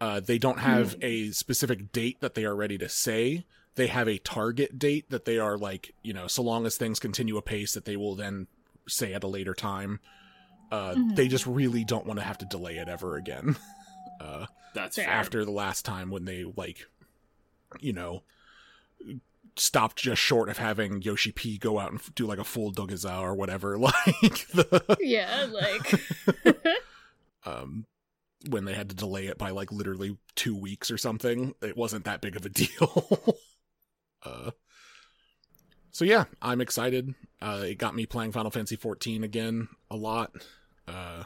Uh, 0.00 0.20
they 0.20 0.38
don't 0.38 0.58
have 0.58 0.96
a 1.02 1.30
specific 1.30 1.92
date 1.92 2.20
that 2.20 2.34
they 2.34 2.44
are 2.44 2.54
ready 2.54 2.76
to 2.78 2.88
say. 2.88 3.44
They 3.76 3.86
have 3.86 4.08
a 4.08 4.18
target 4.18 4.78
date 4.78 5.10
that 5.10 5.24
they 5.24 5.38
are 5.38 5.56
like, 5.56 5.94
you 6.02 6.12
know, 6.12 6.26
so 6.26 6.42
long 6.42 6.66
as 6.66 6.76
things 6.76 6.98
continue 7.00 7.36
apace, 7.36 7.72
that 7.74 7.84
they 7.86 7.96
will 7.96 8.14
then 8.14 8.46
say 8.88 9.14
at 9.14 9.24
a 9.24 9.28
later 9.28 9.54
time. 9.54 10.00
Uh, 10.70 10.94
Mhm. 10.94 11.16
They 11.16 11.28
just 11.28 11.46
really 11.46 11.84
don't 11.84 12.06
want 12.06 12.18
to 12.18 12.24
have 12.24 12.38
to 12.38 12.44
delay 12.46 12.76
it 12.76 12.88
ever 12.88 13.16
again. 13.16 13.56
Uh, 14.20 14.46
That's 14.74 14.94
Fair. 14.96 15.06
fair. 15.06 15.14
after 15.14 15.44
the 15.44 15.50
last 15.50 15.84
time 15.84 16.08
when 16.10 16.24
they 16.24 16.44
like 16.56 16.86
you 17.80 17.92
know 17.92 18.22
stopped 19.56 19.96
just 19.96 20.22
short 20.22 20.48
of 20.48 20.56
having 20.58 21.02
Yoshi 21.02 21.32
P 21.32 21.58
go 21.58 21.78
out 21.80 21.90
and 21.90 22.00
do 22.14 22.24
like 22.24 22.38
a 22.38 22.44
full 22.44 22.72
dogeza 22.72 23.20
or 23.20 23.34
whatever 23.34 23.76
like 23.78 24.46
the 24.54 24.96
Yeah, 25.00 25.46
like 25.50 26.00
um 27.44 27.86
when 28.48 28.64
they 28.64 28.74
had 28.74 28.88
to 28.90 28.94
delay 28.94 29.26
it 29.26 29.38
by 29.38 29.50
like 29.50 29.70
literally 29.72 30.16
2 30.36 30.54
weeks 30.56 30.90
or 30.90 30.98
something 30.98 31.54
it 31.62 31.76
wasn't 31.76 32.04
that 32.04 32.20
big 32.20 32.36
of 32.36 32.44
a 32.44 32.48
deal 32.60 33.36
uh 34.24 34.50
so 35.90 36.04
yeah 36.04 36.24
i'm 36.42 36.60
excited 36.60 37.14
uh 37.42 37.62
it 37.64 37.76
got 37.78 37.94
me 37.94 38.06
playing 38.06 38.32
final 38.32 38.50
fantasy 38.50 38.76
14 38.76 39.24
again 39.24 39.68
a 39.90 39.96
lot 39.96 40.32
uh 40.88 41.24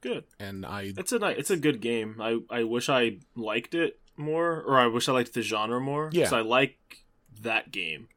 Good. 0.00 0.24
and 0.38 0.66
i 0.66 0.92
It's 0.96 1.12
a 1.12 1.18
nice, 1.18 1.36
it's 1.38 1.50
a 1.50 1.56
good 1.56 1.80
game. 1.80 2.16
I 2.20 2.38
I 2.50 2.64
wish 2.64 2.90
I 2.90 3.20
liked 3.34 3.74
it 3.74 3.98
more, 4.18 4.60
or 4.60 4.78
I 4.78 4.86
wish 4.86 5.08
I 5.08 5.12
liked 5.12 5.32
the 5.32 5.40
genre 5.40 5.80
more. 5.80 6.10
Yeah. 6.12 6.24
'cause 6.24 6.34
I 6.34 6.40
like 6.42 7.06
that 7.40 7.70
game. 7.72 8.08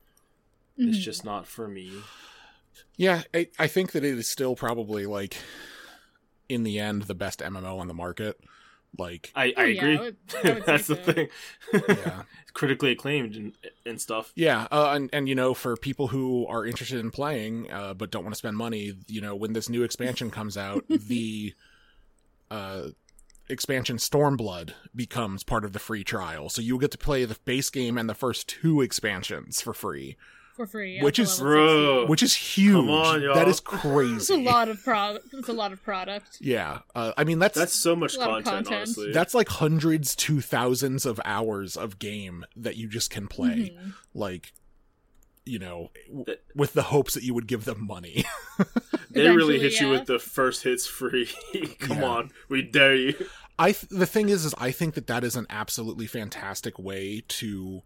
It's 0.78 0.98
Mhm. 0.98 1.02
just 1.02 1.24
not 1.24 1.48
for 1.48 1.66
me. 1.66 1.94
Yeah, 2.98 3.24
I, 3.34 3.48
I 3.58 3.68
think 3.68 3.94
that 3.94 4.04
it 4.04 4.18
is 4.18 4.28
still 4.28 4.54
probably 4.54 5.06
like 5.06 5.38
in 6.50 6.64
the 6.64 6.80
end 6.80 7.04
the 7.04 7.16
best 7.16 7.40
MMO 7.40 7.80
on 7.80 7.88
the 7.88 7.94
market. 7.94 8.40
Like, 8.98 9.32
I, 9.36 9.54
Oh, 9.58 9.62
I 9.62 9.66
yeah, 9.66 9.82
agree. 9.82 9.98
I 9.98 10.02
would- 10.02 10.18
I 10.44 10.54
would 10.54 10.64
That's 10.66 10.86
say 10.86 10.94
the 10.96 11.14
thing. 11.14 11.28
yeah, 11.74 12.22
It's 12.42 12.52
critically 12.54 12.92
acclaimed 12.92 13.36
and, 13.36 13.54
and 13.86 14.00
stuff. 14.02 14.32
yeah, 14.36 14.68
uh, 14.72 14.92
and 14.96 15.10
and 15.14 15.28
you 15.30 15.36
know, 15.36 15.54
for 15.54 15.76
people 15.76 16.08
who 16.08 16.48
are 16.48 16.66
interested 16.66 17.00
in 17.00 17.12
playing 17.12 17.70
uh, 17.72 17.94
but 17.94 18.12
don't 18.12 18.24
want 18.24 18.34
to 18.34 18.38
spend 18.40 18.56
money, 18.58 18.94
you 19.08 19.20
know, 19.22 19.36
when 19.36 19.54
this 19.54 19.68
new 19.70 19.84
expansion 19.84 20.32
comes 20.32 20.58
out, 20.58 20.86
the 20.90 21.54
uh, 22.50 22.88
expansion 23.50 23.98
Stormblood 23.98 24.74
becomes 24.96 25.44
part 25.44 25.66
of 25.66 25.74
the 25.74 25.80
free 25.80 26.04
trial, 26.04 26.50
so 26.50 26.62
you'll 26.62 26.80
get 26.80 26.92
to 26.92 26.98
play 26.98 27.26
the 27.26 27.38
base 27.46 27.70
game 27.70 27.98
and 27.98 28.10
the 28.10 28.16
first 28.16 28.48
two 28.48 28.82
expansions 28.82 29.62
for 29.62 29.74
free, 29.74 30.16
for 30.58 30.68
free. 30.68 31.00
Which 31.02 31.20
is- 31.20 31.40
level 31.40 31.54
Bro. 31.54 31.88
16. 32.00 32.08
which 32.10 32.24
is 32.24 32.36
huge. 32.36 32.74
Come 32.76 32.90
on, 32.90 33.22
y'all. 33.22 33.36
That 33.36 33.48
is 33.48 33.60
It's 33.60 33.74
a 33.74 33.78
crazy. 33.78 34.44
lot 34.44 34.68
of 34.68 34.84
pro. 34.84 35.18
It's 35.32 35.48
a 35.48 35.54
lot 35.54 35.72
of 35.72 35.82
product. 35.84 36.38
Yeah, 36.42 36.80
uh, 36.96 37.14
I 37.16 37.24
mean 37.24 37.40
that's 37.40 37.58
That's 37.58 37.74
so 37.74 37.96
much 37.96 38.16
A 38.16 38.20
lot 38.20 38.40
of 38.40 38.44
content, 38.44 38.66
content. 38.66 38.76
honestly. 38.88 39.12
that's 39.14 39.34
like 39.34 39.48
hundreds 39.48 40.16
to 40.18 40.42
thousands 40.42 41.06
of 41.06 41.22
hours 41.24 41.78
of 41.78 42.00
game 42.00 42.44
that 42.58 42.76
you 42.76 42.90
just 42.90 43.10
can 43.10 43.28
play 43.28 43.74
Mhm. 43.80 43.94
like 44.14 44.52
you 45.46 45.60
know, 45.60 45.92
w- 46.08 46.26
That- 46.26 46.44
with 46.56 46.74
the 46.74 46.82
hopes 46.84 47.14
that 47.14 47.24
you 47.24 47.34
would 47.34 47.48
give 47.48 47.64
them 47.64 47.88
money. 47.88 48.26
They 49.10 49.22
really 49.30 49.56
Eventually, 49.56 49.60
hit 49.60 49.80
you 49.82 49.90
with 49.90 50.06
the 50.06 50.20
first 50.20 50.64
hits 50.64 50.86
free. 50.86 51.30
Come 51.80 52.00
Yeah. 52.00 52.06
on, 52.06 52.32
we 52.50 52.62
dare 52.62 52.96
you. 52.96 53.14
I 53.58 53.72
th- 53.72 53.90
the 53.90 54.06
thing 54.06 54.28
is, 54.30 54.44
is 54.46 54.54
I 54.58 54.72
think 54.72 54.94
that 54.96 55.08
that 55.08 55.24
is 55.24 55.36
an 55.38 55.48
absolutely 55.50 56.06
fantastic 56.06 56.78
way 56.78 57.24
to 57.30 57.82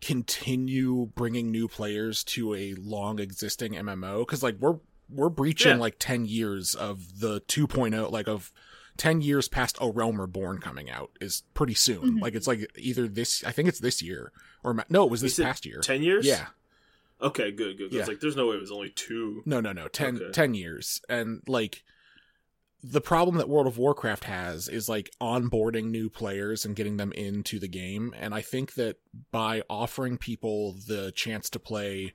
continue 0.00 1.06
bringing 1.14 1.50
new 1.50 1.68
players 1.68 2.22
to 2.24 2.54
a 2.54 2.74
long 2.74 3.18
existing 3.18 3.72
MMO 3.72 4.20
because 4.20 4.42
like 4.42 4.56
we're 4.58 4.78
we're 5.08 5.28
breaching 5.28 5.72
Yeah. 5.72 5.78
like 5.78 5.96
ten 5.98 6.24
years 6.24 6.74
of 6.74 7.20
the 7.20 7.40
2.0 7.42 8.10
like 8.10 8.28
of. 8.28 8.52
10 8.96 9.22
years 9.22 9.48
past 9.48 9.78
A 9.80 9.90
Realm 9.90 10.20
Reborn 10.20 10.58
coming 10.58 10.90
out 10.90 11.10
is 11.22 11.42
pretty 11.54 11.72
soon. 11.72 12.18
Mhm. 12.18 12.20
Like, 12.20 12.34
it's 12.34 12.46
like 12.46 12.70
either 12.76 13.08
this, 13.08 13.42
I 13.44 13.50
think 13.52 13.66
it's 13.66 13.78
this 13.78 14.02
year, 14.02 14.30
or 14.62 14.84
no, 14.90 15.04
it 15.04 15.10
was 15.10 15.22
this 15.22 15.38
past 15.38 15.64
year. 15.64 15.80
Ten 15.80 16.02
years? 16.02 16.26
Yeah. 16.26 16.48
Okay, 17.22 17.50
good, 17.50 17.78
good. 17.78 17.92
Yeah. 17.92 18.00
It's 18.00 18.08
like 18.08 18.20
there's 18.20 18.36
no 18.36 18.48
way 18.48 18.56
it 18.56 18.60
was 18.60 18.72
only 18.72 18.90
two. 18.90 19.42
No, 19.46 19.58
no, 19.58 19.72
no. 19.72 19.88
10, 19.88 20.16
Okay. 20.16 20.30
10 20.32 20.52
years. 20.54 21.00
And 21.08 21.40
like 21.46 21.82
the 22.82 23.00
problem 23.00 23.36
that 23.36 23.48
World 23.48 23.66
of 23.66 23.78
Warcraft 23.78 24.24
has 24.24 24.68
is 24.68 24.88
like 24.88 25.10
onboarding 25.20 25.86
new 25.86 26.08
players 26.08 26.64
and 26.64 26.74
getting 26.74 26.96
them 26.96 27.12
into 27.12 27.58
the 27.58 27.68
game. 27.68 28.14
And 28.18 28.34
I 28.34 28.40
think 28.40 28.74
that 28.74 28.96
by 29.30 29.62
offering 29.68 30.16
people 30.16 30.76
the 30.86 31.12
chance 31.12 31.50
to 31.50 31.58
play 31.58 32.14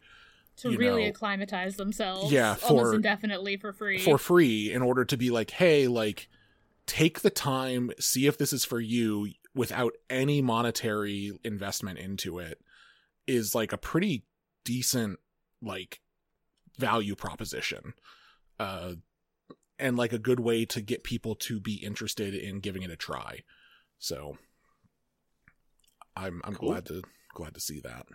to 0.58 0.76
really 0.76 1.04
know, 1.04 1.10
acclimatize 1.10 1.76
themselves 1.76 2.32
yeah, 2.32 2.56
almost 2.68 2.96
indefinitely 2.96 3.58
for 3.58 3.74
free. 3.74 4.00
for 4.00 4.18
free 4.18 4.72
in 4.72 4.82
order 4.82 5.06
to 5.06 5.18
be 5.18 5.30
like, 5.30 5.52
hey, 5.52 5.88
like 5.88 6.30
take 6.88 7.22
the 7.22 7.30
time, 7.30 7.92
see 8.00 8.26
if 8.26 8.38
this 8.38 8.54
is 8.54 8.66
for 8.66 8.80
you 8.80 9.30
without 9.54 9.94
any 10.10 10.42
monetary 10.42 11.38
investment 11.44 12.00
into 12.00 12.40
it 12.40 12.60
is 13.28 13.54
like 13.54 13.74
a 13.74 13.78
pretty 13.78 14.24
decent 14.64 15.20
like 15.62 16.00
value 16.78 17.16
proposition. 17.16 17.94
Uh 18.60 18.94
and 19.80 19.98
like 19.98 20.14
a 20.14 20.20
good 20.20 20.40
way 20.40 20.66
to 20.66 20.82
get 20.82 21.04
people 21.04 21.36
to 21.36 21.60
be 21.60 21.76
interested 21.76 22.34
in 22.34 22.60
giving 22.60 22.84
it 22.84 22.92
a 22.92 22.96
try. 22.96 23.40
So 24.00 24.38
I'm 26.16 26.42
I'm 26.44 26.56
Cool. 26.56 26.70
glad 26.70 26.86
to 26.88 27.02
glad 27.34 27.54
to 27.56 27.60
see 27.60 27.80
that. 27.82 28.06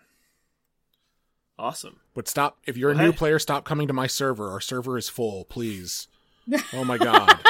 Awesome. 1.59 2.01
But 2.15 2.28
stop 2.28 2.59
if 2.65 2.77
you're 2.77 2.91
a 2.93 2.95
new 2.95 3.11
hey. 3.12 3.16
player, 3.19 3.39
stop 3.39 3.65
coming 3.65 3.87
to 3.89 3.93
my 3.93 4.07
server. 4.07 4.51
Our 4.51 4.61
server 4.61 4.97
is 4.97 5.09
full, 5.09 5.45
please. 5.45 6.09
Oh 6.73 6.85
my 6.85 6.99
god. 6.99 7.39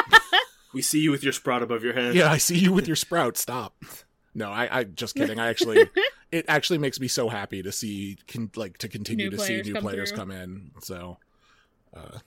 We 0.73 0.83
see 0.83 1.01
you 1.01 1.11
with 1.11 1.25
your 1.25 1.33
sprout 1.33 1.65
above 1.65 1.83
your 1.83 1.95
head. 1.95 2.15
yeah, 2.15 2.31
I 2.31 2.39
see 2.39 2.57
you 2.57 2.73
with 2.73 2.87
your 2.87 2.95
sprout. 2.95 3.37
Stop. 3.37 3.75
No, 4.37 4.53
I, 4.53 4.79
I 4.81 4.85
just 4.85 5.17
kidding. 5.17 5.41
I 5.41 5.49
actually, 5.49 5.91
it 6.31 6.45
actually 6.47 6.79
makes 6.79 7.01
me 7.01 7.09
so 7.09 7.29
happy 7.29 7.61
to 7.61 7.73
see, 7.73 8.19
can, 8.29 8.53
like, 8.55 8.79
to 8.79 8.87
continue 8.89 9.31
New 9.31 9.37
to 9.37 9.43
see 9.43 9.63
new 9.63 9.73
come 9.73 9.83
players 9.83 10.11
through. 10.11 10.19
come 10.19 10.31
in. 10.31 10.71
So, 10.81 11.19
uh, 11.93 12.19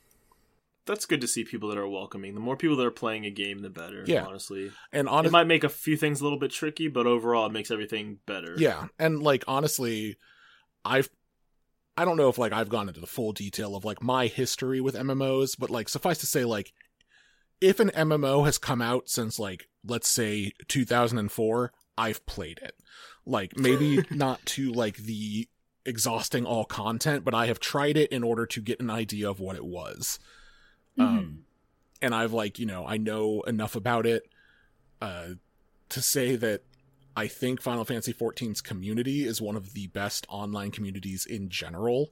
That's 0.85 1.05
good 1.05 1.22
to 1.22 1.27
see 1.27 1.45
people 1.45 1.69
that 1.69 1.77
are 1.77 1.88
welcoming. 1.88 2.34
The 2.34 2.41
more 2.41 2.57
people 2.57 2.76
that 2.76 2.85
are 2.85 2.91
playing 2.91 3.26
a 3.26 3.30
game, 3.30 3.60
the 3.60 3.69
better. 3.69 4.03
Yeah. 4.05 4.26
honestly, 4.26 4.72
and 4.91 5.07
it 5.07 5.31
might 5.31 5.47
make 5.47 5.64
a 5.64 5.69
few 5.69 5.95
things 5.95 6.19
a 6.19 6.23
little 6.23 6.39
bit 6.39 6.51
tricky, 6.51 6.89
but 6.89 7.07
overall, 7.07 7.45
it 7.45 7.53
makes 7.53 7.72
everything 7.72 8.19
better. 8.26 8.55
yeah, 8.57 8.88
and 8.99 9.23
like 9.23 9.43
honestly, 9.47 10.18
I've, 10.84 11.10
I 11.95 12.03
don't 12.03 12.18
know 12.18 12.30
if 12.30 12.38
like 12.38 12.51
I've 12.51 12.69
gone 12.69 12.89
into 12.89 12.99
the 12.99 13.07
full 13.07 13.31
detail 13.31 13.76
of 13.76 13.85
like 13.85 14.03
my 14.03 14.27
history 14.27 14.81
with 14.81 14.95
MMOs, 14.95 15.57
but 15.57 15.69
like 15.69 15.88
suffice 15.88 16.18
to 16.19 16.26
say, 16.26 16.43
like, 16.43 16.73
if 17.61 17.80
an 17.80 17.91
MMO 17.91 18.45
has 18.45 18.57
come 18.57 18.81
out 18.81 19.07
since 19.07 19.39
like 19.39 19.69
let's 19.85 20.10
say 20.10 20.51
2004, 20.68 21.72
I've 21.97 22.26
played 22.26 22.60
it. 22.61 22.76
Like 23.26 23.57
maybe 23.57 24.03
not 24.11 24.45
to 24.47 24.72
like 24.72 24.97
the 24.97 25.47
exhausting 25.85 26.45
all 26.45 26.65
content, 26.65 27.23
but 27.23 27.34
I 27.34 27.47
have 27.47 27.60
tried 27.60 27.97
it 27.97 28.11
in 28.11 28.23
order 28.23 28.45
to 28.45 28.61
get 28.61 28.80
an 28.80 28.89
idea 28.89 29.30
of 29.30 29.39
what 29.39 29.55
it 29.55 29.65
was. 29.65 30.19
Um, 30.98 31.45
and 32.02 32.14
I've 32.14 32.34
like, 32.34 32.60
you 32.60 32.65
know, 32.65 32.86
I 32.86 32.98
know 32.98 33.41
enough 33.41 33.76
about 33.76 34.06
it 34.06 34.28
uh, 35.02 35.30
to 35.90 36.02
say 36.02 36.36
that 36.36 36.64
I 37.15 37.28
think 37.28 37.61
Final 37.61 37.86
Fantasy 37.86 38.14
XIV's 38.14 38.61
community 38.61 39.26
is 39.26 39.41
one 39.41 39.56
of 39.56 39.74
the 39.74 39.88
best 39.88 40.26
online 40.30 40.72
communities 40.72 41.26
in 41.26 41.49
general, 41.49 42.10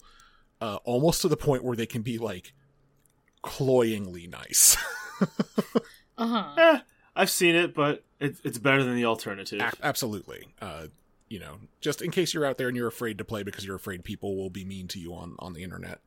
uh, 0.62 0.78
almost 0.84 1.22
to 1.24 1.28
the 1.28 1.38
point 1.38 1.64
where 1.64 1.76
they 1.76 1.86
can 1.86 2.02
be 2.02 2.18
like 2.18 2.54
cloyingly 3.42 4.28
nice. 4.28 4.78
Uh 6.18 6.28
huh. 6.28 6.54
Eh, 6.58 6.80
I've 7.16 7.30
seen 7.32 7.56
it, 7.56 7.74
but 7.74 8.04
it, 8.20 8.36
it's 8.44 8.60
better 8.60 8.84
than 8.84 8.96
the 8.96 9.06
alternative. 9.06 9.60
A- 9.60 9.74
absolutely. 9.82 10.50
Uh, 10.62 10.88
you 11.30 11.40
know, 11.40 11.56
just 11.80 12.02
in 12.02 12.12
case 12.12 12.34
you're 12.34 12.46
out 12.46 12.60
there 12.60 12.68
and 12.68 12.78
you're 12.78 12.88
afraid 12.88 13.18
to 13.18 13.24
play 13.26 13.42
because 13.42 13.66
you're 13.66 13.76
afraid 13.76 14.04
people 14.04 14.36
will 14.36 14.52
be 14.52 14.64
mean 14.64 14.88
to 14.90 15.00
you 15.00 15.14
on 15.16 15.36
on 15.40 15.54
the 15.54 15.64
internet. 15.64 16.00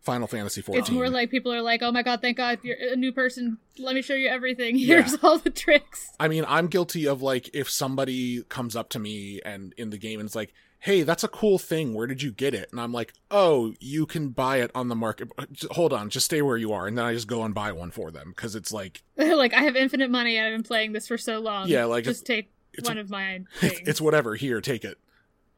Final 0.00 0.26
Fantasy 0.26 0.62
XIV. 0.62 0.76
It's 0.76 0.90
more 0.90 1.10
like 1.10 1.30
people 1.30 1.52
are 1.52 1.62
like, 1.62 1.82
"Oh 1.82 1.92
my 1.92 2.02
god, 2.02 2.20
thank 2.22 2.36
God 2.36 2.60
you're 2.62 2.76
a 2.92 2.96
new 2.96 3.12
person. 3.12 3.58
Let 3.78 3.94
me 3.94 4.02
show 4.02 4.14
you 4.14 4.28
everything. 4.28 4.76
Yeah. 4.78 5.02
Here's 5.02 5.16
all 5.22 5.38
the 5.38 5.50
tricks." 5.50 6.10
I 6.18 6.28
mean, 6.28 6.44
I'm 6.48 6.68
guilty 6.68 7.06
of 7.06 7.20
like 7.22 7.50
if 7.52 7.68
somebody 7.68 8.42
comes 8.44 8.76
up 8.76 8.88
to 8.90 8.98
me 8.98 9.40
and 9.44 9.74
in 9.76 9.90
the 9.90 9.98
game 9.98 10.20
and 10.20 10.26
it's 10.26 10.36
like, 10.36 10.54
"Hey, 10.78 11.02
that's 11.02 11.24
a 11.24 11.28
cool 11.28 11.58
thing. 11.58 11.94
Where 11.94 12.06
did 12.06 12.22
you 12.22 12.30
get 12.30 12.54
it?" 12.54 12.68
And 12.70 12.80
I'm 12.80 12.92
like, 12.92 13.12
"Oh, 13.30 13.74
you 13.80 14.06
can 14.06 14.30
buy 14.30 14.58
it 14.58 14.70
on 14.74 14.88
the 14.88 14.96
market. 14.96 15.28
Hold 15.72 15.92
on, 15.92 16.10
just 16.10 16.26
stay 16.26 16.42
where 16.42 16.56
you 16.56 16.72
are." 16.72 16.86
And 16.86 16.96
then 16.96 17.04
I 17.04 17.12
just 17.12 17.28
go 17.28 17.42
and 17.42 17.54
buy 17.54 17.72
one 17.72 17.90
for 17.90 18.10
them 18.10 18.32
because 18.34 18.54
it's 18.54 18.72
like 18.72 19.02
like 19.16 19.52
I 19.52 19.62
have 19.62 19.76
infinite 19.76 20.10
money 20.10 20.36
and 20.36 20.46
I've 20.46 20.54
been 20.54 20.62
playing 20.62 20.92
this 20.92 21.08
for 21.08 21.18
so 21.18 21.38
long. 21.40 21.68
Yeah, 21.68 21.84
like, 21.84 22.04
just 22.04 22.24
take 22.24 22.50
one 22.82 22.98
of 22.98 23.10
mine. 23.10 23.48
it's, 23.60 23.80
it's 23.88 24.00
whatever. 24.00 24.36
Here, 24.36 24.60
take 24.60 24.84
it. 24.84 24.98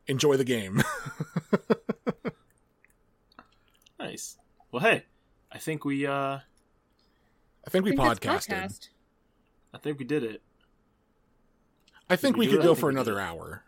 Enjoy 0.07 0.37
the 0.37 0.45
game. 0.45 0.83
Nice. 4.11 4.39
Well, 4.73 4.83
hey, 4.83 5.05
I 5.53 5.59
think 5.59 5.85
we 5.85 6.05
uh, 6.05 6.11
I 6.13 6.43
think 7.71 7.85
we 7.85 7.93
I 7.97 8.15
think 8.15 8.21
podcasted. 8.21 8.49
podcast. 8.49 8.89
I 9.73 9.79
think 9.79 9.99
we 10.01 10.05
did 10.05 10.25
it. 10.25 10.43
I 12.09 12.17
think 12.17 12.37
we 12.37 12.47
we 12.47 12.53
could 12.53 12.61
it? 12.61 12.65
Go 12.67 12.75
for 12.75 12.91
another 12.91 13.21
hour. 13.21 13.63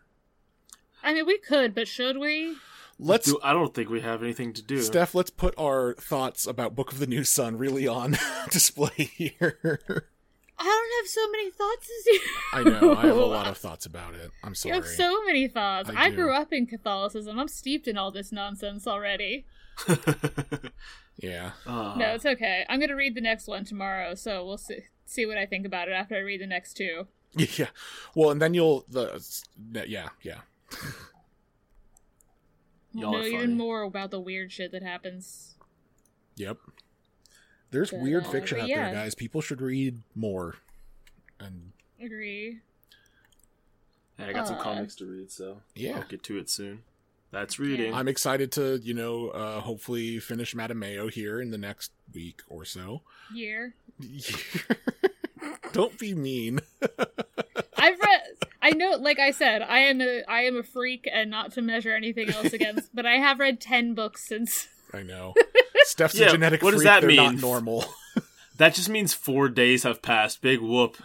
I 1.02 1.14
mean, 1.14 1.26
we 1.26 1.38
could, 1.38 1.74
but 1.76 1.86
should 1.86 2.18
we? 2.18 2.56
Let's 2.98 3.26
Do- 3.26 3.38
I 3.42 3.52
don't 3.52 3.72
think 3.72 3.88
we 3.88 4.00
have 4.00 4.20
anything 4.22 4.52
to 4.54 4.62
do. 4.62 4.82
Steph, 4.82 5.14
let's 5.14 5.30
put 5.30 5.54
our 5.56 5.94
thoughts 5.94 6.46
about 6.46 6.74
Book 6.74 6.90
of 6.92 6.98
the 6.98 7.06
New 7.06 7.22
Sun 7.22 7.56
really 7.56 7.86
on 7.86 8.16
display 8.50 9.10
here. 9.14 9.58
I 10.58 10.64
don't 10.64 11.02
have 11.02 11.08
so 11.08 11.30
many 11.30 11.50
thoughts 11.50 11.88
as 12.00 12.06
you. 12.06 12.20
I 12.52 12.62
know, 12.64 12.94
I 12.96 13.06
have 13.06 13.16
a 13.16 13.24
lot 13.24 13.46
of 13.46 13.58
thoughts 13.64 13.86
about 13.86 14.14
it. 14.14 14.30
I'm 14.42 14.50
You 14.50 14.54
sorry. 14.56 14.74
have 14.74 14.86
so 14.86 15.24
many 15.24 15.46
thoughts. 15.46 15.88
I 15.90 16.06
I, 16.06 16.10
grew 16.10 16.32
up 16.32 16.52
in 16.52 16.66
Catholicism. 16.66 17.38
I'm 17.38 17.48
steeped 17.48 17.86
in 17.86 17.96
all 17.96 18.10
this 18.10 18.32
nonsense 18.32 18.86
already. 18.88 19.46
yeah. 21.18 21.52
Ah, 21.66 21.94
No, 21.96 22.14
it's 22.14 22.26
okay. 22.26 22.64
I'm 22.68 22.80
gonna 22.80 22.96
read 22.96 23.14
the 23.14 23.20
next 23.20 23.46
one 23.46 23.64
tomorrow, 23.64 24.14
so 24.14 24.44
we'll 24.44 24.58
see 24.58 24.80
see 25.04 25.26
what 25.26 25.38
I 25.38 25.46
think 25.46 25.66
about 25.66 25.88
it 25.88 25.92
after 25.92 26.14
I 26.16 26.20
read 26.20 26.40
the 26.40 26.46
next 26.46 26.74
two. 26.74 27.06
Yeah. 27.56 27.68
Well, 28.14 28.30
and 28.30 28.42
then 28.42 28.52
you'll 28.54 28.84
the 28.90 29.22
yeah, 29.88 30.10
yeah. 30.22 30.40
Y'all 32.94 33.12
know 33.12 33.18
are 33.18 33.22
funny. 33.22 33.34
even 33.34 33.56
more 33.56 33.82
about 33.82 34.10
the 34.10 34.20
weird 34.20 34.52
shit 34.52 34.70
that 34.72 34.82
happens. 34.82 35.54
Yep. 36.36 36.58
There's 37.70 37.90
But, 37.90 38.00
weird 38.00 38.24
uh, 38.26 38.30
fiction 38.30 38.58
but 38.58 38.64
out 38.64 38.68
yeah. 38.68 38.84
there, 38.90 38.94
guys. 39.04 39.14
People 39.14 39.40
should 39.40 39.62
read 39.62 40.02
more. 40.14 40.56
And 41.40 41.72
Agree. 42.00 42.58
Hey, 44.18 44.24
I 44.26 44.32
got 44.34 44.46
some 44.46 44.58
Uh, 44.58 44.62
comics 44.62 44.94
to 44.96 45.06
read, 45.06 45.30
so 45.30 45.62
Yeah. 45.74 45.96
I'll 46.00 46.04
get 46.08 46.22
to 46.24 46.36
it 46.38 46.50
soon. 46.50 46.82
That's 47.32 47.58
reading. 47.58 47.92
I'm 47.94 48.08
excited 48.08 48.52
to, 48.52 48.78
you 48.82 48.94
know, 48.94 49.28
uh 49.30 49.60
hopefully 49.60 50.18
finish 50.20 50.54
Madame 50.54 50.78
Mayo 50.78 51.08
here 51.08 51.40
in 51.40 51.50
the 51.50 51.58
next 51.58 51.90
week 52.14 52.42
or 52.48 52.64
so. 52.64 53.00
Year. 53.34 53.74
Don't 55.72 55.98
be 55.98 56.14
mean. 56.14 56.60
I've 57.78 57.98
read. 57.98 58.20
I 58.60 58.70
know, 58.70 58.92
like 58.92 59.18
I 59.18 59.30
said, 59.32 59.62
I 59.62 59.78
am 59.80 60.00
a 60.00 60.22
I 60.28 60.42
am 60.42 60.56
a 60.56 60.62
freak, 60.62 61.08
and 61.10 61.30
not 61.30 61.52
to 61.52 61.62
measure 61.62 61.94
anything 61.94 62.28
else 62.30 62.52
against. 62.52 62.94
but 62.94 63.06
I 63.06 63.14
have 63.16 63.40
read 63.40 63.60
ten 63.60 63.94
books 63.94 64.24
since. 64.24 64.68
I 64.92 65.02
know. 65.02 65.32
Steph's 65.84 66.14
Yeah, 66.18 66.28
a 66.28 66.30
genetic 66.32 66.62
what 66.62 66.72
does 66.72 66.82
that 66.84 67.00
They're 67.00 67.10
not 67.12 67.32
mean? 67.32 67.40
normal. 67.40 67.86
that 68.58 68.74
just 68.74 68.90
means 68.90 69.14
four 69.14 69.48
days 69.48 69.84
have 69.84 70.02
passed. 70.02 70.42
Big 70.42 70.60
whoop. 70.60 70.96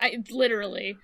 I 0.00 0.22
literally. 0.30 0.96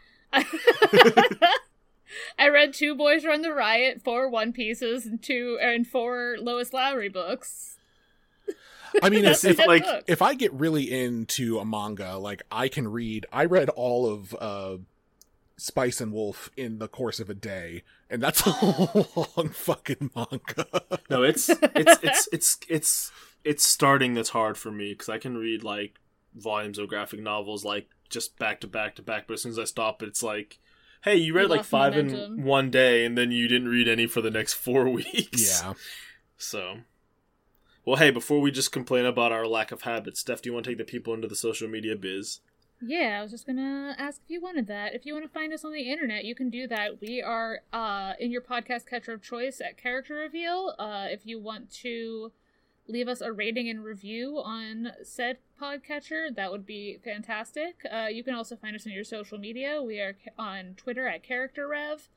I 2.38 2.48
read 2.48 2.74
two 2.74 2.94
Boys 2.94 3.24
Run 3.24 3.42
the 3.42 3.52
Riot, 3.52 4.02
four 4.02 4.28
One 4.28 4.52
Pieces, 4.52 5.06
and 5.06 5.22
two 5.22 5.58
and 5.60 5.86
four 5.86 6.36
Lois 6.40 6.72
Lowry 6.72 7.08
books. 7.08 7.78
I 9.02 9.10
mean, 9.10 9.24
if, 9.24 9.44
if 9.44 9.58
like 9.58 9.84
Look. 9.84 10.04
if 10.06 10.22
I 10.22 10.34
get 10.34 10.52
really 10.52 10.90
into 10.90 11.58
a 11.58 11.64
manga, 11.64 12.16
like 12.16 12.42
I 12.50 12.68
can 12.68 12.88
read. 12.88 13.26
I 13.32 13.44
read 13.44 13.68
all 13.70 14.06
of 14.06 14.34
uh, 14.40 14.76
Spice 15.56 16.00
and 16.00 16.12
Wolf 16.12 16.50
in 16.56 16.78
the 16.78 16.88
course 16.88 17.20
of 17.20 17.30
a 17.30 17.34
day, 17.34 17.82
and 18.10 18.22
that's 18.22 18.44
a 18.46 18.50
long 19.36 19.50
fucking 19.50 20.10
manga. 20.14 20.66
No, 21.08 21.22
it's 21.22 21.48
it's 21.48 21.98
it's 22.02 22.28
it's 22.32 22.58
it's 22.68 23.12
it's 23.44 23.64
starting 23.64 24.14
that's 24.14 24.30
hard 24.30 24.58
for 24.58 24.70
me 24.70 24.92
because 24.92 25.08
I 25.08 25.18
can 25.18 25.36
read 25.36 25.62
like 25.62 25.98
volumes 26.34 26.78
of 26.78 26.88
graphic 26.88 27.20
novels 27.20 27.64
like 27.64 27.90
just 28.08 28.38
back 28.38 28.60
to 28.60 28.66
back 28.66 28.96
to 28.96 29.02
back, 29.02 29.26
but 29.26 29.34
as 29.34 29.42
soon 29.42 29.52
as 29.52 29.58
I 29.58 29.64
stop, 29.64 30.02
it's 30.02 30.22
like 30.22 30.58
hey, 31.02 31.16
you 31.16 31.34
read 31.34 31.42
You 31.42 31.48
like 31.48 31.64
five 31.64 31.94
momentum. 31.94 32.38
in 32.40 32.44
one 32.44 32.70
day, 32.70 33.04
and 33.04 33.16
then 33.16 33.30
you 33.30 33.48
didn't 33.48 33.68
read 33.68 33.88
any 33.88 34.06
for 34.06 34.20
the 34.20 34.30
next 34.30 34.54
four 34.54 34.88
weeks. 34.88 35.62
Yeah. 35.62 35.74
So, 36.36 36.78
well, 37.84 37.96
hey, 37.96 38.10
before 38.10 38.40
we 38.40 38.50
just 38.50 38.72
complain 38.72 39.04
about 39.04 39.32
our 39.32 39.46
lack 39.46 39.72
of 39.72 39.82
habits, 39.82 40.20
Steph, 40.20 40.42
do 40.42 40.48
you 40.50 40.54
want 40.54 40.64
to 40.64 40.70
take 40.70 40.78
the 40.78 40.84
people 40.84 41.14
into 41.14 41.28
the 41.28 41.36
social 41.36 41.68
media 41.68 41.96
biz? 41.96 42.40
Yeah, 42.84 43.18
I 43.20 43.22
was 43.22 43.30
just 43.30 43.46
gonna 43.46 43.94
ask 43.96 44.20
if 44.24 44.30
you 44.30 44.40
wanted 44.40 44.66
that. 44.66 44.92
If 44.92 45.06
you 45.06 45.12
want 45.14 45.24
to 45.24 45.30
find 45.32 45.52
us 45.52 45.64
on 45.64 45.72
the 45.72 45.88
internet, 45.88 46.24
you 46.24 46.34
can 46.34 46.50
do 46.50 46.66
that. 46.66 47.00
We 47.00 47.22
are 47.22 47.60
uh, 47.72 48.14
in 48.18 48.32
your 48.32 48.40
podcast 48.40 48.86
catcher 48.86 49.12
of 49.12 49.22
choice 49.22 49.60
at 49.60 49.76
Character 49.80 50.14
Reveal. 50.14 50.74
Uh, 50.80 51.06
if 51.08 51.24
you 51.24 51.38
want 51.40 51.70
to 51.82 52.32
leave 52.88 53.08
us 53.08 53.20
a 53.20 53.32
rating 53.32 53.68
and 53.68 53.84
review 53.84 54.38
on 54.44 54.92
said 55.02 55.38
podcatcher, 55.60 56.34
that 56.34 56.50
would 56.50 56.66
be 56.66 56.98
fantastic. 57.04 57.76
Uh, 57.90 58.06
you 58.06 58.24
can 58.24 58.34
also 58.34 58.56
find 58.56 58.74
us 58.74 58.86
on 58.86 58.92
your 58.92 59.04
social 59.04 59.38
media. 59.38 59.82
We 59.82 60.00
are 60.00 60.16
on 60.38 60.74
Twitter 60.76 61.06
at 61.06 61.22
Character 61.22 61.68
Rev. 61.68 62.08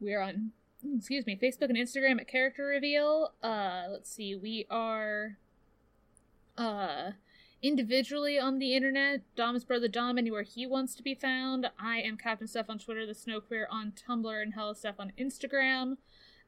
We 0.00 0.14
are 0.14 0.22
on, 0.22 0.52
excuse 0.96 1.26
me, 1.26 1.38
Facebook 1.40 1.70
and 1.70 1.76
Instagram 1.76 2.20
at 2.20 2.28
Character 2.28 2.66
Reveal. 2.66 3.32
Uh, 3.42 3.84
let's 3.90 4.10
see, 4.10 4.34
we 4.34 4.66
are 4.70 5.38
uh 6.56 7.12
individually 7.64 8.38
on 8.38 8.58
the 8.58 8.76
internet. 8.76 9.22
Dom 9.34 9.56
is 9.56 9.64
Brother 9.64 9.88
Dom 9.88 10.18
anywhere 10.18 10.42
he 10.42 10.66
wants 10.66 10.94
to 10.94 11.02
be 11.02 11.14
found. 11.14 11.70
I 11.78 11.96
am 11.96 12.18
Captain 12.18 12.46
Steph 12.46 12.68
on 12.68 12.78
Twitter, 12.78 13.06
the 13.06 13.14
Snow 13.14 13.40
Queer 13.40 13.66
on 13.70 13.92
Tumblr, 13.92 14.42
and 14.42 14.52
Hella 14.52 14.76
Steph 14.76 15.00
on 15.00 15.12
Instagram. 15.18 15.96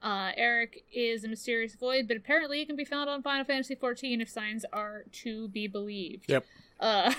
Uh, 0.02 0.30
Eric 0.36 0.84
is 0.92 1.24
a 1.24 1.28
mysterious 1.28 1.74
void, 1.74 2.06
but 2.06 2.16
apparently 2.16 2.58
he 2.58 2.66
can 2.66 2.76
be 2.76 2.84
found 2.84 3.08
on 3.10 3.22
Final 3.22 3.44
Fantasy 3.44 3.74
XIV 3.74 4.20
if 4.20 4.28
signs 4.28 4.64
are 4.72 5.04
to 5.10 5.48
be 5.48 5.66
believed. 5.66 6.26
Yep. 6.28 6.44
Uh, 6.78 7.12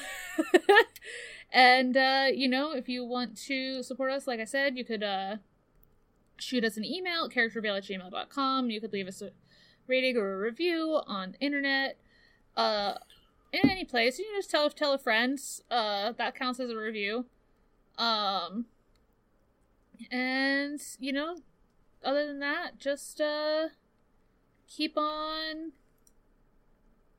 and 1.51 1.97
uh, 1.97 2.27
you 2.33 2.47
know, 2.47 2.71
if 2.71 2.87
you 2.87 3.03
want 3.03 3.37
to 3.47 3.83
support 3.83 4.11
us, 4.11 4.27
like 4.27 4.39
I 4.39 4.45
said, 4.45 4.77
you 4.77 4.85
could 4.85 5.03
uh, 5.03 5.37
shoot 6.37 6.63
us 6.63 6.77
an 6.77 6.85
email 6.85 7.25
at 7.25 7.31
characterreveal 7.31 7.77
at 7.77 7.83
gmail.com. 7.83 8.69
You 8.69 8.79
could 8.79 8.93
leave 8.93 9.07
us 9.07 9.21
a 9.21 9.31
rating 9.87 10.17
or 10.17 10.33
a 10.33 10.37
review 10.37 11.01
on 11.07 11.31
the 11.33 11.39
internet. 11.39 11.97
Uh, 12.55 12.95
in 13.51 13.69
any 13.69 13.85
place. 13.85 14.19
You 14.19 14.25
can 14.25 14.35
just 14.35 14.51
tell 14.51 14.69
tell 14.69 14.93
a 14.93 14.97
friend. 14.97 15.39
Uh, 15.69 16.11
that 16.13 16.35
counts 16.35 16.59
as 16.59 16.69
a 16.69 16.77
review. 16.77 17.25
Um, 17.97 18.65
and 20.11 20.79
you 20.99 21.13
know, 21.13 21.37
other 22.07 22.25
than 22.25 22.39
that, 22.39 22.79
just 22.79 23.19
uh, 23.19 23.67
keep 24.67 24.97
on 24.97 25.73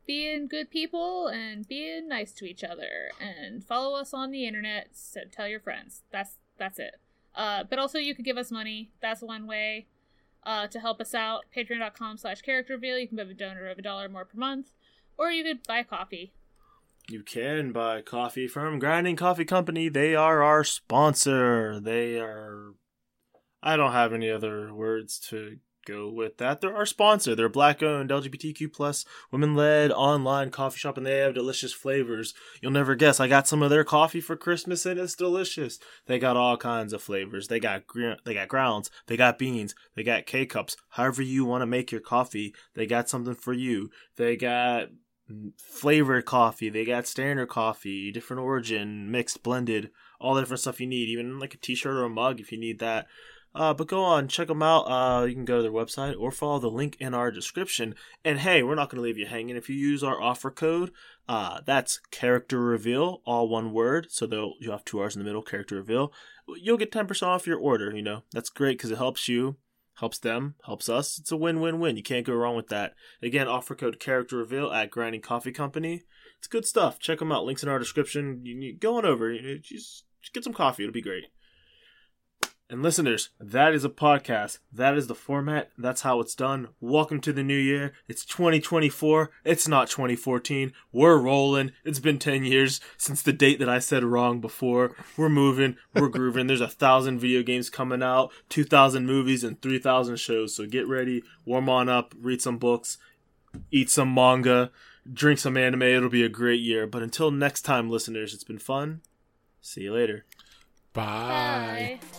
being 0.07 0.49
good 0.49 0.71
people 0.71 1.29
and 1.29 1.69
being 1.69 2.09
nice 2.09 2.33
to 2.33 2.47
each 2.47 2.65
other, 2.65 3.11
and 3.21 3.63
follow 3.63 3.95
us 3.95 4.15
on 4.15 4.31
the 4.31 4.47
internet. 4.47 4.89
So 4.95 5.21
tell 5.31 5.47
your 5.47 5.61
friends. 5.61 6.03
That's 6.11 6.37
that's 6.59 6.79
it. 6.79 6.97
Uh, 7.35 7.65
but 7.69 7.79
also 7.79 7.99
you 7.99 8.15
could 8.15 8.25
give 8.25 8.39
us 8.39 8.51
money. 8.51 8.91
That's 9.01 9.21
one 9.21 9.47
way. 9.47 9.87
Uh, 10.45 10.67
to 10.69 10.81
help 10.81 11.01
us 11.01 11.15
out, 11.15 11.45
patreon.com 11.55 12.17
slash 12.17 12.41
character 12.41 12.75
reveal. 12.75 12.99
You 12.99 13.07
can 13.07 13.17
be 13.17 13.23
a 13.23 13.35
donor 13.35 13.69
of 13.69 13.79
a 13.79 13.83
dollar 13.83 14.09
more 14.09 14.25
per 14.25 14.39
month. 14.39 14.69
Or 15.19 15.31
you 15.31 15.45
could 15.45 15.67
buy 15.67 15.83
coffee. 15.83 16.33
You 17.11 17.23
can 17.23 17.73
buy 17.73 18.01
coffee 18.03 18.47
from 18.47 18.79
Grinding 18.79 19.17
Coffee 19.17 19.45
Company. 19.45 19.89
They 19.89 20.15
are 20.15 20.43
our 20.43 20.65
sponsor. 20.65 21.81
They 21.81 22.19
are. 22.19 22.75
I 23.63 23.77
don't 23.77 23.93
have 23.93 24.13
any 24.13 24.31
other 24.31 24.73
words 24.73 25.19
to 25.31 25.59
go 25.89 26.11
with 26.11 26.37
that. 26.37 26.61
They're 26.61 26.77
our 26.77 26.87
sponsor. 26.87 27.35
They're 27.35 27.49
black 27.49 27.83
owned, 27.83 28.11
LGBTQ 28.11 28.73
plus, 28.73 29.05
women 29.33 29.55
led 29.55 29.91
online 29.91 30.51
coffee 30.51 30.79
shop, 30.79 30.97
and 30.97 31.07
they 31.07 31.19
have 31.19 31.35
delicious 31.35 31.73
flavors. 31.73 32.35
You'll 32.61 32.73
never 32.73 32.95
guess. 32.95 33.19
I 33.19 33.27
got 33.27 33.49
some 33.49 33.63
of 33.63 33.71
their 33.71 33.85
coffee 33.85 34.21
for 34.21 34.37
Christmas, 34.37 34.85
and 34.85 35.01
it's 35.01 35.15
delicious. 35.15 35.79
They 36.07 36.19
got 36.19 36.37
all 36.37 36.57
kinds 36.57 36.93
of 36.93 37.03
flavors. 37.03 37.49
They 37.49 37.59
got 37.59 37.87
gr- 37.87 38.13
they 38.25 38.35
got 38.35 38.49
grounds. 38.49 38.91
They 39.07 39.17
got 39.17 39.39
beans. 39.39 39.75
They 39.97 40.03
got 40.03 40.27
K 40.27 40.47
cups. 40.47 40.77
However 40.91 41.23
you 41.23 41.45
want 41.45 41.63
to 41.63 41.67
make 41.67 41.91
your 41.91 42.03
coffee, 42.03 42.55
they 42.75 42.87
got 42.87 43.09
something 43.09 43.35
for 43.35 43.53
you. 43.53 43.91
They 44.17 44.37
got 44.37 44.89
flavored 45.57 46.25
coffee. 46.25 46.69
They 46.69 46.85
got 46.85 47.07
standard 47.07 47.49
coffee, 47.49 48.13
different 48.13 48.43
origin, 48.43 49.11
mixed, 49.11 49.43
blended, 49.43 49.91
all 50.21 50.35
the 50.35 50.43
different 50.43 50.61
stuff 50.61 50.81
you 50.81 50.87
need. 50.87 51.09
Even 51.09 51.39
like 51.39 51.55
a 51.55 51.59
T-shirt 51.59 51.95
or 51.95 52.05
a 52.05 52.11
mug 52.11 52.41
if 52.41 52.53
you 52.53 52.59
need 52.59 52.79
that. 52.79 53.07
Uh, 53.55 53.75
but 53.75 53.89
go 53.89 54.03
on, 54.03 54.29
check 54.29 54.49
them 54.49 54.63
out. 54.63 54.83
Uh, 54.83 55.25
you 55.25 55.35
can 55.35 55.45
go 55.45 55.57
to 55.57 55.63
their 55.63 55.73
website 55.73 56.15
or 56.19 56.31
follow 56.31 56.59
the 56.59 56.71
link 56.71 56.97
in 57.01 57.15
our 57.15 57.31
description. 57.31 57.95
And 58.25 58.39
hey, 58.39 58.63
we're 58.63 58.75
not 58.75 58.91
going 58.91 58.99
to 58.99 59.03
leave 59.03 59.19
you 59.19 59.27
hanging. 59.27 59.57
If 59.57 59.69
you 59.69 59.77
use 59.77 60.05
our 60.05 60.21
offer 60.21 60.51
code, 60.51 60.93
uh, 61.29 61.61
that's 61.65 62.01
character 62.11 62.61
reveal, 62.61 63.23
all 63.25 63.49
one 63.49 63.73
word. 63.73 64.09
So 64.11 64.27
they'll 64.27 64.55
you 64.61 64.71
have 64.71 64.85
two 64.85 65.01
R's 65.01 65.17
in 65.17 65.21
the 65.21 65.27
middle, 65.27 65.43
character 65.43 65.77
reveal. 65.77 66.13
You'll 66.57 66.77
get 66.77 66.93
ten 66.93 67.07
percent 67.07 67.31
off 67.31 67.47
your 67.47 67.59
order. 67.59 67.95
You 67.95 68.03
know 68.03 68.23
that's 68.33 68.51
great 68.51 68.79
because 68.79 68.91
it 68.91 68.99
helps 68.99 69.29
you 69.29 69.57
helps 69.99 70.19
them, 70.19 70.55
helps 70.65 70.89
us. 70.89 71.19
It's 71.19 71.33
a 71.33 71.37
win-win-win. 71.37 71.97
You 71.97 72.03
can't 72.03 72.27
go 72.27 72.35
wrong 72.35 72.55
with 72.55 72.69
that. 72.69 72.95
Again, 73.21 73.49
offer 73.49 73.75
code 73.75 73.99
character 73.99 74.37
reveal 74.37 74.71
at 74.73 74.91
Grinding 74.91 75.23
Coffee 75.23 75.51
Company. 75.51 76.05
It's 76.39 76.47
good 76.47 76.65
stuff. 76.65 77.01
Check 77.01 77.19
them 77.19 77.33
out. 77.33 77.45
Links 77.45 77.65
in 77.65 77.69
our 77.69 77.81
description. 77.81 78.41
You, 78.45 78.61
you 78.61 78.77
go 78.77 78.97
on 78.97 79.05
over. 79.05 79.33
You 79.33 79.59
just, 79.59 80.05
just 80.21 80.33
get 80.33 80.45
some 80.45 80.53
coffee. 80.53 80.85
It'll 80.85 80.93
be 80.93 81.03
great. 81.03 81.25
And 82.71 82.83
listeners, 82.83 83.31
that 83.41 83.73
is 83.73 83.83
a 83.83 83.89
podcast. 83.89 84.59
That 84.71 84.95
is 84.95 85.07
the 85.07 85.15
format. 85.15 85.71
That's 85.79 86.03
how 86.03 86.21
it's 86.21 86.35
done. 86.35 86.69
Welcome 86.83 87.19
to 87.23 87.33
the 87.33 87.43
new 87.43 87.57
year. 87.57 87.95
It's 88.09 88.27
2024. 88.27 89.31
It's 89.43 89.67
not 89.67 89.89
2014. 89.89 90.75
We're 90.93 91.17
rolling. 91.17 91.73
It's 91.83 91.99
been 91.99 92.19
10 92.19 92.45
years 92.45 92.83
since 92.99 93.23
the 93.23 93.33
date 93.33 93.59
that 93.61 93.71
I 93.71 93.79
said 93.79 94.05
wrong 94.05 94.43
before. 94.43 94.95
We're 95.17 95.31
moving. 95.31 95.79
We're 95.95 96.11
grooving. 96.11 96.47
There's 96.47 96.61
a 96.61 96.69
thousand 96.69 97.21
video 97.21 97.43
games 97.43 97.71
coming 97.71 98.03
out, 98.03 98.33
2,000 98.51 99.07
movies, 99.07 99.45
and 99.45 99.59
3,000 99.63 100.17
shows. 100.17 100.55
So 100.55 100.67
get 100.67 100.87
ready, 100.87 101.23
warm 101.47 101.71
on 101.71 101.89
up, 101.89 102.15
read 102.21 102.43
some 102.43 102.59
books, 102.59 102.99
eat 103.71 103.89
some 103.89 104.13
manga, 104.13 104.71
drink 105.11 105.39
some 105.39 105.57
anime. 105.57 105.85
It'll 105.85 106.11
be 106.11 106.23
a 106.23 106.29
great 106.29 106.61
year. 106.61 106.87
But 106.87 107.03
until 107.03 107.31
next 107.31 107.63
time, 107.63 107.89
listeners, 107.89 108.35
it's 108.35 108.45
been 108.45 108.59
fun. 108.59 109.01
See 109.63 109.85
you 109.85 109.95
later. 109.95 110.27
Bye. 110.93 112.01
Bye. 112.03 112.19